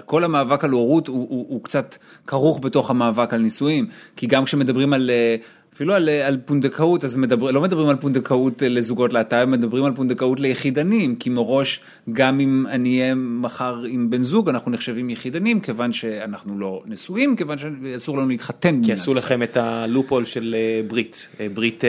כל 0.04 0.24
המאבק 0.24 0.64
על 0.64 0.70
הורות 0.70 1.08
הוא, 1.08 1.26
הוא, 1.30 1.46
הוא 1.48 1.64
קצת 1.64 1.96
כרוך 2.26 2.60
בתוך 2.62 2.90
המאבק 2.90 3.34
על 3.34 3.40
נישואים, 3.40 3.86
כי 4.16 4.26
גם 4.26 4.44
כשמדברים 4.44 4.92
על, 4.92 5.10
אה, 5.10 5.36
אפילו 5.74 5.94
על, 5.94 6.08
אה, 6.08 6.26
על 6.26 6.38
פונדקאות, 6.44 7.04
אז 7.04 7.14
מדבר, 7.14 7.50
לא 7.50 7.60
מדברים 7.60 7.88
על 7.88 7.96
פונדקאות 7.96 8.62
אה, 8.62 8.68
לזוגות 8.68 9.12
להט"בים, 9.12 9.50
מדברים 9.50 9.84
על 9.84 9.92
פונדקאות 9.94 10.40
ליחידנים, 10.40 11.16
כי 11.16 11.30
מראש 11.30 11.80
גם 12.12 12.40
אם 12.40 12.66
אני 12.70 13.00
אהיה 13.00 13.14
מחר 13.14 13.82
עם 13.88 14.10
בן 14.10 14.22
זוג, 14.22 14.48
אנחנו 14.48 14.70
נחשבים 14.70 15.10
יחידנים, 15.10 15.60
כיוון 15.60 15.92
שאנחנו 15.92 16.58
לא 16.58 16.82
נשואים, 16.86 17.36
כיוון 17.36 17.58
שאסור 17.58 18.18
לנו 18.18 18.28
להתחתן. 18.28 18.84
כי 18.84 18.92
עשו. 18.92 19.14
לכם 19.14 19.42
את 19.42 19.56
הלופול 19.56 20.24
של 20.24 20.56
ברית, 20.88 21.26
ברית, 21.54 21.84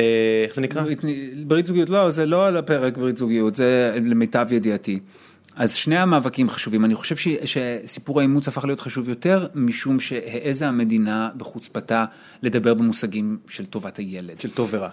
איך 0.45 0.55
זה 0.55 0.61
נקרא? 0.61 0.81
ברית, 0.81 1.01
ברית 1.47 1.67
זוגיות 1.67 1.89
לא, 1.89 2.09
זה 2.09 2.25
לא 2.25 2.47
על 2.47 2.57
הפרק 2.57 2.97
ברית 2.97 3.17
זוגיות, 3.17 3.55
זה 3.55 3.97
למיטב 4.05 4.47
ידיעתי. 4.51 4.99
אז 5.59 5.73
שני 5.73 5.97
המאבקים 5.97 6.49
חשובים, 6.49 6.85
אני 6.85 6.95
חושב 6.95 7.15
ש, 7.15 7.27
שסיפור 7.45 8.19
האימוץ 8.19 8.47
הפך 8.47 8.65
להיות 8.65 8.79
חשוב 8.79 9.09
יותר, 9.09 9.47
משום 9.55 9.99
שהעזה 9.99 10.67
המדינה 10.67 11.29
בחוצפתה 11.37 12.05
לדבר 12.41 12.73
במושגים 12.73 13.37
של 13.47 13.65
טובת 13.65 13.97
הילד. 13.97 14.39
של 14.39 14.51
טוב 14.51 14.69
ורע. 14.71 14.89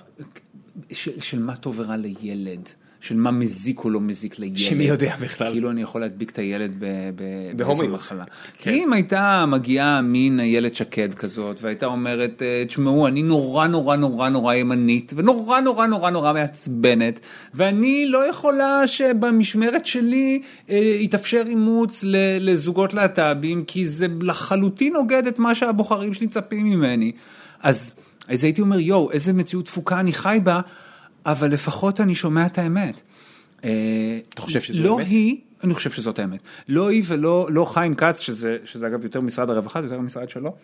של, 0.92 1.20
של 1.20 1.38
מה 1.38 1.56
טוב 1.56 1.80
ורע 1.80 1.96
לילד, 1.96 2.68
של 3.00 3.16
מה 3.16 3.30
מזיק 3.30 3.84
או 3.84 3.90
לא 3.90 4.00
מזיק 4.00 4.38
לילד. 4.38 4.58
שמי 4.58 4.84
יודע 4.84 5.16
בכלל. 5.20 5.52
כאילו 5.52 5.70
אני 5.70 5.82
יכול 5.82 6.00
להדביק 6.00 6.30
את 6.30 6.38
הילד 6.38 6.74
ב, 6.78 6.84
ב, 7.16 7.22
בהומיות. 7.56 7.78
באיזו 7.78 7.94
מחלה. 7.94 8.24
כן. 8.58 8.70
כי 8.70 8.84
אם 8.84 8.92
הייתה 8.92 9.44
מגיעה 9.48 10.00
מין 10.02 10.40
איילת 10.40 10.74
שקד 10.74 11.14
כזאת, 11.14 11.62
והייתה 11.62 11.86
אומרת, 11.86 12.42
אה, 12.42 12.64
תשמעו, 12.68 13.06
אני 13.06 13.22
נורא 13.22 13.66
נורא 13.66 13.96
נורא 13.96 14.28
נורא 14.28 14.54
ימנית, 14.54 15.12
ונורא 15.16 15.60
נורא 15.60 15.86
נורא 15.86 16.10
נורא 16.10 16.32
מעצבנת, 16.32 17.20
ואני 17.54 18.06
לא 18.06 18.28
יכולה 18.28 18.86
שבמשמרת 18.86 19.86
שלי 19.86 20.42
אה, 20.70 20.76
יתאפשר 21.00 21.42
אימוץ 21.46 22.04
ל- 22.04 22.50
לזוגות 22.50 22.94
להט"בים, 22.94 23.64
כי 23.64 23.86
זה 23.86 24.06
לחלוטין 24.20 24.92
נוגד 24.92 25.26
את 25.26 25.38
מה 25.38 25.54
שהבוחרים 25.54 26.14
שלי 26.14 26.26
מצפים 26.26 26.66
ממני. 26.66 27.12
אז, 27.62 27.92
אז 28.28 28.44
הייתי 28.44 28.60
אומר, 28.60 28.78
יואו, 28.78 29.10
איזה 29.12 29.32
מציאות 29.32 29.64
תפוקה 29.64 30.00
אני 30.00 30.12
חי 30.12 30.38
בה, 30.42 30.60
אבל 31.26 31.50
לפחות 31.50 32.00
אני 32.00 32.14
שומע 32.14 32.46
את 32.46 32.58
האמת. 32.58 33.00
אתה 34.28 34.42
חושב 34.42 34.60
שזו 34.60 34.78
לא 34.78 34.98
האמת? 34.98 35.06
היא, 35.10 35.36
אני 35.64 35.74
חושב 35.74 35.90
שזאת 35.90 36.18
האמת. 36.18 36.40
לא 36.68 36.88
היא 36.88 37.02
ולא 37.06 37.48
לא 37.50 37.64
חיים 37.64 37.94
כץ, 37.94 38.18
שזה, 38.18 38.56
שזה 38.64 38.86
אגב 38.86 39.04
יותר 39.04 39.20
משרד 39.20 39.50
הרווחה, 39.50 39.80
זה 39.80 39.86
יותר 39.86 39.98
המשרד 39.98 40.28
שלו, 40.28 40.54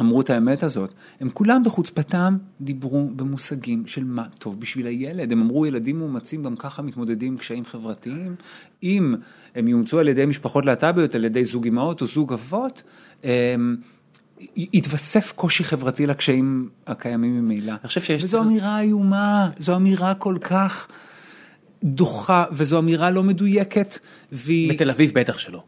אמרו 0.00 0.20
את 0.20 0.30
האמת 0.30 0.62
הזאת. 0.62 0.90
הם 1.20 1.30
כולם 1.30 1.62
בחוצפתם 1.64 2.36
דיברו 2.60 3.08
במושגים 3.16 3.86
של 3.86 4.04
מה 4.04 4.26
טוב 4.38 4.60
בשביל 4.60 4.86
הילד. 4.86 5.32
הם 5.32 5.40
אמרו 5.40 5.66
ילדים 5.66 5.98
מאומצים 5.98 6.42
גם 6.42 6.56
ככה 6.56 6.82
מתמודדים 6.82 7.32
עם 7.32 7.38
קשיים 7.38 7.64
חברתיים. 7.64 8.34
אם 8.82 9.14
הם 9.54 9.68
יאומצו 9.68 9.98
על 9.98 10.08
ידי 10.08 10.26
משפחות 10.26 10.66
להט"ביות, 10.66 11.14
על 11.14 11.24
ידי 11.24 11.44
זוג 11.44 11.66
אמהות 11.66 12.00
או 12.00 12.06
זוג 12.06 12.32
אבות, 12.32 12.82
הם, 13.24 13.76
יתווסף 14.56 15.32
קושי 15.36 15.64
חברתי 15.64 16.06
לקשיים 16.06 16.68
הקיימים 16.86 17.38
ממילא. 17.38 17.72
אני 17.80 17.88
חושב 17.88 18.00
שיש- 18.00 18.24
וזו 18.24 18.40
אמירה 18.40 18.80
איומה, 18.80 19.48
זו 19.58 19.76
אמירה 19.76 20.14
כל 20.14 20.36
כך 20.40 20.88
דוחה, 21.84 22.44
וזו 22.52 22.78
אמירה 22.78 23.10
לא 23.10 23.22
מדויקת, 23.22 23.98
והיא... 24.32 24.72
בתל 24.72 24.90
אביב 24.90 25.10
בטח 25.14 25.38
שלא. 25.38 25.62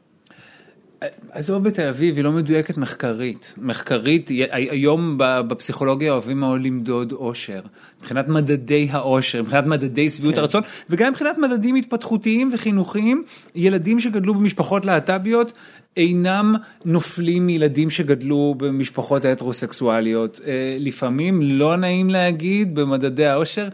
עזוב 1.33 1.65
בתל 1.65 1.89
אביב, 1.89 2.17
היא 2.17 2.25
לא 2.25 2.33
מדויקת 2.33 2.77
מחקרית. 2.79 3.55
מחקרית, 3.59 4.31
היום 4.51 5.15
בפסיכולוגיה 5.19 6.13
אוהבים 6.13 6.41
מאוד 6.41 6.61
למדוד 6.61 7.13
אושר. 7.13 7.61
מבחינת 8.01 8.29
מדדי 8.29 8.89
האושר, 8.91 9.43
מבחינת 9.43 9.67
מדדי 9.67 10.11
שביעות 10.11 10.35
כן. 10.35 10.41
הרצון, 10.41 10.63
וגם 10.91 11.11
מבחינת 11.13 11.39
מדדים 11.39 11.75
התפתחותיים 11.75 12.51
וחינוכיים, 12.55 13.25
ילדים 13.55 14.01
שגדלו 14.01 14.35
במשפחות 14.35 14.85
להט"ביות 14.85 15.53
אינם 15.97 16.55
נופלים 16.85 17.47
מילדים 17.47 17.91
שגדלו 17.91 18.55
במשפחות 18.57 19.25
הטרוסקסואליות. 19.25 20.41
אה, 20.47 20.77
לפעמים, 20.79 21.43
לא 21.43 21.77
נעים 21.77 22.11
להגיד, 22.11 22.75
במדדי 22.75 23.27
האושר, 23.27 23.69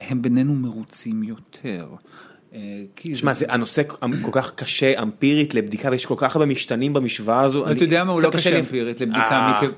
הם 0.00 0.22
בינינו 0.22 0.54
מרוצים 0.54 1.22
יותר. 1.22 1.86
אה, 2.54 2.60
שמע, 3.14 3.32
זה 3.32 3.44
הנושא 3.48 3.82
כל 4.22 4.30
כך 4.32 4.52
קשה 4.54 5.02
אמפירית 5.02 5.54
לבדיקה 5.54 5.88
ויש 5.90 6.06
כל 6.06 6.14
כך 6.16 6.36
הרבה 6.36 6.46
משתנים 6.46 6.92
במשוואה 6.92 7.40
הזו. 7.40 7.70
אתה 7.70 7.84
יודע 7.84 8.04
מה 8.04 8.12
הוא 8.12 8.22
לא 8.22 8.30
קשה 8.30 8.58
אמפירית 8.58 9.00
לבדיקה, 9.00 9.30
אה, 9.30 9.54
מכיו- 9.56 9.70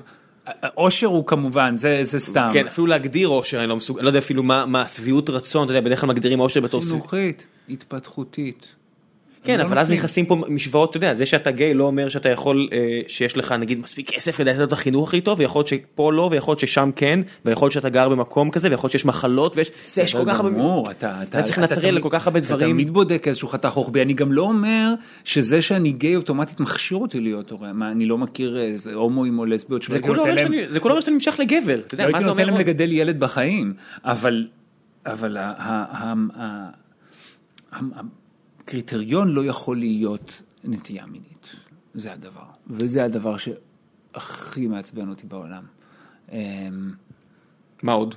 אושר 0.77 1.07
הוא 1.07 1.25
כמובן, 1.27 1.77
זה, 1.77 1.99
זה 2.03 2.19
סתם. 2.19 2.49
כן, 2.53 2.67
אפילו 2.67 2.87
להגדיר 2.87 3.27
אושר, 3.27 3.59
אני 3.59 3.67
לא 3.67 3.75
מסוגל, 3.75 3.99
אני 3.99 4.05
לא 4.05 4.09
יודע 4.09 4.19
אפילו 4.19 4.43
מה 4.43 4.65
מה 4.65 4.87
שביעות 4.87 5.29
רצון, 5.29 5.63
אתה 5.65 5.73
יודע, 5.73 5.81
בדרך 5.85 5.99
כלל 6.01 6.09
מגדירים 6.09 6.39
אושר 6.39 6.61
בתור... 6.61 6.81
חינוכית, 6.81 7.45
התפתחותית. 7.69 8.75
כן, 9.43 9.59
לא 9.59 9.63
אבל 9.63 9.79
אז. 9.79 9.91
נכנסים 9.91 10.25
פה 10.25 10.35
משוואות, 10.47 10.89
אתה 10.89 10.97
יודע, 10.97 11.13
זה 11.13 11.25
שאתה 11.25 11.51
גיי 11.51 11.73
לא 11.73 11.83
אומר 11.83 12.09
שאתה 12.09 12.29
יכול, 12.29 12.69
אה, 12.71 12.99
שיש 13.07 13.37
לך 13.37 13.51
נגיד 13.51 13.79
מספיק 13.79 14.11
כסף 14.11 14.37
כדי 14.37 14.49
לתת 14.49 14.61
את 14.61 14.71
החינוך 14.71 15.07
הכי 15.07 15.21
טוב, 15.21 15.39
ויכול 15.39 15.59
להיות 15.59 15.67
שפה 15.67 16.13
לא, 16.13 16.29
ויכול 16.31 16.51
להיות 16.51 16.59
ששם 16.59 16.89
כן, 16.95 17.19
ויכול 17.45 17.65
להיות 17.65 17.73
שאתה 17.73 17.89
גר 17.89 18.09
במקום 18.09 18.51
כזה, 18.51 18.69
ויכול 18.69 18.87
להיות 18.87 18.91
שיש 18.91 19.05
מחלות, 19.05 19.57
ויש 19.57 19.71
יש 19.97 20.15
כל 20.15 20.25
כך 20.27 20.39
הרבה... 20.39 20.91
אתה, 20.91 21.23
אתה, 21.23 21.41
צריך 21.41 21.59
אתה 21.59 21.75
לנטרל 21.75 21.95
לכל 21.95 22.09
כך 22.11 22.27
הרבה 22.27 22.39
אתה 22.39 22.47
דברים. 22.47 22.69
תמיד 22.69 22.89
בודק 22.89 23.27
איזשהו 23.27 23.47
חתך 23.47 23.69
רוחבי, 23.69 24.01
אני 24.01 24.13
גם 24.13 24.31
לא 24.31 24.41
אומר 24.41 24.93
שזה 25.23 25.61
שאני 25.61 25.91
גיי 25.91 26.15
אוטומטית 26.15 26.59
מכשיר 26.59 26.97
אותי 26.97 27.19
להיות 27.19 27.51
הורה, 27.51 27.73
מה, 27.73 27.91
אני 27.91 28.05
לא 28.05 28.17
מכיר 28.17 28.59
איזה 28.59 28.93
הומואים 28.93 29.39
או 29.39 29.45
לסביות 29.45 29.83
זה 29.83 29.99
כולה 30.79 30.93
אומר 30.93 31.01
שאתה 31.01 31.11
נמשך 31.11 31.35
לגבר, 31.39 31.79
אתה 31.79 31.93
יודע, 31.93 32.05
לא 32.05 32.11
מה 32.11 32.17
הייתי 32.17 32.23
זה 32.23 32.29
נותן 32.29 32.41
אומר? 32.41 32.51
להם? 32.53 32.61
לגדל 32.61 32.91
ילד 32.91 33.19
בחיים, 33.19 33.73
אבל, 34.03 34.47
הקריטריון 38.63 39.27
לא 39.27 39.45
יכול 39.45 39.77
להיות 39.77 40.41
נטייה 40.63 41.05
מינית, 41.05 41.55
זה 41.93 42.13
הדבר, 42.13 42.43
וזה 42.67 43.03
הדבר 43.05 43.35
שהכי 43.37 44.67
מעצבן 44.67 45.09
אותי 45.09 45.27
בעולם. 45.27 45.63
אמ, 46.31 46.37
מה 47.83 47.91
עוד? 47.91 48.15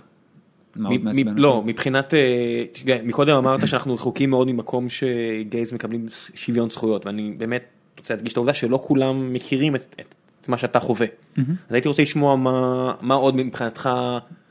מעצבן 0.77 1.09
אותי? 1.09 1.24
לא, 1.40 1.62
מבחינת, 1.66 2.14
אה, 2.14 2.98
מקודם 3.02 3.36
אמרת 3.36 3.68
שאנחנו 3.68 3.94
רחוקים 3.94 4.31
מאוד 4.31 4.48
ממקום 4.48 4.89
שגייז 4.89 5.73
מקבלים 5.73 6.06
שוויון 6.35 6.70
זכויות, 6.70 7.06
ואני 7.06 7.35
באמת 7.39 7.64
רוצה 7.98 8.14
להדגיש 8.14 8.32
את 8.32 8.36
העובדה 8.36 8.55
שלא 8.55 8.81
כולם 8.85 9.32
מכירים 9.32 9.77
את, 9.77 9.94
את, 10.01 10.14
את 10.43 10.48
מה 10.48 10.59
שאתה 10.59 10.81
חווה. 10.81 11.06
אז 11.39 11.74
הייתי 11.74 11.89
רוצה 11.89 12.02
לשמוע 12.02 12.36
מה, 12.36 12.93
מה 13.01 13.14
עוד 13.14 13.36
מבחינתך, 13.36 13.90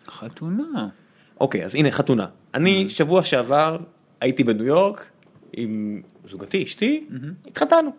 חתונה. 0.08 0.88
אוקיי, 1.40 1.66
אז 1.66 1.76
הנה 1.76 1.92
חתונה. 1.92 2.28
אני 2.54 2.90
שבוע 2.90 3.24
שעבר 3.24 3.78
הייתי 4.22 4.44
בניו 4.44 4.66
יורק 4.66 5.06
עם 5.56 6.02
זוגתי, 6.30 6.64
אשתי, 6.64 7.06
התחתנו. 7.48 7.92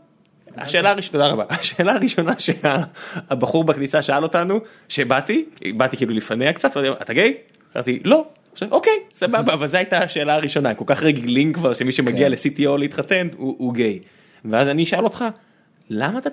השאלה 0.56 0.90
הראשונה, 0.90 1.12
תודה 1.12 1.26
רבה, 1.26 1.44
השאלה 1.60 1.94
הראשונה 1.94 2.32
שהבחור 2.38 3.64
בכניסה 3.64 4.02
שאל 4.02 4.22
אותנו, 4.22 4.60
שבאתי, 4.88 5.44
באתי 5.76 5.96
כאילו 5.96 6.14
לפניה 6.14 6.52
קצת, 6.52 6.76
אתה 7.02 7.12
גיי? 7.12 7.34
אמרתי, 7.76 8.00
לא. 8.04 8.28
עכשיו, 8.52 8.68
אוקיי, 8.70 8.92
סבבה, 9.10 9.54
אבל 9.54 9.66
זו 9.66 9.76
הייתה 9.76 9.98
השאלה 9.98 10.34
הראשונה, 10.34 10.74
כל 10.74 10.84
כך 10.86 11.02
רגילים 11.02 11.52
כבר 11.52 11.74
שמי 11.74 11.92
שמגיע 11.92 12.28
כן. 12.28 12.32
ל-CTO 12.32 12.76
להתחתן 12.78 13.28
הוא 13.36 13.56
הוא 13.58 13.74
גיי. 13.74 14.00
ואז 14.44 14.68
אני 14.68 14.84
אשאל 14.84 15.04
אותך, 15.04 15.24
למה 15.90 16.18
אתה, 16.18 16.30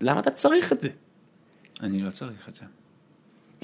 למה 0.00 0.20
אתה 0.20 0.30
צריך 0.30 0.72
את 0.72 0.80
זה? 0.80 0.88
אני 1.82 2.02
לא 2.02 2.10
צריך 2.10 2.48
את 2.48 2.54
זה. 2.54 2.64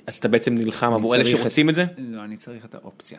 אז 0.07 0.17
אתה 0.17 0.29
בעצם 0.29 0.55
נלחם 0.55 0.93
עבור 0.93 1.15
אלה 1.15 1.27
שרוצים 1.27 1.71
את 1.71 1.75
זה? 1.75 1.85
לא, 1.99 2.25
אני 2.25 2.37
צריך 2.37 2.65
את 2.65 2.75
האופציה. 2.75 3.19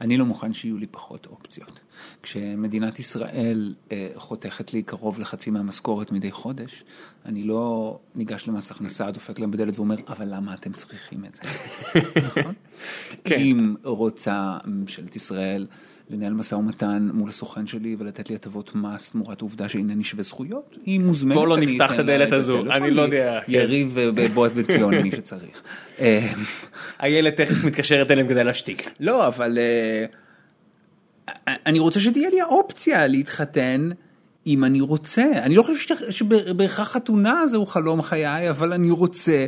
אני 0.00 0.16
לא 0.16 0.24
מוכן 0.24 0.52
שיהיו 0.54 0.78
לי 0.78 0.86
פחות 0.86 1.26
אופציות. 1.26 1.80
כשמדינת 2.22 2.98
ישראל 2.98 3.74
אה, 3.92 4.08
חותכת 4.14 4.74
לי 4.74 4.82
קרוב 4.82 5.20
לחצי 5.20 5.50
מהמשכורת 5.50 6.12
מדי 6.12 6.30
חודש, 6.30 6.84
אני 7.26 7.42
לא 7.42 7.98
ניגש 8.14 8.48
למס 8.48 8.70
הכנסה, 8.70 9.10
דופק 9.10 9.38
להם 9.38 9.50
בדלת 9.50 9.78
ואומר, 9.78 9.96
אבל 10.08 10.34
למה 10.34 10.54
אתם 10.54 10.72
צריכים 10.72 11.24
את 11.24 11.34
זה? 11.34 11.42
נכון? 12.26 12.54
כן. 13.24 13.40
אם 13.40 13.74
רוצה 13.84 14.58
ממשלת 14.64 15.16
ישראל 15.16 15.66
לנהל 16.10 16.32
משא 16.32 16.54
ומתן 16.54 17.08
מול 17.12 17.28
הסוכן 17.28 17.66
שלי 17.66 17.96
ולתת 17.98 18.30
לי 18.30 18.34
הטבות 18.34 18.74
מס 18.74 19.10
תמורת 19.10 19.40
העובדה 19.40 19.68
שאינני 19.68 20.04
שווה 20.04 20.22
זכויות, 20.22 20.78
היא 20.86 21.00
מוזמנת. 21.00 21.36
בוא 21.36 21.48
לא 21.48 21.56
נפתח 21.56 21.94
את 21.94 21.98
הדלת 21.98 22.32
הזו, 22.32 22.70
אני 22.70 22.90
לא 22.90 23.02
יודע, 23.02 23.40
כן. 23.46 23.52
יריב 23.52 23.98
בועז 24.34 24.52
בן 24.52 24.62
ציון, 24.62 24.94
מי 24.94 25.10
שצריך. 25.10 25.62
איילת 27.02 27.36
תכף 27.36 27.64
מתקשרת 27.64 28.10
אליהם 28.10 28.28
כדי 28.28 28.44
להשתיק. 28.44 28.90
לא, 29.00 29.26
אבל 29.26 29.58
אה, 29.58 30.04
אני 31.66 31.78
רוצה 31.78 32.00
שתהיה 32.00 32.30
לי 32.30 32.40
האופציה 32.40 33.06
להתחתן 33.06 33.90
אם 34.46 34.64
אני 34.64 34.80
רוצה. 34.80 35.24
אני 35.42 35.54
לא 35.54 35.62
חושב 35.62 35.94
שבהכרח 36.10 36.88
חתונה 36.88 37.46
זהו 37.46 37.66
חלום 37.66 38.02
חיי, 38.02 38.50
אבל 38.50 38.72
אני 38.72 38.90
רוצה 38.90 39.46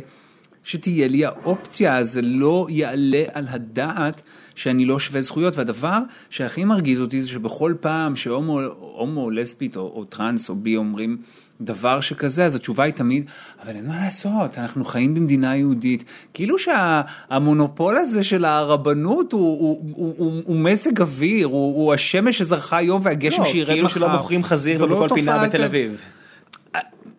שתהיה 0.63 1.07
לי 1.07 1.25
האופציה, 1.25 2.03
זה 2.03 2.21
לא 2.21 2.67
יעלה 2.69 3.23
על 3.33 3.45
הדעת 3.49 4.21
שאני 4.55 4.85
לא 4.85 4.99
שווה 4.99 5.21
זכויות. 5.21 5.55
והדבר 5.55 5.99
שהכי 6.29 6.63
מרגיז 6.63 6.99
אותי 6.99 7.21
זה 7.21 7.27
שבכל 7.27 7.73
פעם 7.79 8.15
שהומו 8.15 8.59
הומו, 8.79 9.29
לסבית 9.29 9.77
או, 9.77 9.81
או 9.81 10.05
טרנס 10.05 10.49
או 10.49 10.55
בי 10.55 10.77
אומרים 10.77 11.17
דבר 11.61 12.01
שכזה, 12.01 12.45
אז 12.45 12.55
התשובה 12.55 12.83
היא 12.83 12.93
תמיד, 12.93 13.25
אבל 13.63 13.75
אין 13.75 13.87
מה 13.87 13.99
לעשות, 13.99 14.57
אנחנו 14.57 14.85
חיים 14.85 15.13
במדינה 15.13 15.55
יהודית. 15.55 16.03
כאילו 16.33 16.55
שהמונופול 16.59 17.95
הזה 17.97 18.23
של 18.23 18.45
הרבנות 18.45 19.31
הוא, 19.31 19.59
הוא, 19.59 19.93
הוא, 19.95 20.13
הוא, 20.17 20.41
הוא 20.45 20.55
מזג 20.55 21.01
אוויר, 21.01 21.47
הוא, 21.47 21.75
הוא 21.75 21.93
השמש 21.93 22.37
שזרחה 22.37 22.77
היום 22.77 23.01
והגשם 23.03 23.41
לא, 23.41 23.45
שירד 23.45 23.65
מחר. 23.65 23.73
כאילו 23.73 23.89
שלא 23.89 24.09
מוכרים 24.09 24.43
חזיר 24.43 24.85
לא 24.85 24.95
בכל 24.95 25.15
פינה 25.15 25.31
תופעה 25.31 25.47
בתל 25.47 25.63
אביב. 25.63 26.01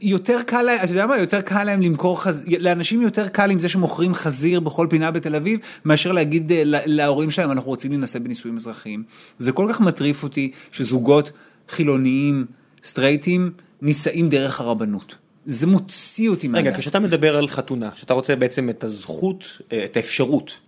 יותר 0.04 0.42
קל 0.46 0.62
להם, 0.62 0.78
אתה 0.84 0.92
יודע 0.92 1.06
מה, 1.06 1.18
יותר 1.18 1.40
קל 1.40 1.64
להם 1.64 1.82
למכור 1.82 2.22
חזיר, 2.22 2.58
לאנשים 2.60 3.02
יותר 3.02 3.28
קל 3.28 3.50
עם 3.50 3.58
זה 3.58 3.68
שמוכרים 3.68 4.14
חזיר 4.14 4.60
בכל 4.60 4.86
פינה 4.90 5.10
בתל 5.10 5.34
אביב, 5.34 5.58
מאשר 5.84 6.12
להגיד 6.12 6.52
אה, 6.52 6.62
לה- 6.64 6.80
להורים 6.86 7.30
שלהם, 7.30 7.50
אנחנו 7.50 7.68
רוצים 7.70 7.90
להינשא 7.90 8.18
בנישואים 8.18 8.56
אזרחיים. 8.56 9.02
זה 9.38 9.52
כל 9.52 9.66
כך 9.68 9.80
מטריף 9.80 10.22
אותי 10.22 10.50
שזוגות 10.72 11.30
חילוניים, 11.68 12.46
סטרייטים, 12.84 13.50
נישאים 13.82 14.28
דרך 14.28 14.60
הרבנות. 14.60 15.14
זה 15.46 15.66
מוציא 15.66 16.28
אותי 16.28 16.46
רגע, 16.48 16.52
מהדעת. 16.62 16.76
כשאתה 16.80 17.00
מדבר 17.00 17.36
על 17.36 17.48
חתונה, 17.48 17.90
שאתה 17.94 18.14
רוצה 18.14 18.36
בעצם 18.36 18.70
את 18.70 18.84
הזכות, 18.84 19.44
אה, 19.72 19.84
את 19.84 19.96
האפשרות 19.96 20.58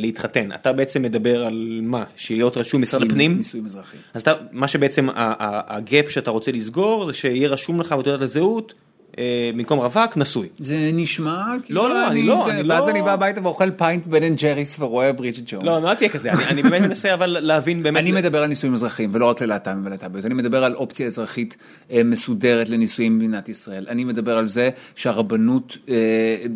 להתחתן, 0.00 0.52
אתה 0.54 0.72
בעצם 0.72 1.02
מדבר 1.02 1.46
על 1.46 1.80
מה? 1.84 2.04
שלהיות 2.16 2.56
רשום 2.58 2.82
משרד 2.82 3.02
הפנים? 3.02 3.36
נישואים 3.36 3.66
אזרחיים. 3.66 4.02
אז 4.14 4.22
אתה, 4.22 4.32
מה 4.52 4.68
שבעצם 4.68 5.08
הגאפ 5.14 6.10
שאתה 6.10 6.30
רוצה 6.30 6.52
לסגור, 6.52 7.06
זה 7.06 7.12
שיהיה 7.12 7.48
רשום 7.48 7.80
לך 7.80 7.92
בתעודת 7.98 8.22
הזהות, 8.22 8.74
אה, 9.18 9.50
במקום 9.56 9.78
רווק, 9.78 10.16
נשוי. 10.16 10.48
זה 10.58 10.90
נשמע 10.92 11.42
כאילו 11.64 11.82
לא, 11.88 11.94
לא, 11.94 12.08
אני 12.08 12.22
לא, 12.22 12.42
זה- 12.44 12.50
אני 12.50 12.68
ואז 12.68 12.84
לא- 12.86 12.90
אני 12.90 13.02
בא 13.02 13.12
הביתה 13.12 13.40
ואוכל 13.42 13.70
pint 13.70 14.06
בן 14.06 14.22
אנד 14.22 14.38
ג'ריס 14.40 14.76
ורואה 14.80 15.12
ברידג'ט 15.12 15.42
ג'ונס. 15.46 15.64
לא, 15.66 15.90
אל 15.90 15.94
תהיה 15.94 16.08
כזה, 16.10 16.32
אני- 16.32 16.44
אני 16.46 16.62
באמת 16.62 16.82
מנסה 16.88 17.14
אבל 17.14 17.26
להבין 17.40 17.82
באמת. 17.82 18.00
אני 18.00 18.12
מדבר 18.12 18.42
על 18.42 18.48
נישואים 18.48 18.74
אזרחיים 18.74 19.10
ולא 19.12 19.26
רק 19.26 19.42
ללהט"בים 19.42 19.86
ולהט"ביות, 19.86 20.26
אני 20.26 20.34
מדבר 20.34 20.64
על 20.64 20.74
אופציה 20.74 21.06
אזרחית 21.06 21.56
אה, 21.90 22.02
מסודרת 22.04 22.68
לנישואים 22.68 23.18
במדינת 23.18 23.48
ישראל. 23.48 23.86
אני 23.88 24.04
מדבר 24.04 24.36
על 24.38 24.48
זה 24.48 24.70
שהרבנות 24.94 25.78
אה, 25.88 25.94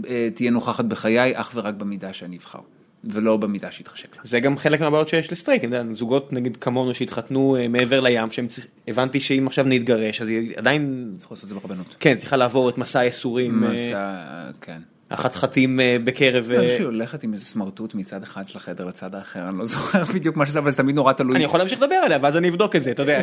אה, 0.08 0.28
תהיה 0.34 0.50
נוכחת 0.50 0.84
בחיי 0.84 1.32
אך 1.40 1.50
ורק 1.54 1.74
במידה 1.74 2.12
שאני 2.12 2.36
אבחר, 2.36 2.58
ולא 3.04 3.36
במידה 3.36 3.70
שיתחשק 3.70 4.16
לה. 4.16 4.22
זה 4.24 4.40
גם 4.40 4.58
חלק 4.58 4.80
מהבעיות 4.80 5.08
שיש 5.08 5.32
לסטרייטים, 5.32 5.94
זוגות 5.94 6.32
נגיד 6.32 6.56
כמונו 6.56 6.94
שהתחתנו 6.94 7.56
אה, 7.56 7.68
מעבר 7.68 8.00
לים, 8.00 8.30
שהם 8.30 8.46
צריך, 8.46 8.66
הבנתי 8.88 9.20
שאם 9.20 9.46
עכשיו 9.46 9.64
נתגרש, 9.68 10.22
אז 10.22 10.28
היא 10.28 10.56
עדיין, 10.56 11.12
צריך 11.16 11.30
לעשות 11.30 11.44
את 11.44 11.48
זה 11.48 11.54
ברבנות. 11.54 11.96
כן, 12.00 12.16
צריכה 12.16 12.36
לעבור 12.36 12.68
את 12.68 12.78
מסע 12.78 13.00
הייסורים, 13.00 13.64
אה, 13.64 13.70
מסע, 13.70 14.50
כן. 14.60 14.80
החתחתים 15.10 15.80
אה, 15.80 15.96
בקרב, 16.04 16.50
אני 16.50 16.56
אה, 16.56 16.62
חושב 16.62 16.76
שהיא 16.76 16.86
הולכת 16.86 17.22
עם 17.22 17.32
איזה 17.32 17.44
סמרטוט 17.44 17.94
מצד 17.94 18.22
אחד 18.22 18.48
של 18.48 18.56
החדר 18.56 18.84
לצד 18.84 19.14
האחר, 19.14 19.48
אני 19.48 19.58
לא 19.58 19.64
זוכר 19.64 20.04
בדיוק 20.14 20.36
מה 20.36 20.46
שזה, 20.46 20.58
אבל 20.58 20.70
זה 20.70 20.76
תמיד 20.76 20.94
נורא 20.94 21.12
תלוי. 21.12 21.36
אני 21.36 21.44
יכול 21.44 21.60
להמשיך 21.60 21.82
לדבר 21.82 21.94
עליה 21.94 22.18
ואז 22.22 22.36
אני 22.36 22.48
אבדוק 22.48 22.76
את 22.76 22.82
זה, 22.82 22.90
אתה 22.90 23.02
יודע, 23.02 23.20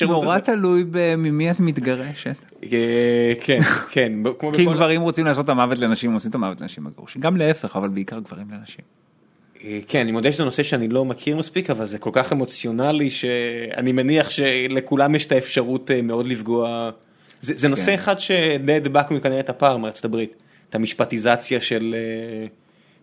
נורא. 0.06 0.38
תלוי 0.38 0.84
ממי 1.16 1.50
את 1.50 1.60
מתגרשת. 1.60 2.36
אה, 2.72 3.32
כן, 3.40 3.58
כן, 3.90 4.12
כי 4.52 4.66
אם 4.66 4.72
גברים 4.72 5.00
רוצים 5.00 5.24
לעשות 5.24 5.44
את 5.44 5.50
המוות 5.50 5.78
לנשים, 5.78 6.10
הם 6.10 6.14
עושים 6.14 6.30
את 6.30 6.34
המוות 6.34 6.60
לנשים 6.60 6.84
בגרושים. 6.84 7.22
גם 7.22 7.36
להפך, 7.36 7.76
אבל 7.76 7.88
בעיקר 7.88 8.18
גברים 8.18 8.46
לנשים. 8.50 8.84
כן, 9.88 10.00
אני 10.00 10.12
מודה 10.12 10.32
שזה 10.32 10.44
נושא 10.44 10.62
שאני 10.62 10.88
לא 10.88 11.04
מכיר 11.04 11.36
מספיק, 11.36 11.70
אבל 11.70 11.86
זה 11.86 11.98
כל 11.98 12.10
כך 12.12 12.32
אמוציונלי 12.32 13.10
שאני 13.10 13.92
מניח 13.92 14.30
שלכולם 14.30 15.14
יש 15.14 15.26
את 15.26 15.32
האפשרות 15.32 15.90
מאוד 16.02 16.26
לפגוע. 16.26 16.90
זה, 17.40 17.52
זה 17.56 17.68
נושא 17.68 17.86
כן. 17.86 17.92
אחד 17.92 18.18
שדי 18.18 18.74
הדבקנו 18.76 19.20
כנראה 19.20 19.40
את 19.40 19.48
הפער 19.48 19.76
מארצות 19.76 20.04
הברית, 20.04 20.34
את 20.70 20.74
המשפטיזציה 20.74 21.60
של 21.60 21.94
אה, 21.98 22.46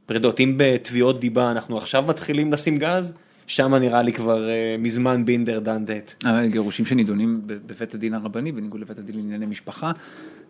פרדות. 0.06 0.40
אם 0.40 0.54
בתביעות 0.58 1.20
דיבה 1.20 1.52
אנחנו 1.52 1.78
עכשיו 1.78 2.04
מתחילים 2.08 2.54
לשים 2.54 2.78
גז, 2.78 3.14
שם 3.48 3.76
נראה 3.76 4.02
לי 4.02 4.14
כבר 4.14 4.50
אה, 4.50 4.76
מזמן 4.80 5.26
בינדר 5.26 5.60
דן 5.60 5.86
דט. 5.86 6.24
הגירושים 6.24 6.86
שנידונים 6.86 7.42
בבית 7.46 7.94
הדין 7.94 8.14
הרבני, 8.14 8.52
בניגוד 8.52 8.82
לבית 8.82 9.00
הדין 9.00 9.16
לענייני 9.16 9.46
משפחה, 9.46 9.92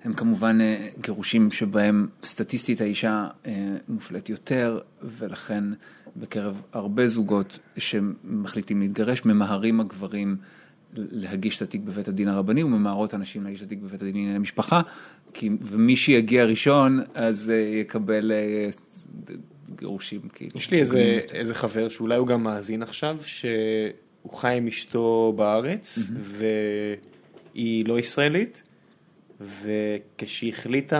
הם 0.03 0.13
כמובן 0.13 0.61
אה, 0.61 0.87
גירושים 1.01 1.51
שבהם 1.51 2.07
סטטיסטית 2.23 2.81
האישה 2.81 3.27
מופלית 3.89 4.29
יותר, 4.29 4.79
ולכן 5.03 5.63
בקרב 6.15 6.61
הרבה 6.73 7.07
זוגות 7.07 7.59
שמחליטים 7.77 8.81
להתגרש, 8.81 9.25
ממהרים 9.25 9.79
הגברים 9.79 10.37
להגיש 10.93 11.57
את 11.57 11.61
התיק 11.61 11.81
בבית 11.81 12.07
הדין 12.07 12.27
הרבני, 12.27 12.63
וממהרות 12.63 13.13
הנשים 13.13 13.43
להגיש 13.43 13.61
את 13.61 13.65
התיק 13.65 13.79
בבית 13.79 14.01
הדין 14.01 14.15
לענייני 14.15 14.39
משפחה, 14.39 14.81
כי, 15.33 15.49
ומי 15.61 15.95
שיגיע 15.95 16.45
ראשון, 16.45 16.99
אז 17.15 17.49
אה, 17.49 17.55
יקבל 17.55 18.31
אה, 18.31 18.69
גירושים. 19.75 20.21
כאילו, 20.33 20.51
יש 20.55 20.71
לי 20.71 20.79
איזה. 20.79 21.19
איזה 21.33 21.53
חבר 21.53 21.89
שאולי 21.89 22.15
הוא 22.15 22.27
גם 22.27 22.43
מאזין 22.43 22.83
עכשיו, 22.83 23.17
שהוא 23.21 24.33
חי 24.33 24.53
עם 24.57 24.67
אשתו 24.67 25.33
בארץ, 25.35 25.99
והיא 27.53 27.85
לא 27.87 27.99
ישראלית, 27.99 28.63
וכשהיא 29.63 30.53
החליטה 30.53 30.99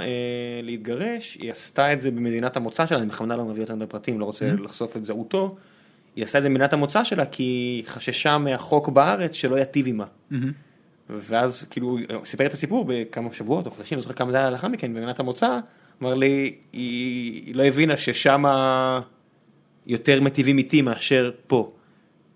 אה, 0.00 0.60
להתגרש, 0.62 1.38
היא 1.40 1.52
עשתה 1.52 1.92
את 1.92 2.00
זה 2.00 2.10
במדינת 2.10 2.56
המוצא 2.56 2.86
שלה, 2.86 2.98
אני 2.98 3.06
בכוונה 3.06 3.36
לא 3.36 3.44
מביא 3.44 3.62
אותם 3.62 3.82
לפרטים, 3.82 4.20
לא 4.20 4.24
רוצה 4.24 4.52
לחשוף 4.52 4.96
את 4.96 5.04
זהותו, 5.04 5.56
היא 6.16 6.24
עשתה 6.24 6.38
את 6.38 6.42
זה 6.42 6.48
במדינת 6.48 6.72
המוצא 6.72 7.04
שלה 7.04 7.26
כי 7.26 7.42
היא 7.42 7.84
חששה 7.86 8.38
מהחוק 8.38 8.88
בארץ 8.88 9.32
שלא 9.34 9.58
יטיב 9.58 9.86
עימה. 9.86 10.04
ואז 11.10 11.66
כאילו 11.70 11.98
סיפר 12.24 12.46
את 12.46 12.52
הסיפור 12.52 12.84
בכמה 12.88 13.32
שבועות 13.32 13.66
או 13.66 13.70
חודשים, 13.70 13.96
אני 13.98 14.02
זוכר 14.02 14.14
כמה 14.14 14.30
זה 14.30 14.36
היה 14.36 14.50
לאחר 14.50 14.68
מכן 14.68 14.94
במדינת 14.94 15.20
המוצא, 15.20 15.58
אמר 16.02 16.14
לי, 16.14 16.28
היא, 16.72 17.42
היא 17.46 17.54
לא 17.54 17.62
הבינה 17.64 17.96
ששם 17.96 18.44
יותר 19.86 20.20
מטיבים 20.20 20.58
איתי 20.58 20.82
מאשר 20.82 21.30
פה. 21.46 21.70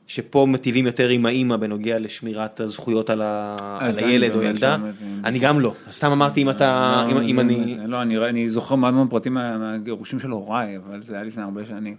שפה 0.09 0.47
מטיבים 0.49 0.87
יותר 0.87 1.09
עם 1.09 1.27
האימא 1.27 1.57
בנוגע 1.57 1.99
לשמירת 1.99 2.61
הזכויות 2.61 3.11
על, 3.11 3.23
ה... 3.23 3.57
על 3.81 3.89
אז 3.89 3.99
אני 3.99 4.07
הילד 4.13 4.35
או 4.35 4.43
ילדה. 4.43 4.77
לא. 4.77 4.89
אני 5.25 5.39
גם 5.39 5.61
לא, 5.61 5.73
סתם 5.91 6.11
אמרתי 6.13 6.43
אם 6.43 6.51
אתה, 6.51 7.03
אם, 7.11 7.19
אם 7.19 7.41
אני, 7.41 7.77
לא, 7.87 8.03
אני 8.03 8.19
אני 8.19 8.49
זוכר 8.49 8.75
מאוד 8.75 8.95
מאוד 8.95 9.11
פרטים 9.11 9.35
מה- 9.35 9.59
מהגירושים 9.59 10.21
של 10.21 10.31
הוריי, 10.31 10.77
אבל 10.77 11.03
זה 11.03 11.15
היה 11.15 11.25
לפני 11.25 11.43
הרבה 11.43 11.65
שנים. 11.65 11.97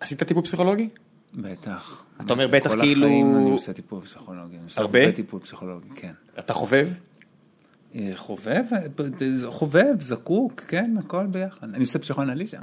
עשית 0.00 0.22
טיפול 0.22 0.42
פסיכולוגי? 0.44 0.88
בטח. 1.34 2.04
אתה 2.20 2.32
אומר 2.32 2.48
בטח 2.48 2.70
כל 2.70 2.80
כאילו- 2.80 3.06
החיים 3.06 3.36
אני 3.36 3.50
עושה 3.50 3.72
טיפול 3.72 4.00
פסיכולוגי. 4.04 4.56
אני 4.56 4.64
עושה 4.64 4.80
הרבה? 4.80 5.12
טיפול 5.12 5.40
פסיכולוגי, 5.40 5.88
כן. 5.94 6.12
אתה 6.38 6.54
חובב? 6.54 6.88
אה, 7.94 8.12
חובב, 8.16 8.62
אה, 8.72 8.80
חובב, 9.50 10.00
זקוק, 10.00 10.60
כן, 10.60 10.94
הכל 10.98 11.26
ביחד. 11.26 11.68
אני 11.74 11.80
עושה 11.80 11.98
פסיכואנליזה. 11.98 12.56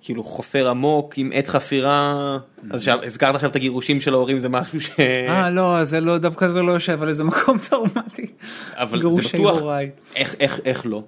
כאילו 0.00 0.24
חופר 0.24 0.68
עמוק 0.68 1.14
עם 1.16 1.30
עת 1.34 1.48
חפירה, 1.48 2.38
אז 2.70 2.80
עכשיו 2.80 3.04
הזכרת 3.04 3.34
עכשיו 3.34 3.50
את 3.50 3.56
הגירושים 3.56 4.00
של 4.00 4.14
ההורים 4.14 4.38
זה 4.38 4.48
משהו 4.48 4.80
ש... 4.80 4.90
אה, 5.28 5.50
לא, 5.50 5.84
זה 5.84 6.00
לא, 6.00 6.18
דווקא 6.18 6.48
זה 6.48 6.62
לא 6.62 6.72
יושב 6.72 7.02
על 7.02 7.08
איזה 7.08 7.24
מקום 7.24 7.58
טראומטי. 7.58 8.26
אבל 8.74 9.12
זה 9.12 9.22
בטוח, 9.38 9.58
הוריי. 9.58 9.90
איך, 10.16 10.34
איך, 10.40 10.60
איך 10.64 10.86
לא? 10.86 11.02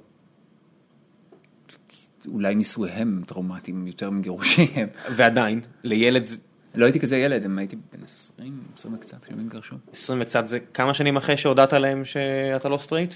אולי 2.27 2.55
נישואיהם 2.55 3.23
טראומטיים 3.27 3.87
יותר 3.87 4.11
מגירושיהם. 4.11 4.89
ועדיין, 5.17 5.61
לילד 5.85 6.29
לא 6.75 6.85
הייתי 6.85 7.01
כזה 7.01 7.17
ילד, 7.17 7.45
הם 7.45 7.59
הייתי 7.59 7.77
בן 7.93 8.03
20, 8.05 8.53
20 8.77 8.95
וקצת, 8.95 9.25
כשהם 9.25 9.39
התגרשו. 9.41 9.77
20 9.93 10.21
וקצת 10.23 10.49
זה 10.49 10.59
כמה 10.75 10.95
שנים 10.95 11.17
אחרי 11.17 11.37
שהודעת 11.37 11.73
להם 11.73 12.05
שאתה 12.05 12.69
לא 12.69 12.77
סטרייט? 12.79 13.15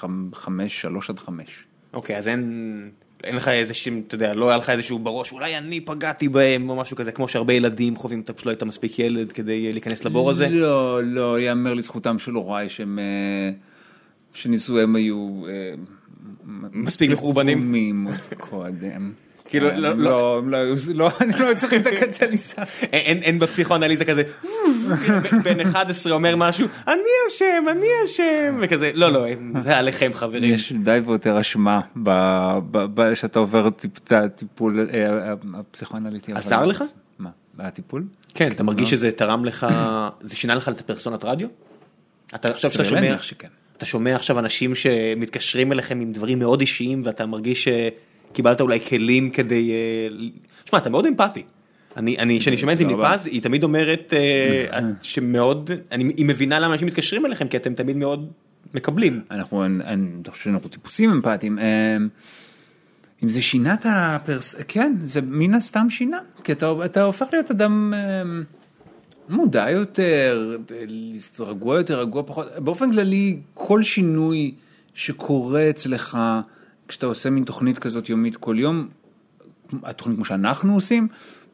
חמ- 0.00 0.34
חמש, 0.34 0.80
שלוש 0.80 1.10
עד 1.10 1.18
חמש. 1.18 1.66
אוקיי, 1.92 2.18
אז 2.18 2.28
אין, 2.28 2.90
אין 3.24 3.36
לך 3.36 3.48
איזה 3.48 3.74
שם, 3.74 4.00
אתה 4.00 4.14
יודע, 4.14 4.34
לא 4.34 4.48
היה 4.48 4.56
לך 4.56 4.70
איזשהו 4.70 4.98
בראש, 4.98 5.32
אולי 5.32 5.56
אני 5.56 5.80
פגעתי 5.80 6.28
בהם 6.28 6.70
או 6.70 6.76
משהו 6.76 6.96
כזה, 6.96 7.12
כמו 7.12 7.28
שהרבה 7.28 7.52
ילדים 7.52 7.96
חווים, 7.96 8.20
אתה 8.20 8.32
פשוט 8.32 8.46
לא 8.46 8.50
היית 8.50 8.62
מספיק 8.62 8.98
ילד 8.98 9.32
כדי 9.32 9.72
להיכנס 9.72 10.04
לבור 10.04 10.30
הזה. 10.30 10.48
לא, 10.48 11.00
לא, 11.04 11.40
יאמר 11.40 11.74
לזכותם 11.74 12.18
של 12.18 12.32
הוריי 12.32 12.68
שהם, 12.68 12.98
אה, 12.98 13.50
שנישואיהם 14.32 14.96
היו 14.96 15.42
אה, 15.48 15.74
מספיק 16.72 17.10
מחורבנים. 17.10 17.76
קודם. 18.38 19.12
כאילו, 19.48 19.70
כן, 19.70 19.76
לא- 19.76 19.88
לא- 19.96 20.42
לא, 20.46 20.64
לא 20.66 20.74
לא, 20.94 21.10
אני 21.20 21.32
לא 21.38 21.54
צריכים 21.56 21.80
את 21.80 21.86
הקטליסה. 21.86 22.62
אין, 22.92 23.38
בפסיכואנליזה 23.38 24.04
כזה, 24.04 24.22
בן 25.44 25.60
11 25.60 26.12
אומר 26.12 26.36
משהו, 26.36 26.68
אני 26.88 26.96
אשם, 27.28 27.64
אני 27.70 27.86
אשם, 28.04 28.60
וכזה, 28.62 28.90
לא, 28.94 29.12
לא, 29.12 29.26
זה 29.58 29.76
עליכם 29.76 30.10
חברים. 30.14 30.54
יש 30.54 30.72
די 30.72 30.98
ויותר 31.06 31.40
אשמה 31.40 31.80
ב- 32.02 32.58
ב- 32.70 32.86
ב- 33.00 33.14
שאתה 33.14 33.38
עובר 33.38 33.68
את 33.68 34.12
הטיפול 34.12 34.88
אה, 34.94 35.32
הפסיכואנליטי. 35.54 36.32
אבל- 36.32 36.38
עזר 36.40 36.64
לך? 36.64 36.82
מה? 37.18 37.30
הטיפול? 37.58 38.04
כן, 38.34 38.48
אתה 38.48 38.62
מרגיש 38.62 38.90
שזה 38.90 39.12
תרם 39.12 39.44
לך, 39.44 39.66
זה 40.20 40.36
שינה 40.36 40.54
לך 40.54 40.68
את 40.68 40.80
הפרסונת 40.80 41.24
רדיו? 41.24 41.48
אתה 42.34 42.48
עכשיו 42.48 42.70
שאתה 42.70 42.84
שומע, 42.84 43.18
שכן. 43.18 43.48
אתה 43.76 43.86
שומע 43.86 44.16
עכשיו 44.16 44.38
אנשים 44.38 44.74
שמתקשרים 44.74 45.72
אליכם 45.72 46.00
עם 46.00 46.12
דברים 46.12 46.38
מאוד 46.38 46.60
אישיים 46.60 47.02
ואתה 47.04 47.26
מרגיש 47.26 47.68
שקיבלת 47.68 48.60
אולי 48.60 48.80
כלים 48.80 49.30
כדי, 49.30 49.72
אה, 49.72 50.16
שמע 50.64 50.78
אתה 50.78 50.90
מאוד 50.90 51.06
אמפתי. 51.06 51.42
אני, 51.96 52.16
אני, 52.18 52.40
כשאני 52.40 52.58
שומע 52.58 52.72
את 52.72 52.78
זה. 52.78 52.84
מפז, 52.84 53.26
היא 53.26 53.42
תמיד 53.42 53.64
אומרת 53.64 54.12
אה, 54.16 54.80
שמאוד, 55.02 55.70
אני, 55.92 56.12
היא 56.16 56.26
מבינה 56.26 56.58
למה 56.58 56.72
אנשים 56.72 56.86
מתקשרים 56.86 57.26
אליכם 57.26 57.48
כי 57.48 57.56
אתם 57.56 57.74
תמיד 57.74 57.96
מאוד 57.96 58.30
מקבלים. 58.74 59.20
אנחנו, 59.30 59.64
אני 59.64 60.06
חושב 60.30 60.44
שאנחנו 60.44 60.68
טיפוסים 60.68 61.10
אמפתיים. 61.10 61.58
אה, 61.58 61.96
אם 63.22 63.28
זה 63.28 63.42
שינה 63.42 63.74
את 63.74 63.86
הפרס... 63.90 64.54
כן, 64.68 64.94
זה 65.00 65.20
מן 65.22 65.54
הסתם 65.54 65.90
שינה. 65.90 66.18
כי 66.44 66.52
אתה, 66.52 66.72
אתה 66.84 67.02
הופך 67.02 67.26
להיות 67.32 67.50
אדם 67.50 67.92
מודע 69.28 69.70
יותר, 69.70 70.56
רגוע 71.40 71.76
יותר, 71.76 72.00
רגוע 72.00 72.22
פחות. 72.26 72.46
באופן 72.58 72.92
כללי, 72.92 73.40
כל 73.54 73.82
שינוי 73.82 74.54
שקורה 74.94 75.70
אצלך 75.70 76.18
כשאתה 76.88 77.06
עושה 77.06 77.30
מין 77.30 77.44
תוכנית 77.44 77.78
כזאת 77.78 78.08
יומית 78.08 78.36
כל 78.36 78.56
יום, 78.58 78.88
התוכנית 79.82 80.16
כמו 80.16 80.24
שאנחנו 80.24 80.74
עושים, 80.74 81.08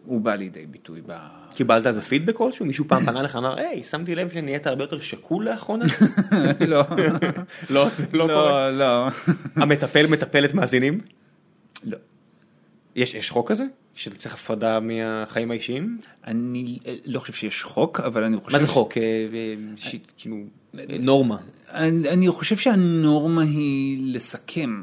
הוא 0.04 0.20
בא 0.20 0.34
לידי 0.34 0.66
ביטוי 0.66 1.00
ב... 1.06 1.12
קיבלת 1.54 1.86
איזה 1.86 2.02
פידבק 2.02 2.36
כלשהו? 2.36 2.66
מישהו 2.66 2.84
פעם 2.88 3.04
פנה 3.04 3.22
לך 3.22 3.36
אמר, 3.36 3.58
היי, 3.58 3.82
שמתי 3.82 4.14
לב 4.14 4.28
שנהיית 4.28 4.66
הרבה 4.66 4.84
יותר 4.84 5.00
שקול 5.00 5.44
לאחרונה? 5.44 5.84
לא, 6.68 6.82
לא, 7.70 7.88
זה 7.88 8.06
לא 8.12 8.24
קורה. 8.24 8.70
לא, 8.70 8.78
לא. 8.78 9.08
המטפל 9.56 10.06
מטפלת 10.06 10.54
מאזינים? 10.54 11.00
לא. 11.84 11.98
יש 12.96 13.30
חוק 13.30 13.48
כזה? 13.48 13.64
שצריך 13.94 14.34
הפרדה 14.34 14.80
מהחיים 14.80 15.50
האישיים? 15.50 15.98
אני 16.26 16.78
לא 17.04 17.20
חושב 17.20 17.32
שיש 17.32 17.62
חוק, 17.62 18.00
אבל 18.00 18.24
אני 18.24 18.36
חושב... 18.36 18.56
מה 18.56 18.62
זה 18.62 18.66
חוק? 18.66 18.98
אה, 18.98 19.02
אה, 19.02 19.98
כאילו, 20.18 20.36
אה, 20.78 20.84
נורמה. 21.00 21.36
אני, 21.70 22.28
חושב 22.28 22.56
שהנורמה 22.56 23.42
היא 23.42 24.14
לסכם, 24.14 24.82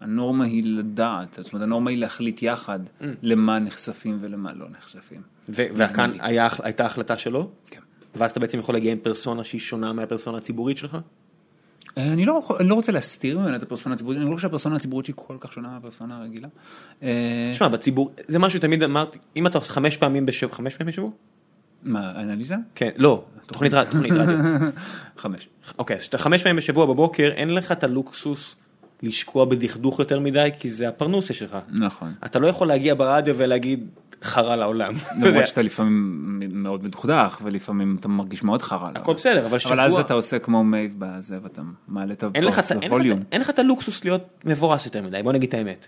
הנורמה 0.00 0.44
היא 0.44 0.62
לדעת, 0.64 1.38
זאת 1.40 1.52
אומרת 1.52 1.66
הנורמה 1.66 1.90
היא 1.90 1.98
להחליט 1.98 2.42
יחד 2.42 2.80
למה 3.22 3.58
נחשפים 3.58 4.18
ולמה 4.20 4.52
לא 4.54 4.66
נחשפים. 4.70 5.20
וכאן 5.48 6.10
הייתה 6.62 6.86
החלטה 6.86 7.16
שלו? 7.16 7.50
כן. 7.66 7.80
ואז 8.14 8.30
אתה 8.30 8.40
בעצם 8.40 8.58
יכול 8.58 8.74
להגיע 8.74 8.92
עם 8.92 8.98
פרסונה 8.98 9.44
שהיא 9.44 9.60
שונה 9.60 9.92
מהפרסונה 9.92 10.38
הציבורית 10.38 10.76
שלך? 10.76 10.98
אה, 11.98 12.12
אני 12.12 12.26
לא, 12.26 12.42
אני 12.60 12.68
לא 12.68 12.74
רוצה 12.74 12.92
להסתיר 12.92 13.38
ממנה 13.38 13.56
את 13.56 13.62
הפרסונה 13.62 13.94
הציבורית, 13.94 14.18
אני 14.18 14.30
לא 14.30 14.34
חושב 14.34 14.48
שהפרסונה 14.48 14.76
הציבורית 14.76 15.06
שהיא 15.06 15.16
כל 15.16 15.36
כך 15.40 15.52
שונה 15.52 15.68
מהפרסונה 15.68 16.16
הרגילה. 16.18 16.48
אה, 17.02 17.50
תשמע, 17.52 17.68
בציבור, 17.68 18.10
זה 18.28 18.38
משהו 18.38 18.58
שתמיד 18.58 18.82
אמרתי, 18.82 19.18
אם 19.36 19.46
אתה 19.46 19.58
עושה 19.58 19.72
חמש 19.72 19.96
פעמים 19.96 20.26
בשבוע, 20.26 20.54
חמש 20.54 20.76
פעמים 20.76 20.92
בשבוע? 20.92 21.10
מה, 21.82 22.12
אנליזה? 22.20 22.54
כן, 22.74 22.90
לא, 22.96 23.24
תוכנית 23.46 23.74
רדיו, 23.74 23.92
תוכנית 23.92 24.12
רדיו. 24.12 24.36
חמש. 25.22 25.48
אוקיי, 25.78 25.96
אז 25.96 26.02
שאתה 26.02 26.18
חמש 26.18 26.42
פעמים 26.42 26.56
בשבוע 26.56 26.86
בבוקר, 26.86 27.30
אין 27.36 27.54
לך 27.54 27.72
את 27.72 27.84
הלוקסוס 27.84 28.56
לשקוע 29.02 29.44
בדכדוך 29.44 29.98
יותר 29.98 30.20
מדי, 30.20 30.50
כי 30.58 30.70
זה 30.70 30.88
הפרנסה 30.88 31.36
שלך. 31.36 31.56
נכון. 31.68 32.12
אתה 32.24 32.38
לא 32.38 32.46
יכול 32.46 32.68
להגיע 32.68 32.94
ברדיו 32.94 33.34
ולהגיד 33.38 33.88
חרא 34.22 34.56
לעולם. 34.56 34.92
למרות 35.22 35.46
שאתה 35.46 35.62
לפעמים 35.62 36.22
מאוד 36.62 36.84
מדוכדך 36.84 37.38
ולפעמים 37.42 37.96
אתה 38.00 38.08
מרגיש 38.08 38.42
מאוד 38.42 38.62
חרא. 38.62 38.90
הכל 38.94 39.14
בסדר, 39.14 39.46
אבל 39.46 39.58
אבל 39.66 39.80
אז 39.80 39.90
שבוע- 39.92 40.00
אתה 40.00 40.14
עושה 40.14 40.38
כמו 40.38 40.64
מייב 40.64 40.94
בזה 40.98 41.34
ואתה 41.42 41.62
מעלה 41.88 42.12
את 42.12 42.22
הפוסט 42.22 42.36
אין 43.32 43.40
לך 43.40 43.50
את- 43.50 43.58
הלוקסוס 43.58 44.04
להיות 44.04 44.22
מבואס 44.44 44.86
יותר 44.86 45.02
מדי, 45.02 45.22
בוא 45.22 45.32
נגיד 45.32 45.48
את 45.48 45.54
האמת. 45.54 45.86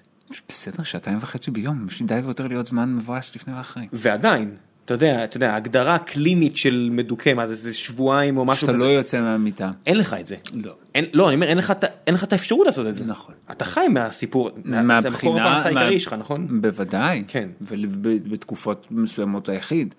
בסדר, 0.48 0.82
שעתיים 0.82 1.18
וחצי 1.20 1.50
ביום, 1.50 1.86
יש 1.88 2.00
לי 2.00 2.06
די 2.06 2.20
ויותר 2.24 2.46
להיות 2.46 2.66
זמן 2.66 2.94
מבואס 2.94 3.36
לפני 3.36 3.54
ואחרי. 3.56 3.86
ועדיין, 3.92 4.56
אתה 4.84 4.94
יודע, 4.94 5.24
אתה 5.24 5.36
יודע, 5.36 5.54
הגדרה 5.54 5.98
קלינית 5.98 6.56
של 6.56 6.88
מדוכא, 6.92 7.32
מה 7.34 7.46
זה, 7.46 7.54
זה 7.54 7.74
שבועיים 7.74 8.36
או 8.36 8.44
משהו 8.44 8.60
שאתה 8.60 8.72
כזה, 8.72 8.84
לא 8.84 8.88
יוצא 8.88 9.20
מהמיטה. 9.20 9.70
אין 9.86 9.98
לך 9.98 10.16
את 10.20 10.26
זה. 10.26 10.36
לא. 10.54 10.72
אין, 10.94 11.04
לא, 11.12 11.28
אני 11.28 11.34
אומר, 11.34 11.48
אין 11.48 11.58
לך, 11.58 11.72
אין 12.06 12.14
לך 12.14 12.24
את 12.24 12.32
האפשרות 12.32 12.66
לעשות 12.66 12.86
את 12.86 12.94
זה. 12.94 13.04
נכון. 13.04 13.34
אתה 13.50 13.64
חי 13.64 13.88
מהסיפור, 13.88 14.50
זה 14.64 15.10
מקור 15.10 15.40
הפרנסה 15.40 15.64
העיקרי 15.64 16.00
שלך, 16.00 16.12
נכון? 16.12 16.60
בוודאי. 16.60 17.24
כן. 17.28 17.48
ובתקופות 17.60 18.86
מסוימות 18.90 19.48
היחיד. 19.48 19.94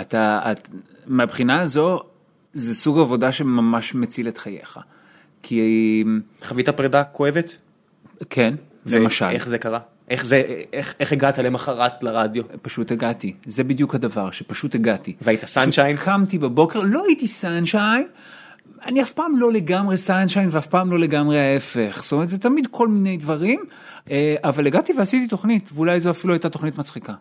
אתה, 0.00 0.52
את, 0.52 0.68
מהבחינה 1.06 1.60
הזו, 1.60 2.00
זה 2.52 2.74
סוג 2.74 2.98
עבודה 2.98 3.32
שממש 3.32 3.94
מציל 3.94 4.28
את 4.28 4.38
חייך. 4.38 4.78
כי, 5.42 6.04
חווית 6.44 6.68
פרידה 6.68 7.04
כואבת? 7.04 7.56
כן, 8.30 8.54
למשל. 8.86 9.24
איך 9.24 9.48
זה 9.48 9.58
קרה? 9.58 9.80
איך 10.10 10.26
זה, 10.26 10.42
איך, 10.72 10.94
איך 11.00 11.12
הגעת 11.12 11.38
למחרת 11.38 12.02
לרדיו? 12.02 12.44
פשוט 12.62 12.92
הגעתי, 12.92 13.34
זה 13.46 13.64
בדיוק 13.64 13.94
הדבר, 13.94 14.30
שפשוט 14.30 14.74
הגעתי. 14.74 15.14
והיית 15.22 15.44
סנשיין? 15.44 15.96
קמתי 15.96 16.38
בבוקר, 16.38 16.80
לא 16.84 17.04
הייתי 17.06 17.28
סנשיין, 17.28 18.06
אני 18.86 19.02
אף 19.02 19.12
פעם 19.12 19.36
לא 19.36 19.52
לגמרי 19.52 19.96
סנשיין 19.96 20.48
ואף 20.52 20.66
פעם 20.66 20.90
לא 20.90 20.98
לגמרי 20.98 21.40
ההפך, 21.40 22.00
זאת 22.02 22.12
אומרת 22.12 22.28
זה 22.28 22.38
תמיד 22.38 22.66
כל 22.70 22.88
מיני 22.88 23.16
דברים, 23.16 23.64
אה, 24.10 24.34
אבל 24.44 24.66
הגעתי 24.66 24.92
ועשיתי 24.98 25.28
תוכנית, 25.28 25.70
ואולי 25.74 26.00
זו 26.00 26.10
אפילו 26.10 26.34
הייתה 26.34 26.48
תוכנית 26.48 26.78
מצחיקה. 26.78 27.14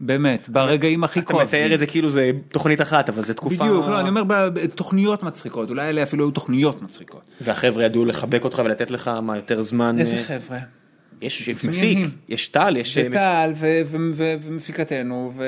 באמת, 0.00 0.48
ברגעים 0.48 1.04
הכי 1.04 1.20
אתה 1.20 1.32
כואבים. 1.32 1.46
מתאר 1.46 1.74
את 1.74 1.78
זה 1.78 1.86
כאילו 1.86 2.10
זה 2.10 2.30
תוכנית 2.48 2.80
אחת, 2.80 3.08
אבל 3.08 3.24
זה 3.24 3.34
תקופה... 3.34 3.64
בדיוק, 3.64 3.88
לא, 3.88 4.00
אני 4.00 4.08
אומר 4.08 4.48
תוכניות 4.74 5.22
מצחיקות, 5.22 5.70
אולי 5.70 5.88
אלה 5.88 6.02
אפילו 6.02 6.24
היו 6.24 6.30
תוכניות 6.30 6.82
מצחיקות. 6.82 7.22
והחבר'ה 7.40 7.84
ידעו 7.84 8.04
לחבק 8.04 8.44
אותך 8.44 8.62
ולתת 8.64 8.90
לך 8.90 9.08
מה 9.22 9.36
יותר 9.36 9.62
זמן... 9.62 9.98
איזה 9.98 10.16
אה, 10.16 10.22
חבר'ה. 10.24 10.58
יש 11.20 11.48
מפיק. 11.48 11.98
יש 12.28 12.48
טל, 12.48 12.76
יש... 12.76 12.98
אה, 12.98 13.06
וטל 13.08 13.52
ו- 13.54 13.80
ומפיקתנו 14.42 15.32
ו... 15.36 15.44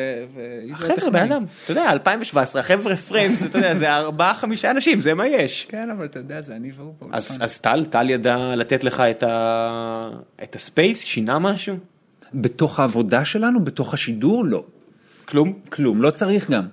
החבר'ה, 0.72 1.10
בן 1.10 1.32
אדם, 1.32 1.44
אתה 1.64 1.72
יודע, 1.72 1.90
2017, 1.92 2.60
החבר'ה 2.60 2.96
פרנדס, 2.96 3.46
אתה 3.46 3.58
יודע, 3.58 3.74
זה 3.74 3.94
ארבעה, 3.94 4.34
חמישה 4.34 4.70
אנשים, 4.70 5.00
זה 5.00 5.14
מה 5.14 5.26
יש. 5.26 5.66
כן, 5.68 5.90
אבל 5.90 6.04
אתה 6.04 6.18
יודע, 6.18 6.40
זה 6.40 6.56
אני 6.56 6.70
והוא. 6.76 6.94
באולפן. 6.98 7.42
אז 7.42 7.58
טל, 7.60 7.84
טל 7.84 8.10
ידע 8.10 8.56
לתת 8.56 8.84
לך 8.84 9.02
את, 10.42 10.56
הספייס, 10.56 11.02
שינה 11.04 11.38
משהו? 11.38 11.76
בתוך 12.34 12.80
העבודה 12.80 13.24
שלנו, 13.24 13.64
בתוך 13.64 13.94
השידור, 13.94 14.44
לא. 14.46 14.64
כלום? 15.24 15.58
כלום, 15.68 16.02
לא 16.02 16.10
צריך 16.10 16.50
גם. 16.50 16.66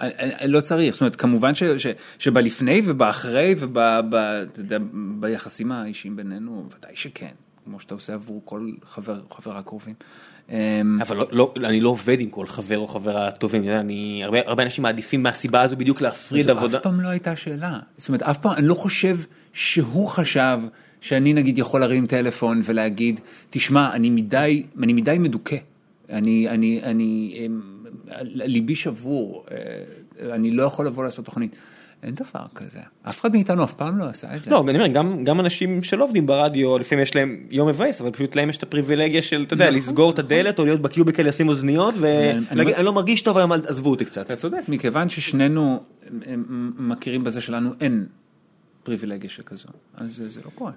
אה, 0.00 0.08
אה, 0.40 0.46
לא 0.46 0.60
צריך, 0.60 0.94
זאת 0.94 1.00
אומרת, 1.00 1.16
כמובן 1.16 1.54
ש, 1.54 1.62
ש, 1.62 1.86
שבלפני 2.18 2.82
ובאחרי 2.84 3.54
וביחסים 5.18 5.72
האישיים 5.72 6.16
בינינו, 6.16 6.68
ודאי 6.78 6.96
שכן, 6.96 7.32
כמו 7.68 7.80
שאתה 7.80 7.94
עושה 7.94 8.14
עבור 8.14 8.42
כל 8.44 8.70
חבר 8.90 9.20
או 9.30 9.34
חברה 9.34 9.62
קרובים. 9.62 9.94
אמ, 10.50 10.98
אבל 11.02 11.16
לא, 11.16 11.28
לא, 11.30 11.52
אני 11.68 11.80
לא 11.80 11.88
עובד 11.88 12.20
עם 12.20 12.30
כל 12.30 12.46
חבר 12.46 12.78
או 12.78 12.86
חברה 12.86 13.30
טובים, 13.30 13.64
יודע, 13.64 13.80
אני, 13.80 14.20
הרבה, 14.24 14.38
הרבה 14.46 14.62
אנשים 14.62 14.82
מעדיפים 14.82 15.22
מהסיבה 15.22 15.62
הזו 15.62 15.76
בדיוק 15.76 16.00
להפריד 16.00 16.46
זו 16.46 16.52
עבודה. 16.52 16.78
אף 16.78 16.82
פעם 16.82 17.00
לא 17.00 17.08
הייתה 17.08 17.36
שאלה. 17.36 17.78
זאת 17.96 18.08
אומרת, 18.08 18.22
אף 18.22 18.38
פעם, 18.38 18.52
אני 18.52 18.66
לא 18.66 18.74
חושב 18.74 19.16
שהוא 19.52 20.08
חשב 20.08 20.60
שאני 21.00 21.32
נגיד 21.32 21.58
יכול 21.58 21.80
להרים 21.80 22.06
טלפון 22.06 22.60
ולהגיד, 22.64 23.20
תשמע, 23.50 23.92
אני 23.92 24.10
מדי, 24.10 24.62
אני 24.82 24.92
מדי 24.92 25.16
מדוכא. 25.18 25.56
אני, 26.10 26.48
אני, 26.48 26.80
אני, 26.82 27.34
אמ, 27.46 27.60
ליבי 28.22 28.74
שבור, 28.74 29.44
אה, 29.50 30.34
אני 30.34 30.50
לא 30.50 30.62
יכול 30.62 30.86
לבוא 30.86 31.04
לעשות 31.04 31.24
תוכנית. 31.24 31.56
אין 32.02 32.14
דבר 32.14 32.46
כזה. 32.54 32.78
אף 33.02 33.20
אחד 33.20 33.32
מאיתנו 33.32 33.64
אף 33.64 33.72
פעם 33.72 33.98
לא 33.98 34.04
עשה 34.04 34.36
את 34.36 34.42
זה. 34.42 34.50
לא, 34.50 34.64
אני 34.68 34.78
אומר, 34.78 34.86
גם, 34.86 35.24
גם 35.24 35.40
אנשים 35.40 35.82
שלא 35.82 36.04
עובדים 36.04 36.26
ברדיו, 36.26 36.78
לפעמים 36.78 37.02
יש 37.02 37.16
להם 37.16 37.36
יום 37.50 37.68
מבאס, 37.68 38.00
אבל 38.00 38.10
פשוט 38.10 38.36
להם 38.36 38.50
יש 38.50 38.56
את 38.56 38.62
הפריבילגיה 38.62 39.22
של, 39.22 39.44
אתה 39.46 39.54
יודע, 39.54 39.64
נכון, 39.66 39.76
לסגור 39.76 40.10
את 40.10 40.18
הדלת 40.18 40.58
או 40.58 40.64
להיות 40.64 40.80
בקיוביקל, 40.82 41.22
לשים 41.28 41.48
אוזניות 41.48 41.94
ולהגיד, 41.98 42.74
אני 42.74 42.84
לא 42.84 42.92
מרגיש 42.92 43.22
טוב 43.22 43.38
היום, 43.38 43.52
עזבו 43.52 43.90
אותי 43.90 44.04
קצת. 44.04 44.26
אתה 44.26 44.36
צודק, 44.36 44.62
מכיוון 44.68 45.08
ששנינו 45.08 45.80
מכירים 46.78 47.24
בזה 47.24 47.40
שלנו 47.40 47.70
אין 47.80 48.06
פריבילגיה 48.82 49.30
שכזו, 49.30 49.68
אז 49.94 50.22
זה- 50.28 50.40
לא 50.44 50.50
קורה. 50.54 50.72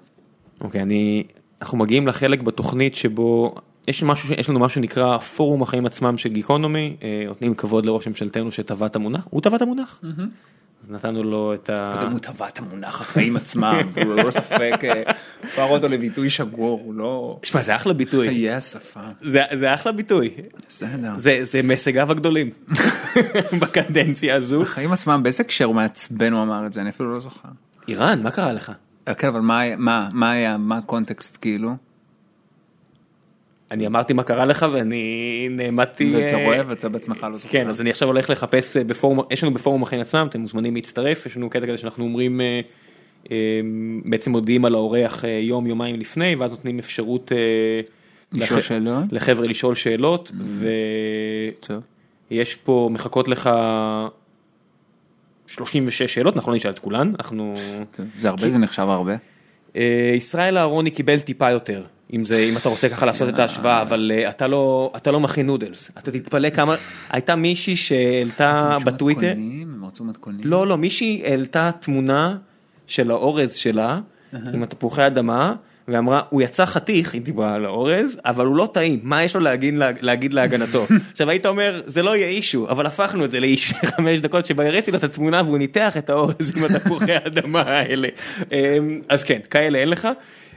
אוקיי, 0.60 0.80
אני, 0.80 1.24
אנחנו 1.62 1.78
מגיעים 1.78 2.06
לחלק 2.06 2.42
בתוכנית 2.42 2.94
שבו 2.94 3.54
יש 3.88 4.02
משהו, 4.02 4.34
יש 4.34 4.48
לנו 4.48 4.60
משהו 4.60 4.74
שנקרא 4.74 5.18
פורום 5.18 5.62
החיים 5.62 5.86
עצמם 5.86 6.18
של 6.18 6.28
גיקונומי, 6.28 6.96
אה, 7.04 7.24
נותנים 7.26 7.54
כבוד 7.54 7.86
לראש 7.86 8.08
ממשלתנו 8.08 8.52
שטבע 8.52 8.86
את 8.86 8.96
המונח, 8.96 9.26
הוא 9.30 9.40
טבע 9.40 9.56
את 9.56 9.62
המונח? 9.62 10.00
אז 10.82 10.90
נתנו 10.90 11.22
לו 11.22 11.54
את 11.54 11.70
ה... 11.70 12.02
הוא 12.10 12.18
טבע 12.18 12.48
את 12.48 12.58
המונח 12.58 13.00
החיים 13.00 13.36
עצמם, 13.36 13.80
והוא 13.92 14.14
ללא 14.14 14.30
ספק 14.30 14.72
אה, 14.84 15.02
הפך 15.44 15.66
אותו 15.70 15.88
לביטוי 15.88 16.30
שגור, 16.30 16.82
הוא 16.84 16.94
לא... 16.94 17.38
שמע, 17.42 17.62
זה 17.62 17.76
אחלה 17.76 17.92
ביטוי, 17.92 18.28
חיי 18.28 18.50
השפה. 18.50 19.00
זה, 19.20 19.74
אחלה 19.74 19.92
ביטוי, 19.92 20.30
בסדר. 20.68 21.12
זה, 21.42 21.60
מהישגיו 21.64 22.10
הגדולים 22.10 22.50
בקדנציה 23.60 24.36
הזו. 24.36 24.62
החיים 24.62 24.92
עצמם, 24.92 25.20
באיזה 25.22 25.42
הקשר 25.42 25.64
הוא 25.64 25.74
מעצבן 25.74 26.32
הוא 26.32 26.42
אמר 26.42 26.66
את 26.66 26.72
זה, 26.72 26.80
אני 26.80 26.90
אפילו 26.90 27.14
לא 27.14 27.20
זוכר. 27.20 27.48
איראן, 27.88 28.22
מה 28.22 28.30
קרה 28.30 28.52
לך? 28.52 28.72
כן, 29.18 29.28
אבל 29.28 29.40
מה 29.40 30.30
היה, 30.30 30.56
מה 30.56 30.76
הקונטקסט 30.76 31.38
כאילו? 31.40 31.76
אני 33.72 33.86
אמרתי 33.86 34.12
מה 34.12 34.22
קרה 34.22 34.44
לך 34.44 34.66
ואני 34.72 35.48
נעמדתי... 35.50 36.12
ואתה 36.14 36.36
אה, 36.36 36.44
רואה 36.44 36.60
ואתה 36.66 36.88
בעצמך 36.88 37.26
לא 37.32 37.38
זוכר. 37.38 37.52
כן, 37.52 37.68
אז 37.68 37.80
אני 37.80 37.90
עכשיו 37.90 38.08
הולך 38.08 38.30
לחפש 38.30 38.76
אה, 38.76 38.84
בפורום, 38.84 39.20
יש 39.30 39.42
לנו 39.44 39.54
בפורום 39.54 39.82
החיים 39.82 40.00
עצמם, 40.02 40.26
אתם 40.30 40.40
מוזמנים 40.40 40.74
להצטרף, 40.74 41.26
יש 41.26 41.36
לנו 41.36 41.50
קטע 41.50 41.66
כזה 41.66 41.78
שאנחנו 41.78 42.04
אומרים, 42.04 42.40
אה, 42.40 42.60
בעצם 44.04 44.30
מודיעים 44.30 44.64
על 44.64 44.74
האורח 44.74 45.24
יום 45.40 45.66
יומיים 45.66 46.00
לפני, 46.00 46.34
ואז 46.34 46.50
נותנים 46.50 46.78
אפשרות 46.78 47.32
לשאול 48.32 48.58
לח- 48.58 48.64
שאלות? 48.64 49.04
לחבר'ה 49.12 49.46
לשאול 49.46 49.74
שאלות, 49.74 50.32
טוב. 51.66 51.80
ויש 52.30 52.56
פה, 52.56 52.88
מחכות 52.92 53.28
לך 53.28 53.50
36 55.46 56.02
שאלות, 56.02 56.36
אנחנו 56.36 56.50
לא 56.52 56.56
נשאל 56.56 56.70
את 56.70 56.78
כולן, 56.78 57.12
אנחנו... 57.18 57.52
זה 58.18 58.28
הרבה, 58.28 58.50
זה 58.50 58.58
נחשב 58.58 58.82
הרבה. 58.88 59.12
ישראל 60.16 60.58
אהרוני 60.58 60.90
קיבל 60.90 61.20
טיפה 61.20 61.50
יותר, 61.50 61.82
אם 62.12 62.24
זה, 62.24 62.38
אם 62.38 62.56
אתה 62.56 62.68
רוצה 62.68 62.88
ככה 62.88 63.06
לעשות 63.06 63.28
את 63.28 63.38
ההשוואה, 63.38 63.82
אבל 63.82 64.12
אה, 64.14 64.30
אתה 64.30 64.46
לא, 64.46 64.92
אתה 64.96 65.10
לא 65.10 65.20
מכין 65.20 65.46
נודלס, 65.46 65.90
אתה 65.98 66.10
תתפלא 66.10 66.50
כמה, 66.50 66.76
הייתה 67.10 67.36
מישהי 67.36 67.76
שהעלתה 67.76 68.76
בטוויטר, 68.84 69.32
הם 69.62 69.84
רצו 69.84 70.04
מתכונים. 70.04 70.40
לא 70.44 70.66
לא, 70.66 70.78
מישהי 70.78 71.22
העלתה 71.24 71.70
תמונה 71.80 72.36
של 72.86 73.10
האורז 73.10 73.52
שלה, 73.52 74.00
עם 74.32 74.62
התפוחי 74.62 75.06
אדמה, 75.06 75.54
ואמרה, 75.88 76.20
הוא 76.30 76.42
יצא 76.42 76.66
חתיך, 76.66 77.14
היא 77.14 77.22
דיברה 77.22 77.54
על 77.54 77.64
האורז, 77.64 78.18
אבל 78.24 78.46
הוא 78.46 78.56
לא 78.56 78.68
טעים, 78.72 79.00
מה 79.02 79.22
יש 79.22 79.34
לו 79.34 79.40
להגיד, 79.40 79.74
להגיד 80.00 80.32
להגנתו? 80.32 80.86
עכשיו 81.12 81.30
היית 81.30 81.46
אומר, 81.46 81.82
זה 81.86 82.02
לא 82.02 82.16
יהיה 82.16 82.26
אישו, 82.26 82.68
אבל 82.68 82.86
הפכנו 82.86 83.24
את 83.24 83.30
זה 83.30 83.40
לאיש 83.40 83.72
חמש 83.96 84.20
דקות 84.20 84.46
שבה 84.46 84.66
הראיתי 84.66 84.90
לו 84.90 84.98
את 84.98 85.04
התמונה 85.04 85.42
והוא 85.44 85.58
ניתח 85.58 85.96
את 85.96 86.10
האורז 86.10 86.52
עם 86.56 86.64
התפוחי 86.64 87.12
האדמה 87.24 87.62
האלה. 87.62 88.08
אמ, 88.52 89.00
אז 89.08 89.24
כן, 89.24 89.38
כאלה 89.50 89.78
אין 89.78 89.88
לך. 89.88 90.08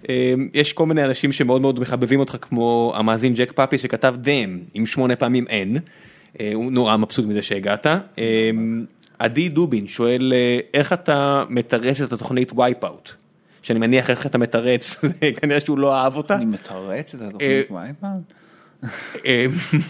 אמ, 0.09 0.49
יש 0.53 0.73
כל 0.73 0.85
מיני 0.85 1.05
אנשים 1.05 1.31
שמאוד 1.31 1.61
מאוד 1.61 1.79
מחבבים 1.79 2.19
אותך, 2.19 2.37
כמו 2.41 2.93
המאזין 2.95 3.33
ג'ק 3.33 3.51
פאפי 3.51 3.77
שכתב 3.77 4.15
דאם 4.17 4.59
עם 4.73 4.85
שמונה 4.85 5.15
פעמים 5.15 5.45
אין. 5.47 5.77
אה, 6.39 6.51
הוא 6.53 6.71
נורא 6.71 6.97
מבסוט 6.97 7.25
מזה 7.25 7.41
שהגעת. 7.41 7.87
אמ, 8.17 8.85
עדי 9.19 9.49
דובין 9.49 9.87
שואל, 9.87 10.33
אה, 10.35 10.59
איך 10.73 10.93
אתה 10.93 11.43
מתרץ 11.49 12.01
את 12.01 12.13
התוכנית 12.13 12.51
Wipeout? 12.57 13.11
שאני 13.65 13.79
מניח 13.79 14.09
איך 14.09 14.25
אתה 14.25 14.37
מתרץ, 14.37 15.01
כנראה 15.41 15.59
שהוא 15.59 15.77
לא 15.77 15.95
אהב 15.95 16.15
אותה. 16.15 16.35
אני 16.35 16.45
מתרץ 16.45 17.15
את 17.15 17.21
התוכנית 17.21 17.71
Wipeout. 17.71 18.33
אה, 19.25 19.45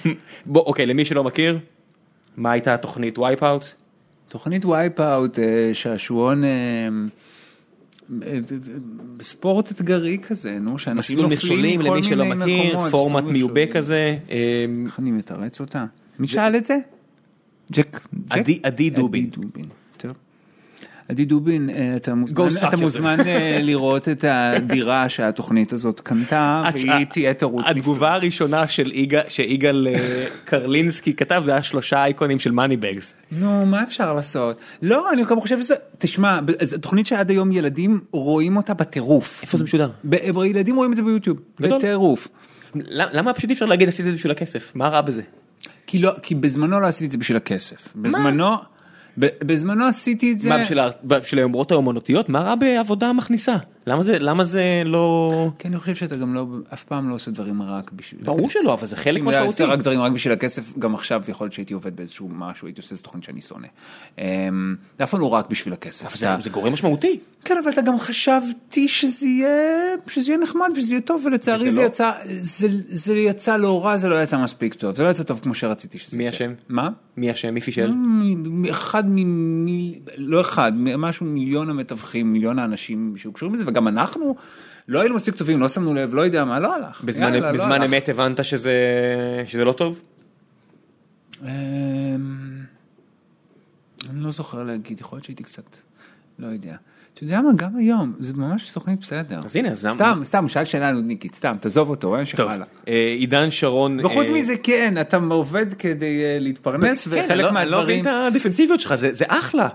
בוא, 0.46 0.62
אוקיי, 0.62 0.86
למי 0.86 1.06
שלא 1.06 1.24
מכיר, 1.24 1.60
מה 2.38 2.52
הייתה 2.52 2.74
התוכנית 2.74 3.20
Wipeout? 3.20 3.66
תוכנית 4.30 4.66
Wipeout, 4.66 5.40
אה, 5.40 5.70
שעשועון, 5.74 6.44
ספורט 9.22 9.72
אתגרי 9.72 10.18
כזה, 10.18 10.60
נו, 10.60 10.80
שאנשים 10.80 11.18
מסלול 11.18 11.34
נופלים 11.34 11.38
מכשולים 11.38 11.80
מכל 11.80 11.90
למי 11.95 12.03
שלא 12.03 12.23
מיני 12.23 12.36
מכיר, 12.36 12.69
מקומות, 12.73 12.91
פורמט 12.91 13.23
מסלול 13.23 13.34
מיובה 13.34 13.53
מכשולים. 13.53 13.73
כזה. 13.73 14.18
איך 14.86 14.99
אני 14.99 15.11
מתרץ 15.11 15.60
אותה? 15.60 15.86
מי 16.19 16.27
שאל 16.27 16.56
את 16.56 16.65
זה? 16.65 16.77
ג'ק? 17.72 18.07
עדי 18.64 18.90
דובין. 18.90 19.30
עדי 21.10 21.26
דובין. 21.26 21.69
אה, 21.69 21.94
אתה 21.95 22.15
מוזמן, 22.15 22.48
אתה. 22.68 22.77
מוזמן 22.77 23.18
אה, 23.27 23.60
לראות 23.61 24.10
את 24.10 24.26
הדירה 24.27 25.10
שהתוכנית 25.10 25.73
הזאת 25.73 25.99
קנתה, 25.99 26.64
והיא 26.73 27.06
תהיה 27.06 27.34
תירוץ. 27.34 27.65
התגובה 27.68 28.14
הראשונה 28.14 28.68
של 28.68 28.91
יגאל- 28.94 29.23
שיגאל 29.27 29.88
אה, 29.88 30.26
קרלינסקי 30.45 31.14
כתב 31.14 31.41
זה 31.45 31.52
היה 31.52 31.64
שלושה 31.64 32.03
אייקונים 32.03 32.40
של 32.40 32.52
מאני 32.52 32.77
בגס. 32.77 33.14
נו, 33.32 33.65
מה 33.65 33.84
אפשר 33.84 34.14
לעשות? 34.14 34.61
לא, 34.82 35.11
אני 35.14 35.23
גם 35.30 35.41
חושב 35.41 35.60
שזה, 35.61 35.76
תשמע, 35.98 36.40
זו 36.61 36.77
תוכנית 36.77 37.06
שעד 37.07 37.30
היום 37.30 37.52
ילדים 37.52 37.99
רואים 38.11 38.57
אותה 38.57 38.73
בטירוף. 38.73 39.40
איפה 39.41 39.57
זה 39.57 39.64
משודר? 39.64 39.90
ילדים 40.45 40.76
רואים 40.76 40.91
את 40.91 40.98
זה 40.98 41.03
ביוטיוב. 41.03 41.38
בטירוף. 41.60 42.27
למה 42.90 43.34
פשוט 43.34 43.49
אי 43.49 43.53
אפשר 43.53 43.65
להגיד 43.65 43.88
עשיתי 43.88 44.03
את 44.03 44.11
זה 44.11 44.18
בשביל 44.18 44.32
הכסף? 44.32 44.72
מה 44.76 44.88
רע 44.88 45.02
בזה? 45.02 45.22
כי 45.88 45.99
לא, 45.99 46.11
כי 46.22 46.36
בזמנו 46.36 46.80
לא 46.80 46.88
עשיתי 46.88 47.06
את 47.06 47.11
זה 47.11 47.18
בשביל 47.18 47.38
הכסף. 47.38 47.90
בזמנו, 47.95 48.52
ב- 48.56 48.74
בזמנו 49.18 49.86
עשיתי 49.86 50.32
את 50.32 50.40
זה. 50.40 50.50
מה 50.50 50.58
בשביל 51.04 51.40
היומרות 51.40 51.72
האומנותיות? 51.72 52.30
מה 52.30 52.42
רע 52.42 52.56
בעבודה 52.56 53.14
מכניסה? 53.14 53.56
למה 53.88 54.03
זה 54.03 54.20
למה 54.20 54.44
זה 54.44 54.64
לא... 54.86 55.32
כי 55.60 55.68
אני 55.68 55.78
חושב 55.80 55.95
שאתה 55.95 56.16
גם 56.16 56.34
לא, 56.34 56.45
אף 56.74 56.84
פעם 56.84 57.10
לא 57.10 57.16
עושה 57.16 57.32
דברים 57.32 57.62
רק 57.62 57.91
בשביל 57.91 58.22
ברור 58.24 58.49
שלא, 58.49 58.74
אבל 58.74 58.88
זה 58.88 58.95
חלק 58.95 59.22
אם 59.22 59.28
היה 59.28 59.38
משמעותי. 59.40 59.64
עושה 59.64 59.74
רק 59.74 59.80
דברים 59.80 59.99
רק 60.02 60.12
בשביל 60.12 60.34
הכסף, 60.34 60.78
גם 60.80 60.94
עכשיו 60.95 61.22
יכול 61.28 61.45
להיות 61.45 61.53
שהייתי 61.53 61.74
עובד 61.74 61.95
באיזשהו 61.95 62.30
משהו, 62.32 62.68
הייתי 62.68 62.82
עושה 62.82 62.91
איזה 62.91 63.03
תוכנית 63.03 63.24
שאני 63.24 63.41
שונא. 63.41 63.68
אמ, 64.18 64.76
זה 64.98 65.03
אף 65.03 65.12
פעם 65.12 65.22
לא 65.22 65.30
רק 65.34 65.49
בשביל 65.49 65.74
הכסף. 65.74 66.16
זה- 66.16 66.49
גורם 66.52 66.74
משמעותי. 66.74 67.20
כן, 67.45 67.56
אבל 67.64 67.72
אתה 67.72 67.82
גם 67.82 67.99
חשבתי 67.99 68.88
שזה 68.88 69.28
יהיה, 69.28 69.49
שזה 70.07 70.32
יהיה 70.32 70.41
נחמד 70.41 70.70
ושזה 70.78 70.94
יהיה 70.94 71.02
טוב, 71.02 71.26
ולצערי 71.26 71.72
זה 71.72 71.82
לא. 71.82 71.86
יצא, 71.86 72.12
זה, 72.26 72.68
זה 72.88 73.14
יצא 73.16 73.57
לא 73.57 73.86
רע, 73.86 73.98
זה 73.98 74.10
לא 74.10 74.24
יצא 74.24 74.38
מספיק 74.38 74.74
טוב, 74.74 74.95
זה 74.95 75.03
לא 75.03 75.10
יצא 75.10 75.24
טוב 75.24 75.40
כמו 75.44 75.56
שרציתי 75.56 75.98
שזה 75.99 76.18
מי 76.18 76.24
יצא. 76.24 76.36
אשם? 76.36 76.53
מה? 76.70 76.90
מי 77.18 77.32
אשם? 77.32 77.53
מי 77.53 77.62
פישל? 77.62 77.94
אחד 78.70 79.03
מ... 79.10 79.66
לא 80.18 80.41
אחד, 80.41 80.72
משהו 80.98 81.26
מיליון 81.26 81.70
המתווכים, 81.70 82.34
מיליון 82.34 82.60
האנשים 82.60 83.14
שהיו 83.18 83.34
קשורים 83.34 83.56
לזה, 83.56 83.66
וגם 83.76 83.88
אנחנו 83.88 84.35
לא 84.88 84.99
היינו 84.99 85.15
מספיק 85.15 85.35
טובים, 85.35 85.60
לא 85.61 85.69
שמנו 85.69 85.93
לב, 85.93 86.14
לא 86.14 86.22
יודע 86.22 86.45
מה, 86.45 86.60
לא 86.60 86.76
הלך. 86.76 87.03
בזמן 87.03 87.34
יאללה, 87.34 87.52
לא 87.52 87.57
בזמן 87.57 87.72
הלך. 87.81 87.93
אמת 87.93 88.10
הבנת 88.10 88.45
שזה 88.45 88.73
שזה 89.47 89.65
לא 89.65 89.72
טוב? 89.72 90.02
אמ, 91.41 91.47
אני 94.10 94.23
לא 94.23 94.31
זוכר 94.31 94.64
להגיד, 94.64 94.99
יכול 94.99 95.18
להיות 95.18 95.26
שהייתי 95.26 95.43
קצת, 95.43 95.76
לא 96.39 96.47
יודע. 96.47 96.76
אתה 97.16 97.24
יודע 97.24 97.42
מה, 97.42 97.50
גם 97.56 97.70
היום, 97.78 98.14
זה 98.20 98.34
ממש 98.34 98.72
תוכנית 98.72 99.00
בסדר. 99.02 99.40
אז 99.46 99.56
הנה, 99.56 99.70
אז 99.70 99.86
למה- 99.86 99.94
סתם, 99.96 100.20
סתם, 100.24 100.42
הוא 100.44 100.50
שאל 100.50 100.64
שאלה 100.64 100.92
נודניקית, 100.92 101.36
סתם, 101.36 101.56
תעזוב 101.60 101.90
אותו, 101.90 102.16
אין 102.18 102.26
טוב. 102.26 102.48
שחלה. 102.52 102.66
אה, 102.88 103.14
עידן 103.18 103.52
שרון... 103.52 104.00
וחוץ 104.06 104.28
אה, 104.30 104.34
מזה, 104.34 104.54
כן, 104.64 104.94
אתה 105.02 105.18
עובד 105.30 105.74
כדי 105.74 106.24
אה, 106.24 106.38
להתפרנס, 106.40 107.08
כן, 107.08 107.22
וחלק 107.26 107.44
לא- 107.46 107.60
אני 107.60 107.72
לא 107.72 107.84
מבין 107.84 107.96
מהדברים... 107.96 108.02
את 108.02 108.34
הדפנסיביות 108.34 108.80
שלך, 108.80 108.96
זה 108.96 109.10
זה 109.14 109.26
אחלה. 109.28 109.68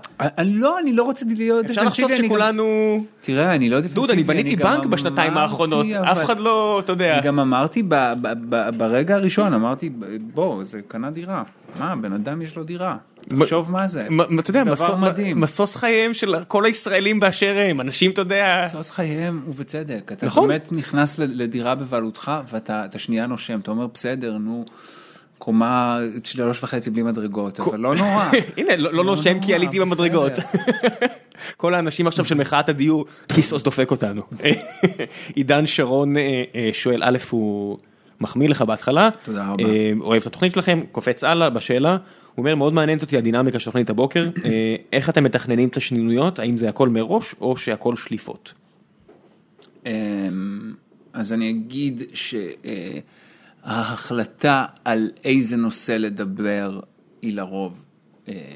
לא, 0.43 0.79
אני 0.79 0.93
לא 0.93 1.03
רוצה 1.03 1.25
להיות 1.35 1.65
אפשר 1.65 1.83
לחשוב 1.83 2.05
דפנסיבי, 2.05 2.27
אני 2.27 2.29
גם- 2.29 2.35
שכולנו... 2.35 3.03
תראה, 3.21 3.55
אני 3.55 3.69
לא 3.69 3.77
דפנסיבי. 3.79 3.95
דוד, 4.01 4.09
אני 4.09 4.23
בניתי 4.23 4.55
בנק 4.55 4.85
בשנתיים 4.85 5.37
האחרונות, 5.37 5.85
אף 6.11 6.23
אחד 6.23 6.39
לא, 6.39 6.81
אתה 6.85 6.91
יודע. 6.91 7.13
אני 7.17 7.23
גם 7.27 7.39
אמרתי 7.39 7.83
ברגע 8.77 9.15
הראשון, 9.15 9.53
אמרתי, 9.53 9.89
בוא, 10.33 10.63
זה 10.63 10.79
קנה 10.87 11.11
דירה. 11.11 11.43
מה, 11.79 11.95
בן 11.95 12.13
אדם 12.13 12.41
יש 12.41 12.55
לו 12.55 12.63
דירה. 12.63 12.97
תחשוב 13.29 13.71
מה 13.71 13.87
זה. 13.87 14.07
אתה 14.39 14.49
יודע. 14.49 14.63
משוש 15.35 15.75
חייהם 15.75 16.13
של 16.13 16.35
כל 16.47 16.65
הישראלים 16.65 17.19
באשר 17.19 17.57
הם, 17.57 17.81
אנשים, 17.81 18.11
אתה 18.11 18.21
יודע, 18.21 18.63
משוש 18.67 18.91
חייהם 18.91 19.43
ובצדק. 19.47 20.11
אתה 20.11 20.25
נכון. 20.25 20.47
באמת 20.47 20.67
נכנס 20.71 21.19
לדירה 21.19 21.75
בבעלותך 21.75 22.31
ואתה 22.47 22.85
אתה 22.85 22.99
שנייה 22.99 23.27
נושם, 23.27 23.59
אתה 23.59 23.71
אומר 23.71 23.87
בסדר, 23.87 24.37
נו, 24.37 24.65
קומה 25.41 25.97
שלוש 26.23 26.63
וחצי 26.63 26.89
בלי 26.89 27.03
מדרגות, 27.03 27.59
אבל 27.59 27.79
לא 27.79 27.95
נורא. 27.95 28.25
הנה, 28.57 28.77
לא 28.77 28.93
לא 28.93 29.03
נושם 29.03 29.39
כי 29.39 29.53
עליתי 29.53 29.79
במדרגות. 29.79 30.31
כל 31.57 31.75
האנשים 31.75 32.07
עכשיו 32.07 32.25
של 32.25 32.35
מחאת 32.35 32.69
הדיור, 32.69 33.05
כיסוס 33.33 33.63
דופק 33.63 33.91
אותנו. 33.91 34.21
עידן 35.35 35.67
שרון 35.67 36.17
אה, 36.17 36.43
אה, 36.55 36.69
שואל, 36.73 37.03
א', 37.03 37.17
הוא 37.29 37.77
מחמיא 38.21 38.49
לך 38.49 38.61
בהתחלה, 38.61 39.09
תודה 39.23 39.47
רבה. 39.47 39.63
אה, 39.63 39.91
אוהב 40.01 40.21
את 40.21 40.27
התוכנית 40.27 40.53
שלכם, 40.53 40.81
קופץ 40.91 41.23
הלאה 41.23 41.49
בשאלה, 41.49 41.97
הוא 42.35 42.43
אומר 42.43 42.55
מאוד 42.55 42.73
מעניינת 42.73 43.01
אותי 43.01 43.17
הדינמיקה 43.17 43.59
של 43.59 43.65
תוכנית 43.65 43.89
הבוקר, 43.89 44.29
אה, 44.45 44.75
איך 44.93 45.09
אתם 45.09 45.23
מתכננים 45.23 45.69
את 45.69 45.77
השנינויות, 45.77 46.39
האם 46.39 46.57
זה 46.57 46.69
הכל 46.69 46.89
מראש 46.89 47.35
או 47.41 47.57
שהכל 47.57 47.95
שליפות? 47.95 48.53
אמ, 49.85 49.91
אז 51.13 51.33
אני 51.33 51.49
אגיד 51.49 52.03
שההחלטה 53.63 54.65
על 54.85 55.11
איזה 55.23 55.57
נושא 55.57 55.91
לדבר 55.91 56.79
היא 57.21 57.33
לרוב 57.33 57.85
אה, 58.27 58.53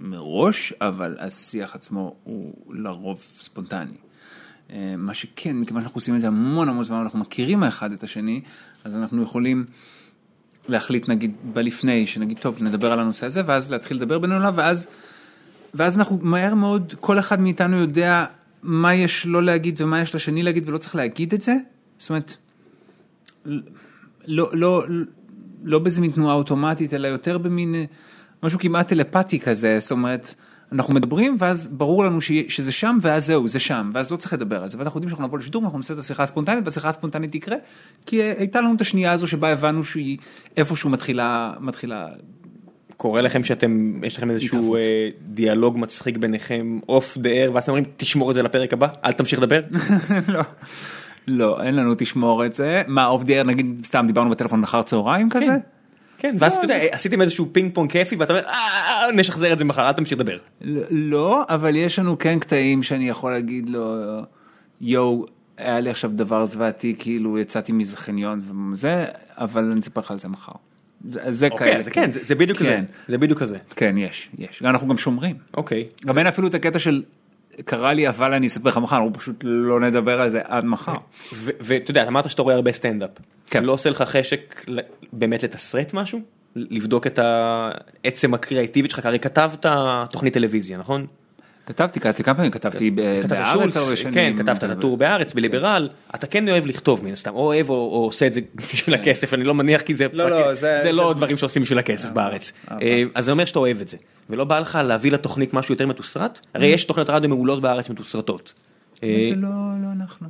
מראש, 0.00 0.72
אבל 0.80 1.16
השיח 1.20 1.74
עצמו 1.74 2.14
הוא 2.24 2.54
לרוב 2.74 3.18
ספונטני. 3.18 3.96
אה, 4.70 4.94
מה 4.98 5.14
שכן, 5.14 5.56
מכיוון 5.56 5.82
שאנחנו 5.82 5.98
עושים 5.98 6.14
את 6.14 6.20
זה 6.20 6.26
המון 6.26 6.68
המון 6.68 6.84
זמן, 6.84 6.96
אנחנו 6.96 7.18
מכירים 7.18 7.62
האחד 7.62 7.92
את 7.92 8.02
השני, 8.02 8.40
אז 8.84 8.96
אנחנו 8.96 9.22
יכולים 9.22 9.64
להחליט 10.68 11.08
נגיד 11.08 11.32
בלפני, 11.52 12.06
שנגיד 12.06 12.38
טוב 12.38 12.62
נדבר 12.62 12.92
על 12.92 13.00
הנושא 13.00 13.26
הזה, 13.26 13.42
ואז 13.46 13.70
להתחיל 13.70 13.96
לדבר 13.96 14.18
בינינו, 14.18 14.54
ואז 14.54 14.86
ואז 15.74 15.98
אנחנו 15.98 16.18
מהר 16.22 16.54
מאוד, 16.54 16.94
כל 17.00 17.18
אחד 17.18 17.40
מאיתנו 17.40 17.76
יודע 17.76 18.24
מה 18.62 18.94
יש 18.94 19.26
לו 19.26 19.40
להגיד 19.40 19.80
ומה 19.82 20.00
יש 20.00 20.14
לשני 20.14 20.42
להגיד 20.42 20.68
ולא 20.68 20.78
צריך 20.78 20.96
להגיד 20.96 21.34
את 21.34 21.42
זה. 21.42 21.54
זאת 21.98 22.10
אומרת, 22.10 22.36
לא, 24.26 24.50
לא, 24.52 24.84
לא 25.64 25.78
באיזה 25.78 26.00
מין 26.00 26.10
תנועה 26.10 26.34
אוטומטית, 26.34 26.94
אלא 26.94 27.08
יותר 27.08 27.38
במין 27.38 27.74
אה, 27.74 27.84
משהו 28.42 28.58
כמעט 28.58 28.88
טלפתי 28.88 29.40
כזה, 29.40 29.76
זאת 29.80 29.90
אומרת, 29.90 30.34
אנחנו 30.72 30.94
מדברים 30.94 31.36
ואז 31.38 31.68
ברור 31.68 32.04
לנו 32.04 32.20
שזה 32.48 32.72
שם 32.72 32.98
ואז 33.02 33.26
זהו, 33.26 33.48
זה 33.48 33.60
שם, 33.60 33.90
ואז 33.94 34.10
לא 34.10 34.16
צריך 34.16 34.32
לדבר 34.32 34.62
על 34.62 34.68
זה, 34.68 34.78
ואנחנו 34.78 34.98
יודעים 34.98 35.08
שאנחנו 35.08 35.26
נבוא 35.26 35.38
לשידור 35.38 35.62
ואנחנו 35.62 35.78
נעשה 35.78 35.94
את 35.94 35.98
השיחה 35.98 36.22
הספונטנית, 36.22 36.64
והשיחה 36.64 36.88
הספונטנית 36.88 37.32
תקרה, 37.32 37.56
כי 38.06 38.22
הייתה 38.22 38.60
לנו 38.60 38.74
את 38.74 38.80
השנייה 38.80 39.12
הזו 39.12 39.28
שבה 39.28 39.48
הבנו 39.48 39.84
שהיא 39.84 40.18
איפשהו 40.56 40.90
מתחילה, 40.90 41.52
מתחילה 41.60 42.06
קורה 42.96 43.20
לכם 43.20 43.44
שאתם, 43.44 44.00
יש 44.04 44.16
לכם 44.16 44.30
איזשהו. 44.30 44.76
אה, 44.76 45.08
דיאלוג 45.22 45.78
מצחיק 45.78 46.16
ביניכם 46.16 46.78
off 46.88 47.18
the 47.18 47.30
air, 47.30 47.50
ואז 47.54 47.62
אתם 47.62 47.72
אומרים 47.72 47.84
תשמור 47.96 48.30
את 48.30 48.34
זה 48.34 48.42
לפרק 48.42 48.72
הבא, 48.72 48.88
אל 49.04 49.12
תמשיך 49.12 49.38
לדבר? 49.38 49.60
לא, 50.34 50.42
לא, 51.26 51.62
אין 51.62 51.76
לנו 51.76 51.94
תשמור 51.98 52.46
את 52.46 52.54
זה. 52.54 52.82
מה, 52.86 53.06
off 53.06 53.22
the 53.24 53.32
air, 53.32 53.42
נגיד, 53.42 53.80
סתם 53.84 54.04
דיברנו 54.06 54.30
בטלפון 54.30 54.64
אחר 54.64 54.82
צהריים 54.82 55.30
כזה? 55.30 55.46
כן, 55.46 55.58
ואז 56.38 56.54
אתה 56.54 56.64
יודע, 56.64 56.78
עשיתם 56.92 57.22
איזשהו 57.22 57.48
פינג 57.52 57.74
פונג 57.74 57.90
כיפי 57.90 58.16
ואתה 58.16 58.32
אומר, 58.32 58.44
"אה, 58.46 59.06
נשחזר 59.14 59.52
את 59.52 59.58
זה 59.58 59.64
מחר, 59.64 59.88
אל 59.88 59.92
תמשיך 59.92 60.18
לדבר. 60.18 60.36
ל- 60.60 60.80
לא, 61.10 61.44
אבל 61.48 61.76
יש 61.76 61.98
לנו 61.98 62.18
כן 62.18 62.38
קטעים 62.38 62.82
שאני 62.82 63.08
יכול 63.08 63.30
להגיד 63.32 63.68
לו, 63.68 63.94
יואו, 64.80 65.26
היה 65.58 65.80
לי 65.80 65.90
עכשיו 65.90 66.10
דבר 66.14 66.46
זוועתי, 66.46 66.94
כאילו 66.98 67.38
יצאתי 67.38 67.72
מאיזה 67.72 67.96
חניון 67.96 68.42
וזה, 68.72 69.04
אבל 69.38 69.70
אני 69.72 69.80
אספר 69.80 70.00
לך 70.00 70.10
על 70.10 70.18
זה 70.18 70.28
מחר. 70.28 70.52
זה, 71.04 71.20
זה 71.32 71.48
אוקיי, 71.50 71.72
כאלה. 71.72 71.90
כן, 71.90 72.10
זה 72.10 72.20
זה 72.22 72.34
בדיוק 72.34 72.58
כזה, 72.58 72.68
כן, 72.68 72.84
זה 73.08 73.18
בדיוק 73.18 73.40
כזה. 73.40 73.58
כן, 73.76 73.94
יש, 73.98 74.28
יש. 74.38 74.62
אנחנו 74.62 74.88
גם 74.88 74.98
שומרים. 74.98 75.36
אוקיי. 75.56 75.84
גם 76.06 76.18
אין 76.18 76.26
אפילו 76.26 76.48
את 76.48 76.54
הקטע 76.54 76.78
של, 76.78 77.02
קרה 77.64 77.92
לי 77.92 78.08
אבל 78.08 78.32
אני 78.32 78.46
אספר 78.46 78.68
לך 78.68 78.76
מחר, 78.76 78.96
אנחנו 78.96 79.12
פשוט 79.12 79.36
לא 79.42 79.80
נדבר 79.80 80.20
על 80.20 80.30
זה 80.30 80.40
עד 80.44 80.64
מחר. 80.64 80.94
ואתה 81.42 81.90
יודע, 81.90 82.08
אמרת 82.08 82.30
שאתה 82.30 82.42
רואה 82.42 82.54
הרבה 82.54 82.72
סטנדאפ. 82.72 83.10
כן. 83.50 83.64
לא 83.64 83.72
עושה 83.72 83.90
לך 83.90 84.02
חשק 84.02 84.64
באמת 85.12 85.42
לתסרט 85.42 85.94
משהו? 85.94 86.20
לבדוק 86.56 87.06
את 87.06 87.18
העצם 87.18 88.34
הקריאטיבית 88.34 88.90
שלך, 88.90 89.06
הרי 89.06 89.18
כתבת 89.18 89.66
תוכנית 90.10 90.34
טלוויזיה, 90.34 90.78
נכון? 90.78 91.06
כתבתי, 91.68 92.00
כתבתי 92.00 92.22
כמה 92.24 92.34
פעמים, 92.34 92.50
כתבתי 92.50 92.90
בארץ 92.90 93.52
שולץ, 93.52 93.76
הרבה 93.76 93.96
שנים. 93.96 94.14
כן, 94.14 94.34
כתבת 94.38 94.64
את 94.64 94.70
הטור 94.70 94.96
בארץ, 94.96 95.34
בליברל, 95.34 95.88
אתה 96.14 96.26
כן 96.26 96.48
אוהב 96.48 96.66
לכתוב 96.66 97.04
מן 97.04 97.12
הסתם, 97.12 97.34
או 97.34 97.40
אוהב 97.40 97.70
או 97.70 98.04
עושה 98.04 98.26
את 98.26 98.32
זה 98.32 98.40
בשביל 98.72 98.94
הכסף, 98.94 99.34
אני 99.34 99.44
לא 99.44 99.54
מניח 99.54 99.80
כי 99.82 99.94
זה 99.94 100.06
לא, 100.12 100.30
לא, 100.30 100.52
לא 100.92 101.12
דברים 101.16 101.36
שעושים 101.36 101.62
בשביל 101.62 101.78
הכסף 101.78 102.10
בארץ. 102.10 102.52
אבל- 102.70 102.78
אה, 102.82 103.02
אז 103.14 103.24
זה 103.24 103.30
אומר 103.30 103.44
שאתה 103.44 103.58
אוהב 103.58 103.80
את 103.80 103.88
זה, 103.88 103.96
ולא 104.30 104.44
בא 104.44 104.58
לך 104.58 104.78
להביא 104.84 105.12
לתוכנית 105.12 105.54
משהו 105.54 105.74
יותר 105.74 105.86
מתוסרט? 105.86 106.40
הרי 106.54 106.66
יש 106.66 106.84
תוכניות 106.84 107.10
רדיו 107.10 107.28
מעולות 107.28 107.60
בארץ 107.62 107.88
מתוסרטות. 107.90 108.52
אה, 109.02 109.18
זה 109.22 109.34
לא, 109.36 109.48
לא 109.82 109.88
אנחנו. 110.00 110.28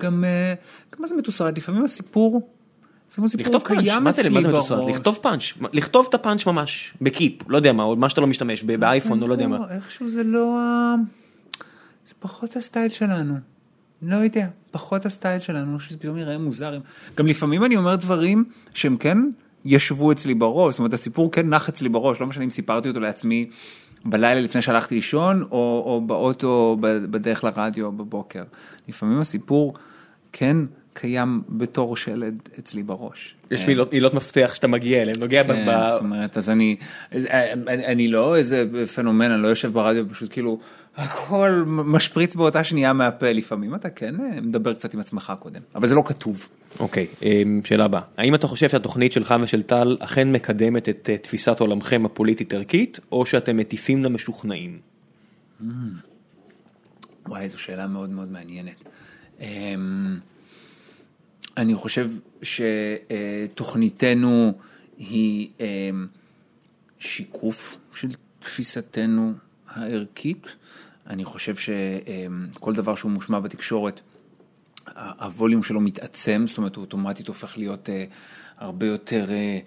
גם, 0.00 0.24
אה, 0.24 0.54
גם 0.94 1.02
מה 1.02 1.06
זה 1.06 1.14
מתוסרט? 1.16 1.58
לפעמים 1.58 1.84
הסיפור 1.84 2.48
לכתוב 3.18 3.62
פאנץ', 3.62 3.88
מה 4.00 4.12
זה 4.12 4.30
מתוסרט? 4.30 4.88
לכתוב 4.88 5.18
פאנץ', 5.22 5.42
לכתוב 5.72 6.06
את 6.08 6.14
הפאנץ' 6.14 6.46
ממש, 6.46 6.94
בקיפ, 7.00 7.48
לא 7.48 7.56
יודע 7.56 7.72
מה, 7.72 7.82
או 7.82 7.96
מה 7.96 8.08
שאתה 8.08 8.20
לא 8.20 8.26
משתמש, 8.26 8.62
באייפון 8.62 9.22
או 9.22 9.28
לא 9.28 9.32
יודע 9.32 9.46
מה. 9.46 9.58
איכשהו 9.70 10.08
זה 10.08 10.24
לא 10.24 10.58
ה... 10.58 10.94
זה 12.06 12.14
פחות 12.20 12.56
הסטייל 12.56 12.88
שלנו. 12.88 13.34
לא 14.02 14.16
יודע, 14.16 14.46
פחות 14.70 15.06
הסטייל 15.06 15.40
שלנו, 15.40 15.80
שזה 15.80 15.98
פתאום 15.98 16.18
יראה 16.18 16.38
מוזר. 16.38 16.78
גם 17.16 17.26
לפעמים 17.26 17.64
אני 17.64 17.76
אומר 17.76 17.96
דברים 17.96 18.44
שהם 18.74 18.96
כן 18.96 19.18
ישבו 19.64 20.12
אצלי 20.12 20.34
בראש, 20.34 20.74
זאת 20.74 20.78
אומרת 20.78 20.92
הסיפור 20.92 21.32
כן 21.32 21.48
נח 21.48 21.68
אצלי 21.68 21.88
בראש, 21.88 22.20
לא 22.20 22.26
משנה 22.26 22.44
אם 22.44 22.50
סיפרתי 22.50 22.88
אותו 22.88 23.00
לעצמי 23.00 23.50
בלילה 24.04 24.40
לפני 24.40 24.62
שהלכתי 24.62 24.94
לישון, 24.94 25.42
או, 25.42 25.82
או 25.86 26.02
באוטו 26.06 26.76
בדרך 26.80 27.44
לרדיו 27.44 27.92
בבוקר. 27.92 28.42
לפעמים 28.88 29.20
הסיפור 29.20 29.74
כן 30.32 30.56
קיים 30.94 31.42
בתור 31.48 31.96
שלד 31.96 32.48
אצלי 32.58 32.82
בראש. 32.82 33.34
יש 33.50 33.66
מילות 33.66 33.92
מילות 33.92 34.14
מפתח 34.14 34.50
שאתה 34.54 34.68
מגיע 34.68 35.02
אליהן, 35.02 35.16
נוגע 35.20 35.42
ב... 35.42 35.46
כן, 35.46 35.66
ב- 35.68 35.88
זאת 35.88 36.00
אומרת, 36.00 36.36
אז 36.36 36.50
אני, 36.50 36.76
אה, 37.12 37.52
אני, 37.52 37.86
אני 37.86 38.08
לא 38.08 38.36
איזה 38.36 38.64
פנומן, 38.94 39.30
אני 39.30 39.42
לא 39.42 39.48
יושב 39.48 39.72
ברדיו, 39.72 40.08
פשוט 40.10 40.32
כאילו, 40.32 40.58
הכל 40.96 41.64
משפריץ 41.66 42.34
באותה 42.34 42.64
שנייה 42.64 42.92
מהפה, 42.92 43.32
לפעמים 43.32 43.74
אתה 43.74 43.90
כן 43.90 44.14
אה, 44.20 44.40
מדבר 44.40 44.74
קצת 44.74 44.94
עם 44.94 45.00
עצמך 45.00 45.32
קודם, 45.40 45.60
אבל 45.74 45.86
זה 45.86 45.94
לא 45.94 46.02
כתוב. 46.06 46.48
אוקיי, 46.80 47.06
אמ, 47.22 47.60
שאלה 47.64 47.84
הבאה. 47.84 48.00
האם 48.16 48.34
אתה 48.34 48.46
חושב 48.46 48.68
שהתוכנית 48.68 49.12
שלך 49.12 49.34
ושל 49.42 49.62
טל 49.62 49.96
אכן 50.00 50.32
מקדמת 50.32 50.88
את 50.88 51.10
אה, 51.12 51.18
תפיסת 51.18 51.60
עולמכם 51.60 52.04
הפוליטית 52.04 52.54
ערכית, 52.54 53.00
או 53.12 53.26
שאתם 53.26 53.56
מטיפים 53.56 54.04
למשוכנעים? 54.04 54.78
וואי, 57.28 57.48
זו 57.48 57.58
שאלה 57.58 57.86
מאוד 57.86 58.10
מאוד 58.10 58.32
מעניינת. 58.32 58.84
אני 61.56 61.74
חושב 61.74 62.10
שתוכניתנו 62.42 64.52
היא 64.98 65.48
אמ, 65.60 66.06
שיקוף 66.98 67.78
של 67.94 68.08
תפיסתנו 68.38 69.32
הערכית. 69.68 70.46
אני 71.06 71.24
חושב 71.24 71.54
שכל 71.56 72.74
דבר 72.74 72.94
שהוא 72.94 73.10
מושמע 73.10 73.40
בתקשורת, 73.40 74.00
הווליום 75.20 75.62
שלו 75.62 75.80
מתעצם, 75.80 76.44
זאת 76.48 76.58
אומרת 76.58 76.76
הוא 76.76 76.82
אוטומטית 76.82 77.28
הופך 77.28 77.58
להיות 77.58 77.90
אה, 77.90 78.04
הרבה 78.58 78.86
יותר 78.86 79.30
אה, 79.30 79.58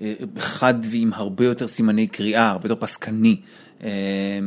אה, 0.00 0.14
חד 0.38 0.74
ועם 0.82 1.12
הרבה 1.12 1.44
יותר 1.44 1.66
סימני 1.66 2.06
קריאה, 2.06 2.50
הרבה 2.50 2.66
יותר 2.66 2.80
פסקני, 2.80 3.40
אה, 3.82 4.38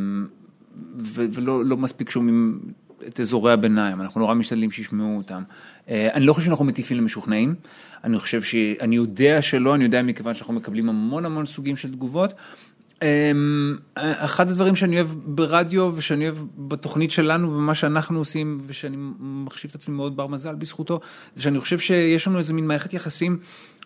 ולא 0.97 1.65
לא 1.65 1.77
מספיק 1.77 2.09
שומעים 2.09 2.59
את 3.07 3.19
אזורי 3.19 3.53
הביניים, 3.53 4.01
אנחנו 4.01 4.21
נורא 4.21 4.33
משתדלים 4.33 4.71
שישמעו 4.71 5.17
אותם. 5.17 5.43
אה, 5.89 6.09
אני 6.13 6.25
לא 6.25 6.33
חושב 6.33 6.45
שאנחנו 6.45 6.65
מטיפים 6.65 6.97
למשוכנעים, 6.97 7.55
אני 8.03 8.19
חושב 8.19 8.41
שאני 8.41 8.95
יודע 8.95 9.41
שלא, 9.41 9.75
אני 9.75 9.83
יודע 9.83 10.01
מכיוון 10.01 10.33
שאנחנו 10.33 10.53
מקבלים 10.53 10.89
המון 10.89 11.25
המון 11.25 11.45
סוגים 11.45 11.77
של 11.77 11.91
תגובות. 11.91 12.33
אמ, 13.01 13.77
אחד 13.95 14.49
הדברים 14.49 14.75
שאני 14.75 14.95
אוהב 14.95 15.07
ברדיו 15.25 15.91
ושאני 15.95 16.29
אוהב 16.29 16.37
בתוכנית 16.57 17.11
שלנו 17.11 17.47
ובמה 17.47 17.75
שאנחנו 17.75 18.19
עושים 18.19 18.61
ושאני 18.67 18.97
מחשיב 19.19 19.69
את 19.69 19.75
עצמי 19.75 19.95
מאוד 19.95 20.17
בר 20.17 20.27
מזל 20.27 20.55
בזכותו, 20.55 20.99
זה 21.35 21.43
שאני 21.43 21.59
חושב 21.59 21.79
שיש 21.79 22.27
לנו 22.27 22.39
איזה 22.39 22.53
מין 22.53 22.67
מערכת 22.67 22.93
יחסים 22.93 23.39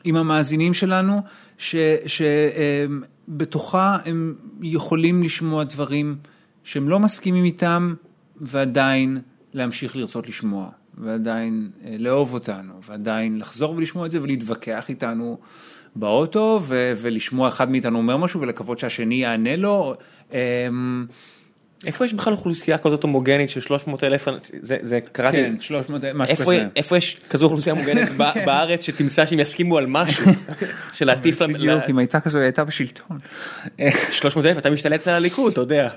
עם 0.04 0.16
המאזינים 0.16 0.74
שלנו, 0.74 1.22
שבתוכה 3.28 3.98
הם 4.06 4.36
יכולים 4.62 5.24
לשמוע 5.24 5.64
דברים 5.64 6.16
שהם 6.64 6.90
לא 6.90 7.00
מסכימים 7.00 7.44
איתם 7.44 7.94
ועדיין 8.42 9.20
להמשיך 9.54 9.96
לרצות 9.96 10.28
לשמוע. 10.28 10.70
ועדיין 10.98 11.70
אה, 11.86 11.96
לאהוב 12.00 12.34
אותנו, 12.34 12.74
ועדיין 12.88 13.38
לחזור 13.40 13.76
ולשמוע 13.76 14.06
את 14.06 14.12
זה 14.12 14.22
ולהתווכח 14.22 14.90
איתנו 14.90 15.38
באוטו, 15.96 16.60
ו- 16.64 16.94
ולשמוע 16.98 17.48
אחד 17.48 17.72
מאיתנו 17.72 17.98
אומר 17.98 18.18
משהו 18.18 18.42
ולקוות 18.42 18.80
שהשני 18.80 19.16
יענה 19.16 19.56
לו. 19.56 19.96
אמ, 20.32 21.06
איפה 21.86 22.06
יש 22.06 22.14
בכלל 22.14 22.34
אוכלוסייה 22.34 22.78
כזאת 22.78 23.04
הומוגנית 23.04 23.50
של 23.50 23.62
300 23.62 24.04
אלף, 24.04 24.28
זה, 24.62 24.78
זה 24.82 25.00
קראתי, 25.12 25.38
כן, 25.38 25.56
300, 25.60 26.02
משהו 26.14 26.32
איפה, 26.32 26.44
כזה. 26.44 26.68
איפה 26.76 26.98
יש 26.98 27.18
כזו 27.30 27.46
אוכלוסייה 27.46 27.76
מוגנת 27.76 28.10
ב- 28.18 28.32
כן. 28.34 28.46
בארץ 28.46 28.82
שתמצא 28.84 29.26
שהם 29.26 29.40
יסכימו 29.40 29.78
על 29.78 29.86
משהו, 29.88 30.26
של 30.94 31.06
להטיף 31.06 31.42
להם, 31.42 31.54
בדיוק, 31.54 31.84
אם 31.90 31.98
הייתה 31.98 32.20
כזו, 32.20 32.38
היא 32.38 32.44
הייתה 32.44 32.64
בשלטון. 32.64 33.20
300 34.12 34.46
אלף 34.46 34.58
אתה 34.58 34.70
משתלט 34.70 35.08
על 35.08 35.16
הליכוד, 35.16 35.52
אתה 35.52 35.62
יודע. 35.62 35.90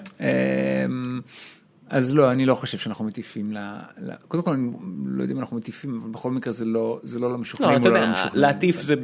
אז 1.89 2.15
לא, 2.15 2.33
אני 2.33 2.47
לא 2.47 2.55
חושב 2.55 2.79
שאנחנו 2.79 3.05
מטיפים 3.05 3.53
ל... 3.53 3.59
ל- 4.03 4.13
קודם 4.29 4.43
כל, 4.43 4.53
אני 4.53 4.69
לא 5.07 5.23
יודע 5.23 5.35
אם 5.35 5.39
אנחנו 5.39 5.57
מטיפים, 5.57 5.99
אבל 6.03 6.11
בכל 6.11 6.31
מקרה 6.31 6.53
זה 6.53 6.65
לא, 6.65 7.01
זה 7.03 7.19
לא 7.19 7.29
לא, 7.29 7.35
למשוכנעים 7.35 7.81
אתה 7.81 7.89
או 7.89 7.95
לא 7.95 8.01
למשוכנעים. 8.01 8.37
להטיף 8.41 8.83
זה, 8.83 8.95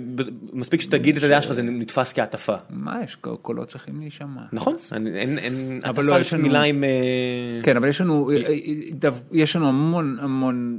מספיק 0.53 0.81
שתגיד 0.81 1.17
את 1.17 1.23
הדעה 1.23 1.43
שלך 1.43 1.53
זה 1.53 1.63
נתפס 1.63 2.13
כהטפה. 2.13 2.55
מה 2.71 2.97
יש, 3.05 3.15
קולות 3.43 3.69
צריכים 3.69 4.01
להישמע. 4.01 4.43
נכון, 4.53 4.75
אין, 5.07 5.39
אין, 5.39 5.55
אבל 5.85 5.91
הטפה 5.91 6.03
לא, 6.03 6.21
יש 6.21 6.35
לנו- 6.35 6.43
מילה 6.43 6.63
עם, 6.63 6.85
אה, 6.85 7.61
כן, 7.63 7.77
אבל 7.77 7.89
יש 7.89 8.01
לנו, 8.01 8.31
דו- 8.93 9.09
יש 9.33 9.57
לנו 9.57 9.69
המון 9.69 10.17
המון 10.21 10.79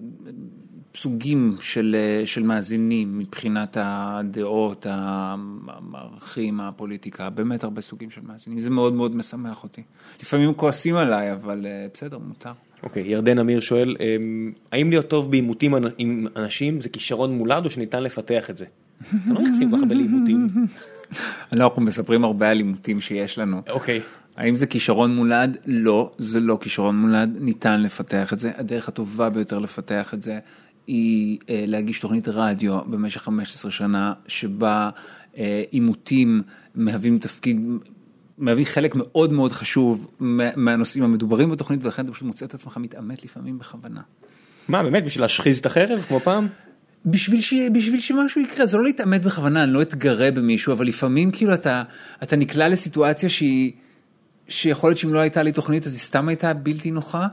סוגים 0.95 1.55
של, 1.61 1.95
של 2.25 2.43
מאזינים 2.43 3.19
מבחינת 3.19 3.77
הדעות, 3.79 4.85
הערכים, 4.89 6.59
הפוליטיקה, 6.59 7.29
באמת 7.29 7.63
הרבה 7.63 7.81
סוגים 7.81 8.11
של 8.11 8.21
מאזינים, 8.27 8.59
זה 8.59 8.69
מאוד 8.69 8.93
מאוד 8.93 9.15
משמח 9.15 9.63
אותי. 9.63 9.81
לפעמים 10.21 10.53
כועסים 10.53 10.95
עליי, 10.95 11.33
אבל 11.33 11.65
אה, 11.65 11.87
בסדר, 11.93 12.17
מותר. 12.17 12.51
אוקיי, 12.83 13.03
ירדן 13.03 13.39
אמיר 13.39 13.59
שואל, 13.59 13.95
אמ, 13.99 14.51
האם 14.71 14.89
להיות 14.89 15.07
טוב 15.07 15.31
בעימותים 15.31 15.73
עם 15.97 16.27
אנשים 16.35 16.81
זה 16.81 16.89
כישרון 16.89 17.37
מולד 17.37 17.65
או 17.65 17.69
שניתן 17.69 18.03
לפתח 18.03 18.49
את 18.49 18.57
זה? 18.57 18.65
אתה 19.25 19.33
לא 19.33 19.41
נכנסים 19.41 19.71
כל 19.71 19.77
כך 19.77 19.83
הרבה 19.83 19.95
לעימותים. 19.95 20.47
אנחנו 21.53 21.81
מספרים 21.81 22.23
הרבה 22.23 22.49
על 22.49 22.57
עימותים 22.57 23.01
שיש 23.01 23.39
לנו. 23.39 23.61
אוקיי. 23.69 24.01
האם 24.37 24.55
זה 24.55 24.65
כישרון 24.65 25.15
מולד? 25.15 25.57
לא, 25.65 26.11
זה 26.17 26.39
לא 26.39 26.57
כישרון 26.61 26.97
מולד, 26.97 27.37
ניתן 27.39 27.81
לפתח 27.81 28.33
את 28.33 28.39
זה. 28.39 28.51
הדרך 28.55 28.87
הטובה 28.87 29.29
ביותר 29.29 29.59
לפתח 29.59 30.13
את 30.13 30.23
זה 30.23 30.39
היא 30.87 31.37
אה, 31.49 31.63
להגיש 31.67 31.99
תוכנית 31.99 32.27
רדיו 32.27 32.79
במשך 32.85 33.21
15 33.21 33.71
שנה, 33.71 34.13
שבה 34.27 34.89
אה, 35.37 35.63
עימותים 35.71 36.41
מהווים 36.75 37.19
תפקיד, 37.19 37.61
מהווים 38.37 38.65
חלק 38.65 38.95
מאוד 38.95 39.33
מאוד 39.33 39.51
חשוב 39.51 40.11
מה- 40.19 40.55
מהנושאים 40.55 41.03
המדוברים 41.03 41.49
בתוכנית, 41.49 41.83
ולכן 41.83 42.03
אתה 42.05 42.11
פשוט 42.11 42.23
מוצא 42.27 42.45
את 42.45 42.53
עצמך 42.53 42.77
מתעמת 42.77 43.23
לפעמים 43.23 43.59
בכוונה. 43.59 44.01
מה 44.67 44.83
באמת 44.83 45.05
בשביל 45.05 45.23
להשחיז 45.23 45.59
את 45.59 45.65
החרב 45.65 45.99
כמו 46.07 46.19
פעם? 46.19 46.47
בשביל, 47.05 47.41
ש... 47.41 47.53
בשביל 47.73 47.99
שמשהו 47.99 48.41
יקרה, 48.41 48.65
זה 48.65 48.77
לא 48.77 48.83
להתעמת 48.83 49.21
בכוונה, 49.25 49.63
אני 49.63 49.71
לא 49.73 49.81
אתגרה 49.81 50.31
במישהו, 50.31 50.73
אבל 50.73 50.87
לפעמים 50.87 51.31
כאילו 51.31 51.53
אתה, 51.53 51.83
אתה 52.23 52.35
נקלע 52.35 52.69
לסיטואציה 52.69 53.29
שהיא, 53.29 53.71
שיכול 54.47 54.89
להיות 54.89 54.97
שאם 54.97 55.13
לא 55.13 55.19
הייתה 55.19 55.43
לי 55.43 55.51
תוכנית 55.51 55.85
אז 55.85 55.93
היא 55.93 55.99
סתם 55.99 56.27
הייתה 56.27 56.53
בלתי 56.53 56.91
נוחה, 56.91 57.27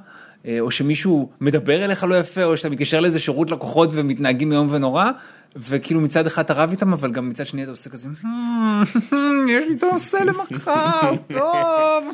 או 0.60 0.70
שמישהו 0.70 1.30
מדבר 1.40 1.84
אליך 1.84 2.04
לא 2.04 2.18
יפה, 2.20 2.44
או 2.44 2.56
שאתה 2.56 2.68
מתקשר 2.70 3.00
לאיזה 3.00 3.20
שירות 3.20 3.50
לקוחות 3.50 3.88
ומתנהגים 3.92 4.52
איום 4.52 4.66
ונורא, 4.70 5.10
וכאילו 5.56 6.00
מצד 6.00 6.26
אחד 6.26 6.42
אתה 6.44 6.54
רב 6.54 6.70
איתם, 6.70 6.92
אבל 6.92 7.12
גם 7.12 7.28
מצד 7.28 7.46
שני 7.46 7.62
אתה 7.62 7.70
עושה 7.70 7.90
כזה, 7.90 8.08
"Hmm, 8.22 8.26
יש 9.50 9.68
לי 9.68 9.74
את 9.76 9.82
הנושא 9.82 10.16
למחר, 10.16 11.12
טוב. 11.28 12.12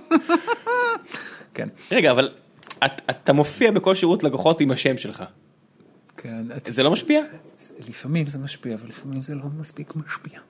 כן. 1.54 1.68
רגע, 1.92 2.10
אבל 2.10 2.30
את- 2.84 3.02
אתה 3.10 3.32
מופיע 3.32 3.70
בכל 3.70 3.94
שירות 3.94 4.22
לקוחות 4.22 4.60
עם 4.60 4.70
השם 4.70 4.98
שלך. 4.98 5.24
כן, 6.16 6.42
זה 6.64 6.82
לא 6.82 6.90
משפיע? 6.92 7.22
לפעמים 7.88 8.26
זה 8.26 8.38
משפיע, 8.38 8.74
אבל 8.74 8.88
לפעמים 8.88 9.22
זה 9.22 9.34
לא 9.34 9.42
מספיק 9.58 9.92
משפיע. 9.96 10.40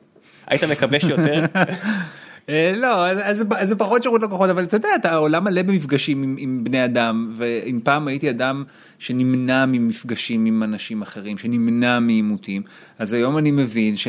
היית 0.47 0.65
מקווה 0.65 1.01
שיותר? 1.01 1.45
אה, 2.49 2.73
לא, 2.77 3.07
אז- 3.09 3.19
אז 3.23 3.45
אז 3.57 3.69
זה 3.69 3.77
פחות 3.77 4.03
שירות 4.03 4.23
לקוחות, 4.23 4.51
אבל 4.51 4.63
אתה 4.65 4.77
יודע, 4.77 4.89
אתה 4.97 5.13
העולם 5.13 5.45
מלא 5.45 5.63
במפגשים 5.63 6.23
עם, 6.23 6.37
עם 6.39 6.65
בני 6.65 6.85
אדם, 6.85 7.33
ואם 7.37 7.81
פעם 7.85 8.09
הייתי 8.09 8.31
אדם 8.31 8.65
שנמנע 8.99 9.67
ממפגשים 9.67 10.45
עם 10.45 10.63
אנשים 10.63 11.03
אחרים, 11.03 11.39
שנמנע 11.39 12.01
מעימותים, 12.01 12.63
אז 12.99 13.13
היום 13.13 13.39
אני 13.39 13.51
מבין 13.51 13.97
ש... 13.97 14.09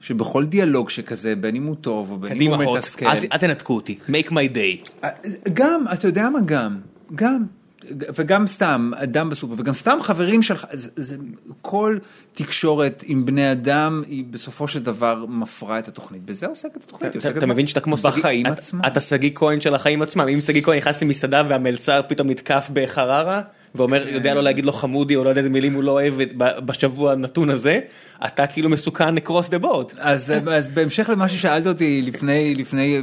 שבכל 0.00 0.44
דיאלוג 0.44 0.90
שכזה, 0.90 1.36
בין 1.36 1.56
אם 1.56 1.62
הוא 1.64 1.76
טוב 1.80 2.10
או 2.10 2.16
בין 2.18 2.32
אם 2.32 2.36
קדימה 2.38 2.56
הוא 2.64 2.76
מתסכל, 2.76 3.06
אל 3.06 3.20
ת- 3.20 3.32
אל 3.32 3.38
תנתקו 3.38 3.74
אותי, 3.74 3.98
make 4.08 4.28
my 4.30 4.54
day. 4.54 5.06
גם, 5.52 5.84
אתה 5.92 6.08
יודע 6.08 6.30
מה 6.30 6.38
גם, 6.44 6.76
גם, 7.14 7.42
וגם 7.90 8.46
סתם, 8.46 8.90
אדם 8.96 9.30
בסופר, 9.30 9.54
וגם 9.58 9.74
סתם 9.74 9.98
חברים 10.02 10.42
שלך, 10.42 10.66
זה, 10.72 10.90
זה, 10.96 11.16
כל 11.62 11.98
תקשורת 12.32 13.04
עם 13.06 13.26
בני 13.26 13.52
אדם 13.52 14.02
היא 14.06 14.24
בסופו 14.30 14.68
של 14.68 14.82
דבר 14.82 15.24
מפרה 15.28 15.78
את 15.78 15.88
התוכנית, 15.88 16.22
בזה 16.24 16.46
עוסקת 16.46 16.84
התוכנית, 16.84 17.16
אתה- 17.16 17.30
אתה 17.30 17.46
מבין 17.46 17.66
שאתה 17.66 17.80
כמו 17.80 17.96
בחיים 17.96 18.46
אתה- 18.46 18.52
עצמם. 18.54 18.80
אתה 18.86 19.00
שגיא 19.00 19.30
כהן 19.34 19.60
של 19.60 19.74
החיים 19.74 20.02
עצמם, 20.02 20.28
אם 20.28 20.40
שגיא 20.40 20.62
כהן 20.62 20.76
נכנס 20.78 21.02
למסעדה 21.02 21.42
והמלצר 21.48 22.00
פתאום 22.08 22.30
נתקף 22.30 22.70
בחררה 22.72 23.42
ואומר 23.74 24.04
כן. 24.04 24.14
יודע 24.14 24.34
לא 24.34 24.42
להגיד 24.42 24.64
לו 24.66 24.72
חמודי 24.72 25.16
או 25.16 25.24
לא 25.24 25.28
יודע 25.28 25.38
איזה 25.40 25.50
מילים 25.50 25.74
הוא 25.74 25.82
לא 25.82 25.90
אוהב 25.90 26.14
בשבוע 26.36 27.12
הנתון 27.12 27.50
הזה, 27.50 27.80
אתה 28.26 28.46
כאילו 28.46 28.68
מסוכן 28.70 29.18
across 29.18 29.48
the 29.50 29.62
board. 29.64 29.94
אז, 29.98 30.32
אז 30.50 30.68
בהמשך 30.68 31.10
למה 31.12 31.28
ששאלת 31.28 31.66
אותי 31.66 32.02
לפני, 32.02 32.54
לפני 32.54 33.02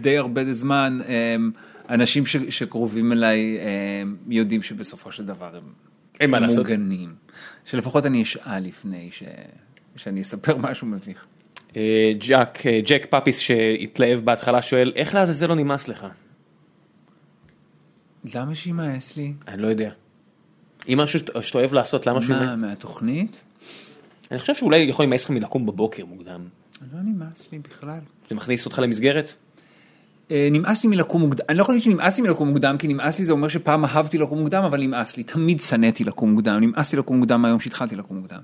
די 0.00 0.18
הרבה 0.18 0.52
זמן, 0.52 0.98
אמ, 1.08 1.50
אנשים 1.92 2.26
ש, 2.26 2.36
שקרובים 2.36 3.12
אליי 3.12 3.58
אמ, 3.58 4.16
יודעים 4.28 4.62
שבסופו 4.62 5.12
של 5.12 5.26
דבר 5.26 5.56
הם, 5.56 5.62
אין 6.20 6.30
מה 6.30 6.40
לעשות. 6.40 6.66
מוגנים. 6.66 7.14
שלפחות 7.64 8.06
אני 8.06 8.22
אשאל 8.22 8.58
לפני 8.58 9.08
ש, 9.12 9.22
שאני 9.96 10.20
אספר 10.20 10.56
משהו 10.66 10.86
מביך. 10.86 11.26
אה, 11.76 12.12
ג'ק, 12.18 12.66
אה, 12.66 12.80
ג'ק 12.84 13.06
פאפיס 13.10 13.38
שהתלהב 13.38 14.20
בהתחלה 14.20 14.62
שואל 14.62 14.92
איך 14.96 15.14
לעזאזל 15.14 15.46
לא 15.46 15.54
נמאס 15.54 15.88
לך? 15.88 16.06
למה 18.34 18.54
שימאס 18.54 19.16
לי? 19.16 19.32
אני 19.48 19.62
לא 19.62 19.66
יודע. 19.66 19.90
אם 20.88 21.00
משהו 21.00 21.20
שאתה 21.40 21.58
אוהב 21.58 21.72
לעשות 21.72 22.06
למה 22.06 22.22
שהוא... 22.22 22.36
מה, 22.36 22.56
מהתוכנית? 22.56 23.36
אני 24.30 24.38
חושב 24.38 24.54
שאולי 24.54 24.78
יכול 24.78 25.04
להימאס 25.04 25.24
לך 25.24 25.30
מלקום 25.30 25.66
בבוקר 25.66 26.04
מוקדם. 26.04 26.40
לא 26.92 27.00
נמאס 27.02 27.52
לי 27.52 27.58
בכלל. 27.58 27.98
זה 28.28 28.34
מכניס 28.34 28.66
אותך 28.66 28.78
למסגרת? 28.78 29.32
אה, 30.30 30.48
נמאס 30.50 30.84
לי 30.84 30.90
מלקום 30.90 31.22
מוקדם, 31.22 31.44
אני 31.48 31.58
לא 31.58 31.62
יכול 31.62 31.74
להגיד 31.74 31.84
שנמאס 31.84 32.18
לי 32.18 32.22
מלקום 32.28 32.48
מוקדם, 32.48 32.76
כי 32.78 32.88
נמאס 32.88 33.18
לי 33.18 33.24
זה 33.24 33.32
אומר 33.32 33.48
שפעם 33.48 33.84
אהבתי 33.84 34.18
לקום 34.18 34.38
מוקדם, 34.38 34.62
אבל 34.64 34.80
נמאס 34.80 35.16
לי, 35.16 35.22
תמיד 35.22 35.60
שנאתי 35.60 36.04
לקום 36.04 36.32
מוקדם, 36.32 36.60
נמאס 36.60 36.92
לי 36.92 36.98
לקום 36.98 37.16
מוקדם 37.16 37.42
מהיום 37.42 37.60
שהתחלתי 37.60 37.96
לקום 37.96 38.16
מוקדם. 38.16 38.40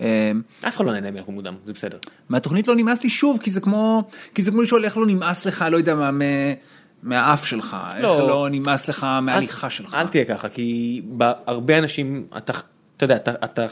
אה, 0.00 0.32
אף 0.68 0.76
אחד 0.76 0.84
לא 0.84 0.92
נהנה 0.92 1.10
מלקום 1.10 1.34
מוקדם, 1.34 1.54
זה 1.66 1.72
בסדר. 1.72 1.98
מהתוכנית 2.28 2.68
לא 2.68 2.76
נמאס 2.76 3.04
לי 3.04 3.10
שוב, 3.10 3.38
כי 3.42 3.50
זה 3.50 3.60
כמו, 3.60 4.08
כי 4.34 4.42
זה 4.42 4.50
כמו 4.50 4.62
לשאול 4.62 4.84
איך 4.84 4.96
לא 4.96 5.06
נמאס 5.06 5.46
לך, 5.46 5.64
לא 5.70 5.76
יודע 5.76 5.94
מה, 5.94 6.10
מהאף 7.02 7.46
שלך, 7.46 7.76
איך 7.94 8.02
לא. 8.04 8.28
לא 8.28 8.48
נמאס 8.50 8.88
לך 8.88 9.06
מההליכה 9.22 9.70
שלך. 9.70 9.94
אל 9.94 10.06
תהיה 10.06 10.24
ככה, 10.24 10.48
כי 10.48 11.00
בהרבה 11.04 11.78
אנשים, 11.78 12.26
אתה, 12.36 12.52
אתה 12.96 13.04
יודע, 13.04 13.16
אתה, 13.16 13.32
אתה 13.44 13.66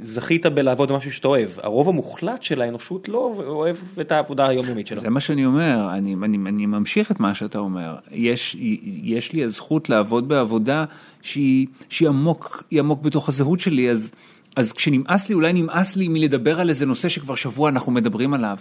זכית 0.00 0.46
בלעבוד 0.46 0.92
במשהו 0.92 1.12
שאתה 1.12 1.28
אוהב. 1.28 1.50
הרוב 1.62 1.88
המוחלט 1.88 2.42
של 2.42 2.62
האנושות 2.62 3.08
לא 3.08 3.44
אוהב 3.46 3.76
את 4.00 4.12
העבודה 4.12 4.48
היומיומית 4.48 4.86
שלו. 4.86 4.98
זה 4.98 5.10
מה 5.10 5.20
שאני 5.20 5.46
אומר, 5.46 5.88
אני, 5.92 6.16
אני, 6.24 6.38
אני 6.48 6.66
ממשיך 6.66 7.10
את 7.10 7.20
מה 7.20 7.34
שאתה 7.34 7.58
אומר. 7.58 7.96
יש, 8.10 8.56
יש 9.02 9.32
לי 9.32 9.44
הזכות 9.44 9.88
לעבוד 9.88 10.28
בעבודה 10.28 10.84
שהיא, 11.22 11.66
שהיא 11.88 12.08
עמוק, 12.08 12.62
עמוק 12.70 13.02
בתוך 13.02 13.28
הזהות 13.28 13.60
שלי, 13.60 13.90
אז, 13.90 14.12
אז 14.56 14.72
כשנמאס 14.72 15.28
לי, 15.28 15.34
אולי 15.34 15.52
נמאס 15.52 15.96
לי 15.96 16.08
מלדבר 16.08 16.60
על 16.60 16.68
איזה 16.68 16.86
נושא 16.86 17.08
שכבר 17.08 17.34
שבוע 17.34 17.68
אנחנו 17.68 17.92
מדברים 17.92 18.34
עליו. 18.34 18.58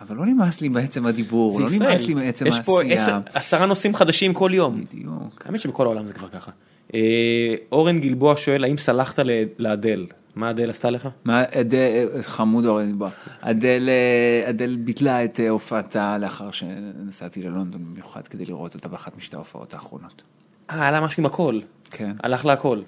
אבל 0.00 0.16
לא 0.16 0.26
נמאס 0.26 0.60
לי 0.60 0.68
בעצם 0.68 1.06
הדיבור, 1.06 1.60
לא 1.60 1.66
ישראל. 1.66 1.88
נמאס 1.88 2.06
לי 2.06 2.14
מעצם 2.14 2.46
יש 2.46 2.60
פה 2.64 2.80
העשייה. 2.82 2.94
עשר, 2.94 3.18
עשרה 3.34 3.66
נושאים 3.66 3.94
חדשים 3.94 4.34
כל 4.34 4.50
יום. 4.54 4.84
בדיוק. 4.84 5.42
האמת 5.46 5.60
שבכל 5.60 5.84
העולם 5.84 6.06
זה 6.06 6.12
כבר 6.12 6.28
ככה. 6.28 6.50
אה, 6.94 7.54
אורן 7.72 8.00
גלבוע 8.00 8.34
שואל 8.36 8.64
האם 8.64 8.78
סלחת 8.78 9.18
לאדל? 9.58 10.06
מה 10.36 10.50
אדל 10.50 10.70
עשתה 10.70 10.90
לך? 10.90 11.08
מה, 11.24 11.42
אדל, 11.60 12.08
חמוד 12.20 12.66
אורן, 12.66 12.98
בוא. 12.98 13.08
אדל, 13.40 13.88
אה, 13.88 14.50
אדל 14.50 14.76
ביטלה 14.76 15.24
את 15.24 15.40
אה, 15.40 15.48
הופעתה 15.48 16.18
לאחר 16.18 16.50
שנסעתי 16.50 17.42
ללונדון 17.42 17.84
במיוחד 17.84 18.28
כדי 18.28 18.44
לראות 18.44 18.74
אותה 18.74 18.88
באחת 18.88 19.16
משתי 19.16 19.36
ההופעות 19.36 19.74
האחרונות. 19.74 20.22
אה, 20.70 20.82
היה 20.82 20.90
לה 20.90 21.00
משהו 21.00 21.20
עם 21.20 21.26
הכל. 21.26 21.60
כן. 21.90 22.12
הלך 22.22 22.44
לה 22.44 22.52
הכל. 22.52 22.80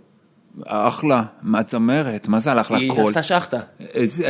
אחלה, 0.66 1.22
מה 1.42 1.62
צמרת? 1.62 2.28
מה 2.28 2.38
זה 2.38 2.52
הלך 2.52 2.70
היא 2.70 2.88
להכל? 2.88 3.02
עשתה 3.02 3.22
שחטה. 3.22 3.60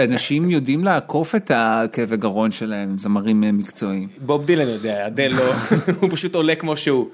אנשים 0.05 0.51
יודעים 0.51 0.84
לעקוף 0.84 1.34
את 1.34 1.51
הכאבי 1.55 2.16
גרון 2.16 2.51
שלהם, 2.51 2.98
זמרים 2.98 3.44
אה, 3.44 3.52
מקצועיים. 3.52 4.09
בוב 4.18 4.44
דילן 4.44 4.68
יודע, 4.68 5.06
אדל 5.06 5.32
לא, 5.32 5.52
הוא 6.01 6.10
פשוט 6.10 6.34
עולה 6.34 6.55
כמו 6.55 6.76
שהוא. 6.76 7.09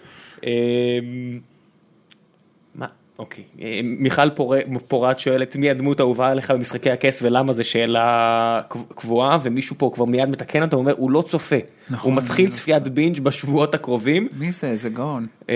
אוקיי. 3.18 3.44
אה, 3.62 3.80
מיכל 3.84 4.30
פור- 4.30 4.54
פורת 4.88 5.18
שואלת 5.18 5.56
מי 5.56 5.70
הדמות 5.70 6.00
האהובה 6.00 6.28
עליך 6.28 6.50
במשחקי 6.50 6.90
הכס 6.90 7.22
ולמה 7.22 7.52
זה 7.52 7.64
שאלה 7.64 8.60
קב- 8.68 8.92
קבועה 8.94 9.38
ומישהו 9.42 9.76
פה 9.78 9.90
כבר 9.94 10.04
מיד 10.04 10.28
מתקן 10.28 10.62
אותו 10.62 10.76
ואומר 10.76 10.94
הוא 10.96 11.10
לא 11.10 11.22
צופה. 11.28 11.56
נכון, 11.90 12.10
הוא 12.12 12.22
מתחיל 12.22 12.46
לא 12.46 12.50
צפיית 12.50 12.82
בינג' 12.88 13.20
בשבועות 13.20 13.74
הקרובים. 13.74 14.28
מי 14.38 14.52
זה? 14.52 14.66
איזה 14.70 14.88
גאון. 14.88 15.26
אה, 15.50 15.54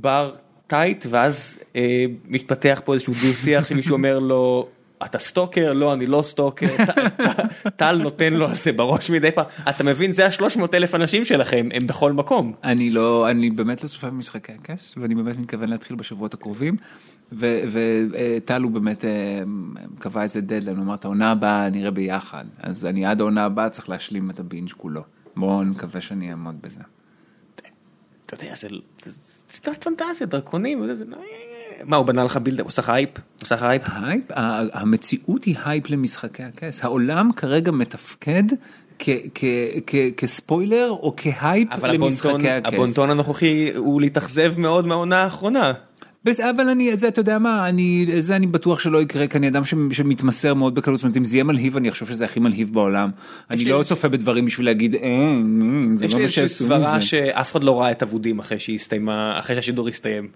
בר 0.00 0.32
טייט 0.66 1.06
ואז 1.10 1.58
אה, 1.76 1.82
מתפתח 2.28 2.80
פה 2.84 2.94
איזשהו 2.94 3.12
דו 3.14 3.34
שיח 3.34 3.66
שמישהו 3.68 3.92
אומר 3.92 4.18
לו 4.18 4.68
אתה 5.04 5.18
stalker? 5.18 5.72
לא, 5.72 5.94
אני 5.94 6.06
לא 6.06 6.22
stalker. 6.22 6.66
טל 7.76 7.96
נותן 8.02 8.32
לו 8.32 8.48
על 8.48 8.54
זה 8.54 8.72
בראש 8.72 9.10
מדי 9.10 9.32
פעם. 9.32 9.44
אתה 9.68 9.84
מבין, 9.84 10.12
זה 10.12 10.26
השלוש 10.26 10.56
מאות 10.56 10.74
אלף 10.74 10.94
אנשים 10.94 11.24
שלכם, 11.24 11.68
הם 11.72 11.86
בכל 11.86 12.12
מקום. 12.12 12.52
אני 12.64 12.90
לא, 12.90 13.30
אני 13.30 13.50
באמת 13.50 13.82
לא 13.82 13.88
צופה 13.88 14.10
במשחקי 14.10 14.52
הכס, 14.52 14.94
ואני 14.96 15.14
באמת 15.14 15.36
מתכוון 15.38 15.68
להתחיל 15.68 15.96
בשבועות 15.96 16.34
הקרובים. 16.34 16.76
וטל 17.32 18.62
הוא 18.62 18.70
באמת 18.70 19.04
אה, 19.04 19.42
קבע 19.98 20.22
איזה 20.22 20.40
דדליין, 20.40 20.76
הוא 20.76 20.84
אמר 20.84 20.94
את 20.94 21.04
העונה 21.04 21.30
הבאה 21.30 21.68
נראה 21.70 21.90
ביחד, 21.90 22.44
אז 22.58 22.86
אני 22.86 23.06
עד 23.06 23.20
העונה 23.20 23.44
הבאה 23.44 23.70
צריך 23.70 23.88
להשלים 23.88 24.30
את 24.30 24.40
הבינג' 24.40 24.70
כולו. 24.76 25.02
בואו 25.36 25.64
נקווה 25.64 26.00
שאני 26.00 26.30
אעמוד 26.30 26.62
בזה. 26.62 26.80
אתה 28.26 28.44
יודע, 28.44 28.54
זה 28.54 28.68
סדרת 29.48 29.84
פנטזיה, 29.84 30.26
דרקונים, 30.26 30.80
וזה, 30.82 30.94
זה- 30.94 31.04
מה, 31.84 31.96
הוא 31.96 32.06
בנה 32.06 32.24
לך 32.24 32.36
build, 32.36 32.60
הוא 32.60 32.66
עושה 32.66 32.82
לך 32.82 32.88
הייפ? 32.88 33.10
הוא 33.16 33.24
עושה 33.42 33.54
לך 33.54 33.62
הייפ? 33.62 33.82
הייפ, 34.02 34.24
המציאות 34.72 35.44
היא 35.44 35.56
הייפ 35.64 35.90
למשחקי 35.90 36.42
הכס, 36.42 36.84
העולם 36.84 37.30
כרגע 37.36 37.70
מתפקד 37.70 38.42
כספוילר 40.16 40.90
או 40.90 41.14
כהייפ 41.16 41.68
אבל 41.72 41.92
למשחקי 41.92 42.50
הכס. 42.50 42.72
הבונטון 42.72 43.10
הנוכחי 43.10 43.70
הוא 43.76 44.00
להתאכזב 44.00 44.52
מאוד 44.56 44.86
מהעונה 44.86 45.22
האחרונה. 45.22 45.72
אבל 46.28 46.68
אני, 46.68 46.96
זה 46.96 47.08
אתה 47.08 47.20
יודע 47.20 47.38
מה, 47.38 47.68
אני, 47.68 48.06
זה 48.20 48.36
אני 48.36 48.46
בטוח 48.46 48.80
שלא 48.80 49.02
יקרה, 49.02 49.26
כי 49.26 49.38
אני 49.38 49.48
אדם 49.48 49.62
שמתמסר 49.92 50.54
מאוד 50.54 50.74
בקלות, 50.74 50.98
זאת 50.98 51.04
אומרת 51.04 51.16
אם 51.16 51.24
זה 51.24 51.36
יהיה 51.36 51.44
מלהיב 51.44 51.76
אני 51.76 51.88
אחשוב 51.88 52.08
שזה 52.08 52.24
הכי 52.24 52.40
מלהיב 52.40 52.72
בעולם. 52.72 53.10
אני 53.50 53.64
לי 53.64 53.70
לא 53.70 53.82
צופה 53.82 54.08
בדברים 54.08 54.46
בשביל 54.46 54.66
להגיד, 54.66 54.94
אה, 54.94 55.00
אה, 55.00 55.40
זה 55.94 56.04
יש 56.04 56.12
לא 56.12 56.18
לי 56.18 56.22
מה 56.22 56.24
איזושהי 56.24 56.48
שעשו 56.48 56.64
סברה 56.64 56.96
מזה. 56.96 57.00
שאף 57.00 57.52
אחד 57.52 57.62
לא 57.62 57.80
ראה 57.80 57.90
את 57.90 58.02
אבודים 58.02 58.38
אחרי 58.38 58.58
שהשידור 59.54 59.88
הסתיים. 59.88 60.28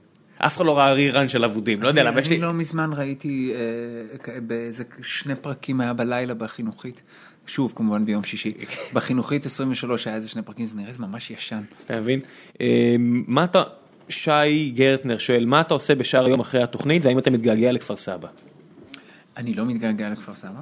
אף 0.46 0.56
אחד 0.56 0.66
לא 0.66 0.78
ראה 0.78 0.92
רירן 0.92 1.28
של 1.28 1.44
אבודים, 1.44 1.82
לא 1.82 1.88
יודע 1.88 2.02
למה 2.02 2.20
יש 2.20 2.28
לי... 2.28 2.36
אני 2.36 2.42
לא 2.42 2.52
מזמן 2.52 2.90
ראיתי 2.92 3.52
אה, 3.54 4.40
באיזה 4.40 4.84
שני 5.02 5.34
פרקים 5.34 5.80
היה 5.80 5.92
בלילה 5.92 6.34
בחינוכית. 6.34 7.02
שוב 7.46 7.72
כמובן 7.76 8.04
ביום 8.04 8.24
שישי 8.24 8.52
בחינוכית 8.94 9.46
23 9.46 10.06
היה 10.06 10.16
איזה 10.16 10.28
שני 10.28 10.42
פרקים 10.42 10.66
זה 10.66 10.76
נראה 10.76 10.92
ממש 10.98 11.30
ישן. 11.30 11.62
אתה 11.86 12.00
מבין? 12.00 12.20
אה, 12.60 12.96
מה 12.98 13.44
אתה... 13.44 13.62
שי 14.08 14.70
גרטנר 14.74 15.18
שואל, 15.18 15.44
מה 15.44 15.60
אתה 15.60 15.74
עושה 15.74 15.94
בשאר 15.94 16.24
היום 16.24 16.40
אחרי 16.40 16.62
התוכנית 16.62 17.04
והאם 17.04 17.18
אתה 17.18 17.30
מתגעגע 17.30 17.72
לכפר 17.72 17.96
סבא? 17.96 18.28
אני 19.36 19.54
לא 19.54 19.64
מתגעגע 19.64 20.10
לכפר 20.10 20.34
סבא. 20.34 20.60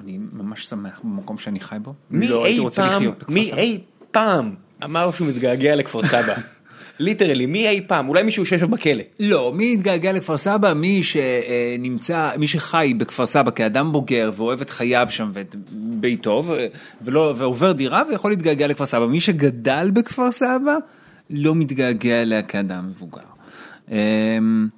אני 0.00 0.18
ממש 0.32 0.66
שמח 0.66 1.00
במקום 1.04 1.38
שאני 1.38 1.60
חי 1.60 1.76
בו. 1.82 1.94
מי 2.10 2.28
לא 2.28 2.46
אי 2.46 2.60
פעם, 2.74 3.02
מי. 3.28 3.52
אי 3.52 3.80
פעם 4.10 4.54
אמר 4.84 5.10
שהוא 5.10 5.28
מתגעגע 5.28 5.76
לכפר 5.76 6.06
סבא? 6.06 6.34
ליטרלי, 6.98 7.46
מי 7.46 7.68
אי 7.68 7.80
פעם? 7.86 8.08
אולי 8.08 8.22
מישהו 8.22 8.46
שיושב 8.46 8.70
בכלא. 8.70 9.02
לא, 9.20 9.52
מי 9.54 9.64
יתגעגע 9.64 10.12
לכפר 10.12 10.36
סבא? 10.36 10.72
מי 10.72 11.02
שנמצא, 11.02 12.30
מי 12.38 12.48
שחי 12.48 12.94
בכפר 12.96 13.26
סבא 13.26 13.50
כאדם 13.50 13.92
בוגר 13.92 14.30
ואוהב 14.34 14.60
את 14.60 14.70
חייו 14.70 15.06
שם 15.10 15.30
ואת 15.32 15.54
ביתו 15.72 16.44
ולא, 17.02 17.34
ועובר 17.36 17.72
דירה 17.72 18.02
ויכול 18.08 18.30
להתגעגע 18.30 18.66
לכפר 18.66 18.86
סבא. 18.86 19.06
מי 19.06 19.20
שגדל 19.20 19.90
בכפר 19.92 20.32
סבא 20.32 20.76
לא 21.30 21.54
מתגעגע 21.54 22.22
אליה 22.22 22.42
כאדם 22.42 22.88
מבוגר. 22.88 23.20
אמ, 23.90 24.68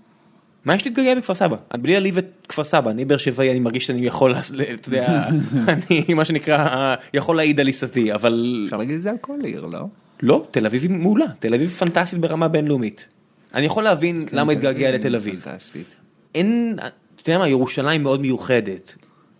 מה 0.65 0.75
יש 0.75 0.85
להתגעגע 0.85 1.15
בכפר 1.15 1.35
סבא? 1.35 1.57
בלי 1.75 1.93
להעליב 1.93 2.19
את 2.19 2.47
כפר 2.49 2.65
סבא, 2.65 2.91
אני 2.91 3.05
באר 3.05 3.17
שבעי, 3.17 3.51
אני 3.51 3.61
מרגיש 3.61 3.87
שאני 3.87 4.07
יכול, 4.07 4.35
אתה 4.75 4.89
יודע, 4.89 5.29
אני 5.73 6.15
מה 6.15 6.25
שנקרא, 6.25 6.95
יכול 7.15 7.37
להעיד 7.37 7.61
על 7.61 7.67
עיסתי, 7.67 8.15
אבל 8.15 8.63
אפשר 8.65 8.77
להגיד 8.77 8.95
את 8.95 9.01
זה 9.01 9.11
על 9.11 9.17
כל 9.21 9.41
עיר, 9.45 9.67
לא? 9.67 9.87
לא, 10.23 10.47
תל 10.51 10.67
אביב 10.67 10.83
היא 10.83 10.91
מעולה, 10.91 11.27
תל 11.39 11.55
אביב 11.55 11.71
פנטסטית 11.71 12.19
ברמה 12.21 12.49
בינלאומית. 12.49 13.07
אני 13.55 13.67
יכול 13.67 13.85
להבין 13.85 14.27
למה 14.33 14.53
התגעגע 14.53 14.93
לתל 14.93 15.17
אביב. 15.17 15.41
פנטסטית. 15.41 15.95
אין, 16.35 16.77
אתה 16.79 17.31
יודע 17.31 17.39
מה, 17.39 17.49
ירושלים 17.49 18.03
מאוד 18.03 18.21
מיוחדת. 18.21 18.95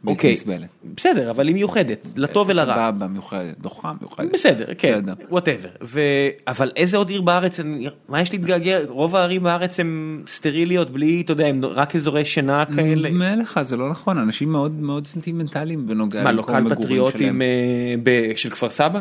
אוקיי, 0.07 0.33
נסבלת. 0.33 0.69
בסדר, 0.97 1.31
אבל 1.31 1.47
היא 1.47 1.55
מיוחדת, 1.55 2.07
לטוב 2.17 2.49
ולרע. 2.49 2.75
סבבה, 2.75 3.07
מיוחדת, 3.07 3.59
דוחה 3.61 3.93
מיוחדת. 4.01 4.33
בסדר, 4.33 4.65
כן. 4.79 5.01
Whatever. 5.31 5.69
אבל 6.49 6.73
איזה 6.77 6.97
עוד 6.97 7.09
עיר 7.11 7.21
בארץ, 7.23 7.61
אני- 7.61 7.89
מה 8.09 8.21
יש 8.21 8.33
להתגעגע, 8.33 8.79
רוב 8.89 9.17
הערים 9.17 9.43
בארץ 9.43 9.81
הן 9.81 10.23
סטריליות, 10.27 10.91
בלי, 10.91 11.21
אתה 11.25 11.33
יודע, 11.33 11.47
הם 11.47 11.65
רק 11.65 11.97
אזורי 11.97 12.25
שינה 12.25 12.65
כאלה. 12.67 13.09
נדמה 13.11 13.37
לך, 13.37 13.61
זה 13.63 13.77
לא 13.77 13.91
נכון, 13.91 14.19
אנשים 14.19 14.53
מאוד 14.53 14.73
מאוד 14.81 15.07
סנטימנטליים 15.07 15.87
בנוגע 15.87 16.23
מה, 16.25 16.33
למקום 16.33 16.47
לוקל 16.55 16.57
המגורים 16.57 16.83
פטריוטים 16.85 17.19
שלהם. 17.21 17.43
אה, 17.43 17.47
ב- 18.03 18.33
של 18.37 18.51
כפר 18.51 18.71
סבא? 18.71 19.01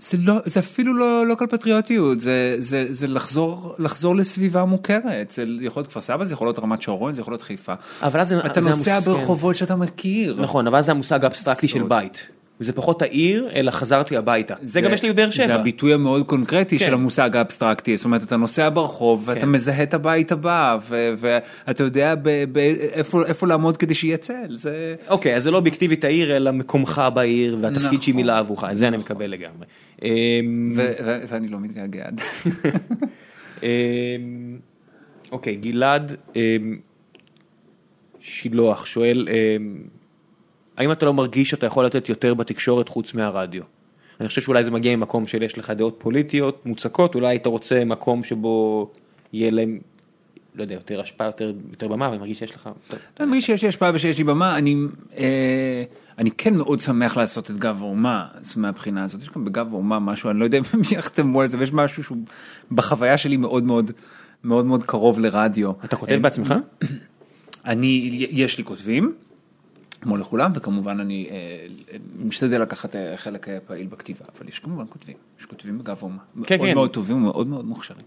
זה 0.00 0.16
לא, 0.20 0.34
זה 0.44 0.60
אפילו 0.60 0.94
לא 0.94 1.26
לוקל 1.26 1.46
פטריוטיות, 1.46 2.20
זה, 2.20 2.56
זה, 2.58 2.86
זה 2.90 3.06
לחזור, 3.06 3.74
לחזור 3.78 4.16
לסביבה 4.16 4.64
מוכרת, 4.64 5.30
זה 5.30 5.44
יכול 5.60 5.80
להיות 5.80 5.90
כפר 5.90 6.00
סבא, 6.00 6.24
זה 6.24 6.34
יכול 6.34 6.46
להיות 6.46 6.58
רמת 6.58 6.82
שרון, 6.82 7.12
זה 7.14 7.20
יכול 7.20 7.32
להיות 7.32 7.42
חיפה. 7.42 7.74
אבל 8.02 8.20
אז 8.20 8.28
זה- 8.28 8.38
אתה 8.46 8.60
זה 8.60 8.70
נוסע 8.70 8.94
המוס- 8.96 9.04
ברחובות 9.04 9.56
שאתה 9.56 9.76
מכיר. 9.76 10.36
נכון, 10.40 10.66
אבל 10.66 10.80
זה 10.82 10.90
המושג 10.92 11.24
האבסטרקטי 11.24 11.68
של. 11.68 11.82
בית. 11.82 12.28
זה 12.60 12.72
פחות 12.72 13.02
העיר, 13.02 13.48
אלא 13.54 13.70
חזרתי 13.70 14.16
הביתה. 14.16 14.54
זה 14.62 14.80
גם 14.80 14.92
יש 14.92 15.02
לי 15.02 15.12
בבאר 15.12 15.26
זה 15.26 15.32
שבע. 15.32 15.54
הביטוי 15.54 15.94
המאוד 15.94 16.26
קונקרטי 16.26 16.78
כן. 16.78 16.86
של 16.86 16.94
המושג 16.94 17.36
האבסטרקטי, 17.36 17.96
זאת 17.96 18.04
אומרת 18.04 18.22
אתה 18.22 18.36
נוסע 18.36 18.68
ברחוב 18.68 19.22
ואתה 19.26 19.40
כן. 19.40 19.48
מזהה 19.48 19.82
את 19.82 19.94
הבית 19.94 20.32
הבא 20.32 20.78
ו- 20.88 21.12
ואתה 21.18 21.84
יודע 21.84 22.14
ב- 22.14 22.44
ב- 22.52 22.58
איפה 22.92 23.26
איפה 23.26 23.46
לעמוד 23.46 23.76
כדי 23.76 23.94
שיהיה 23.94 24.16
צל, 24.16 24.56
זה... 24.56 24.94
אוקיי, 25.08 25.36
אז 25.36 25.42
זה 25.42 25.50
לא 25.50 25.56
אובייקטיבית 25.56 26.04
העיר, 26.04 26.36
אלא 26.36 26.50
מקומך 26.50 27.02
בעיר, 27.14 27.58
והתפקיד 27.60 28.02
שהיא 28.02 28.12
נכון. 28.12 28.22
מילאה 28.22 28.38
עבורך, 28.38 28.64
את 28.64 28.76
זה 28.76 28.88
אני 28.88 28.96
מקבל 28.96 29.26
לגמרי. 29.30 29.66
אמ, 30.02 30.72
ו- 30.76 30.92
ו- 31.04 31.20
ואני 31.28 31.48
לא 31.48 31.58
מתגעגע. 31.60 32.04
אמ, 33.62 33.68
אוקיי, 35.32 35.56
גלעד 35.56 36.14
אמ, 36.36 36.40
שילוח 38.20 38.86
שואל, 38.86 39.28
האם 40.78 40.92
אתה 40.92 41.06
לא 41.06 41.14
מרגיש 41.14 41.50
שאתה 41.50 41.66
יכול 41.66 41.86
לתת 41.86 42.08
יותר 42.08 42.34
בתקשורת 42.34 42.88
חוץ 42.88 43.14
מהרדיו? 43.14 43.62
אני 44.20 44.28
חושב 44.28 44.42
שאולי 44.42 44.64
זה 44.64 44.70
מגיע 44.70 44.96
ממקום 44.96 45.26
של 45.26 45.42
יש 45.42 45.58
לך 45.58 45.70
דעות 45.70 45.96
פוליטיות 45.98 46.66
מוצקות, 46.66 47.14
אולי 47.14 47.28
היית 47.28 47.46
רוצה 47.46 47.84
מקום 47.84 48.24
שבו 48.24 48.90
יהיה 49.32 49.50
להם, 49.50 49.78
לא 50.54 50.62
יודע, 50.62 50.74
יותר 50.74 51.00
השפעה, 51.00 51.26
יותר, 51.26 51.52
יותר 51.70 51.88
במה, 51.88 52.08
ואני 52.08 52.18
מרגיש 52.18 52.38
שיש 52.38 52.54
לך... 52.54 52.70
אני 53.20 53.26
מרגיש 53.26 53.46
שיש 53.46 53.62
לי 53.62 53.68
השפעה 53.68 53.90
ושיש 53.94 54.18
לי 54.18 54.24
במה, 54.24 54.58
אני, 54.58 54.76
אה, 55.16 55.82
אני 56.18 56.30
כן 56.30 56.54
מאוד 56.54 56.80
שמח 56.80 57.16
לעשות 57.16 57.50
את 57.50 57.56
גב 57.56 57.78
האומה, 57.80 58.26
מהבחינה 58.56 59.04
הזאת, 59.04 59.22
יש 59.22 59.30
גם 59.36 59.44
בגב 59.44 59.66
האומה 59.72 59.98
משהו, 59.98 60.30
אני 60.30 60.38
לא 60.38 60.44
יודע 60.44 60.58
אם 60.58 60.62
יחתמו 60.98 61.40
על 61.40 61.46
זה, 61.46 61.58
ויש 61.58 61.72
משהו 61.72 62.04
שהוא 62.04 62.18
בחוויה 62.72 63.18
שלי 63.18 63.36
מאוד 63.36 63.64
מאוד 63.64 63.90
מאוד 64.44 64.66
מאוד 64.66 64.84
קרוב 64.84 65.20
לרדיו. 65.20 65.70
אתה 65.84 65.96
כותב 65.96 66.12
אה, 66.12 66.18
בעצמך? 66.18 66.54
אני, 67.66 68.26
יש 68.30 68.58
לי 68.58 68.64
כותבים, 68.64 69.14
כמו 70.00 70.16
לכולם, 70.16 70.52
וכמובן 70.54 71.00
אני 71.00 71.28
אה, 71.30 71.66
משתדל 72.18 72.62
לקחת 72.62 72.96
אה, 72.96 73.16
חלק 73.16 73.48
אה, 73.48 73.58
פעיל 73.66 73.86
בכתיבה, 73.86 74.24
אבל 74.38 74.48
יש 74.48 74.58
כמובן 74.58 74.84
כותבים, 74.88 75.16
יש 75.40 75.46
כותבים 75.46 75.78
בגב 75.78 75.96
האומה, 76.00 76.22
כן, 76.46 76.56
מאוד 76.56 76.68
כן. 76.68 76.74
מאוד 76.74 76.90
טובים 76.90 77.16
ומאוד 77.16 77.46
מאוד 77.46 77.64
מוכשרים. 77.64 78.04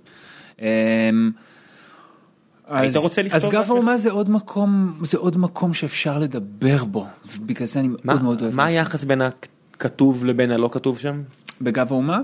היית 2.67 2.95
אז- 2.95 2.97
רוצה 2.97 3.21
לכתוב 3.21 3.35
אז 3.35 3.49
גב? 3.49 3.65
האומה 3.67 3.97
זה 3.97 4.11
עוד 4.11 4.29
מקום, 4.29 4.99
זה 5.03 5.17
עוד 5.17 5.37
מקום 5.37 5.73
שאפשר 5.73 6.17
לדבר 6.17 6.83
בו, 6.83 7.07
ובגלל 7.37 7.67
זה 7.67 7.79
אני 7.79 7.87
מה, 7.87 7.95
מאוד 8.03 8.23
מאוד 8.23 8.41
אוהב. 8.41 8.55
מה. 8.55 8.65
היחס 8.65 9.03
בין 9.03 9.21
הכתוב 9.21 10.25
לבין 10.25 10.51
הלא 10.51 10.69
כתוב 10.71 10.99
שם? 10.99 11.21
בגב 11.61 11.91
האומה? 11.91 12.19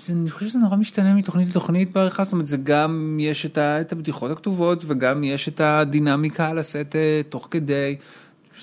זה, 0.00 0.12
אני 0.12 0.30
חושב 0.30 0.48
שזה 0.48 0.58
נורא 0.58 0.76
משתנה 0.76 1.14
מתוכנית 1.14 1.48
לתוכנית 1.48 1.92
בעריכה, 1.92 2.24
זאת 2.24 2.32
אומרת 2.32 2.46
זה 2.46 2.56
גם 2.56 3.18
יש 3.20 3.46
את, 3.46 3.58
ה, 3.58 3.80
את 3.80 3.92
הבדיחות 3.92 4.30
הכתובות 4.30 4.84
וגם 4.86 5.24
יש 5.24 5.48
את 5.48 5.60
הדינמיקה 5.60 6.48
על 6.48 6.58
הסט 6.58 6.96
תוך 7.28 7.48
כדי, 7.50 7.96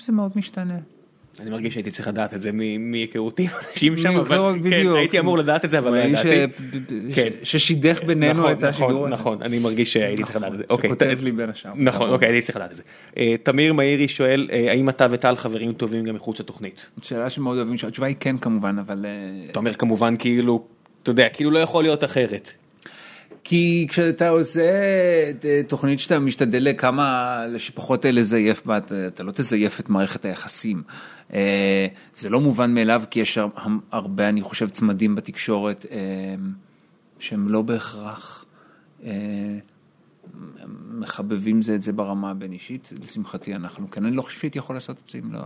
שזה 0.04 0.12
מאוד 0.12 0.32
משתנה. 0.36 0.78
אני 1.40 1.50
מרגיש 1.50 1.74
שהייתי 1.74 1.90
צריך 1.90 2.08
לדעת 2.08 2.34
את 2.34 2.40
זה 2.40 2.50
מהיכרותי 2.78 3.42
עם 3.42 3.48
אנשים 3.68 3.96
שם, 4.02 4.16
אבל 4.16 4.58
כן. 4.70 4.86
הייתי 4.96 5.18
אמור 5.18 5.38
לדעת 5.38 5.64
את 5.64 5.70
זה, 5.70 5.78
אבל 5.78 5.90
לא 5.90 5.96
ידעתי. 5.96 6.28
כן. 7.14 7.28
ששידך 7.42 8.04
בינינו 8.04 8.40
נכון, 8.40 8.52
את 8.52 8.62
השידור 8.62 8.90
נכון, 8.90 9.12
הזה. 9.12 9.20
נכון, 9.20 9.42
אני 9.42 9.58
מרגיש 9.58 9.92
שהייתי 9.92 10.22
צריך 10.22 10.36
לדעת 10.36 10.52
את 10.52 10.56
זה. 10.56 10.64
אוקיי, 10.70 10.90
שכותב 10.90 11.18
לי 11.22 11.32
בין 11.32 11.50
השאר. 11.50 11.72
נכון, 11.76 12.10
אוקיי, 12.10 12.28
הייתי 12.28 12.46
צריך 12.46 12.56
לדעת 12.56 12.70
את 12.70 12.76
זה. 12.76 12.82
אה, 13.16 13.34
תמיר 13.42 13.72
מאירי 13.72 14.08
שואל, 14.08 14.48
אה, 14.52 14.70
האם 14.70 14.88
אתה 14.88 15.06
וטל 15.10 15.36
חברים 15.36 15.72
טובים 15.72 16.04
גם 16.04 16.14
מחוץ 16.14 16.40
לתוכנית? 16.40 16.86
שאלה 17.02 17.30
שמאוד 17.30 17.56
אוהבים, 17.56 17.76
התשובה 17.88 18.06
היא 18.06 18.16
כן 18.20 18.38
כמובן, 18.38 18.78
אבל... 18.78 19.06
אה, 19.06 19.50
אתה 19.50 19.58
אומר 19.58 19.74
כמובן 19.74 20.16
כאילו, 20.16 20.64
אתה 21.02 21.10
יודע, 21.10 21.28
כאילו 21.28 21.50
לא 21.50 21.58
יכול 21.58 21.84
להיות 21.84 22.04
אחרת. 22.04 22.52
כי 23.44 23.86
כשאתה 23.88 24.28
עושה 24.28 24.70
אה, 25.44 25.60
תוכנית 25.68 26.00
שאתה 26.00 26.18
משתדל 26.18 26.64
לכמה, 26.64 27.40
שפחות 27.58 28.04
לזייף 28.04 28.66
בה, 28.66 28.78
אתה, 28.78 29.22
לא 29.22 29.32
תזייף 29.32 29.80
את 29.80 29.88
מערכת 29.88 30.24
היחסים. 30.24 30.82
אה, 31.34 31.86
זה 32.14 32.28
לא 32.28 32.40
מובן 32.40 32.74
מאליו, 32.74 33.02
כי 33.10 33.20
יש 33.20 33.38
הר- 33.38 33.48
הרבה, 33.90 34.28
אני 34.28 34.42
חושב, 34.42 34.68
צמדים 34.68 35.14
בתקשורת 35.14 35.86
אה, 35.90 35.98
שהם 37.18 37.48
לא 37.48 37.62
בהכרח 37.62 38.44
מחבבים 40.90 41.62
זה 41.62 41.74
את 41.74 41.82
זה 41.82 41.92
ברמה 41.92 42.30
הבין 42.30 42.52
אישית. 42.52 42.92
לשמחתי 43.02 43.54
אנחנו 43.54 43.90
כן, 43.90 44.04
אני 44.04 44.16
לא 44.16 44.22
חושב 44.22 44.38
שהייתי 44.40 44.58
יכול 44.58 44.76
לעשות 44.76 45.00
את 45.04 45.08
זה 45.08 45.18
אם 45.18 45.32
לא, 45.32 45.40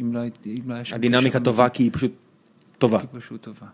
אם 0.00 0.14
לא, 0.14 0.20
אם 0.46 0.70
לא 0.70 0.74
היה 0.74 0.84
שם 0.84 0.94
הדינמיקה 0.96 1.40
טובה 1.40 1.68
כי 1.68 1.82
היא 1.82 1.90
פשוט 1.92 2.12
טובה. 2.78 2.98
היא 2.98 3.08
פשוט 3.12 3.42
טובה. 3.42 3.66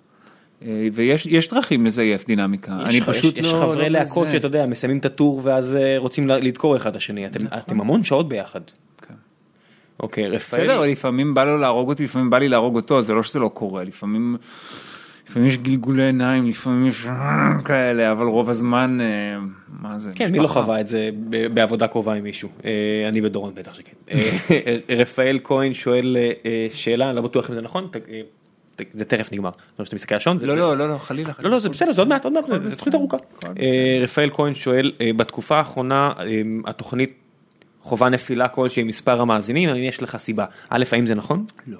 אה, 0.66 0.88
ויש 0.92 1.26
יש 1.26 1.48
דרכים 1.48 1.86
לזייף 1.86 2.26
דינמיקה, 2.26 2.72
אני 2.72 2.94
יש- 2.96 3.02
פשוט 3.02 3.38
יש- 3.38 3.44
לא... 3.44 3.48
יש 3.48 3.54
חברי 3.54 3.90
לא 3.90 3.98
להקות. 3.98 4.30
שאתה 4.30 4.46
יודע, 4.46 4.66
מסיימים 4.66 4.98
את 4.98 5.04
הטור 5.04 5.40
ואז 5.44 5.76
אה, 5.76 5.94
רוצים 5.98 6.28
לדקור 6.28 6.76
אחד 6.76 6.90
את 6.90 6.96
השני. 6.96 7.26
אתם- 7.26 7.44
נכון. 7.44 7.58
אתם 7.58 7.80
המון 7.80 8.04
שעות 8.04 8.28
ביחד. 8.28 8.60
אוקיי, 10.02 10.28
רפאל. 10.28 10.60
בסדר, 10.60 10.80
לפעמים 10.80 11.34
בא 11.34 11.44
לו 11.44 11.58
להרוג 11.58 11.88
אותי, 11.88 12.04
לפעמים 12.04 12.30
בא 12.30 12.38
לי 12.38 12.48
להרוג 12.48 12.76
אותו, 12.76 13.02
זה 13.02 13.14
לא 13.14 13.22
שזה 13.22 13.38
לא 13.38 13.50
קורה, 13.54 13.84
לפעמים, 13.84 14.36
לפעמים 15.28 15.48
יש 15.48 15.58
גלגולי 15.58 16.02
עיניים, 16.04 16.46
לפעמים 16.46 16.86
יש 16.86 17.06
כאלה, 17.64 18.12
אבל 18.12 18.26
רוב 18.26 18.50
הזמן, 18.50 18.98
אה, 19.00 19.06
מה 19.80 19.98
זה? 19.98 20.10
כן, 20.14 20.32
מי 20.32 20.38
לא. 20.38 20.46
חווה 20.46 20.80
את 20.80 20.88
זה 20.88 21.10
בעבודה 21.54 21.86
קרובה 21.86 22.14
עם 22.14 22.24
מישהו? 22.24 22.48
אני 23.08 23.20
ודורון 23.22 23.52
בטח 23.54 23.74
שכן. 23.74 24.16
רפאל 25.00 25.38
כהן 25.44 25.74
שואל 25.74 26.16
שאלה, 26.70 27.12
לא 27.12 27.20
בטוח 27.22 27.50
אם 27.50 27.54
זה 27.54 27.60
נכון, 27.60 27.88
זה 28.94 29.04
תכף 29.04 29.32
נגמר. 29.32 29.50
לא 29.78 29.84
שאתה 29.84 29.96
מסתכל 29.96 30.14
על 30.14 30.16
השעון. 30.16 30.38
לא, 30.42 30.56
לא, 30.56 30.76
לא, 30.76 30.88
לא, 30.88 30.98
חלילה. 30.98 31.32
לא. 31.38 31.50
לא, 31.50 31.58
זה 31.58 31.68
בסדר, 31.68 31.92
זה 31.92 32.00
עוד 32.00 32.08
מעט, 32.08 32.24
עוד 32.24 32.32
מעט, 32.32 32.44
זה 32.62 32.76
תוכנית 32.76 32.94
ארוכה. 32.94 33.16
אה. 33.44 33.98
רפאל 34.02 34.30
כהן 34.32 34.54
שואל, 34.54 34.92
אה, 35.00 35.10
בתקופה 35.12 35.56
האחרונה 35.56 36.12
אה, 36.18 36.24
התוכנית 36.66 37.12
חובה 37.80 38.08
נפילה 38.08 38.48
כלשהי 38.48 38.82
מספר 38.82 39.22
המאזינים, 39.22 39.68
האם 39.68 39.82
יש 39.82 40.02
לך 40.02 40.16
סיבה? 40.16 40.44
א', 40.68 40.84
האם 40.92 41.06
זה 41.06 41.14
נכון? 41.14 41.44
לא. 41.66 41.78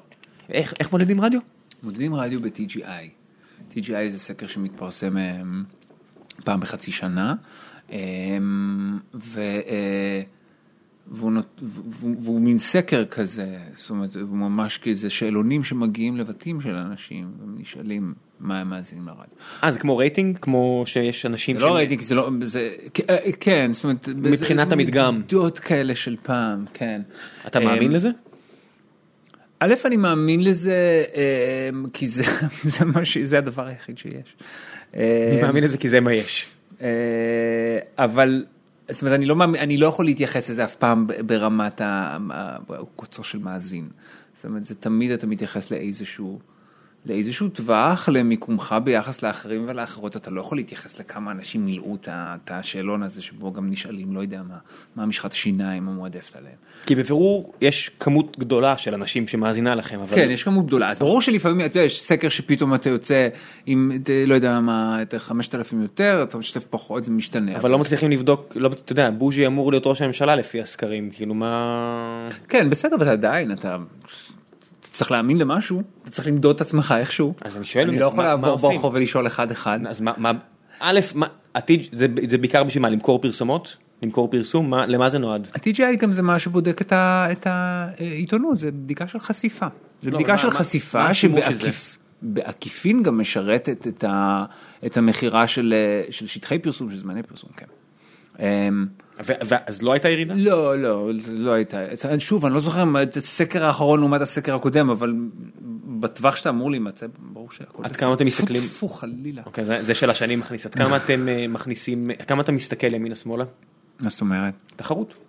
איך 0.51 0.93
מודדים 0.93 1.21
רדיו? 1.21 1.41
מודדים 1.83 2.15
רדיו 2.15 2.41
ב-TGI. 2.41 3.09
TGI 3.75 4.11
זה 4.11 4.19
סקר 4.19 4.47
שמתפרסם 4.47 5.17
פעם 6.45 6.61
בחצי 6.61 6.93
שנה, 6.93 7.35
ו, 9.15 9.41
והוא, 11.11 11.33
והוא, 11.63 12.15
והוא 12.21 12.41
מין 12.41 12.59
סקר 12.59 13.05
כזה, 13.05 13.47
זאת 13.77 13.91
אומרת, 13.91 14.17
הוא 14.17 14.37
ממש 14.37 14.79
כזה 14.83 15.11
שאלונים 15.11 15.65
שמגיעים 15.65 16.17
לבתים 16.17 16.61
של 16.61 16.75
אנשים, 16.75 17.31
והם 17.41 17.55
נשאלים 17.59 18.15
מה 18.41 18.61
הם 18.61 18.71
מאזינים 18.71 19.07
לרדיו. 19.07 19.25
אה, 19.65 19.71
זה 19.71 19.79
כמו 19.79 19.97
רייטינג? 19.97 20.39
כמו 20.39 20.83
שיש 20.87 21.27
אנשים 21.27 21.57
זה 21.59 21.63
לא 21.65 21.69
שהם- 21.69 21.77
רייטינג, 21.77 22.01
זה 22.03 22.15
לא, 22.15 22.31
זה, 22.43 22.71
אה, 23.11 23.17
כן, 23.41 23.71
זאת 23.73 23.85
אומרת, 23.85 24.09
מבחינת 24.09 24.37
זה- 24.69 24.69
זה 24.69 24.75
המדגם. 24.75 25.19
מדידות 25.19 25.59
כאלה 25.59 25.95
של 25.95 26.17
פעם, 26.23 26.65
כן. 26.75 27.01
אתה 27.47 27.61
מאמין 27.61 27.91
אה, 27.91 27.97
לזה? 27.97 28.09
א', 29.61 29.75
אני 29.85 29.97
מאמין 29.97 30.45
לזה, 30.45 31.05
אה, 31.15 31.71
כי 31.93 32.09
זה, 32.09 32.23
זה, 32.65 32.85
מה 32.85 33.05
ש, 33.05 33.19
זה 33.19 33.39
הדבר 33.39 33.67
היחיד 33.67 33.99
שיש. 33.99 34.37
אני 34.95 35.03
מאמין 35.43 35.65
לזה 35.65 35.79
כי 35.79 35.89
זה 35.89 36.01
מה 36.01 36.13
יש. 36.15 36.47
אה, 36.81 36.87
אבל, 37.99 38.45
זאת 38.91 39.03
אומרת, 39.03 39.15
אני 39.15 39.27
לא, 39.27 39.37
אני 39.45 39.77
לא 39.77 39.87
יכול 39.87 40.05
להתייחס 40.05 40.51
לזה 40.51 40.65
אף 40.65 40.77
פעם 40.77 41.07
ברמת 41.27 41.81
ה- 41.81 42.17
ה- 42.33 42.57
קוצו 42.97 43.25
של 43.25 43.39
מאזין. 43.39 43.89
זאת 44.35 44.45
אומרת, 44.45 44.67
זה 44.67 44.75
תמיד 44.75 45.11
אתה 45.11 45.27
מתייחס 45.27 45.71
לאיזשהו, 45.71 46.39
לאיזשהו 47.07 47.49
טווח 47.49 48.09
למיקומך 48.09 48.77
ביחס 48.85 49.23
לאחרים 49.23 49.65
ולאחרות. 49.69 50.17
אתה 50.17 50.31
לא 50.31 50.41
יכול 50.41 50.59
להתייחס 50.59 51.01
לכמה 51.01 51.31
אנשים 51.31 51.67
מילאו 51.67 51.97
את 52.05 52.51
השאלון 52.51 53.03
הזה, 53.03 53.23
שבו 53.23 53.53
גם 53.53 53.71
נשאלים, 53.71 54.15
לא 54.15 54.21
יודע 54.21 54.43
מה, 54.43 54.57
מה 54.97 55.07
משחת 55.07 55.33
השיניים 55.33 55.89
המועדפת 55.89 56.37
עליהם. 56.37 56.55
כי 56.87 56.95
בבירור 56.95 57.55
יש 57.61 57.91
כמות 58.01 58.39
גדולה 58.39 58.77
של 58.77 58.95
אנשים 58.95 59.29
שמאזינה 59.29 59.75
לכם, 59.75 60.01
אבל 60.01 60.15
כן, 60.15 60.31
יש 60.31 60.45
כמות 60.45 60.67
גדולה. 60.67 60.91
אז 60.91 60.99
ברור 60.99 61.23
שלפעמים, 61.23 61.67
אתה 61.67 61.79
יודע, 61.79 61.87
יש 61.87 62.01
סקר 62.01 62.29
שפתאום 62.29 62.75
אתה 62.75 62.89
יוצא 62.89 63.29
עם, 63.67 63.91
אה, 64.09 64.25
לא 64.27 64.35
יודע 64.35 64.61
מה, 64.61 65.03
את 65.03 65.15
5,000 65.19 65.83
יותר, 65.83 66.25
אתה 66.29 66.39
משתף 66.39 66.65
פחות, 66.71 67.05
זה 67.05 67.11
משתנה. 67.11 67.57
אבל 67.57 67.71
לא 67.71 67.79
מצליחים 67.79 68.11
לבדוק, 68.11 68.53
לא, 68.57 68.71
אתה 68.85 68.93
יודע, 68.93 69.11
בוז'י 69.11 69.47
אמור 69.47 69.71
להיות 69.71 69.87
ראש 69.87 70.03
הממשלה 70.03 70.37
לפי 70.37 70.61
הסקרים, 70.61 71.11
כאילו 71.11 71.35
מה... 71.35 72.29
כן, 72.49 72.71
בסדר, 72.71 72.97
אבל 72.97 73.09
עדיין, 73.09 73.53
אתה 73.53 73.77
צריך 74.99 75.11
להאמין 75.11 75.39
למשהו, 75.39 75.83
אתה 76.03 76.11
צריך 76.11 76.29
למדוד 76.29 76.55
את 76.55 76.61
עצמך 76.61 76.95
איכשהו. 76.99 77.35
אז 77.43 77.57
אני 77.57 77.65
שואל, 77.65 77.89
אני 77.89 77.99
לא 77.99 78.07
יכול 78.07 78.25
לעבור? 78.25 78.57
ברחוב 78.57 78.95
ולשאול 78.95 79.27
אחד-אחד. 79.27 79.79
אז 79.89 80.01
מה, 80.01 80.13
מה, 80.17 80.33
א', 80.81 81.01
מה, 81.15 81.27
עתיד, 81.55 81.83
זה, 81.93 82.07
זה 82.31 82.39
בעיקר 82.39 82.65
בשביל 82.65 82.83
מה, 82.83 82.89
למכור 82.89 83.19
פרסומות? 83.21 83.77
למכור 84.03 84.31
פרסום? 84.31 84.71
מה, 84.71 84.87
למה 84.87 85.09
זה 85.09 85.19
נועד? 85.19 85.49
ה-TGI 85.55 85.97
גם 85.99 86.13
זה 86.13 86.23
מה 86.23 86.39
שבודק 86.39 86.83
את 86.83 86.93
ה- 86.93 87.27
את 87.33 87.47
העיתונות, 87.47 88.59
זה 88.59 88.71
בדיקה 88.71 89.09
של 89.09 89.19
חשיפה. 89.19 89.67
זה 90.03 90.11
לא, 90.11 90.17
בדיקה 90.19 90.33
מה- 90.33 90.39
של 90.39 90.47
מה- 90.49 90.53
חשיפה 90.55 91.03
מה? 91.03 91.11
שבעקיפין 91.15 93.03
גם 93.03 93.19
משרתת 93.21 93.87
את 93.87 94.05
ה- 94.05 94.45
את 94.87 94.97
המכירה 94.97 95.47
של 95.47 95.75
של 96.11 96.27
שטחי 96.27 96.59
פרסום, 96.59 96.91
של 96.91 96.97
זמני 96.99 97.23
פרסום, 97.23 97.51
כן. 97.57 97.67
ואז 99.25 99.83
לא 99.83 99.93
הייתה 99.93 100.09
ירידה? 100.09 100.35
לא, 100.37 100.79
לא, 100.79 101.11
לא 101.29 101.53
הייתה. 101.53 101.79
שוב, 102.19 102.47
אני 102.47 102.55
לא 102.55 102.61
זוכר 102.61 102.85
את 103.03 103.17
הסקר 103.17 103.65
האחרון 103.65 104.01
לעומת 104.01 104.21
הסקר 104.21 104.55
הקודם, 104.55 104.91
אבל 104.91 105.15
בטווח 106.01 106.37
שאתה 106.37 106.49
אמור 106.49 106.71
להימצא, 106.71 107.07
ברור 107.33 107.51
שהכל 107.51 107.85
עד 107.85 107.97
כמה 107.97 108.15
אתם 108.15 108.27
מסתכלים? 108.27 108.63
טפו, 108.63 108.87
טפו, 108.87 108.89
חלילה. 108.89 109.43
אוקיי, 109.47 109.65
זה, 109.65 109.83
זה 109.83 109.95
שאלה 109.95 110.15
שאני 110.15 110.37
מכניס, 110.37 110.67
עד 110.67 110.75
כמה 110.75 110.97
אתם 110.97 111.29
אה, 111.29 111.47
מכניסים, 111.49 112.11
כמה 112.27 112.43
אתה 112.43 112.53
מסתכל 112.53 112.95
ימינה 112.95 113.15
שמאלה? 113.15 113.45
מה 114.01 114.09
זאת 114.09 114.21
אומרת? 114.21 114.55
תחרות. 114.77 115.28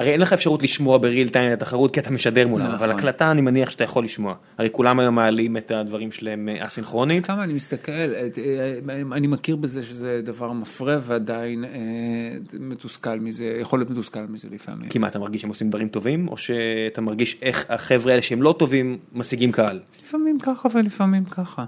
הרי 0.00 0.12
אין 0.12 0.20
לך 0.20 0.32
אפשרות 0.32 0.62
לשמוע 0.62 0.98
בריל 0.98 1.28
טיים 1.28 1.52
את 1.52 1.62
התחרות 1.62 1.94
כי 1.94 2.00
אתה 2.00 2.10
משדר 2.10 2.48
מולם, 2.48 2.66
אבל 2.66 2.86
נכון. 2.86 2.90
הקלטה 2.98 3.30
אני 3.30 3.40
מניח 3.40 3.70
שאתה 3.70 3.84
יכול 3.84 4.04
לשמוע. 4.04 4.34
הרי 4.58 4.68
כולם 4.72 4.98
היום 5.00 5.14
מעלים 5.14 5.56
את 5.56 5.70
הדברים 5.70 6.12
שלהם 6.12 6.48
אה, 6.48 6.66
אסינכרונית. 6.66 7.26
כמה 7.26 7.44
אני 7.44 7.52
מסתכל, 7.52 7.92
את- 7.92 8.38
אה, 8.38 8.78
אני 9.12 9.26
מכיר 9.26 9.56
בזה 9.56 9.82
שזה 9.82 10.20
דבר 10.24 10.52
מפרה 10.52 10.98
ועדיין 11.02 11.64
אה, 11.64 11.70
מתוסכל 12.60 13.20
מזה, 13.20 13.58
יכול 13.60 13.78
להיות 13.78 13.90
מתוסכל 13.90 14.20
מזה 14.28 14.48
לפעמים. 14.52 14.88
כי 14.90 14.98
מה 14.98 15.08
אתה 15.08 15.18
מרגיש 15.18 15.40
שהם 15.40 15.48
עושים 15.50 15.68
דברים 15.70 15.88
טובים 15.88 16.28
או 16.28 16.36
שאתה 16.36 17.00
מרגיש 17.00 17.36
איך 17.42 17.64
החבר'ה 17.68 18.10
האלה 18.12 18.22
שהם 18.22 18.42
לא 18.42 18.54
טובים 18.58 18.98
משיגים 19.12 19.52
קהל. 19.52 19.80
לפעמים 20.04 20.38
ככה 20.38 20.68
ולפעמים 20.74 21.24
ככה. 21.24 21.64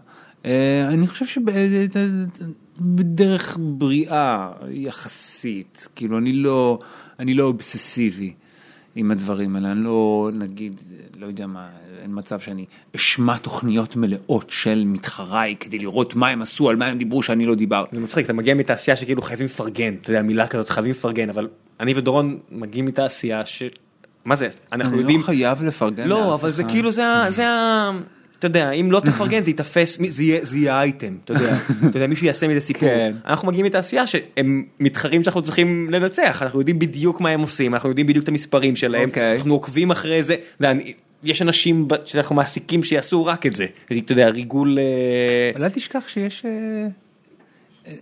אה, 0.46 0.88
אני 0.88 1.06
חושב 1.06 1.26
שבדרך 2.78 3.58
בריאה 3.60 4.52
יחסית, 4.70 5.88
כאילו 5.96 6.18
אני 6.18 6.32
לא, 6.32 6.78
אני 7.18 7.34
לא 7.34 7.44
אובססיבי 7.44 8.32
עם 8.94 9.10
הדברים 9.10 9.56
האלה, 9.56 9.72
אני 9.72 9.84
לא, 9.84 10.30
נגיד, 10.34 10.80
לא 11.18 11.26
יודע 11.26 11.46
מה, 11.46 11.68
אין 12.02 12.10
מצב 12.14 12.40
שאני 12.40 12.64
אשמע 12.96 13.36
תוכניות 13.36 13.96
מלאות 13.96 14.50
של 14.50 14.82
מתחריי 14.86 15.56
כדי 15.60 15.78
לראות 15.78 16.16
מה 16.16 16.28
הם 16.28 16.42
עשו, 16.42 16.70
על 16.70 16.76
מה 16.76 16.86
הם 16.86 16.98
דיברו 16.98 17.22
שאני 17.22 17.46
לא 17.46 17.54
דיברתי. 17.54 17.96
זה 17.96 18.02
מצחיק, 18.02 18.24
אתה 18.24 18.32
מגיע 18.32 18.54
מתעשייה 18.54 18.96
שכאילו 18.96 19.22
חייבים 19.22 19.46
לפרגן, 19.46 19.94
אתה 19.94 20.10
יודע, 20.10 20.22
מילה 20.22 20.46
כזאת, 20.46 20.68
חייבים 20.68 20.90
לפרגן, 20.90 21.30
אבל 21.30 21.48
אני 21.80 21.92
ודורון 21.96 22.38
מגיעים 22.50 22.86
מתעשייה 22.86 23.46
ש... 23.46 23.62
מה 24.24 24.36
זה, 24.36 24.48
אנחנו 24.72 24.92
אני 24.92 25.00
יודעים... 25.00 25.20
לא 25.20 25.24
חייב 25.24 25.62
לפרגן. 25.62 26.08
לא, 26.08 26.34
אבל 26.34 26.50
זה. 26.50 26.64
כאילו 26.64 26.92
זה 26.92 27.04
ה... 27.04 27.90
אתה 28.42 28.50
יודע, 28.50 28.70
אם 28.70 28.92
לא 28.92 29.00
תפרגן 29.06 29.42
זה 29.42 29.50
ייתפס, 29.50 29.98
זה 30.10 30.22
יהיה- 30.22 30.80
אייטם, 30.80 31.12
אתה 31.24 31.32
יודע, 31.32 31.56
אתה 31.86 31.96
יודע, 31.98 32.06
מישהו 32.06 32.26
יעשה 32.26 32.48
מזה 32.48 32.60
סיפור. 32.60 32.88
כן. 32.88 33.14
אנחנו 33.26 33.48
מגיעים 33.48 33.66
מתעשייה 33.66 34.06
שהם 34.06 34.64
מתחרים 34.80 35.22
שאנחנו 35.24 35.42
צריכים 35.42 35.90
לנצח, 35.90 36.42
אנחנו 36.42 36.58
יודעים 36.58 36.78
בדיוק 36.78 37.20
מה 37.20 37.30
הם 37.30 37.40
עושים, 37.40 37.74
אנחנו 37.74 37.88
יודעים 37.88 38.06
בדיוק 38.06 38.22
את 38.22 38.28
המספרים 38.28 38.76
שלהם, 38.76 39.08
אוקיי. 39.08 39.36
אנחנו 39.36 39.54
עוקבים 39.54 39.90
אחרי 39.90 40.22
זה, 40.22 40.34
אתה 40.34 40.42
יודע, 40.60 40.70
אני- 40.70 40.92
יש 41.24 41.42
אנשים 41.42 41.88
שאנחנו 42.04 42.34
מעסיקים 42.34 42.82
שיעשו 42.82 43.26
רק 43.26 43.46
את 43.46 43.52
זה, 43.56 43.66
אתה 43.86 44.12
יודע, 44.12 44.28
ריגול... 44.28 44.78
אה, 44.78 44.84
אבל 45.54 45.64
אל 45.64 45.70
תשכח 45.70 46.04
שיש... 46.08 46.44
אה, 46.44 46.50
אה, 47.86 47.92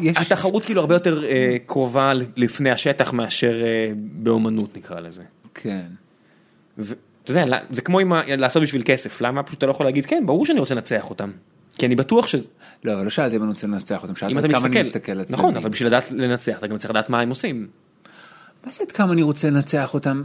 יש... 0.00 0.16
התחרות 0.16 0.64
כאילו 0.64 0.80
הרבה 0.80 0.94
יותר 0.94 1.24
אה, 1.24 1.56
קרובה 1.66 2.12
לפני 2.36 2.70
השטח 2.70 3.12
מאשר 3.12 3.62
אה, 3.62 3.90
באומנות 3.96 4.76
נקרא 4.76 5.00
לזה. 5.00 5.22
כן. 5.54 5.86
יודע, 6.78 6.94
זה 7.70 7.82
כמו 7.84 7.98
עם 7.98 8.12
לעשות 8.28 8.62
בשביל 8.62 8.82
כסף, 8.84 9.20
למה 9.20 9.42
פשוט 9.42 9.58
אתה 9.58 9.66
לא 9.66 9.70
יכול 9.70 9.86
להגיד 9.86 10.06
כן, 10.06 10.22
ברור 10.26 10.46
שאני 10.46 10.60
רוצה 10.60 10.74
לנצח 10.74 11.10
אותם. 11.10 11.30
כי 11.78 11.86
אני 11.86 11.94
בטוח 11.94 12.26
שזה, 12.26 12.48
לא, 12.84 12.94
אבל 12.94 13.04
לא 13.04 13.10
שאלתי 13.10 13.36
אם 13.36 13.42
אני 13.42 13.50
רוצה 13.50 13.66
לנצח 13.66 14.02
אותם, 14.02 14.16
שאלתי 14.16 14.38
אתה 14.38 14.48
כמה 14.48 14.66
אני 14.66 14.80
מסתכל, 14.80 14.80
מסתכל 14.80 15.12
על 15.12 15.24
נכון. 15.30 15.56
אבל 15.56 15.70
בשביל 15.70 15.88
לדעת 15.88 16.10
לנצח 16.10 16.58
אתה 16.58 16.66
גם 16.66 16.78
צריך 16.78 16.90
לדעת 16.90 17.10
מה 17.10 17.20
הם 17.20 17.28
עושים. 17.28 17.66
מה 18.66 18.72
זה 18.72 18.84
עד 18.84 18.92
כמה 18.92 19.12
אני 19.12 19.22
רוצה 19.22 19.50
לנצח 19.50 19.94
אותם? 19.94 20.22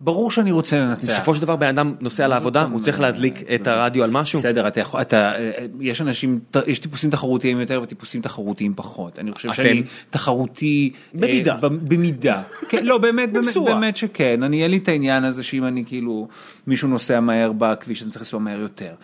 ברור 0.00 0.30
שאני 0.30 0.52
רוצה 0.52 0.80
לנצח. 0.80 1.12
בסופו 1.12 1.34
של 1.34 1.42
דבר 1.42 1.56
בן 1.56 1.66
אדם 1.66 1.94
נוסע 2.00 2.28
לעבודה, 2.28 2.62
הוא 2.62 2.80
צריך 2.80 3.00
להדליק 3.00 3.42
את 3.54 3.66
הרדיו 3.66 4.04
על 4.04 4.10
משהו. 4.10 4.38
בסדר, 4.38 4.68
אתה 4.68 4.80
יכול, 4.80 5.00
אתה, 5.00 5.32
אה, 5.34 5.50
יש 5.80 6.00
אנשים, 6.00 6.40
יש 6.66 6.78
טיפוסים 6.78 7.10
תחרותיים 7.10 7.60
יותר 7.60 7.80
וטיפוסים 7.82 8.20
תחרותיים 8.20 8.72
פחות. 8.76 9.18
אני 9.18 9.32
חושב? 9.32 9.52
שאני 9.52 9.82
תחרותי... 10.10 10.92
אה, 10.94 11.20
במידה. 11.20 11.56
במידה. 11.60 12.42
כן, 12.68 12.86
לא, 12.86 12.98
באמת, 12.98 13.32
באמת. 13.32 13.56
באמת 13.56 13.96
שכן. 13.96 14.42
אני, 14.42 14.62
אין 14.62 14.70
לי 14.70 14.76
את 14.76 14.88
העניין 14.88 15.24
הזה 15.24 15.42
שאם 15.42 15.64
אני 15.64 15.84
כאילו, 15.84 16.28
מישהו 16.66 16.88
נוסע 16.88 17.20
מהר 17.20 17.52
בכביש, 17.58 18.02
אני 18.02 18.10
צריך 18.10 18.22
לנסוע 18.22 18.40
מהר 18.40 18.60
יותר. 18.60 18.94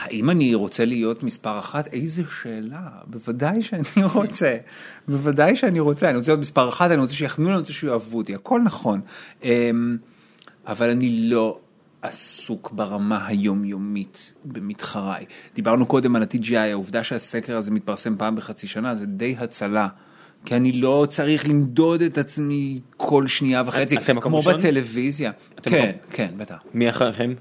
האם 0.00 0.30
אני 0.30 0.54
רוצה 0.54 0.84
להיות 0.84 1.22
מספר 1.22 1.58
אחת? 1.58 1.86
איזה 1.86 2.22
שאלה, 2.42 2.80
בוודאי 3.06 3.62
שאני 3.62 3.82
רוצה, 4.14 4.56
בוודאי 5.08 5.56
שאני 5.56 5.80
רוצה, 5.80 6.08
אני 6.10 6.18
רוצה 6.18 6.30
להיות 6.32 6.40
מספר 6.40 6.68
אחת, 6.68 6.90
אני 6.90 7.00
רוצה 7.00 7.14
שיחמיאו 7.14 7.48
לי, 7.50 7.54
אני 7.54 7.60
רוצה 7.60 7.72
שיאהבו 7.72 8.18
אותי, 8.18 8.34
הכל 8.34 8.60
נכון. 8.64 9.00
אמ, 9.44 9.96
אבל 10.66 10.90
אני 10.90 11.28
לא 11.28 11.58
עסוק 12.02 12.70
ברמה 12.72 13.26
היומיומית 13.26 14.34
במתחריי. 14.44 15.24
דיברנו 15.54 15.86
קודם 15.86 16.16
על 16.16 16.22
ה-TGI, 16.22 16.56
העובדה 16.56 17.04
שהסקר 17.04 17.56
הזה 17.56 17.70
מתפרסם 17.70 18.16
פעם 18.16 18.36
בחצי 18.36 18.66
שנה 18.66 18.94
זה 18.94 19.06
די 19.06 19.36
הצלה. 19.38 19.88
כי 20.44 20.56
אני 20.56 20.72
לא 20.72 21.06
צריך 21.10 21.48
למדוד 21.48 22.02
את 22.02 22.18
עצמי 22.18 22.80
כל 22.96 23.26
שנייה 23.26 23.62
וחצי, 23.66 23.96
אתם 23.96 24.20
כמו 24.20 24.36
ראשון? 24.36 24.54
בטלוויזיה. 24.56 25.30
אתם 25.58 25.70
כן, 25.70 25.88
מקום- 25.98 26.10
כן, 26.12 26.30
בטח. 26.36 26.58
מי 26.74 26.90
אחריכם? 26.90 27.34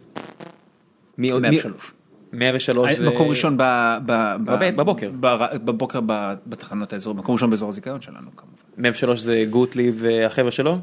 מי 1.17 1.29
עוד? 1.31 1.41
103. 1.41 1.91
103 2.33 2.93
זה... 2.93 3.09
מקום 3.09 3.27
ראשון 3.29 3.57
ב, 3.57 3.61
ב, 4.05 4.11
ב, 4.45 4.51
בב- 4.51 4.75
בבוקר. 4.75 5.09
ב- 5.19 5.55
בבוקר 5.65 5.99
ב- 6.05 6.33
בתחנות 6.47 6.93
האזור, 6.93 7.13
מקום 7.15 7.33
ראשון 7.33 7.49
באזור 7.49 7.69
הזיכיון 7.69 8.01
שלנו 8.01 8.31
כמובן. 8.35 8.63
103 8.77 9.19
זה 9.19 9.45
גוטליב 9.49 9.97
והחבר'ה 9.99 10.51
שלו? 10.51 10.77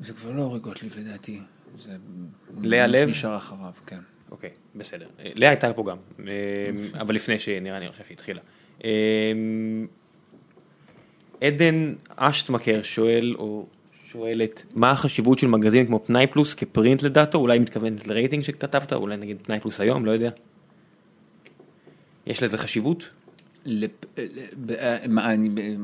זה 0.00 0.12
כבר 0.12 0.30
לא 0.30 0.42
אורי 0.42 0.58
גוטליב 0.58 0.96
לדעתי. 0.98 1.40
זה... 1.78 1.92
לאה 2.62 2.86
לב? 2.86 3.08
נשאר 3.08 3.36
אחריו, 3.36 3.72
כן. 3.86 3.98
אוקיי, 4.30 4.50
בסדר. 4.74 5.06
אה, 5.20 5.30
לאה 5.34 5.50
הייתה 5.50 5.72
פה 5.72 5.84
גם, 5.90 5.96
אה, 6.28 7.00
אבל 7.00 7.14
לפני 7.14 7.38
שנראה, 7.38 7.76
אני 7.76 7.88
חושב 7.88 8.04
שהיא 8.04 8.14
התחילה. 8.14 8.40
אה, 8.84 8.90
עדן 11.40 11.94
אשטמקר 12.16 12.82
שואל, 12.82 13.34
או 13.38 13.66
שואלת, 14.06 14.62
מה 14.74 14.90
החשיבות 14.90 15.38
של 15.38 15.46
מגזין 15.46 15.86
כמו 15.86 16.04
פנאי 16.04 16.26
פלוס 16.26 16.54
כפרינט 16.54 17.02
לדעתו? 17.02 17.38
אולי 17.38 17.54
היא 17.54 17.62
מתכוונת 17.62 18.06
לרייטינג 18.06 18.44
שכתבת, 18.44 18.92
אולי 18.92 19.16
נגיד 19.16 19.36
פנאי 19.42 19.60
פלוס 19.60 19.80
היום, 19.80 20.06
לא 20.06 20.10
יודע. 20.10 20.30
יש 22.28 22.42
לזה 22.42 22.58
חשיבות? 22.58 23.08
לפ... 23.64 23.90
אה, 24.78 24.96
מה, 25.08 25.32
אני 25.32 25.76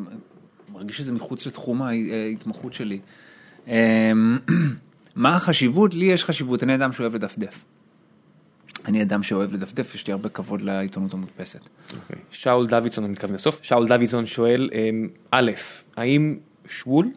מרגיש 0.72 0.96
שזה 0.96 1.12
מחוץ 1.12 1.46
לתחום 1.46 1.82
ההתמחות 1.82 2.72
שלי. 2.72 3.00
אמ, 3.66 4.38
מה 5.16 5.36
החשיבות? 5.36 5.94
לי 5.94 6.04
יש 6.04 6.24
חשיבות, 6.24 6.62
אני 6.62 6.74
אדם 6.74 6.92
שאוהב 6.92 7.14
לדפדף. 7.14 7.64
אני 8.86 9.02
אדם 9.02 9.22
שאוהב 9.22 9.52
לדפדף, 9.52 9.94
יש 9.94 10.06
לי 10.06 10.12
הרבה 10.12 10.28
כבוד 10.28 10.60
לעיתונות 10.60 11.14
המודפסת. 11.14 11.60
אוקיי. 12.02 12.16
שאול 12.30 12.66
דוידסון, 12.66 13.04
אני 13.04 13.12
מתכוון 13.12 13.34
לסוף, 13.34 13.58
שאול 13.62 13.88
דוידסון 13.88 14.26
שואל, 14.26 14.70
אמ, 14.72 15.08
א', 15.30 15.50
האם 15.96 16.36
שול, 16.66 17.10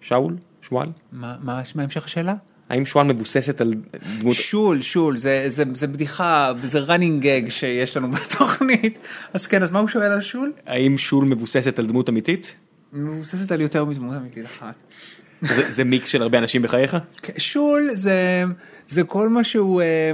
שאול, 0.00 0.36
שועל, 0.62 0.88
מה 1.12 1.36
מה- 1.42 1.62
מה 1.74 1.82
המשך 1.82 2.04
השאלה? 2.04 2.34
האם 2.68 2.86
שועל 2.86 3.06
מבוססת 3.06 3.60
על 3.60 3.74
דמות, 4.20 4.36
שול, 4.36 4.82
שול, 4.82 5.16
זה, 5.16 5.44
זה, 5.48 5.64
זה 5.74 5.86
בדיחה, 5.86 6.52
זה 6.62 6.80
running 6.84 7.22
gag 7.22 7.50
שיש 7.50 7.96
לנו 7.96 8.10
בתוכנית. 8.16 8.98
אז 9.32 9.46
כן, 9.46 9.62
אז 9.62 9.70
מה 9.70 9.78
הוא 9.78 9.88
שואל 9.88 10.12
על 10.12 10.22
שול? 10.22 10.52
האם 10.66 10.98
שול 10.98 11.24
מבוססת 11.24 11.78
על 11.78 11.86
דמות 11.86 12.08
אמיתית? 12.08 12.54
מבוססת 12.92 13.52
על 13.52 13.60
יותר 13.60 13.84
מדמות 13.84 14.16
אמיתית 14.16 14.44
אחת. 14.44 14.74
זה 15.42 15.70
זה 15.70 15.84
מיקס 15.84 16.08
של 16.08 16.22
הרבה 16.22 16.38
אנשים 16.38 16.62
בחייך? 16.62 16.96
כן, 17.22 17.32
שול 17.38 17.90
זה, 17.92 18.44
זה 18.88 19.04
כל 19.04 19.28
מה 19.28 19.44
שהוא, 19.44 19.82
אה, 19.82 20.12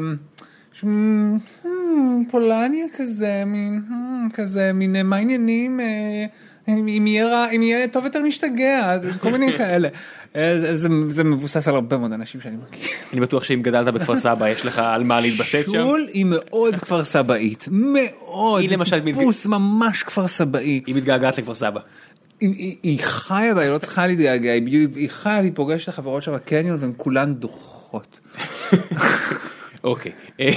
אה, 0.85 1.71
פולניה 2.31 2.87
כזה, 2.97 3.43
מין, 3.47 3.83
אה, 3.91 3.97
כזה, 4.35 4.73
מין, 4.73 5.07
מה 5.07 5.17
העניינים, 5.17 5.81
אם 6.69 7.07
יהיה 7.07 7.29
רע, 7.29 7.51
אם 7.51 7.63
יהיה 7.63 7.89
טוב 7.89 8.05
יותר 8.05 8.23
נשתגע, 8.23 8.99
כל 9.21 9.31
מיני 9.33 9.53
כאלה. 9.59 9.89
אה, 10.37 10.77
זה- 11.09 11.25
מבוסס 11.25 11.69
על 11.69 11.75
הרבה 11.75 11.97
מאוד 11.99 12.13
אנשים 12.13 12.41
שאני 12.41 12.57
מכיר. 12.57 12.89
אני 13.13 13.21
בטוח 13.21 13.45
שאם 13.45 13.63
גדלת 13.63 13.95
בכפר 13.95 14.17
סבא 14.17 14.49
יש 14.49 14.67
לך 14.67 14.79
על 14.79 15.05
מה 15.05 15.21
להתבסס 15.21 15.65
שם. 15.67 15.73
שול 15.73 16.07
היא 16.13 16.27
מאוד 16.29 16.79
כפר 16.79 17.05
סבאית, 17.05 17.69
מאוד, 17.71 18.61
היא 18.61 18.71
למשל 18.71 19.01
טיפוס 19.01 19.47
ממש 19.47 20.03
כפר 20.03 20.29
סבאי. 20.29 20.81
היא 20.87 20.95
מתגעגעת 20.95 21.39
לכפר 21.39 21.55
סבא. 21.55 21.81
היא, 22.41 22.99
חיה 23.03 23.55
בה, 23.55 23.61
היא 23.61 23.71
לא 23.71 23.79
צריכה 23.79 24.07
להתגעגע, 24.07 24.53
היא, 24.53 25.09
חיה, 25.11 25.39
היא 25.39 25.53
פוגשת 25.55 25.85
את 25.85 25.95
החברות 25.95 26.23
שלה 26.23 26.35
בקניון 26.35 26.77
והן 26.81 26.93
כולן 26.97 27.35
דוחות. 27.35 28.21
אוקיי. 29.85 30.13
אה, 30.41 30.49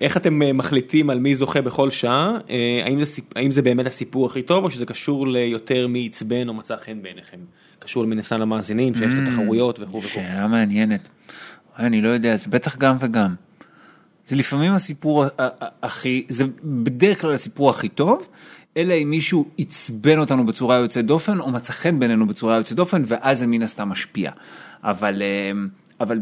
איך 0.00 0.16
אתם 0.16 0.42
אה, 0.42 0.52
מחליטים 0.52 1.10
על 1.10 1.18
מי 1.18 1.36
זוכה 1.36 1.60
בכל 1.60 1.90
שעה? 1.90 2.38
האם 2.84 3.00
זה 3.04 3.06
סיפ- 3.06 3.32
האם 3.36 3.52
זה 3.52 3.62
באמת 3.62 3.86
הסיפור 3.86 4.26
הכי 4.26 4.42
טוב 4.42 4.64
או 4.64 4.70
שזה 4.70 4.86
קשור 4.86 5.26
ליותר 5.28 5.86
מי 5.86 6.08
עצבן 6.12 6.48
או 6.48 6.54
מצא 6.54 6.76
חן 6.76 7.02
בעיניכם? 7.02 7.36
קשור 7.84 8.06
מן 8.06 8.18
הסתם 8.18 8.40
למאזינים 8.40 8.94
שיש 8.94 9.14
את 9.14 9.28
התחרויות 9.28 9.80
וכו' 9.80 9.98
וכו'. 9.98 10.08
שאלה 10.08 10.46
מעניינת. 10.46 11.08
אני 11.78 12.02
לא 12.02 12.08
יודע, 12.08 12.36
זה 12.36 12.50
בטח 12.50 12.76
גם 12.76 12.96
וגם. 13.00 13.34
זה 14.26 14.36
לפעמים 14.36 14.72
הסיפור 14.72 15.24
הכי, 15.82 16.26
זה 16.28 16.44
בדרך 16.64 17.20
כלל 17.20 17.32
הסיפור 17.32 17.70
הכי 17.70 17.88
טוב, 17.88 18.28
אלא 18.76 18.94
אם 18.94 19.10
מישהו 19.10 19.48
עצבן 19.58 20.18
אותנו 20.18 20.46
בצורה 20.46 20.76
יוצאת 20.76 21.06
דופן, 21.06 21.40
או 21.40 21.50
מצא 21.50 21.72
חן 21.72 21.98
בינינו 21.98 22.26
בצורה 22.26 22.56
יוצאת 22.56 22.76
דופן, 22.76 23.02
ואז 23.06 23.38
זה 23.38 23.46
מן 23.46 23.62
הסתם 23.62 23.88
משפיע. 23.88 24.30
אבל, 24.82 25.22
אה, 25.22 25.52
אבל 26.00 26.20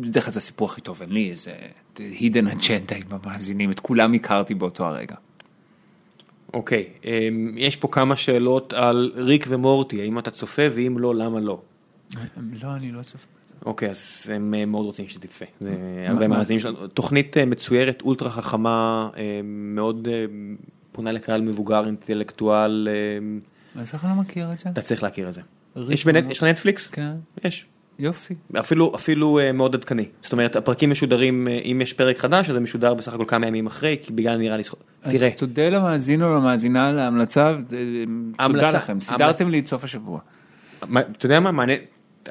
בדרך 0.00 0.24
כלל 0.24 0.32
זה 0.32 0.38
הסיפור 0.38 0.68
הכי 0.68 0.80
טוב, 0.80 1.02
אין 1.02 1.12
לי 1.12 1.30
איזה 1.30 1.52
hidden 1.96 2.56
agenda 2.56 2.94
עם 2.94 3.18
המאזינים, 3.24 3.70
את 3.70 3.80
כולם 3.80 4.12
הכרתי 4.12 4.54
באותו 4.54 4.86
הרגע. 4.86 5.14
אוקיי, 6.54 6.84
אה, 7.04 7.28
יש 7.56 7.76
פה 7.76 7.88
כמה 7.88 8.16
שאלות 8.16 8.72
על 8.72 9.12
ריק 9.14 9.44
ומורטי, 9.48 10.00
האם 10.00 10.18
אתה 10.18 10.30
צופה 10.30 10.62
ואם 10.74 10.98
לא, 10.98 11.14
למה 11.14 11.40
לא? 11.40 11.60
לא, 12.62 12.74
אני 12.76 12.92
לא 12.92 13.02
צופה. 13.02 13.26
אוקיי, 13.66 13.90
אז 13.90 14.30
הם 14.34 14.54
אה, 14.54 14.64
מאוד 14.64 14.86
רוצים 14.86 15.08
שתצפה. 15.08 15.44
זה 15.60 15.74
הרבה 16.08 16.28
מאזינים 16.28 16.60
שלנו. 16.60 16.86
תוכנית 16.86 17.36
אה, 17.36 17.44
מצוירת, 17.44 18.02
אולטרה 18.02 18.30
חכמה, 18.30 19.08
אה, 19.16 19.40
מאוד 19.44 20.08
פונה 20.92 21.12
לקהל 21.12 21.40
מבוגר, 21.42 21.86
אינטלקטואל, 21.86 22.88
אז 23.74 23.94
איך 23.94 24.04
אני 24.04 24.12
לא 24.12 24.22
מכיר 24.22 24.52
את 24.52 24.58
זה? 24.60 24.70
אתה 24.70 24.82
צריך 24.82 25.02
להכיר 25.02 25.28
את 25.28 25.34
זה. 25.34 25.40
יש 25.90 26.04
בנט- 26.06 26.14
ומורטי. 26.16 26.30
יש 26.32 26.38
לך 26.38 26.44
נטפליקס? 26.44 26.86
כן, 26.86 27.10
יש. 27.44 27.66
יופי. 27.98 28.34
אפילו 28.60 28.92
אפילו 28.96 29.38
אה, 29.38 29.52
מאוד 29.52 29.74
עדכני. 29.74 30.04
זאת 30.22 30.32
אומרת, 30.32 30.56
הפרקים 30.56 30.90
משודרים, 30.90 31.48
אה, 31.48 31.58
אם 31.64 31.80
יש 31.82 31.92
פרק 31.92 32.18
חדש, 32.18 32.48
אז 32.48 32.54
זה 32.54 32.60
משודר 32.60 32.94
בסך 32.94 33.12
הכל 33.14 33.24
כמה 33.28 33.46
ימים 33.46 33.66
אחרי, 33.66 33.96
כי 34.02 34.12
בגלל 34.12 34.36
נראה 34.36 34.56
לי... 34.56 34.62
תראה, 35.02 35.26
אז 35.26 35.32
תודה 35.36 35.68
למאזין 35.68 36.22
או 36.22 36.34
למאזינה 36.34 36.88
על 36.88 36.98
ההמלצה, 36.98 37.54
ו- 37.70 37.74
תודה 38.46 38.66
לכם, 38.70 39.00
סידרתם 39.00 39.50
לי 39.50 39.58
את 39.58 39.66
סוף 39.66 39.84
השבוע. 39.84 40.20
מה- 40.86 41.00
אתה 41.00 41.26
יודע 41.26 41.40
מה, 41.40 41.52
מעניין, 41.52 41.78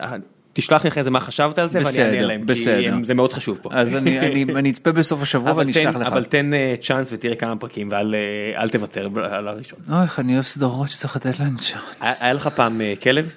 אה, 0.02 0.14
תשלח 0.54 0.84
לי 0.84 0.90
אחרי 0.90 1.04
זה 1.04 1.12
מה 1.12 1.20
חשבת 1.20 1.60
על 1.60 1.68
זה 1.68 1.80
ואני 1.86 1.98
אענה 2.00 2.12
בסדר, 2.12 2.28
להם, 2.28 2.40
כי 2.42 2.46
בסדר. 2.46 2.94
הם- 2.94 3.04
זה 3.04 3.14
מאוד 3.14 3.34
חשוב 3.34 3.60
פה. 3.62 3.70
אז 3.74 3.96
אני- 3.96 4.20
אני 4.20 4.46
אני 4.60 4.70
אצפה 4.70 4.92
בסוף 4.92 5.22
השבוע 5.22 5.52
ואני 5.56 5.72
אשלח 5.72 5.96
לך. 5.96 6.08
אבל 6.08 6.24
תן 6.24 6.54
אה, 6.54 6.74
צ'אנס 6.82 7.10
ותראה 7.14 7.36
כמה 7.36 7.56
פרקים 7.56 7.88
ואל 7.92 8.16
אה, 8.16 8.62
אל 8.62 8.70
תוותר 8.70 9.08
על 9.24 9.48
הראשון. 9.48 9.80
אוי, 9.92 10.02
איך 10.04 10.20
אני 10.20 10.34
אוהב 10.34 10.46
סדרות 10.46 10.90
שצריך 10.90 11.16
לתת 11.16 11.40
להן 11.40 11.56
צ'אנס. 11.58 12.22
היה 12.22 12.34
לך 12.34 12.48
פעם 12.48 12.82
אה, 12.82 12.94
כלב? 13.04 13.34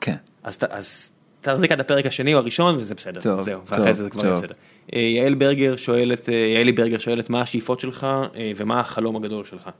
כן. 0.00 0.16
אז 0.42 1.10
תחזיק 1.44 1.72
עד 1.72 1.80
הפרק 1.80 2.06
השני 2.06 2.34
או 2.34 2.38
הראשון 2.38 2.76
וזה 2.76 2.94
בסדר. 2.94 3.20
טוב, 3.20 3.40
זהו, 3.40 3.60
טוב, 3.60 3.72
ואחרי 3.72 3.94
זה 3.94 4.02
זה 4.02 4.10
כבר 4.10 4.22
טוב. 4.22 4.32
בסדר. 4.32 4.54
אה, 4.94 5.00
יעל 5.00 5.34
ברגר 5.34 5.76
שואלת, 5.76 6.28
אה, 6.28 6.34
יעלי 6.34 6.72
ברגר 6.72 6.98
שואלת 6.98 7.30
מה 7.30 7.40
השאיפות 7.40 7.80
שלך 7.80 8.06
אה, 8.34 8.52
ומה 8.56 8.80
החלום 8.80 9.16
הגדול 9.16 9.44
שלך. 9.44 9.70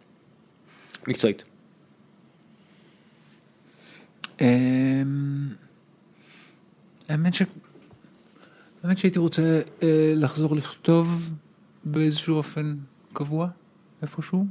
מקצועית. 1.09 1.45
אמ, 4.41 4.47
האמת 7.09 7.35
ש... 7.35 7.43
האמת 8.83 8.99
שהייתי 8.99 9.19
רוצה 9.19 9.61
לחזור 10.17 10.57
לכתוב 10.57 11.31
באיזשהו 11.85 12.37
אופן 12.37 12.75
קבוע, 13.13 13.49
איפשהו. 14.03 14.47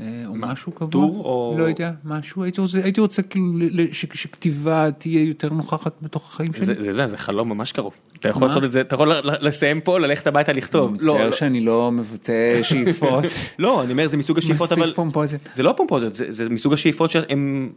אה, 0.00 0.22
או 0.26 0.34
מה, 0.34 0.52
משהו 0.52 0.72
קבוע, 0.72 0.90
טור 0.90 1.22
או- 1.24 1.54
לא 1.58 1.64
יודע, 1.64 1.90
משהו, 2.04 2.42
הייתי 2.42 2.60
רוצה, 2.60 2.78
הייתי 2.82 3.00
רוצה 3.00 3.22
כאילו 3.22 3.52
ש- 3.92 4.06
שכתיבה 4.14 4.88
תהיה 4.98 5.22
יותר 5.22 5.48
נוכחת 5.48 5.92
בתוך 6.02 6.28
החיים 6.28 6.52
שלי. 6.54 6.64
זה, 6.64 6.74
זה, 6.82 6.92
זה, 6.92 7.06
זה 7.06 7.16
חלום 7.16 7.48
ממש 7.48 7.72
קרוב. 7.72 7.92
אתה 8.20 8.28
יכול 8.28 8.40
מה? 8.42 8.46
לעשות 8.48 8.64
את 8.64 8.72
זה, 8.72 8.80
אתה 8.80 8.94
יכול 8.94 9.08
לסיים 9.40 9.80
פה, 9.80 9.98
ללכת 10.00 10.26
הביתה 10.26 10.52
לכתוב. 10.52 10.90
לא, 10.90 10.94
מצטער 11.14 11.26
לא, 11.30 11.32
שאני 11.36 11.60
לא 11.60 11.92
מבטא 11.92 12.32
שאיפות. 12.62 13.24
לא, 13.58 13.82
אני 13.82 13.92
אומר 13.92 14.08
זה 14.08 14.16
מסוג 14.16 14.38
השאיפות 14.38 14.72
אבל 14.72 14.80
מספיק 14.82 14.96
פומפוזית. 14.96 15.48
זה 15.54 15.62
לא 15.62 15.74
פומפוזיות, 15.76 16.14
זה, 16.14 16.24
זה 16.28 16.48
מסוג 16.48 16.72
השאיפות 16.72 17.10
שהן 17.10 17.68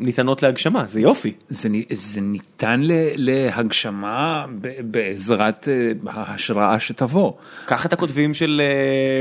ניתנות 0.00 0.42
להגשמה, 0.42 0.84
זה 0.86 1.00
יופי. 1.00 1.32
זה, 1.48 1.68
זה 1.90 2.20
ניתן 2.20 2.80
להגשמה 3.16 4.46
בעזרת 4.80 5.68
אה, 5.68 5.92
ההשראה 6.12 6.80
שתבוא. 6.80 7.32
קח 7.66 7.86
את 7.86 7.92
הכותבים 7.92 8.34
של 8.34 8.62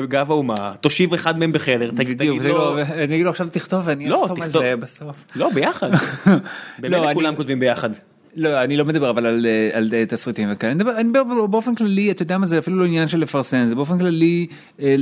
אה, 0.02 0.06
גב 0.06 0.32
האומה, 0.32 0.74
תושיב 0.82 1.14
אחד 1.14 1.40
מהם 1.40 1.52
בחדר, 1.52 1.92
תגיד, 1.96 2.18
תגיד 2.18 2.42
לו, 2.42 2.48
לו, 2.58 2.82
אני 2.82 3.04
אגיד 3.16 3.24
לו 3.26 3.30
עכשיו 3.30 3.48
תכתוב 3.52 3.82
ואני 3.86 4.10
לא, 4.10 4.24
אחתום 4.26 4.42
על. 4.42 4.50
זה 4.50 4.76
בסוף. 4.80 5.26
לא 5.36 5.50
ביחד, 5.54 5.90
באמת 6.80 6.92
לא, 7.02 7.14
כולם 7.14 7.28
אני- 7.28 7.38
כותבים 7.38 7.60
ביחד. 7.60 7.90
לא, 8.36 8.64
אני 8.64 8.78
לא 8.78 8.86
מדבר 8.86 9.10
אבל 9.10 9.26
על, 9.26 9.46
אה, 9.46 9.70
על 9.74 9.90
אה, 9.94 10.06
תסריטים 10.06 10.50
וכאלה, 10.52 10.72
אני 10.72 10.84
מדבר, 10.84 10.96
אני 10.96 11.04
מדבר 11.04 11.46
באופן 11.46 11.76
כללי, 11.76 12.12
אתה 12.12 12.22
יודע 12.22 12.38
מה 12.38 12.46
זה 12.46 12.60
אפילו 12.60 12.78
לא 12.78 12.86
עניין 12.86 13.08
של 13.08 13.20
לפרסם, 13.20 13.66
זה 13.66 13.76
באופן 13.76 14.00
כללי 14.00 14.48
אה, 14.80 14.96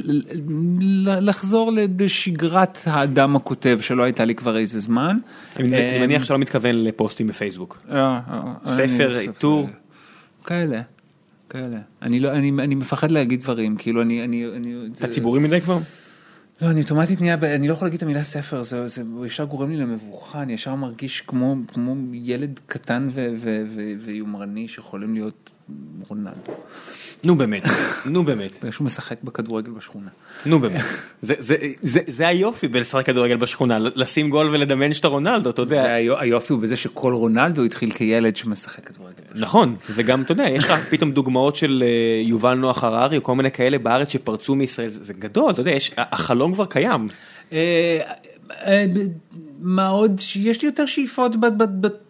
לחזור 1.21 1.71
לשגרת 1.99 2.77
האדם 2.85 3.35
הכותב 3.35 3.79
שלא 3.81 4.03
הייתה 4.03 4.25
לי 4.25 4.35
כבר 4.35 4.57
איזה 4.57 4.79
זמן. 4.79 5.17
אני 5.55 5.99
מניח 5.99 6.23
שאתה 6.23 6.33
לא 6.33 6.39
מתכוון 6.39 6.75
לפוסטים 6.75 7.27
בפייסבוק. 7.27 7.83
ספר, 8.67 9.15
עיטור. 9.17 9.69
כאלה, 10.45 10.81
כאלה. 11.49 11.77
אני 12.01 12.19
לא, 12.19 12.31
אני, 12.31 12.51
אני 12.59 12.75
מפחד 12.75 13.11
להגיד 13.11 13.41
דברים, 13.41 13.75
כאילו 13.75 14.01
אני, 14.01 14.23
אני, 14.23 14.45
אני, 14.55 14.75
אתה 14.99 15.07
ציבורי 15.07 15.39
מדי 15.39 15.61
כבר? 15.61 15.77
לא, 16.63 16.69
אני 16.69 16.81
אוטומטית 16.81 17.21
נהיה, 17.21 17.33
אני 17.33 17.67
לא 17.67 17.73
יכול 17.73 17.85
להגיד 17.85 17.97
את 17.97 18.03
המילה 18.03 18.23
ספר, 18.23 18.63
זה, 18.63 18.87
זה 18.87 19.03
ישר 19.25 19.43
גורם 19.43 19.69
לי 19.69 19.77
למבוכה, 19.77 20.41
אני 20.41 20.53
ישר 20.53 20.75
מרגיש 20.75 21.21
כמו, 21.21 21.55
כמו 21.67 21.95
ילד 22.13 22.59
קטן 22.67 23.07
ו, 23.11 23.33
ו, 23.37 23.63
ו, 23.75 23.93
ויומרני 23.99 24.67
שיכולים 24.67 25.13
להיות 25.13 25.49
רונלדו, 26.07 26.51
נו 27.23 27.35
באמת, 27.35 27.63
נו 28.05 28.23
באמת, 28.25 28.51
שהוא 28.71 28.85
משחק 28.85 29.23
בכדורגל 29.23 29.71
בשכונה. 29.71 30.09
נו 30.45 30.59
באמת. 30.59 30.81
זה- 31.21 31.33
זה- 31.39 31.55
זה- 31.81 31.99
זה 32.07 32.27
היופי 32.27 32.67
בלשחק 32.67 33.05
כדורגל 33.05 33.35
בשכונה, 33.37 33.79
לשים 33.79 34.29
גול 34.29 34.47
ולדמיין 34.47 34.93
שאתה 34.93 35.07
רונלדו, 35.07 35.49
אתה 35.49 35.61
יודע. 35.61 35.81
זה 35.81 35.93
היו- 35.93 36.17
היופי 36.19 36.53
הוא 36.53 36.61
בזה 36.61 36.75
שכל 36.75 37.13
רונלדו 37.13 37.63
התחיל 37.63 37.91
כילד 37.91 38.35
שמשחק 38.35 38.89
כדורגל. 38.89 39.13
נכון, 39.35 39.75
וגם 39.95 40.21
אתה 40.21 40.31
יודע, 40.31 40.43
יש 40.49 40.63
לך 40.63 40.71
פתאום 40.91 41.11
דוגמאות 41.11 41.55
של 41.55 41.83
אה, 41.85 42.21
יובל 42.27 42.53
נוח 42.53 42.83
הררי 42.83 43.19
כל 43.23 43.35
מיני 43.35 43.51
כאלה 43.51 43.79
בארץ 43.79 44.09
שפרצו 44.11 44.55
מישראל, 44.55 44.89
זה 44.89 45.13
גדול, 45.13 45.51
אתה 45.51 45.61
יודע, 45.61 45.71
יש- 45.71 45.91
החלום 45.97 46.53
כבר 46.53 46.65
קיים. 46.65 47.07
אה, 47.53 47.99
אה, 48.51 48.85
מה 49.59 49.87
עוד 49.87 50.19
שיש 50.19 50.61
לי 50.61 50.65
יותר 50.67 50.85
שאיפות 50.85 51.31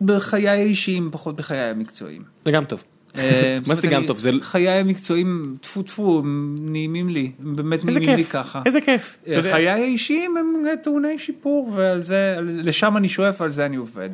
בחיי 0.01 0.47
האישיים, 0.49 1.09
פחות 1.11 1.35
בחיי 1.35 1.59
המקצועיים. 1.59 2.21
זה 2.45 2.51
גם 2.51 2.65
טוב. 2.65 2.83
אה, 3.17 3.57
מה 3.67 3.75
זה 3.75 3.87
גם 3.87 4.05
טוב? 4.05 4.17
זה- 4.19 4.31
חיי 4.41 4.69
המקצועיים, 4.69 5.55
טפו 5.61 5.81
טפו, 5.83 6.19
הם 6.19 6.55
נעימים 6.59 7.09
לי, 7.09 7.31
הם 7.39 7.55
באמת 7.55 7.85
נעימים 7.85 8.15
לי 8.15 8.25
ככה. 8.25 8.61
איזה 8.65 8.81
כיף. 8.81 9.17
יודע. 9.27 9.51
חיי 9.51 9.69
האישיים 9.69 10.37
הם 10.37 10.45
טעוני 10.83 11.19
שיפור, 11.19 11.71
ועל 11.75 12.03
זה, 12.03 12.35
לשם 12.43 12.97
אני 12.97 13.09
שואף, 13.09 13.41
על 13.41 13.51
זה 13.51 13.65
אני 13.65 13.75
עובד. 13.75 14.09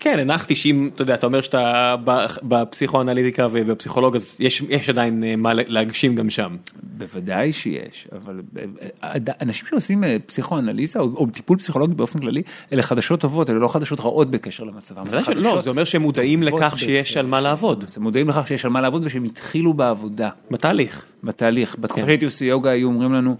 כן, 0.00 0.18
הנחתי 0.18 0.56
שאם, 0.56 0.90
אתה 0.94 1.02
יודע, 1.02 1.14
אתה 1.14 1.26
אומר 1.26 1.40
שאתה 1.40 1.94
בפסיכואנליטיקה 2.42 3.46
ובפסיכולוג, 3.50 4.16
אז 4.16 4.36
יש 4.38 4.62
יש 4.68 4.88
עדיין 4.88 5.24
אה, 5.24 5.36
מה 5.36 5.54
להגשים 5.54 6.14
גם 6.14 6.30
שם. 6.30 6.56
בוודאי 6.82 7.52
שיש, 7.52 8.08
אבל 8.12 8.42
אה, 8.58 8.64
אה, 9.04 9.32
אנשים 9.40 9.66
שעושים 9.66 10.04
פסיכואנליזה 10.26 10.98
או, 10.98 11.04
או 11.04 11.26
טיפול 11.26 11.58
פסיכולוגי 11.58 11.94
באופן 11.94 12.18
כללי, 12.18 12.42
אלה 12.72 12.82
חדשות 12.82 13.20
טובות, 13.20 13.50
אלה 13.50 13.58
לא 13.58 13.68
חדשות 13.68 14.00
רעות 14.00 14.30
בקשר 14.30 14.64
למצבם. 14.64 15.04
חדשות 15.20 15.64
זה 15.64 15.70
אומר 15.70 15.84
שהם 15.84 16.02
מודעים 16.02 16.42
לכך 16.42 16.78
שיש 16.78 17.08
בקשר. 17.08 17.20
על 17.20 17.26
מה 17.26 17.40
לעבוד. 17.40 17.84
הם 17.96 18.02
מודעים 18.02 18.28
לכך 18.28 18.48
שיש 18.48 18.64
על 18.64 18.70
מה 18.70 18.80
לעבוד 18.80 19.04
ושהם 19.04 19.24
התחילו 19.24 19.74
בעבודה, 19.74 20.30
בתהליך. 20.50 21.04
בתהליך. 21.24 21.76
בתקופה 21.78 22.00
כן. 22.00 22.06
שהייתי 22.06 22.24
עושה 22.24 22.44
יוגה 22.44 22.70
היו 22.70 22.88
אומרים 22.88 23.12
לנו 23.12 23.36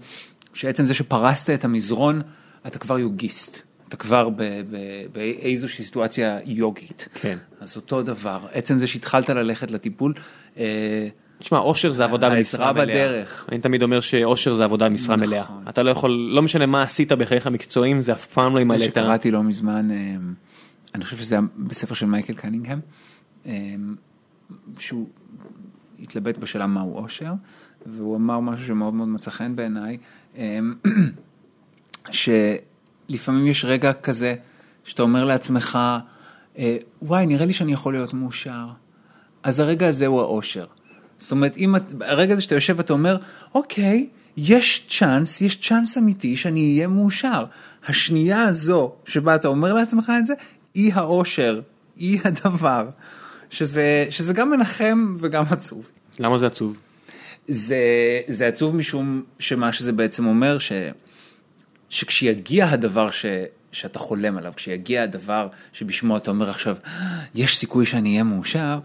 שעצם 0.53 0.85
זה 0.85 0.93
שפרסת 0.93 1.49
את 1.49 1.65
המזרון, 1.65 2.21
אתה 2.67 2.79
כבר 2.79 2.99
יוגיסט. 2.99 3.66
אתה 3.87 3.97
כבר 3.97 4.29
באיזושהי 5.11 5.85
סיטואציה 5.85 6.39
יוגית. 6.45 7.07
כן. 7.13 7.37
אז 7.59 7.75
אותו 7.75 8.03
דבר, 8.03 8.39
עצם 8.51 8.79
זה 8.79 8.87
שהתחלת 8.87 9.29
ללכת 9.29 9.71
לטיפול, 9.71 10.13
אה, 10.57 11.07
תשמע, 11.39 11.57
אושר 11.57 11.93
זה 11.93 12.03
עבודה 12.03 12.29
במשרה 12.29 12.73
מלאה. 12.73 12.85
בדרך. 12.85 13.45
אני 13.49 13.59
תמיד 13.59 13.83
אומר 13.83 14.01
שאושר 14.01 14.55
זה 14.55 14.63
עבודה 14.63 14.89
במשרה 14.89 15.15
נכון. 15.15 15.27
מלאה. 15.27 15.45
אתה 15.69 15.83
לא 15.83 15.91
יכול, 15.91 16.11
לא 16.11 16.41
משנה 16.41 16.65
מה 16.65 16.83
עשית 16.83 17.11
בחייך 17.11 17.47
המקצועיים, 17.47 18.01
זה 18.01 18.13
אף 18.13 18.25
פעם 18.25 18.55
לא 18.55 18.59
ימלא 18.59 18.75
את 18.75 18.81
ה... 18.81 18.85
שקראתי 18.85 19.31
לא 19.31 19.43
מזמן, 19.43 19.91
אה, 19.91 20.15
אני 20.95 21.03
חושב 21.03 21.17
שזה 21.17 21.35
היה 21.35 21.41
בספר 21.57 21.95
של 21.95 22.05
מייקל 22.05 22.33
קנינגהם, 22.33 22.79
אה, 23.45 23.53
שהוא 24.79 25.07
התלבט 25.99 26.37
בשאלה 26.37 26.67
מהו 26.67 26.97
אושר, 26.97 27.31
והוא 27.85 28.15
אמר 28.15 28.39
משהו 28.39 28.67
שמאוד 28.67 28.93
מאוד 28.93 29.07
מצא 29.07 29.31
חן 29.31 29.55
בעיניי, 29.55 29.97
אה, 30.37 30.59
שלפעמים 33.09 33.47
יש 33.47 33.65
רגע 33.65 33.93
כזה 33.93 34.35
שאתה 34.83 35.01
אומר 35.01 35.23
לעצמך, 35.23 35.79
אה, 36.57 36.77
וואי, 37.01 37.25
נראה 37.25 37.45
לי 37.45 37.53
שאני 37.53 37.73
יכול 37.73 37.93
להיות 37.93 38.13
מאושר. 38.13 38.67
אז 39.43 39.59
הרגע 39.59 39.87
הזה 39.87 40.05
הוא 40.07 40.21
האושר. 40.21 40.65
זאת 41.17 41.31
אומרת, 41.31 41.57
אם 41.57 41.75
את, 41.75 41.81
הרגע 42.01 42.33
הזה 42.33 42.41
שאתה 42.41 42.55
יושב 42.55 42.73
ואתה 42.77 42.93
אומר, 42.93 43.17
אוקיי, 43.55 44.07
יש 44.37 44.85
צ'אנס, 44.89 45.41
יש 45.41 45.55
צ'אנס 45.55 45.97
אמיתי 45.97 46.37
שאני 46.37 46.73
אהיה 46.73 46.87
מאושר. 46.87 47.43
השנייה 47.87 48.43
הזו 48.43 48.91
שבה 49.05 49.35
אתה 49.35 49.47
אומר 49.47 49.73
לעצמך 49.73 50.11
את 50.19 50.25
זה, 50.25 50.33
היא 50.73 50.93
האושר, 50.93 51.61
היא 51.95 52.19
הדבר. 52.23 52.87
שזה, 53.49 54.05
שזה 54.09 54.33
גם 54.33 54.49
מנחם 54.49 55.15
וגם 55.19 55.43
עצוב. 55.49 55.91
למה 56.19 56.37
זה 56.37 56.47
עצוב? 56.47 56.77
זה, 57.47 57.77
זה 58.27 58.47
עצוב 58.47 58.75
משום 58.75 59.23
שמה 59.39 59.73
שזה 59.73 59.91
בעצם 59.91 60.25
אומר, 60.25 60.59
ש, 60.59 60.71
שכשיגיע 61.89 62.69
הדבר 62.69 63.11
ש, 63.11 63.25
שאתה 63.71 63.99
חולם 63.99 64.37
עליו, 64.37 64.53
כשיגיע 64.55 65.03
הדבר 65.03 65.47
שבשמו 65.73 66.17
אתה 66.17 66.31
אומר 66.31 66.49
עכשיו, 66.49 66.77
יש 67.35 67.57
סיכוי 67.57 67.85
שאני 67.85 68.09
אהיה 68.11 68.23
מאושר, 68.23 68.79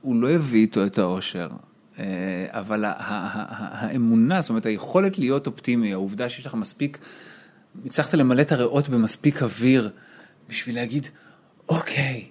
הוא 0.00 0.16
לא 0.16 0.30
יביא 0.30 0.60
איתו 0.60 0.86
את 0.86 0.98
האושר. 0.98 1.48
אה, 1.98 2.04
אבל 2.50 2.84
האמונה, 2.86 4.40
זאת 4.40 4.50
אומרת 4.50 4.66
היכולת 4.66 5.18
להיות 5.18 5.46
אופטימי, 5.46 5.92
העובדה 5.92 6.28
שיש 6.28 6.46
לך 6.46 6.54
מספיק, 6.54 6.98
הצלחת 7.84 8.14
למלא 8.14 8.42
את 8.42 8.52
הריאות 8.52 8.88
במספיק 8.88 9.42
אוויר 9.42 9.90
בשביל 10.48 10.74
להגיד, 10.74 11.08
אוקיי, 11.68 12.28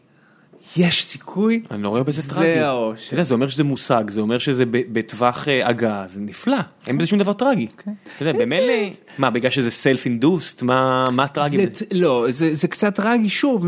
יש 0.77 1.05
סיכוי, 1.05 1.61
אני 1.71 1.83
לא 1.83 1.89
רואה 1.89 2.03
בזה 2.03 2.21
זה 2.21 2.35
טרגי. 2.35 2.59
האושר. 2.59 3.05
אתה 3.05 3.13
יודע, 3.13 3.23
זה 3.23 3.33
אומר 3.33 3.49
שזה 3.49 3.63
מושג, 3.63 4.03
זה 4.09 4.21
אומר 4.21 4.37
שזה 4.37 4.63
בטווח 4.69 5.47
אה, 5.47 5.67
הגעה, 5.67 6.07
זה 6.07 6.21
נפלא, 6.21 6.57
אין 6.87 6.97
בזה 6.97 7.07
שום 7.07 7.19
דבר 7.19 7.33
טרגי. 7.33 7.67
אוקיי. 7.71 7.93
אתה 8.15 8.25
יודע, 8.25 8.39
במילא, 8.39 8.73
מה, 9.17 9.29
בגלל 9.29 9.51
שזה 9.51 9.71
סלף 9.71 10.05
אינדוסט, 10.05 10.63
מה 10.63 11.27
טרגי? 11.33 11.57
זה, 11.57 11.65
בזה? 11.65 11.85
לא, 11.91 12.25
זה, 12.29 12.53
זה 12.53 12.67
קצת 12.67 12.95
טרגי 12.95 13.29
שוב, 13.29 13.65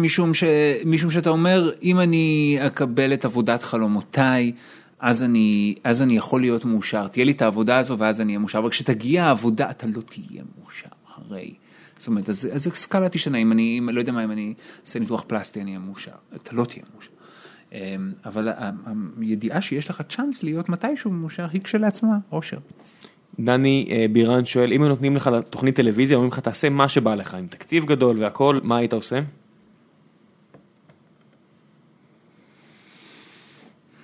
משום 0.86 1.12
שאתה 1.12 1.30
אומר, 1.30 1.72
אם 1.84 2.00
אני 2.00 2.58
אקבל 2.68 3.14
את 3.14 3.26
עבודת 3.26 3.64
חלומותיי, 3.64 4.52
אז 5.00 5.24
אני, 5.24 5.76
אז 5.84 6.02
אני 6.02 6.18
יכול 6.18 6.42
להיות 6.42 6.66
מאושר, 6.66 7.08
תהיה 7.08 7.26
לי 7.26 7.32
את 7.32 7.42
העבודה 7.42 7.78
הזו 7.78 7.98
ואז 7.98 8.22
אני 8.22 8.32
אהיה 8.32 8.40
מאושר, 8.40 8.58
אבל 8.58 8.70
כשתגיע 8.70 9.26
העבודה 9.26 9.70
אתה 9.70 9.88
לא 9.88 10.02
תהיה 10.02 10.44
מאושר, 10.60 10.90
הרי. 11.16 11.54
זאת 11.98 12.08
אומרת, 12.08 12.30
אז, 12.30 12.50
אז 12.54 12.68
הסקאלה 12.68 13.10
תשנה, 13.10 13.38
אם 13.38 13.52
אני, 13.52 13.80
אם, 13.80 13.90
לא 13.90 14.00
יודע 14.00 14.12
מה, 14.12 14.24
אם 14.24 14.32
אני 14.32 14.54
אעשה 14.82 15.00
ניתוח 15.00 15.24
פלסטי 15.28 15.62
אני 15.62 15.72
אהיה 15.72 15.80
מאושר, 15.80 16.12
אתה 16.36 16.56
לא 16.56 16.66
תהיה 16.66 16.84
מאושר. 16.94 17.10
אמ, 17.72 18.14
אבל 18.26 18.50
הידיעה 19.20 19.62
שיש 19.62 19.90
לך 19.90 20.02
צ'אנס 20.10 20.44
להיות 20.44 20.70
מתישהו 20.70 21.12
מאושר 21.12 21.48
היא 21.52 21.62
כשלעצמה 21.62 22.18
אושר. 22.32 22.58
דני 23.40 23.88
אה, 23.92 24.06
בירן 24.12 24.46
שואל, 24.46 24.74
אם 24.74 24.82
היו 24.82 24.90
נותנים 24.90 25.16
לך 25.16 25.30
תוכנית 25.50 25.76
טלוויזיה, 25.76 26.18
אומרים 26.18 26.32
לך 26.32 26.40
תעשה 26.40 26.70
מה 26.70 26.90
שבא 26.90 27.16
לך, 27.16 27.34
עם 27.34 27.48
תקציב 27.48 27.86
גדול 27.86 28.24
והכל, 28.24 28.60
מה 28.64 28.78
היית 28.78 28.94
עושה? 28.94 29.20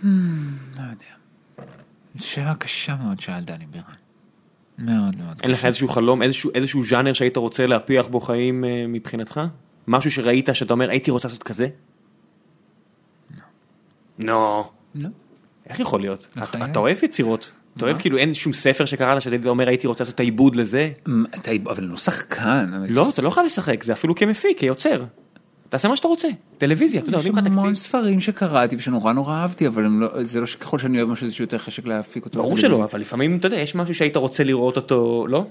לא 0.04 0.10
יודע. 0.78 1.14
שאלה 2.20 2.56
קשה 2.56 2.96
מאוד 2.96 3.20
שאל 3.20 3.44
דני 3.44 3.66
בירן. 3.66 4.03
מאוד 4.78 5.16
מאוד 5.18 5.40
אין 5.44 5.52
לך 5.52 5.66
איזשהו 5.66 5.88
חלום, 5.88 6.22
איזשהו, 6.22 6.52
איזשהו 6.54 6.84
ז'אנר 6.84 7.14
שהיית 7.14 7.38
רוצה 7.38 7.68
להפיח 7.68 8.08
בו 8.08 8.20
חיים 8.20 8.66
אה, 8.66 8.86
מבחינתך? 8.88 9.42
משהו 9.88 10.12
שראית 10.12 10.50
שאתה 10.54 10.74
אומר 10.74 10.90
הייתי 10.90 11.12
רוצה 11.12 11.28
לעשות 11.28 11.44
כזה? 11.44 11.68
לא. 14.20 14.70
לא. 14.96 15.10
איך 15.70 15.80
יכול 15.80 16.02
להיות? 16.02 16.28
אתה, 16.44 16.66
אתה 16.66 16.80
אוהב 16.80 17.04
יצירות? 17.04 17.52
אתה 17.78 17.86
אוהב 17.86 17.98
כאילו 17.98 18.18
אין 18.18 18.34
שום 18.34 18.54
ספר 18.54 18.86
שקראת 18.86 19.22
שאתה 19.22 19.50
אומר 19.50 19.68
הייתי 19.68 19.88
רוצה 19.88 20.04
לעשות 20.04 20.16
את 20.16 20.20
העיבוד 20.20 20.56
לזה? 20.56 20.90
אבל 21.70 21.84
לא 21.84 21.98
שחקן. 21.98 22.84
לא, 22.90 23.10
אתה 23.14 23.22
לא 23.22 23.30
חייב 23.30 23.46
לשחק, 23.46 23.84
זה 23.84 23.94
אפילו 23.94 24.16
כמפיק, 24.16 24.60
כיוצר. 24.60 25.04
תעשה 25.74 25.88
מה 25.88 25.96
שאתה 25.98 26.08
רוצה, 26.08 26.28
טלוויזיה, 26.58 27.00
אתה 27.02 27.10
יודע, 27.10 27.18
יש 27.20 27.26
נותנים 27.26 27.46
לך 27.46 27.52
המון 27.52 27.64
תקציב. 27.70 27.84
ספרים 27.84 28.20
שקראתי 28.20 28.76
ושנורא 28.76 29.14
נורא 29.14 29.34
אהבתי, 29.34 29.68
אבל 29.68 29.84
לא, 29.84 30.24
זה 30.24 30.40
לא 30.40 30.46
שככל 30.46 30.80
שאני 30.80 30.98
אוהב 30.98 31.10
משהו, 31.10 31.30
זה 31.30 31.36
יותר 31.40 31.58
חשק 31.58 31.86
להפיק 31.86 32.26
אותו. 32.26 32.40
ברור. 32.40 32.58
שלא, 32.58 32.84
אבל 32.84 33.00
לפעמים 33.00 33.38
אתה 33.38 33.48
יודע, 33.48 33.58
יש 33.58 33.76
משהו 33.76 33.96
שהיית 33.96 34.16
רוצה 34.18 34.44
לראות 34.44 34.76
אותו, 34.76 35.26
לא? 35.30 35.46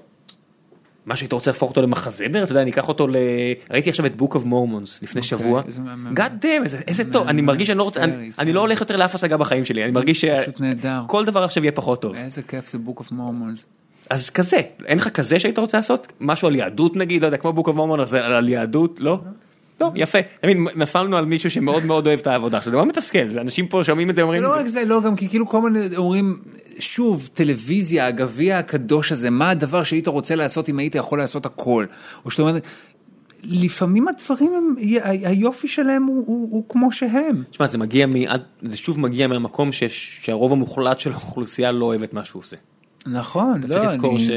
מה 1.06 1.16
שהיית 1.16 1.32
רוצה 1.32 1.50
להפוך 1.50 1.70
אותו 1.70 1.82
למחזמר, 1.82 2.42
אתה 2.42 2.52
יודע, 2.52 2.62
אני 2.62 2.70
אקח 2.70 2.88
אותו 2.88 3.06
ל... 3.08 3.16
ראיתי 3.70 3.90
עכשיו 3.90 4.06
את 4.06 4.12
Book 4.18 4.32
of 4.34 4.46
Mormons 4.46 4.98
לפני 5.02 5.20
אוקיי, 5.20 5.22
שבוע. 5.22 5.62
God 6.14 6.44
damn, 6.44 6.76
איזה- 6.86 7.04
טוב, 7.12 7.26
אני 7.28 7.42
מרגיש 7.42 7.66
שאני 7.66 7.78
לא 7.78 7.82
רוצה, 7.82 8.00
אני- 8.38 8.52
לא 8.52 8.60
הולך 8.60 8.80
יותר 8.80 8.96
לאף 8.96 9.14
השגה 9.14 9.36
בחיים 9.36 9.64
שלי, 9.64 9.84
אני 9.84 9.90
מרגיש. 9.92 10.24
שכל 10.24 11.24
דבר 11.24 11.42
עכשיו 11.42 11.62
יהיה 11.64 11.72
פחות 11.72 12.02
טוב. 12.02 12.14
איזה 12.16 12.42
כיף 12.42 12.68
זה 12.68 12.78
Book 12.86 13.00
of 13.00 13.12
Mormons. 13.12 13.62
אז 14.10 14.30
כזה, 14.30 14.60
אין 14.86 14.98
לך 14.98 15.08
כזה 15.08 15.38
שהיית 15.38 15.58
רוצה 15.58 15.76
לעשות? 15.76 16.12
משהו 16.20 16.48
על 16.48 16.56
יהדות 16.56 16.96
נגיד, 16.96 17.22
לא 17.22 17.26
יודע, 17.26 17.36
כמו 17.36 17.52
Book 17.56 17.68
of 17.68 17.72
Mormons, 17.72 18.16
על 18.16 18.48
יהדות, 18.48 19.00
לא? 19.00 19.18
טוב, 19.82 19.92
יפה. 19.96 20.18
תמיד 20.40 20.56
נפלנו 20.76 21.16
על 21.16 21.24
מישהו 21.24 21.50
שמאוד 21.50 21.84
מאוד 21.84 22.06
אוהב 22.06 22.18
את 22.20 22.26
העבודה 22.26 22.60
שלו, 22.60 22.70
זה 22.70 22.76
מאוד 22.76 22.88
מתסכל, 22.88 23.30
זה 23.30 23.40
אנשים 23.40 23.66
פה 23.66 23.84
שומעים 23.84 24.10
את 24.10 24.16
זה 24.16 24.22
אומרים, 24.22 24.42
לא 24.42 24.54
רק 24.56 24.66
זה, 24.66 24.84
לא 24.84 25.00
גם 25.00 25.16
כי 25.16 25.28
כאילו 25.28 25.48
כל 25.48 25.70
מיני 25.70 25.96
אומרים, 25.96 26.38
שוב, 26.78 27.28
טלוויזיה, 27.34 28.06
הגביע 28.06 28.58
הקדוש 28.58 29.12
הזה, 29.12 29.30
מה 29.30 29.50
הדבר 29.50 29.82
שהיית 29.82 30.06
רוצה 30.08 30.34
לעשות 30.34 30.68
אם 30.68 30.78
היית 30.78 30.94
יכול 30.94 31.18
לעשות 31.18 31.46
הכל? 31.46 31.86
או 32.24 32.30
שאתה 32.30 32.42
אומר, 32.42 32.58
לפעמים 33.44 34.08
הדברים 34.08 34.52
הם, 34.54 34.74
היופי 35.24 35.68
שלהם 35.68 36.04
הוא, 36.04 36.24
הוא, 36.26 36.48
הוא 36.50 36.64
כמו 36.68 36.92
שהם. 36.92 37.42
תשמע, 37.50 37.66
זה 37.66 37.78
מגיע 37.78 38.06
מ... 38.06 38.12
זה 38.62 38.76
שוב 38.76 39.00
מגיע 39.00 39.26
מהמקום 39.26 39.72
שיש- 39.72 40.18
שהרוב 40.22 40.52
המוחלט 40.52 40.98
של 40.98 41.12
האוכלוסייה 41.12 41.72
לא 41.72 41.84
אוהב 41.84 42.02
את 42.02 42.14
מה 42.14 42.24
שהוא 42.24 42.40
עושה. 42.40 42.56
נכון, 43.06 43.60
לא, 43.62 43.68
צריך 43.68 43.84
לזכור 43.84 44.16
אני, 44.16 44.26
ש- 44.26 44.30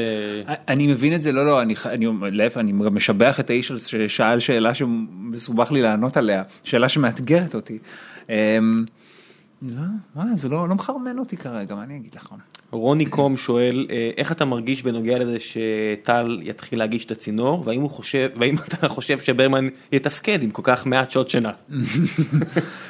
אני 0.68 0.86
מבין 0.86 1.14
את 1.14 1.22
זה, 1.22 1.32
לא, 1.32 1.46
לא, 1.46 1.62
אני, 1.62 1.74
אני, 1.86 2.06
להפך, 2.32 2.56
אני 2.56 2.72
גם 2.72 2.94
משבח 2.94 3.40
את 3.40 3.50
האיש 3.50 3.72
ששאל 3.72 4.40
שאלה 4.40 4.74
שמסובך 4.74 5.72
לי 5.72 5.82
לענות 5.82 6.16
עליה, 6.16 6.42
שאלה 6.64 6.88
שמאתגרת 6.88 7.54
אותי. 7.54 7.78
אמ, 8.28 8.84
לא, 9.62 9.82
וואלה, 10.16 10.36
זה 10.36 10.48
לא, 10.48 10.68
לא 10.68 10.74
מחרמן 10.74 11.18
אותי 11.18 11.36
כרגע, 11.36 11.74
מה 11.74 11.82
אני 11.82 11.96
אגיד 11.96 12.14
לך? 12.14 12.28
רוני 12.70 13.06
קום 13.06 13.36
שואל, 13.36 13.86
אה, 13.90 14.10
איך 14.16 14.32
אתה 14.32 14.44
מרגיש 14.44 14.82
בנוגע 14.82 15.18
לזה 15.18 15.36
שטל 15.40 16.38
יתחיל 16.42 16.78
להגיש 16.78 17.04
את 17.04 17.10
הצינור, 17.10 17.62
והאם 17.66 17.80
הוא 17.80 17.90
חושב, 17.90 18.28
והאם 18.36 18.54
אתה 18.58 18.88
חושב 18.88 19.18
שברמן 19.18 19.68
יתפקד 19.92 20.42
עם 20.42 20.50
כל 20.50 20.62
כך 20.64 20.86
מעט 20.86 21.10
שעות 21.10 21.30
שינה? 21.30 21.52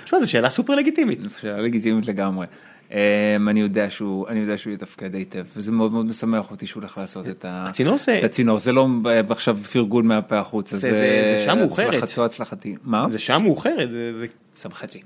תשמע, 0.05 0.21
זו 0.21 0.31
שאלה 0.31 0.51
סופר 0.51 0.75
לגיטימית. 0.75 1.19
שאלה 1.41 1.61
לגיטימית 1.61 2.09
לגמרי. 2.09 2.47
אמ, 2.91 3.49
אני 3.49 3.61
יודע 3.61 3.91
שהוא, 3.91 4.29
אני 4.29 4.39
יודע 4.41 4.59
שהוא 4.59 4.73
יתפקד 4.73 5.15
היטב, 5.15 5.45
וזה 5.57 5.73
מאוד 5.73 5.93
מאוד 5.93 6.07
משמח 6.07 6.51
אותי 6.51 6.67
שהוא 6.67 6.81
הולך 6.81 6.99
לעשות 6.99 7.29
את 7.29 7.45
הצינור 7.49 7.99
זה- 7.99 8.19
את 8.19 8.25
הצינור, 8.25 8.59
זה 8.61 8.73
לא 8.73 8.89
עכשיו 9.29 9.57
פרגון 9.57 10.07
מהפה 10.07 10.39
החוצה, 10.39 10.77
זה- 10.79 10.91
זה- 10.93 11.35
זה 11.39 11.45
שעה 11.45 11.55
מאוחרת. 11.55 11.95
הצלחתו 11.95 12.25
הצלחתי. 12.25 12.77
מה? 12.85 13.07
זה 13.11 13.19
שעה 13.19 13.39
מאוחרת, 13.39 13.91
זה 13.91 14.13
זה 14.19 14.25
עשר 14.55 14.69
וחצי. 14.69 15.03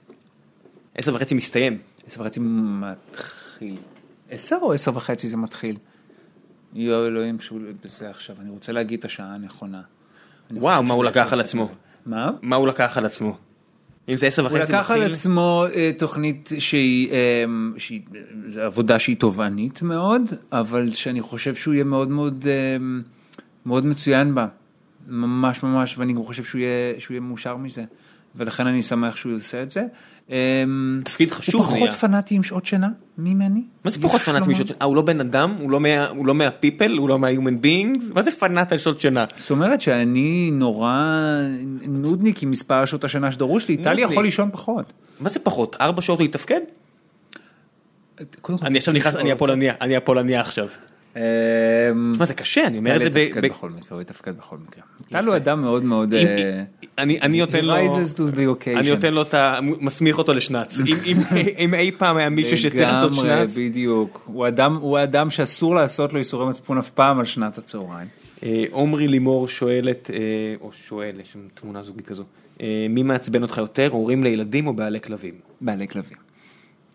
עשר 0.94 1.14
וחצי 1.14 1.34
מסתיים. 1.34 1.78
עשר 2.06 2.20
וחצי 2.20 2.40
מתחיל. 2.40 3.76
עשר 4.30 4.58
או 4.62 4.72
עשר 4.72 4.96
וחצי 4.96 5.28
זה 5.28 5.36
מתחיל? 5.36 5.76
יואו 6.74 7.06
אלוהים 7.06 7.40
שהוא 7.40 7.60
בזה 7.84 8.10
עכשיו, 8.10 8.36
אני 8.40 8.50
רוצה 8.50 8.72
להגיד 8.72 8.98
את 8.98 9.04
השעה 9.04 9.34
הנכונה. 9.34 9.80
וואו, 10.50 10.82
מה 10.82 10.94
הוא 10.94 11.04
לקח 11.04 11.32
על. 11.32 11.40
עצמו? 11.40 11.68
מה? 12.06 12.30
מה 12.42 12.56
הוא 12.56 12.68
לקח 12.68 12.96
על 12.98 13.06
עצמו? 13.06 13.36
אם 14.08 14.16
זה 14.16 14.26
עשר 14.26 14.42
הוא 14.42 14.58
וחצי 14.58 14.72
לקח 14.72 14.90
על 14.90 14.98
מתחיל, 14.98 15.12
עצמו 15.12 15.64
אה, 15.74 15.90
תוכנית 15.98 16.50
שהיא, 16.58 17.12
אה, 17.12 17.44
שהיא 17.76 18.00
זו 18.52 18.60
עבודה 18.60 18.98
שהיא 18.98 19.16
תובענית 19.16 19.82
מאוד, 19.82 20.22
אבל 20.52 20.92
שאני 20.92 21.20
חושב 21.22 21.54
שהוא 21.54 21.74
יהיה 21.74 21.84
מאוד 21.84 22.08
מאוד 22.08 22.46
אה, 22.48 22.76
מאוד 23.66 23.86
מצוין 23.86 24.34
בה. 24.34 24.46
ממש 25.08 25.62
ממש, 25.62 25.98
ואני 25.98 26.12
גם 26.12 26.24
חושב 26.24 26.44
שהוא 26.44 26.60
יהיה, 26.60 27.00
שהוא 27.00 27.14
יהיה 27.14 27.20
מאושר 27.20 27.56
מזה. 27.56 27.84
ולכן 28.36 28.66
אני 28.66 28.82
שמח 28.82 29.16
שהוא 29.16 29.36
עושה 29.36 29.62
את 29.62 29.70
זה. 29.70 29.82
אה, 30.30 30.64
תפקיד 31.04 31.30
חשוב 31.30 31.54
הוא 31.66 31.74
פחות. 31.76 31.90
פנאטי 31.94 32.34
עם 32.34 32.42
שעות 32.42 32.66
שינה 32.66 32.88
ממני. 33.18 33.62
מה 33.84 33.90
זה 33.90 34.00
פחות 34.00 34.20
יש 34.20 34.26
פנאט 34.26 34.40
לומר. 34.40 34.52
משעות 34.52 34.68
שינה? 34.68 34.84
הוא 34.84 34.96
לא 34.96 35.02
בן 35.02 35.20
אדם? 35.20 35.54
הוא 35.60 35.70
לא 35.70 35.80
מה- 35.80 36.08
הוא 36.08 36.26
לא 36.26 36.34
מהפיפל? 36.34 36.96
הוא 36.98 37.08
לא 37.08 37.18
מה-human 37.18 37.64
beings? 37.64 38.14
מה 38.14 38.22
זה 38.22 38.30
פנאט 38.30 38.72
על 38.72 38.78
שעות 38.78 39.00
שינה? 39.00 39.24
זאת 39.36 39.50
אומרת 39.50 39.80
שאני 39.80 40.50
נורא 40.52 40.92
נודניק 41.88 42.42
עם 42.42 42.50
מספר 42.50 42.84
שעות 42.84 43.04
השינה 43.04 43.32
שדרוש 43.32 43.68
לי, 43.68 43.76
טלי. 43.76 44.02
יכול 44.02 44.24
לישון 44.24 44.48
פחות. 44.52 44.92
מה 45.20 45.28
זה 45.28 45.40
פחות? 45.40 45.76
ארבע 45.80 46.02
שעות 46.02 46.20
כל, 48.40 48.52
אני 48.62 48.78
עכשיו 48.78 48.94
נכנס, 48.94 49.16
אני 49.16 49.32
הפולניה, 49.32 49.74
אני 49.80 49.96
הפולניה 49.96 50.40
עכשיו. 50.40 50.68
אמ, 51.16 51.22
תשמע 52.14 52.24
זה 52.26 52.34
קשה, 52.34 52.66
אני 52.66 52.78
אומר 52.78 52.96
את 52.96 53.00
טלי 53.00 53.10
זה 53.12 53.18
ב... 53.18 53.22
יתפקד 53.22 53.44
בכל 53.44 53.70
מקרה, 53.70 53.88
הוא 53.96 54.02
יתפקד 54.02 54.36
בכל 54.38 54.56
מקרה. 54.68 54.82
טל 55.08 55.26
הוא 55.26 55.36
אדם 55.36 55.60
מאוד 55.62 55.84
מאוד... 55.84 56.14
אה, 56.14 56.62
אני 56.98 57.20
אני 57.20 57.40
נותן 57.40 57.64
לו. 57.64 57.74
אני 58.78 58.90
נותן 58.90 59.14
לו 59.14 59.22
את 59.22 59.34
ה... 59.34 59.58
מסמיך 59.62 60.18
אותו 60.18 60.34
לשנץ. 60.34 60.80
אם- 60.80 60.96
אם- 61.06 61.18
אם 61.64 61.74
אי 61.74 61.90
פעם 61.98 62.16
היה 62.16 62.28
מישהו 62.28 62.58
שצריך 62.58 62.88
לעשות 62.88 63.12
לגמרי, 63.12 63.28
שנץ, 63.28 63.58
בדיוק. 63.58 64.22
הוא 64.26 65.02
אדם, 65.02 65.30
שאסור 65.30 65.74
לעשות 65.74 66.12
לו 66.12 66.18
ייסורי 66.18 66.46
מצפון 66.46 66.78
אף 66.78 66.90
פעם 66.90 67.18
על 67.18 67.24
שנת 67.24 67.58
הצהריים. 67.58 68.08
אה, 68.42 68.64
עומרי 68.70 69.08
לימור 69.08 69.48
שואלת, 69.48 70.10
אה, 70.10 70.16
או 70.60 70.72
שואל, 70.72 71.20
יש 71.20 71.32
שם 71.32 71.38
תמונה 71.54 71.82
זוגית 71.82 72.06
כזו, 72.06 72.22
מי 72.90 73.02
מעצבן 73.02 73.42
אותך 73.42 73.58
יותר, 73.58 73.88
הורים 73.90 74.24
לילדים 74.24 74.66
או 74.66 74.72
בעלי 74.72 75.00
כלבים? 75.00 75.34
בעלי 75.60 75.88
כלבים. 75.88 76.16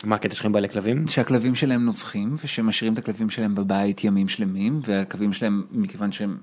מה 0.06 0.15
הקטע 0.15 0.36
שלכם 0.36 0.52
בעלי 0.52 0.69
כלבים? 0.69 1.07
שהכלבים 1.07 1.56
שלהם 1.56 1.86
נובחים 1.86 2.36
ושמשאירים 2.44 2.94
את 2.94 2.99
הכלבים 2.99 3.30
שלהם 3.30 3.56
בבית 3.56 4.03
ימים 4.03 4.27
שלמים 4.27 4.80
והכלבים 4.84 5.34
שלהם 5.34 5.64
מכיוון 5.72 6.11
שהם 6.11 6.38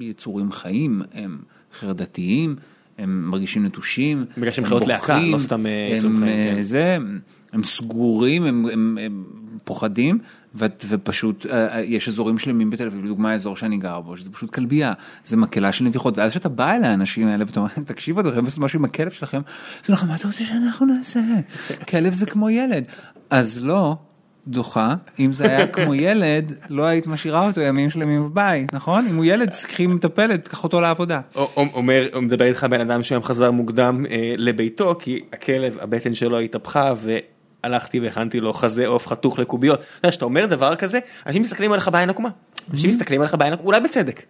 יצורים 0.00 0.52
חיים 0.52 1.02
הם 1.12 1.38
חרדתיים 1.78 2.56
הם 2.98 3.30
מרגישים 3.30 3.64
נטושים 3.64 4.24
בגלל 4.38 4.52
שהם 4.52 4.64
הם 4.64 4.68
חיות 4.68 4.86
להקה, 4.86 5.20
לא 5.20 5.38
סתם, 5.38 5.66
אה, 5.66 5.88
הם, 5.90 5.96
יצורים 5.96 6.18
חיים, 6.18 6.28
אה, 6.28 6.54
כן. 6.56 6.62
זה 6.62 6.94
הם, 6.94 7.18
הם 7.52 7.64
סגורים 7.64 8.44
הם, 8.44 8.66
הם, 8.72 8.98
הם 9.00 9.24
פוחדים 9.64 10.18
ו, 10.54 10.66
ופשוט 10.88 11.46
אה, 11.46 11.74
אה, 11.74 11.80
יש 11.80 12.08
אזורים 12.08 12.38
שלמים 12.38 12.70
בתל 12.70 12.86
אביב 12.86 13.04
לדוגמה 13.04 13.32
האזור 13.32 13.56
שאני 13.56 13.76
גר 13.76 14.00
בו 14.00 14.16
שזה 14.16 14.30
פשוט 14.30 14.50
כלבייה 14.50 14.92
זה 15.24 15.36
מקהלה 15.36 15.72
של 15.72 15.84
נביחות 15.84 16.18
ואז 16.18 16.30
כשאתה 16.30 16.48
בא 16.48 16.72
אל 16.72 16.84
האנשים 16.84 17.28
האלה 17.28 17.44
ואתה 17.46 17.60
אומר 17.60 17.70
להם, 17.76 17.84
תקשיבו 17.92 18.20
אתם 18.20 18.44
לעשות 18.44 18.58
משהו 18.58 18.78
עם 18.78 18.84
הכלב 18.84 19.10
שלכם 19.10 19.40
זה 19.86 19.92
לך 19.92 20.04
מה 20.04 20.16
אתה 20.16 20.26
רוצה 20.26 20.44
שאנחנו 20.44 20.86
נעשה 20.86 21.20
כלב 21.90 22.12
זה 22.12 22.26
כמו 22.26 22.50
ילד 22.50 22.84
אז 23.30 23.64
לא. 23.64 23.96
דוחה, 24.46 24.94
אם 25.18 25.32
זה 25.32 25.44
היה 25.44 25.66
כמו 25.66 25.94
ילד, 26.08 26.52
לא 26.70 26.82
היית 26.84 27.06
משאירה 27.06 27.46
אותו 27.46 27.60
ימים 27.60 27.90
שלמים 27.90 28.24
בבית, 28.24 28.74
נכון? 28.74 29.06
אם 29.10 29.16
הוא 29.16 29.24
ילד, 29.24 29.50
קחי 29.68 29.86
מטפלת, 29.86 30.48
קח 30.48 30.64
אותו 30.64 30.80
לעבודה. 30.80 31.20
או- 31.34 31.50
או- 31.56 31.66
אומר, 31.74 32.08
מדבר 32.22 32.44
איתך 32.44 32.66
בן 32.70 32.80
אדם 32.80 33.02
שהיום 33.02 33.22
חזר 33.22 33.50
מוקדם 33.50 34.06
אה, 34.10 34.34
לביתו 34.36 34.94
כי 35.00 35.20
הכלב, 35.32 35.78
הבטן 35.80 36.14
שלו 36.14 36.38
התהפכה 36.38 36.92
והלכתי 37.64 38.00
והכנתי 38.00 38.40
לו 38.40 38.52
חזה 38.54 38.86
עוף 38.86 39.06
חתוך 39.06 39.38
לקוביות. 39.38 39.80
אתה 39.80 39.86
יודע, 39.98 40.10
כשאתה 40.10 40.24
אומר 40.24 40.46
דבר 40.46 40.76
כזה, 40.76 40.98
אנשים 41.26 41.42
מסתכלים 41.42 41.72
עליך 41.72 41.88
בעין 41.88 42.10
עקומה. 42.10 42.28
אנשים 42.72 42.90
מסתכלים 42.90 43.20
עליך 43.20 43.34
בעין 43.34 43.52
עקומה, 43.52 43.66
אולי 43.66 43.80
בצדק. 43.80 44.22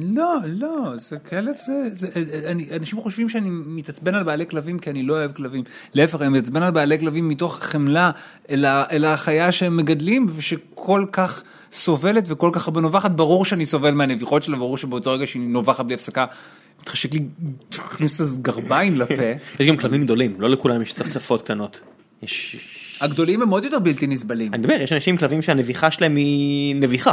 לא, 0.00 0.34
לא, 0.46 0.96
זה 0.96 1.18
כלב, 1.18 1.54
זה, 1.58 1.88
זה 1.94 2.50
אני, 2.50 2.66
אנשים 2.76 3.00
חושבים 3.00 3.28
שאני 3.28 3.50
מתעצבן 3.50 4.14
על 4.14 4.22
בעלי 4.22 4.46
כלבים 4.46 4.78
כי 4.78 4.90
אני 4.90 5.02
לא 5.02 5.14
אוהב 5.14 5.32
כלבים. 5.32 5.64
להפך, 5.94 6.20
אני 6.20 6.28
מתעצבן 6.28 6.62
על 6.62 6.70
בעלי 6.70 6.98
כלבים 6.98 7.28
מתוך 7.28 7.58
חמלה 7.62 8.10
אל, 8.50 8.64
ה, 8.64 8.84
אל 8.90 9.04
החיה 9.04 9.52
שהם 9.52 9.76
מגדלים 9.76 10.26
ושכל 10.36 11.06
כך 11.12 11.42
סובלת 11.72 12.24
וכל 12.26 12.50
כך 12.52 12.66
הרבה 12.66 12.80
נובחת. 12.80 13.10
ברור 13.10 13.44
שאני 13.44 13.66
סובל 13.66 13.90
מהנביחות 13.90 14.42
שלה, 14.42 14.56
ברור 14.56 14.76
שבאותו 14.76 15.12
רגע 15.12 15.26
שהיא 15.26 15.42
נובחת 15.42 15.84
בלי 15.84 15.94
הפסקה, 15.94 16.26
מתחשק 16.80 17.12
לי 17.12 17.20
להכניס 17.78 18.20
את 18.20 18.26
הגרביים 18.38 18.98
לפה. 18.98 19.14
יש 19.60 19.66
גם 19.66 19.76
כלבים 19.76 20.02
גדולים, 20.02 20.40
לא 20.40 20.50
לכולם 20.50 20.82
יש 20.82 20.92
צפצפות 20.92 21.42
קטנות. 21.42 21.80
יש... 22.22 22.56
הגדולים 23.00 23.42
הם 23.42 23.48
עוד 23.48 23.64
יותר 23.64 23.78
בלתי 23.78 24.06
נסבלים. 24.06 24.54
אני 24.54 24.62
מדבר, 24.62 24.74
יש 24.74 24.92
אנשים 24.92 25.14
עם 25.14 25.18
כלבים 25.18 25.42
שהנביחה 25.42 25.90
שלהם 25.90 26.16
היא 26.16 26.76
נביחה. 26.76 27.12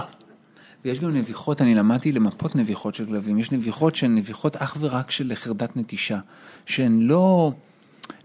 ויש 0.86 1.00
גם 1.00 1.18
נביחות, 1.18 1.62
אני 1.62 1.76
למדתי 1.76 2.12
למפות 2.12 2.56
נביחות 2.56 2.96
של 2.96 3.06
כלבים, 3.06 3.40
יש 3.40 3.52
נביחות 3.52 3.96
שהן 3.96 4.16
נביחות 4.16 4.56
אך 4.56 4.78
ורק 4.80 5.12
של 5.12 5.32
חרדת 5.36 5.78
נטישה, 5.78 6.18
שהן 6.66 7.00
לא 7.02 7.52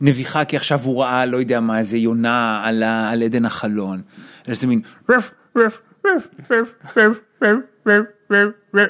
נביחה 0.00 0.44
כי 0.44 0.56
עכשיו 0.56 0.80
הוא 0.82 1.02
ראה, 1.02 1.26
לא 1.26 1.36
יודע 1.36 1.60
מה, 1.60 1.78
איזה 1.78 1.98
יונה 1.98 2.62
על, 2.64 2.82
ה... 2.82 3.10
על 3.10 3.22
עדן 3.22 3.44
החלון, 3.44 4.02
אלא 4.48 4.55
זה 4.55 4.66
מין 4.66 4.80
רף 5.10 5.30
רף 5.56 5.80
רף 6.06 6.28
רף 6.50 6.68
רף 6.96 7.16
רף 7.42 7.56
רף 7.86 8.05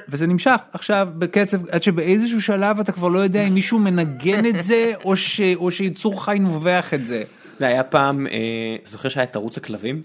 וזה 0.09 0.27
נמשך 0.27 0.57
עכשיו 0.73 1.09
בקצב 1.19 1.69
עד 1.69 1.83
שבאיזשהו 1.83 2.43
שלב 2.43 2.81
אתה 2.81 2.93
כבר 2.93 3.09
לא 3.09 3.19
יודע 3.19 3.43
אם 3.43 3.55
מישהו 3.55 3.79
מנגן 3.79 4.47
את 4.47 4.63
זה 4.63 4.93
או, 5.05 5.17
ש, 5.17 5.41
או 5.57 5.71
שיצור 5.71 6.25
חי 6.25 6.39
נובח 6.41 6.95
את 6.95 7.07
זה. 7.07 7.23
זה 7.59 7.67
היה 7.67 7.83
פעם, 7.83 8.27
אה, 8.27 8.77
זוכר 8.85 9.09
שהיה 9.09 9.25
את 9.25 9.37
ערוץ 9.37 9.59
הכלבים? 9.59 10.01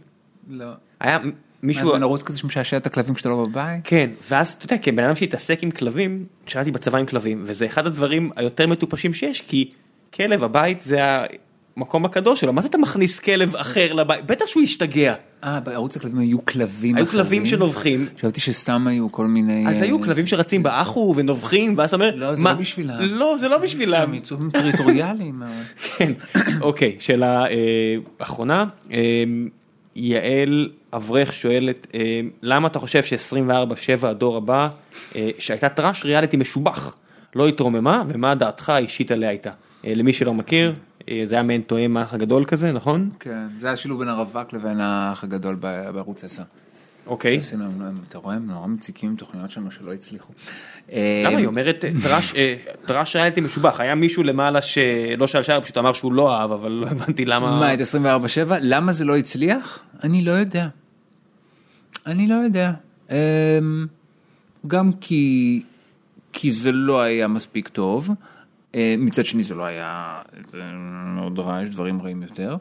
לא. 0.50 0.66
היה 1.00 1.20
מישהו... 1.64 1.92
מה 1.92 1.98
זה 1.98 2.04
ערוץ 2.04 2.24
כזה 2.24 2.40
שמשעשע 2.40 2.78
את 2.78 2.86
הכלבים 2.86 3.14
כשאתה 3.14 3.30
לא 3.30 3.46
בבית? 3.46 3.82
כן, 3.84 4.10
ואז 4.30 4.54
אתה 4.54 4.66
יודע, 4.66 4.78
כבן 4.84 5.04
אדם 5.04 5.16
שהתעסק 5.16 5.64
עם 5.64 5.72
כלבים, 5.72 6.18
שירתי 6.48 6.72
בצבא 6.72 6.98
עם 6.98 7.06
כלבים, 7.06 7.44
וזה 7.46 7.66
אחד 7.66 7.88
הדברים 7.88 8.30
היותר 8.36 8.68
מטופשים 8.68 9.14
שיש, 9.14 9.42
כי 9.42 9.72
כלב 10.14 10.44
הבית 10.44 10.82
זה 10.82 11.00
המקום 11.78 12.06
הקדוש 12.06 12.40
שלו, 12.40 12.54
מה 12.54 12.62
זה 12.62 12.68
אתה 12.68 12.78
מכניס 12.78 13.20
כלב 13.20 13.56
אחר 13.56 13.94
לבית? 13.94 14.26
בטח 14.26 14.45
שהוא 14.45 14.64
ישתגע. 14.64 15.14
אה, 15.44 15.60
בערוץ 15.60 15.98
הכלבים 15.98 16.18
היו 16.18 16.45
כלבים 16.45 16.95
היו 16.95 17.04
אחרים? 17.06 17.24
כלבים 17.24 17.45
שנובחים. 17.45 18.06
חשבתי 18.18 18.41
שסתם 18.41 18.88
היו 18.88 19.12
כל 19.12 19.26
מיני... 19.26 19.68
אז 19.68 19.78
אה, 19.78 19.84
היו 19.84 20.02
כלבים 20.02 20.28
שרצים 20.28 20.64
באחו 20.64 21.14
ונובחים, 21.18 21.78
ואז 21.78 21.88
אתה 21.88 21.95
אומר, 21.95 22.16
לא, 22.16 22.36
זה 22.36 22.44
"מה?" 22.44 22.54
לא 22.54 22.60
בשבילם. 22.60 22.95
לא, 23.00 23.36
זה 23.40 23.48
לא 23.48 23.58
בשבילם. 23.58 24.02
הם 24.02 24.14
יצורים 24.14 24.52
טריטוריאליים. 24.52 25.41
כן, 25.98 26.14
אוקיי, 26.62 26.95
שאלה 27.00 27.45
אה, 27.45 27.95
אחרונה. 28.20 28.66
אה, 28.91 29.24
יעל 29.95 30.70
אברך 30.94 31.34
שואלת, 31.34 31.88
אה, 31.94 32.20
למה 32.41 32.68
אתה 32.68 32.80
חושב 32.80 33.04
ש-24-7 33.04 34.08
הדור 34.08 34.38
הבא, 34.38 34.70
אה, 35.16 35.30
שהייתה 35.40 35.70
טראש 35.70 36.06
ריאליטי 36.06 36.38
משובח, 36.38 36.95
לא 37.36 37.48
התרוממה, 37.48 38.04
ומה 38.08 38.36
דעתך 38.36 38.70
האישית 38.70 39.12
עליה 39.12 39.30
הייתה? 39.30 39.50
אה, 39.86 39.95
למי 39.95 40.14
שלא 40.14 40.34
מכיר, 40.34 40.70
אה, 40.70 40.74
זה 41.08 41.36
היה 41.36 41.44
מעין 41.44 41.62
תואם 41.62 41.98
האח 41.98 42.14
הגדול 42.14 42.46
כזה, 42.46 42.72
נכון? 42.72 43.10
כן, 43.20 43.48
זה 43.58 43.72
השילוב 43.72 44.00
בין 44.00 44.08
הרווק 44.08 44.54
לבין 44.54 44.82
האח 44.82 45.24
הגדול 45.24 45.56
בערוץ 45.56 46.24
10. 46.24 46.44
אוקיי. 47.08 47.44
שעשינו, 47.44 47.66
אתה 48.08 48.18
רואה, 48.18 48.36
הם 48.36 48.48
נורא 48.48 48.68
מציקים 48.68 49.16
תוכניות 49.16 49.52
שלנו 49.52 49.72
שלא 49.72 49.94
הצליחו. 49.94 50.34
למה 50.90 51.38
היא 51.38 51.46
אומרת 51.46 51.86
אה, 51.86 51.92
טראש, 52.86 53.16
אה, 53.16 53.22
ריאליטי 53.22 53.42
משובח, 53.42 53.80
היה 53.80 53.96
מישהו 53.96 54.24
למעלה 54.24 54.62
שלא 54.62 55.28
שאל 55.28 55.44
שאלה, 55.44 55.62
פשוט 55.62 55.78
אמר 55.78 55.94
שהוא 55.94 56.14
לא 56.14 56.36
אהב, 56.36 56.52
אבל 56.52 56.72
לא 56.72 56.88
הבנתי 56.88 57.26
למה... 57.26 57.60
מה, 57.60 57.74
את 57.74 57.80
24/7? 57.80 57.84
למה 58.62 58.94
זה 58.94 59.06
לא 59.06 59.18
הצליח? 59.18 59.80
אני 60.04 60.22
לא 60.22 60.32
יודע. 60.32 60.68
אני 62.06 62.28
לא 62.28 62.36
יודע. 62.36 62.72
אמ, 63.10 63.16
גם 64.68 64.92
כי, 65.02 65.62
כי 66.34 66.52
זה 66.52 66.72
לא 66.72 67.02
היה 67.02 67.28
מספיק 67.28 67.68
טוב, 67.68 68.10
אה, 68.10 68.16
מצד 68.98 69.26
שני 69.26 69.44
זה 69.44 69.56
לא 69.56 69.64
היה 69.64 70.22
זה 70.52 70.62
מאוד 71.16 71.40
רע, 71.40 71.64
יש 71.64 71.70
דברים 71.70 72.02
רעים 72.02 72.22
יותר. 72.24 72.58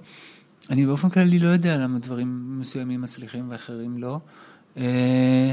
אני 0.71 0.87
באופן 0.87 1.09
כללי 1.09 1.39
לא 1.39 1.49
יודע 1.49 1.79
למה 1.79 1.99
דברים 1.99 2.61
מסוימים 2.61 3.01
מצליחים 3.01 3.51
ואחרים 3.51 3.99
לא. 3.99 4.19
אה, 4.77 5.53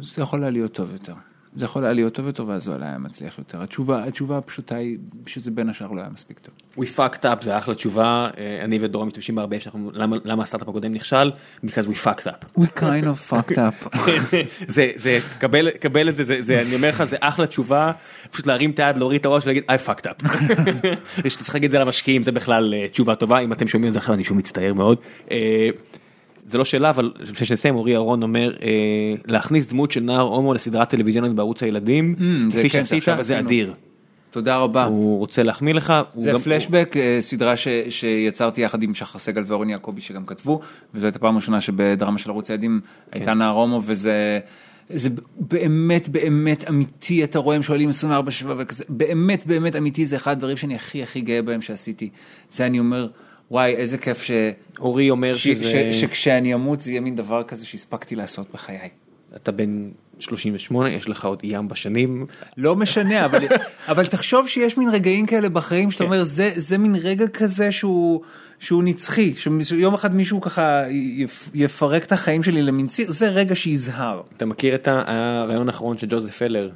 זה 0.00 0.22
יכול 0.22 0.42
היה 0.42 0.50
להיות 0.50 0.72
טוב 0.72 0.92
יותר. 0.92 1.14
זה 1.56 1.64
יכול 1.64 1.84
היה 1.84 1.92
להיות 1.92 2.14
טוב 2.14 2.26
יותר 2.26 2.46
ואז 2.46 2.64
זה 2.64 2.72
אולי 2.72 2.86
היה 2.86 2.98
מצליח 2.98 3.38
יותר. 3.38 3.62
התשובה, 3.62 4.04
התשובה 4.04 4.38
הפשוטה 4.38 4.76
היא 4.76 4.96
שזה 5.26 5.50
בין 5.50 5.68
השאר 5.68 5.92
לא 5.92 6.00
היה 6.00 6.10
מספיק 6.12 6.38
טוב. 6.38 6.54
We 6.84 6.88
fucked 6.98 7.22
up 7.24 7.42
זה 7.44 7.58
אחלה 7.58 7.74
תשובה, 7.74 8.30
אה, 8.38 8.60
אני 8.64 8.78
ודורון 8.82 9.08
משתמשים 9.08 9.34
בה 9.34 9.40
הרבה, 9.42 9.60
שאנחנו- 9.60 9.90
למה 9.94 10.16
למה 10.24 10.42
הסטארט-אפ 10.42 10.68
הקודם 10.68 10.92
נכשל? 10.92 11.30
because 11.64 11.86
we 11.86 12.04
fucked 12.06 12.26
up. 12.26 12.60
We 12.60 12.66
kind 12.80 13.04
of 13.04 13.32
fucked 13.32 13.56
up. 13.56 13.96
זה 14.66 14.90
זה 14.94 15.18
קבל 15.38 15.70
קבל 15.70 16.08
את 16.08 16.16
זה 16.16 16.24
זה 16.24 16.36
זה 16.40 16.60
אני 16.60 16.74
אומר 16.74 16.88
לך 16.88 17.04
זה 17.04 17.16
אחלה 17.20 17.46
תשובה 17.46 17.92
פשוט 18.30 18.46
להרים 18.46 18.70
את 18.70 18.78
היד 18.78 18.96
להוריד 18.96 19.20
את 19.20 19.26
הראש 19.26 19.44
ולהגיד 19.44 19.64
I 19.70 19.88
fucked 19.88 20.06
up. 20.06 20.28
יש 21.26 21.36
צריך 21.36 21.54
להגיד 21.54 21.64
את 21.68 21.72
זה 21.72 21.78
למשקיעים 21.78 22.22
זה 22.22 22.32
בכלל 22.32 22.74
אה, 22.74 22.88
תשובה 22.88 23.14
טובה 23.14 23.38
אם 23.38 23.52
אתם 23.52 23.68
שומעים 23.68 23.88
את 23.88 23.92
זה 23.92 23.98
עכשיו 23.98 24.14
אני 24.14 24.24
שוב 24.24 24.36
מצטער 24.38 24.74
מאוד. 24.74 24.98
זה 26.50 26.58
לא 26.58 26.64
שאלה 26.64 26.90
אבל 26.90 27.12
לפני 27.20 27.46
שנסיים 27.46 27.74
אורי 27.74 27.92
אהרון 27.94 28.22
אומר 28.22 28.56
אה, 28.62 28.68
להכניס 29.26 29.66
דמות 29.68 29.90
של 29.92 30.00
נער 30.00 30.20
הומו 30.20 30.54
לסדרת 30.54 30.90
טלוויזיונית 30.90 31.32
בערוץ 31.32 31.62
הילדים 31.62 32.14
Mm, 32.18 32.52
כפי 32.52 32.68
כן, 32.70 32.84
שעשית 32.84 33.04
זה. 33.20 33.38
אדיר. 33.38 33.72
תודה 34.30 34.56
רבה. 34.56 34.84
הוא 34.84 35.18
רוצה 35.18 35.42
להחמיא 35.42 35.74
לך. 35.74 35.92
הוא 36.14 36.22
זה 36.22 36.32
גם- 36.32 36.38
פלשבק, 36.38 36.94
אה, 36.96 37.16
סדרה 37.20 37.56
ש, 37.56 37.68
שיצרתי 37.88 38.60
יחד 38.60 38.82
עם 38.82 38.94
שחר 38.94 39.18
סגל 39.18 39.42
ואורן 39.46 39.68
יעקבי 39.70 40.00
שגם 40.00 40.26
כתבו, 40.26 40.60
וזו 40.94 41.06
הייתה 41.06 41.18
פעם 41.18 41.36
ראשונה 41.36 41.60
שבדרמה 41.60 42.18
של 42.18 42.30
ערוץ 42.30 42.50
הילדים 42.50 42.80
הייתה 43.12 43.34
נער 43.34 43.54
הומו 43.56 43.80
וזה 43.84 44.38
זה 44.94 45.08
באמת 45.40 46.08
באמת 46.08 46.68
אמיתי, 46.68 47.24
אתה 47.24 47.38
רואה, 47.38 47.56
הם 47.56 47.62
שואלים 47.62 47.88
24 47.88 48.30
שבע 48.30 48.54
וכזה, 48.58 48.84
באמת 48.88 49.46
באמת 49.46 49.76
אמיתי, 49.76 50.06
זה 50.06 50.16
אחד 50.16 50.32
הדברים 50.32 50.56
שאני 50.56 50.74
הכי 50.74 51.02
הכי 51.02 51.20
גאה 51.20 51.42
בהם 51.42 51.62
שעשיתי. 51.62 52.08
זה 52.50 52.66
אני 52.66 52.78
אומר, 52.78 53.08
וואי, 53.50 53.74
איזה 53.74 53.98
כיף 53.98 54.22
ש... 54.22 54.30
אורי 54.78 55.10
אומר 55.10 55.34
ש- 55.36 55.48
שזה... 55.48 55.64
ש- 55.92 56.00
שכשאני 56.00 56.54
אמות 56.54 56.80
זה 56.80 56.90
יהיה 56.90 57.00
מין 57.00 57.16
דבר 57.16 57.42
כזה 57.42 57.66
שהספקתי 57.66 58.14
לעשות 58.14 58.46
בחיי. 58.52 58.88
אתה 59.36 59.52
בן 59.52 59.90
38, 60.18 60.90
יש 60.90 61.08
לך 61.08 61.24
עוד 61.24 61.40
ים 61.42 61.68
בשנים. 61.68 62.26
לא 62.56 62.76
משנה, 62.76 63.24
אבל, 63.24 63.44
אבל 63.88 64.06
תחשוב 64.06 64.48
שיש 64.48 64.76
מין 64.76 64.88
רגעים 64.90 65.26
כאלה 65.26 65.48
בחיים 65.48 65.90
שאתה 65.90 66.04
כן. 66.04 66.10
אומר, 66.10 66.24
זה, 66.24 66.50
זה 66.56 66.78
מין 66.78 66.94
רגע 66.94 67.28
כזה 67.28 67.72
שהוא, 67.72 68.22
שהוא 68.60 68.82
נצחי, 68.82 69.34
שיום 69.62 69.94
אחד 69.94 70.14
מישהו 70.14 70.40
ככה 70.40 70.84
יפ, 70.90 71.50
יפרק 71.54 72.04
את 72.04 72.12
החיים 72.12 72.42
שלי 72.42 72.62
למין 72.62 72.86
ציר, 72.86 73.12
זה 73.12 73.28
רגע 73.28 73.54
שיזהר. 73.54 74.20
אתה 74.36 74.46
מכיר 74.46 74.74
את 74.74 74.88
הרעיון 74.90 75.68
האחרון 75.68 75.98
של 75.98 76.06
ג'וזף 76.10 76.36
פלר? 76.36 76.70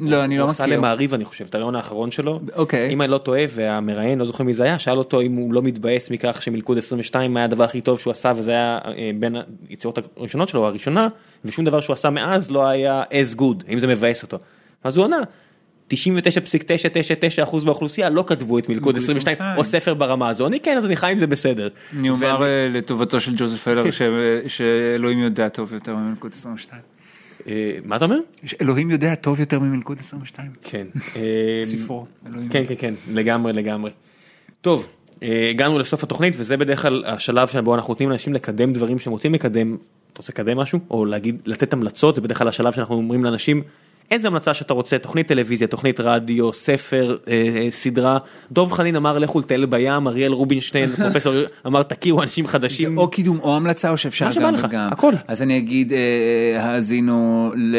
לא, 0.00 0.24
אני 0.24 0.38
לא 0.38 0.42
הוא 0.42 0.50
עשה 0.50 0.62
מכיר. 0.62 0.76
למעריב 0.76 1.14
אני 1.14 1.24
חושב, 1.24 1.44
את 1.44 1.54
הרעיון 1.54 1.74
האחרון 1.74 2.10
שלו. 2.10 2.40
אוקיי. 2.54 2.90
אם 2.90 3.02
אני 3.02 3.10
לא 3.10 3.18
טועה 3.18 3.42
והמראיין, 3.50 4.18
לא 4.18 4.24
זוכר 4.24 4.44
מי 4.44 4.54
זה 4.54 4.64
היה, 4.64 4.78
שאל 4.78 4.98
אותו 4.98 5.20
אם 5.20 5.36
הוא 5.36 5.54
לא 5.54 5.62
מתבאס 5.62 6.10
מכך 6.10 6.42
שמלכוד 6.42 6.78
22 6.78 7.36
היה 7.36 7.44
הדבר 7.44 7.64
הכי 7.64 7.80
טוב 7.80 7.98
שהוא 7.98 8.10
עשה 8.10 8.32
וזה 8.36 8.50
היה 8.50 8.78
אה, 8.84 9.10
בין 9.20 9.36
היצירות 9.68 9.98
הראשונות 10.16 10.48
שלו, 10.48 10.66
הראשונה, 10.66 11.08
ושום 11.44 11.64
דבר 11.64 11.80
שהוא 11.80 11.94
עשה 11.94 12.10
מאז 12.10 12.50
לא 12.50 12.66
היה 12.66 13.02
as 13.02 13.38
good, 13.38 13.64
האם 13.68 13.78
זה 13.78 13.86
מבאס 13.86 14.22
אותו. 14.22 14.38
אז 14.84 14.96
הוא 14.96 15.04
ענה. 15.04 15.20
99.999% 15.92 17.64
מהאוכלוסייה 17.64 18.10
לא 18.10 18.24
כתבו 18.26 18.58
את 18.58 18.68
מלכוד 18.68 18.96
22 18.96 19.36
או 19.56 19.64
ספר 19.64 19.94
ברמה 19.94 20.28
הזו, 20.28 20.46
אני 20.46 20.60
כן 20.60 20.76
אז 20.76 20.86
אני 20.86 20.96
חי 20.96 21.12
עם 21.12 21.18
זה 21.18 21.26
בסדר. 21.26 21.68
אני 21.98 22.10
אומר 22.10 22.42
אה, 22.44 22.68
לטובתו 22.68 23.20
של 23.20 23.32
ג'וזף 23.36 23.62
פלר 23.62 23.90
ש- 23.98 24.02
שאלוהים 24.46 25.18
יודע 25.18 25.48
טוב 25.48 25.72
יותר 25.72 25.96
ממלכוד 25.96 26.32
22. 26.32 26.82
אה, 27.48 27.78
מה 27.84 27.96
אתה 27.96 28.04
אומר? 28.04 28.18
אלוהים 28.60 28.90
יודע 28.90 29.14
טוב 29.14 29.40
יותר 29.40 29.58
ממלכוד 29.58 29.98
22. 30.00 30.50
כן. 30.62 30.86
אה, 31.16 31.60
ספרו. 31.62 32.06
כן 32.50 32.64
כן 32.64 32.74
כן 32.78 32.94
לגמרי 33.08 33.52
לגמרי. 33.52 33.90
טוב 34.60 34.88
הגענו 35.50 35.78
לסוף 35.78 36.02
התוכנית 36.04 36.34
וזה 36.36 36.56
בדרך 36.56 36.82
כלל 36.82 37.04
השלב 37.06 37.48
שבו 37.48 37.74
אנחנו 37.74 37.92
נותנים 37.92 38.10
לאנשים 38.10 38.32
לקדם 38.32 38.72
דברים 38.72 38.98
שהם 38.98 39.12
רוצים 39.12 39.34
לקדם. 39.34 39.76
אתה 40.12 40.18
רוצה 40.18 40.32
לקדם 40.32 40.58
משהו 40.58 40.78
או 40.90 41.04
להגיד 41.04 41.36
לתת 41.46 41.72
המלצות 41.72 42.14
זה 42.14 42.20
בדרך 42.20 42.38
כלל 42.38 42.48
השלב 42.48 42.72
שאנחנו 42.72 42.94
אומרים 42.94 43.24
לאנשים 43.24 43.62
איזה 44.10 44.28
המלצה 44.28 44.54
שאתה 44.54 44.74
רוצה 44.74 44.98
תוכנית 44.98 45.28
טלוויזיה 45.28 45.68
תוכנית 45.68 46.00
רדיו 46.00 46.52
ספר 46.52 47.16
אה, 47.28 47.32
אה, 47.32 47.70
סדרה 47.70 48.18
דוב 48.52 48.72
חנין 48.72 48.96
אמר 48.96 49.18
לכו 49.18 49.40
לטייל 49.40 49.66
בים 49.66 50.08
אריאל 50.08 50.32
רובינשטיין 50.32 50.90
פרופסור 51.02 51.34
אמר 51.66 51.82
תכירו 51.82 52.22
אנשים 52.22 52.46
חדשים. 52.46 52.98
או 52.98 53.08
קידום 53.10 53.38
או 53.40 53.56
המלצה 53.56 53.90
או 53.90 53.96
שאפשר 53.96 54.30
גם 54.40 54.54
וגם. 54.62 54.88
הכל. 54.92 55.12
אז 55.28 55.42
אני 55.42 55.58
אגיד, 55.58 55.92
אה, 55.92 55.98
האזינו 56.64 57.52
ל- 57.56 57.76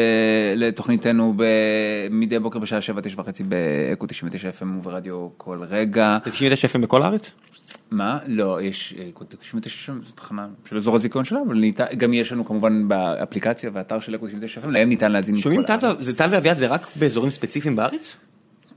לתוכניתנו 0.56 1.34
מדי 2.10 2.38
בוקר 2.38 2.58
בשעה 2.58 2.80
שבע, 2.80 3.00
תשע 3.00 3.20
וחצי 3.20 3.42
באקו 3.42 4.06
99 4.06 4.48
FM 4.48 4.78
וברדיו 4.78 5.28
כל 5.36 5.58
רגע. 5.70 6.18
זה 6.24 6.30
99 6.30 6.68
FM 6.68 6.78
בכל 6.78 7.02
הארץ? 7.02 7.30
מה? 7.90 8.18
לא, 8.26 8.62
יש 8.62 8.94
אה, 8.98 9.08
אקו 9.08 9.24
99 9.40 9.92
FM, 9.92 10.04
זו 10.06 10.12
תחנה 10.14 10.48
של 10.64 10.76
אזור 10.76 10.94
הזיכיון 10.94 11.24
שלנו, 11.24 11.44
אבל 11.46 11.54
ניתן- 11.58 11.84
גם 11.96 12.12
יש 12.12 12.32
לנו 12.32 12.44
כמובן 12.44 12.88
באפליקציה 12.88 13.70
והאתר 13.72 14.00
של 14.00 14.14
אקו 14.14 14.26
99 14.26 14.60
FM, 14.60 14.68
להם 14.68 14.88
ניתן 14.88 15.12
שומעים 15.36 15.60
מכל 15.60 15.78
טל 15.78 15.86
הארץ. 15.86 16.00
זה 16.00 16.18
טל 16.18 16.26
ואביעד 16.32 16.56
זה 16.56 16.66
רק 16.66 16.80
באזורים 17.00 17.30
ספציפיים 17.30 17.76
בארץ? 17.76 18.16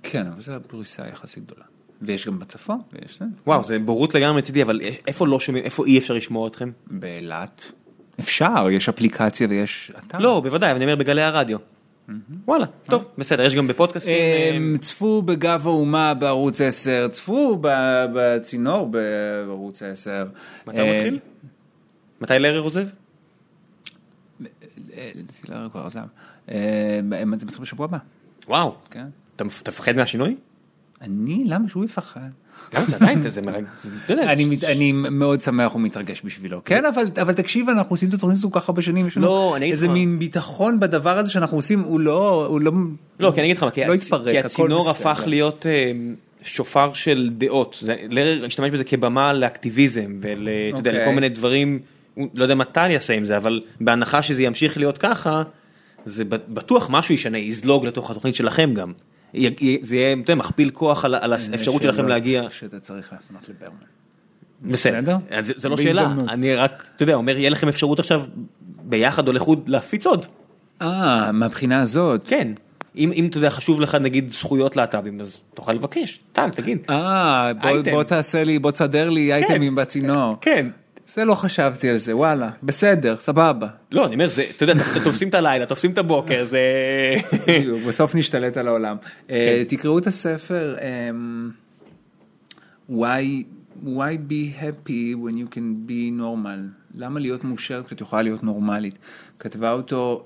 כן, 0.03 0.27
אבל 0.33 0.41
זו 0.41 0.53
פריסה 0.67 1.07
יחסית 1.07 1.45
גדולה. 1.45 1.65
ויש 2.01 2.27
גם 2.27 2.39
בצפון, 2.39 2.79
ויש 2.93 3.19
זה. 3.19 3.25
וואו 3.47 3.63
זה 3.63 3.79
בורות 3.79 4.15
לגמרי 4.15 4.37
מצידי 4.37 4.61
אבל 4.63 4.79
איפה 5.07 5.27
לא 5.27 5.39
שומעים 5.39 5.63
איפה 5.65 5.85
אי 5.85 5.97
אפשר 5.97 6.13
לשמוע 6.13 6.47
אתכם? 6.47 6.71
באילת. 6.87 7.71
אפשר, 8.19 8.67
יש 8.71 8.89
אפליקציה 8.89 9.47
ויש 9.49 9.91
אתר. 10.07 10.17
לא 10.17 10.39
בוודאי 10.43 10.69
אבל 10.71 10.75
אני 10.75 10.85
אומר 10.85 10.95
בגלי 10.95 11.21
הרדיו. 11.21 11.57
וואלה 12.45 12.65
טוב 12.83 13.07
בסדר 13.17 13.43
יש 13.43 13.55
גם 13.55 13.67
בפודקאסטים. 13.67 14.13
אה, 14.13 14.51
אמ, 14.57 14.77
צפו 14.81 15.21
בגב 15.21 15.67
האומה 15.67 16.13
בערוץ 16.13 16.61
10, 16.61 17.07
צפו 17.11 17.57
ב- 17.61 18.05
בצינור 18.13 18.87
בערוץ 18.91 19.81
10. 19.83 20.27
מתי 20.67 20.81
הוא 20.81 20.89
מתחיל? 20.89 21.19
מתי 22.21 22.39
לרר 22.39 22.59
עוזב? 22.59 22.87
לא 25.49 25.69
כבר 25.71 25.85
עזב. 25.85 25.99
אה, 26.49 26.99
זה 27.09 27.25
מתחיל 27.25 27.61
בשבוע 27.61 27.85
הבא. 27.85 27.97
וואו 28.47 28.75
כן. 28.91 29.05
אתה 29.35 29.43
מפחד 29.43 29.95
מהשינוי? 29.95 30.35
אני, 31.01 31.43
למה 31.47 31.67
שהוא 31.69 31.85
יפחד? 31.85 32.29
זה 32.85 32.95
עדיין 32.95 33.29
זה 33.29 33.41
אני 34.67 34.91
מאוד 34.91 35.41
שמח 35.41 35.75
ומתרגש 35.75 36.21
בשבילו. 36.25 36.61
כן, 36.65 36.85
אבל 36.85 37.05
אבל 37.21 37.33
תקשיב, 37.33 37.69
אנחנו 37.69 37.93
עושים 37.93 38.09
את 38.09 38.13
התוכנית 38.13 38.37
הזו 38.37 38.51
כל 38.51 38.59
כך 38.59 38.69
הרבה 38.69 38.81
שנים, 38.81 39.07
יש 39.07 39.17
לנו 39.17 39.25
לא, 39.25 39.57
איזה. 39.61 39.87
מין 39.87 40.19
ביטחון 40.19 40.79
בדבר 40.79 41.17
הזה 41.17 41.31
שאנחנו 41.31 41.59
עשים, 41.59 41.79
הוא 41.79 41.99
לא, 41.99 42.45
הוא 42.45 42.61
לא, 42.61 42.71
לא 43.19 43.31
כי 43.31 43.39
אני 43.39 43.47
אגיד 43.47 43.57
לך 43.57 43.65
כי 43.73 43.85
לא 43.85 43.93
הצינור. 44.39 44.89
הפך 44.89 45.23
להיות 45.25 45.65
אה, 45.65 45.91
שופר 46.43 46.93
של 46.93 47.29
דעות 47.37 47.83
לרר 48.09 48.45
השתמש 48.45 48.71
בזה 48.71 48.83
כבמה 48.83 49.33
לאקטיביזם 49.33 50.19
יודע 50.77 50.91
אוקיי. 50.91 51.15
מיני 51.15 51.29
דברים 51.29 51.79
לא 52.33 52.43
יודע 52.43 52.55
מה 52.55 52.65
טל 52.65 52.91
יעשה 52.91 53.13
עם 53.13 53.25
זה 53.25 53.37
אבל 53.37 53.61
בהנחה 53.81 54.21
שזה 54.21 54.43
ימשיך 54.43 54.77
להיות 54.77 54.97
ככה 54.97 55.43
זה 56.05 56.23
בטוח 56.25 56.87
משהו 56.91 57.13
ישנה 57.13 57.37
יזלוג 57.37 57.85
לתוך 57.85 58.11
התוכנית 58.11 58.35
שלכם 58.35 58.73
גם. 58.73 58.93
י- 59.33 59.49
י- 59.61 59.77
זה 59.81 59.95
יהיה 59.95 60.15
מכפיל 60.35 60.69
כוח 60.69 61.05
על 61.05 61.33
האפשרות 61.33 61.81
שלכם 61.81 61.95
שאלות 61.97 62.09
להגיע. 62.09 62.43
שאתה 62.49 62.79
צריך 62.79 63.13
להפנות 63.13 63.49
לברמן. 63.49 63.75
בסדר. 64.61 65.17
זה, 65.41 65.53
זה 65.57 65.69
לא 65.69 65.77
שאלה. 65.77 66.13
אני 66.29 66.55
רק, 66.55 66.83
אתה 66.95 67.03
יודע, 67.03 67.13
אומר, 67.13 67.37
יהיה 67.37 67.49
לכם 67.49 67.67
אפשרות 67.67 67.99
עכשיו 67.99 68.23
ביחד 68.83 69.27
או 69.27 69.33
לחוד 69.33 69.69
להפיץ 69.69 70.05
עוד. 70.05 70.25
אה, 70.81 71.31
מהבחינה 71.31 71.81
הזאת. 71.81 72.21
כן. 72.27 72.47
אם, 72.97 73.11
אם 73.15 73.25
אתה 73.25 73.37
יודע, 73.37 73.49
חשוב 73.49 73.81
לך 73.81 73.95
נגיד 73.95 74.31
זכויות 74.31 74.75
להט"בים, 74.75 75.21
אז 75.21 75.39
תוכל 75.53 75.73
לבקש. 75.73 76.19
טל, 76.33 76.49
תגיד. 76.49 76.77
אה, 76.89 77.51
בוא, 77.91 78.03
תעשה 78.03 78.43
לי, 78.43 78.59
בוא 78.59 78.71
תסדר 78.71 79.09
לי 79.09 79.33
אייטמים 79.33 79.75
בצינור. 79.75 80.35
כן. 80.41 80.67
זה 81.07 81.25
לא 81.25 81.35
חשבתי 81.35 81.89
על 81.89 81.97
זה, 81.97 82.17
וואלה, 82.17 82.49
בסדר, 82.63 83.15
סבבה. 83.19 83.67
לא, 83.91 84.05
אני 84.05 84.13
אומר, 84.13 84.27
זה, 84.27 84.45
אתה 84.57 84.63
יודע, 84.63 84.73
תופסים 85.03 85.29
את 85.29 85.33
הלילה, 85.33 85.65
תופסים 85.65 85.91
את 85.91 85.97
הבוקר, 85.97 86.43
זה... 86.43 86.61
בסוף 87.87 88.15
נשתלט 88.15 88.57
על 88.57 88.67
העולם. 88.67 88.97
אה, 89.29 89.63
כן. 89.69 89.75
תקראו 89.75 89.97
את 89.97 90.07
הספר 90.07 90.75
אמ, 90.81 91.51
Why 92.89 93.43
Why 93.83 94.15
be 94.29 94.61
happy 94.61 95.15
when 95.15 95.35
you 95.35 95.47
can 95.55 95.87
be 95.87 96.19
normal? 96.19 96.59
למה 96.95 97.19
להיות 97.19 97.43
מאושרת 97.43 97.85
כשאת 97.87 98.01
יכולה 98.01 98.21
להיות 98.21 98.43
נורמלית? 98.43 98.99
כתבה 99.39 99.71
אותו 99.71 100.25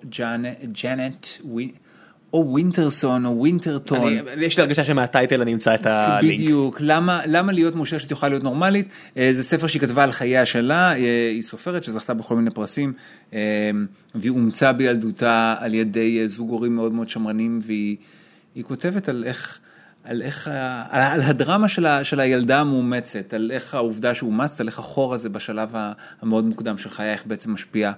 ג'אנט, 0.83 1.27
או 2.33 2.45
ווינטרסון 2.47 3.25
או 3.25 3.37
ווינטרטון. 3.37 4.07
אני, 4.07 4.45
יש 4.45 4.57
לי 4.57 4.63
הרגשה 4.63 4.83
שמהטייטל 4.83 5.41
אני 5.41 5.53
אמצא 5.53 5.75
את 5.75 5.85
הלינק. 5.85 6.33
בדיוק, 6.33 6.77
למה, 6.79 7.21
למה 7.25 7.51
להיות 7.51 7.75
מאושרת 7.75 7.99
שאת 7.99 8.11
יכולה 8.11 8.29
להיות 8.29 8.43
נורמלית? 8.43 8.89
אה, 9.17 9.29
זה 9.33 9.43
ספר 9.43 9.67
שהיא 9.67 9.81
כתבה 9.81 10.03
על 10.03 10.11
חייה 10.11 10.45
שלה, 10.45 10.95
אה, 10.95 11.29
היא 11.33 11.41
סופרת 11.41 11.83
שזכתה 11.83 12.13
בכל 12.13 12.35
מיני 12.35 12.49
פרסים, 12.49 12.93
אה, 13.33 13.39
והיא 14.15 14.31
אומצה 14.31 14.73
בילדותה 14.73 15.55
על 15.59 15.73
ידי 15.73 16.27
זוג 16.27 16.49
הורים 16.49 16.75
מאוד 16.75 16.91
מאוד 16.91 17.09
שמרנים, 17.09 17.59
והיא 17.63 17.95
היא 18.55 18.63
כותבת 18.63 19.09
על 19.09 19.23
איך, 19.23 19.59
על 20.03 20.21
איך, 20.21 20.47
על, 20.89 21.01
על 21.01 21.21
הדרמה 21.21 21.67
של, 21.67 21.85
ה, 21.85 22.03
של 22.03 22.19
הילדה 22.19 22.59
המאומצת, 22.59 23.33
על 23.33 23.51
איך 23.53 23.75
העובדה 23.75 24.13
שאומצת, 24.13 24.59
על 24.59 24.67
איך 24.67 24.79
החור 24.79 25.13
הזה 25.13 25.29
בשלב 25.29 25.69
המאוד 26.21 26.45
מוקדם 26.45 26.77
של 26.77 26.89
חייה, 26.89 27.13
איך 27.13 27.25
בעצם 27.25 27.53
משפיע. 27.53 27.91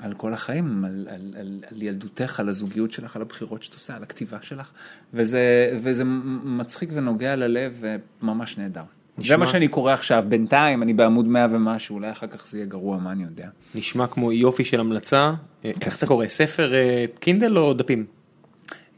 על 0.00 0.12
כל 0.14 0.32
החיים, 0.32 0.84
על, 0.84 1.06
על, 1.10 1.20
על, 1.40 1.58
על 1.70 1.82
ילדותך, 1.82 2.40
על 2.40 2.48
הזוגיות 2.48 2.92
שלך, 2.92 3.16
על 3.16 3.22
הבחירות 3.22 3.62
שאת 3.62 3.74
עושה, 3.74 3.96
על 3.96 4.02
הכתיבה 4.02 4.38
שלך, 4.42 4.70
וזה, 5.14 5.40
וזה 5.82 6.04
מצחיק 6.44 6.90
ונוגע 6.92 7.36
ללב 7.36 7.82
וממש 8.22 8.58
נהדר. 8.58 8.82
נשמע- 9.18 9.28
זה 9.28 9.36
מה 9.36 9.46
שאני 9.46 9.68
קורא 9.68 9.92
עכשיו, 9.92 10.24
בינתיים 10.28 10.82
אני 10.82 10.94
בעמוד 10.94 11.26
100 11.26 11.46
ומשהו, 11.50 11.94
אולי 11.96 12.10
אחר 12.10 12.26
כך 12.26 12.46
זה 12.46 12.58
יהיה 12.58 12.66
גרוע, 12.66 12.98
מה 12.98 13.12
אני 13.12 13.22
יודע. 13.22 13.48
נשמע 13.74 14.06
כמו 14.06 14.32
יופי 14.32 14.64
של 14.64 14.80
המלצה. 14.80 15.32
אה, 15.64 15.70
איך 15.86 15.98
אתה 15.98 16.06
קורא? 16.06 16.26
ספר 16.28 16.74
אה, 16.74 17.04
קינדל 17.20 17.58
או 17.58 17.72
דפים? 17.74 18.06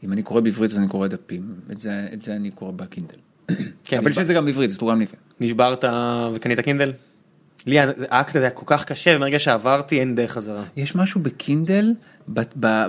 אם 0.03 0.11
אני 0.11 0.23
קורא 0.23 0.41
בעברית 0.41 0.71
אז 0.71 0.77
אני 0.77 0.87
קורא 0.87 1.07
דפים, 1.07 1.53
את 1.71 1.79
זה, 1.81 2.07
את 2.13 2.21
זה 2.23 2.35
אני 2.35 2.51
קורא 2.51 2.71
בקינדל. 2.71 3.15
כן, 3.83 3.97
אבל 3.97 4.09
נשבע- 4.11 4.23
שזה 4.23 4.33
גם 4.33 4.45
בעברית, 4.45 4.69
זה 4.69 4.77
תורגם 4.77 4.99
לי. 4.99 5.05
נשברת 5.39 5.85
וקנית 6.33 6.59
קינדל? 6.59 6.91
לי 7.65 7.77
האקט 8.09 8.35
הזה 8.35 8.45
היה 8.45 8.49
כל 8.49 8.63
כך 8.65 8.85
קשה, 8.85 9.13
ומרגע 9.15 9.39
שעברתי 9.39 9.99
אין 9.99 10.15
דרך 10.15 10.31
חזרה. 10.31 10.63
יש 10.77 10.95
משהו 10.95 11.21
בקינדל, 11.21 11.93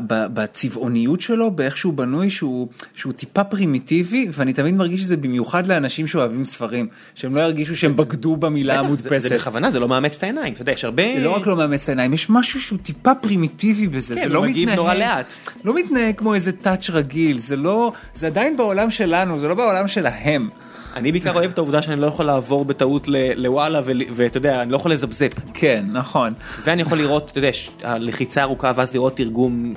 בצבעוניות 0.09 1.21
שלו, 1.21 1.51
באיך 1.51 1.77
שהוא 1.77 1.93
בנוי, 1.95 2.31
שהוא, 2.31 2.69
שהוא 2.95 3.13
טיפה 3.13 3.45
פרימיטיבי, 3.45 4.29
ואני 4.33 4.53
תמיד 4.53 4.75
מרגיש 4.75 5.01
שזה 5.01 5.17
במיוחד 5.17 5.67
לאנשים 5.67 6.07
שאוהבים 6.07 6.45
ספרים, 6.45 6.89
שהם 7.15 7.35
לא 7.35 7.41
ירגישו 7.41 7.77
שהם 7.77 7.97
בגדו 7.97 8.37
במילה 8.37 8.73
בטח, 8.75 8.83
זה- 8.83 8.87
המודפסת. 8.87 9.29
זה 9.29 9.35
בכוונה, 9.37 9.71
זה 9.71 9.81
לא 9.81 9.89
מאמץ 9.89 10.17
את 10.17 10.23
העיניים, 10.23 10.53
אתה 10.53 10.63
יודע, 10.63 10.73
יש 10.73 10.85
הרבה... 10.85 11.19
לא 11.19 11.31
רק 11.31 11.47
לא 11.47 11.57
מאמץ 11.57 11.89
העיניים, 11.89 12.13
יש 12.13 12.31
משהו 12.31 12.61
שהוא 12.61 12.79
טיפה 12.83 13.15
פרימיטיבי 13.15 13.87
בזה, 13.89 14.15
כן, 14.15 14.21
זה 14.23 14.29
לא 14.29 14.45
מתנהג, 14.45 14.77
נורא 14.77 14.95
לאט. 14.95 15.27
לא 15.65 15.75
מתנהג 15.75 16.15
כמו 16.17 16.35
איזה 16.35 16.53
touch 16.53 16.91
רגיל, 16.91 17.39
זה 17.39 17.57
לא, 17.57 17.93
זה 18.15 18.27
עדיין 18.27 18.57
בעולם 18.57 18.91
שלנו, 18.91 19.39
זה 19.39 19.49
לא 19.49 19.55
בעולם 19.55 19.89
שלהם. 19.89 20.49
אני 20.97 21.13
בעיקר 21.13 21.35
אוהב 21.35 21.51
את 21.51 21.59
העובדה 21.59 21.83
שאני 21.83 22.01
לא 22.01 22.07
יכול 22.07 22.27
לעבור 22.27 22.65
בטעות 22.65 23.09
לוואלה 23.37 23.81
ואתה 23.85 24.39
יודע, 24.39 24.63
אני 24.63 24.73
לא 24.73 24.77
יכול 24.77 24.93
לזפזפ. 24.93 25.33
כן, 25.55 25.85
נכון. 25.93 26.33
ואני 26.65 26.83
יכול 26.83 26.99
לראות, 26.99 27.31
אתה 27.31 27.39
יודע, 27.39 27.51
הלחיצה 27.83 28.43
ארוכה 28.43 28.73
ואז 28.77 28.95
לראות 28.95 29.17
תרגום, 29.17 29.75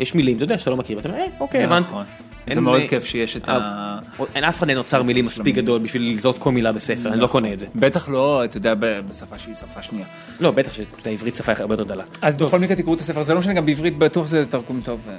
יש 0.00 0.14
מילים, 0.14 0.36
אתה 0.36 0.44
יודע 0.44 0.58
שאתה 0.58 0.70
לא 0.70 0.76
מכיר, 0.76 0.96
ואתה 0.96 1.08
אומר, 1.08 1.20
אה, 1.20 1.26
אוקיי, 1.40 1.64
הבנתי. 1.64 1.88
זה 2.50 2.60
מאוד 2.60 2.80
אה, 2.80 2.88
כיף 2.88 3.04
שיש 3.04 3.36
את 3.36 3.48
ה... 3.48 3.98
אין 4.34 4.44
אף 4.44 4.58
אחד 4.58 4.68
אין 4.68 4.78
אוצר 4.78 5.02
מילים 5.02 5.26
מספיק 5.26 5.56
גדול 5.56 5.78
בשביל 5.78 6.12
לזהות 6.12 6.38
כל 6.38 6.52
מילה 6.52 6.72
בספר, 6.72 7.08
אני 7.08 7.20
לא 7.20 7.26
קונה 7.26 7.52
את 7.52 7.58
זה. 7.58 7.66
בטח 7.74 8.08
לא, 8.08 8.44
אתה 8.44 8.56
יודע, 8.56 8.74
בשפה 9.08 9.38
שהיא 9.38 9.54
שפה 9.54 9.82
שנייה. 9.82 10.06
לא, 10.40 10.50
בטח 10.50 10.72
שהעברית 10.72 11.36
שפה 11.36 11.52
הרבה 11.56 11.74
יותר 11.74 11.84
דלה. 11.84 12.04
אז 12.22 12.36
בכל 12.36 12.58
מקרה 12.58 12.76
תקראו 12.76 12.94
את 12.94 13.00
הספר, 13.00 13.22
זה 13.22 13.34
לא 13.34 13.40
משנה, 13.40 13.52
גם 13.52 13.66
בעברית 13.66 13.98
בטוח 13.98 14.26
זה 14.26 14.46
תרגום 14.46 14.80
טוב. 14.84 15.06
אה, 15.08 15.14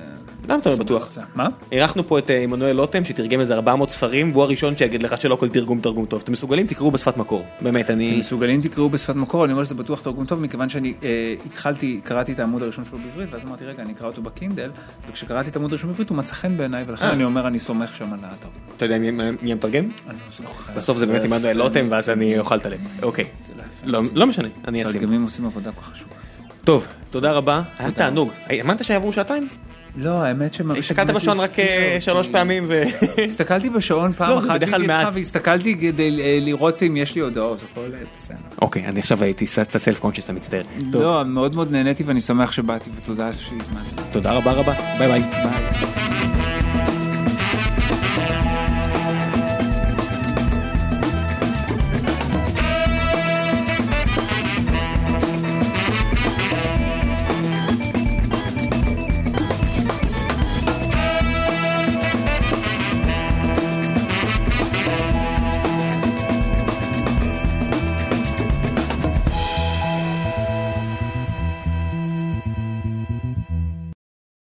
למה 0.48 0.60
אתה 0.60 0.70
אומר 0.70 0.84
בטוח? 0.84 1.10
מה? 1.36 1.48
אירחנו 1.72 2.04
פה 2.04 2.20
את 2.20 2.32
אה, 2.32 2.40
עמנואל 2.40 2.76
לוטם 2.76 3.06
שתרגם 3.06 3.40
איזה 3.40 3.54
400 3.54 3.90
ספרים 3.90 4.32
והוא 4.32 4.44
הראשון 4.44 4.78
שיגיד 4.78 5.04
לך 5.04 5.22
שלא 5.22 5.36
כל 5.36 5.50
תרגום 5.50 5.80
תרגום 5.80 6.06
טוב. 6.06 6.22
אתם 6.24 6.32
מסוגלים 6.32 6.68
תקראו 6.68 6.92
בשפת 6.92 7.18
מקור. 7.18 7.46
באמת 7.62 7.86
אתם 7.86 7.94
אני... 7.94 8.20
מסוגלים 8.20 8.62
תקראו 8.62 8.90
בשפת 8.90 9.16
מקור, 9.16 9.46
אני 9.46 9.54
אומר 9.54 9.64
שזה 9.64 9.76
בטוח 9.76 10.02
תרגום 10.02 10.26
טוב, 10.26 10.42
מכיוון 10.42 10.70
שאני 10.70 10.94
אה, 11.04 11.36
התחלתי, 11.46 12.00
קראתי 12.04 12.32
את 12.32 12.40
העמוד 12.40 12.64
הראשון 12.64 12.86
שלו 12.86 12.98
בעברית, 12.98 13.34
ואז 13.34 13.46
אמרתי, 13.46 13.66
רגע, 13.66 13.84
אני 13.84 13.94
אקרא 13.94 14.08
אותו 14.08 14.22
בקינדל, 14.22 14.70
וכשקראתי 15.10 15.50
את 15.50 15.56
העמוד 15.56 15.72
הראשון 15.72 15.90
בעברית 15.90 16.10
הוא 16.10 16.18
מצא 16.18 16.34
חן 16.34 16.58
בעיניי, 16.58 16.84
ולכן 16.88 17.06
אה. 17.06 17.13
אני 17.14 17.24
אומר, 17.24 17.48
אני 17.48 17.60
סומך 17.60 17.96
שם 17.96 18.14
על 18.14 18.20
האתר. 18.24 18.48
אתה 18.78 18.86
יודע 18.86 18.98
מי 19.42 19.52
המתרגם? 19.52 19.84
לא. 20.08 20.50
בסוף 20.76 20.98
זה 20.98 21.06
באמת 21.06 21.24
עמנואל 21.24 21.58
לוטם 21.58 21.88
ואז 21.90 22.10
אני 22.10 22.40
אוכל 22.40 22.58
את 22.58 22.66
הלב. 22.66 22.80
אוקיי. 23.04 23.26
לא 23.84 24.02
לא 24.14 24.28
משנה, 24.28 24.48
אני 24.68 24.84
אשים. 24.84 25.00
תרגמים 25.00 25.24
עושים 25.24 25.46
עבודה 25.46 25.72
כל 25.72 25.82
כך 25.82 25.88
חשובה. 25.88 26.16
טוב, 26.64 26.88
תודה 27.12 27.32
רבה. 27.32 27.62
היה 27.80 27.92
תענוג. 27.92 28.30
האמנת 28.48 28.86
שיעברו 28.86 29.14
שעתיים? 29.14 29.48
לא, 29.98 30.24
האמת 30.24 30.54
שמרגיש... 30.54 30.92
הסתכלת 30.92 31.16
בשעון 31.16 31.40
רק 31.40 31.60
אה, 31.60 31.98
שלוש 32.00 32.28
פעמים 32.28 32.64
ו... 32.68 32.84
הסתכלתי 33.28 33.70
בשעון 33.70 34.14
פעם 34.14 34.30
לא, 34.30 34.40
אחת, 34.40 34.50
בדרך 34.50 34.70
כלל 34.70 34.88
מעט. 34.88 35.14
והסתכלתי 35.14 35.76
כדי 35.76 36.22
אה, 36.22 36.40
לראות 36.42 36.84
אם 36.84 36.98
יש 36.98 37.16
לי 37.16 37.22
הודעות, 37.22 37.64
הכל 37.72 37.82
אה, 37.94 38.00
בסדר. 38.16 38.38
אוקיי, 38.62 38.84
אני 38.84 39.00
עכשיו 39.00 39.24
הייתי 39.24 39.46
קצת 39.46 39.78
סלף 39.78 40.00
קונצ'ס, 40.00 40.24
אתה 40.24 40.34
מצטער. 40.34 40.62
לא, 40.94 41.24
מאוד 41.26 41.56
מאוד 41.56 41.72
נהניתי 41.72 42.04
ואני 42.04 42.22
שמח 42.22 42.52
שבאתי 42.52 42.90
ותודה 42.96 43.34
שהזמנתי. 43.34 44.02
תודה 44.12 44.34
רבה 44.34 44.52
רבה. 44.52 44.74
ביי. 44.98 45.08
ביי. 45.22 46.13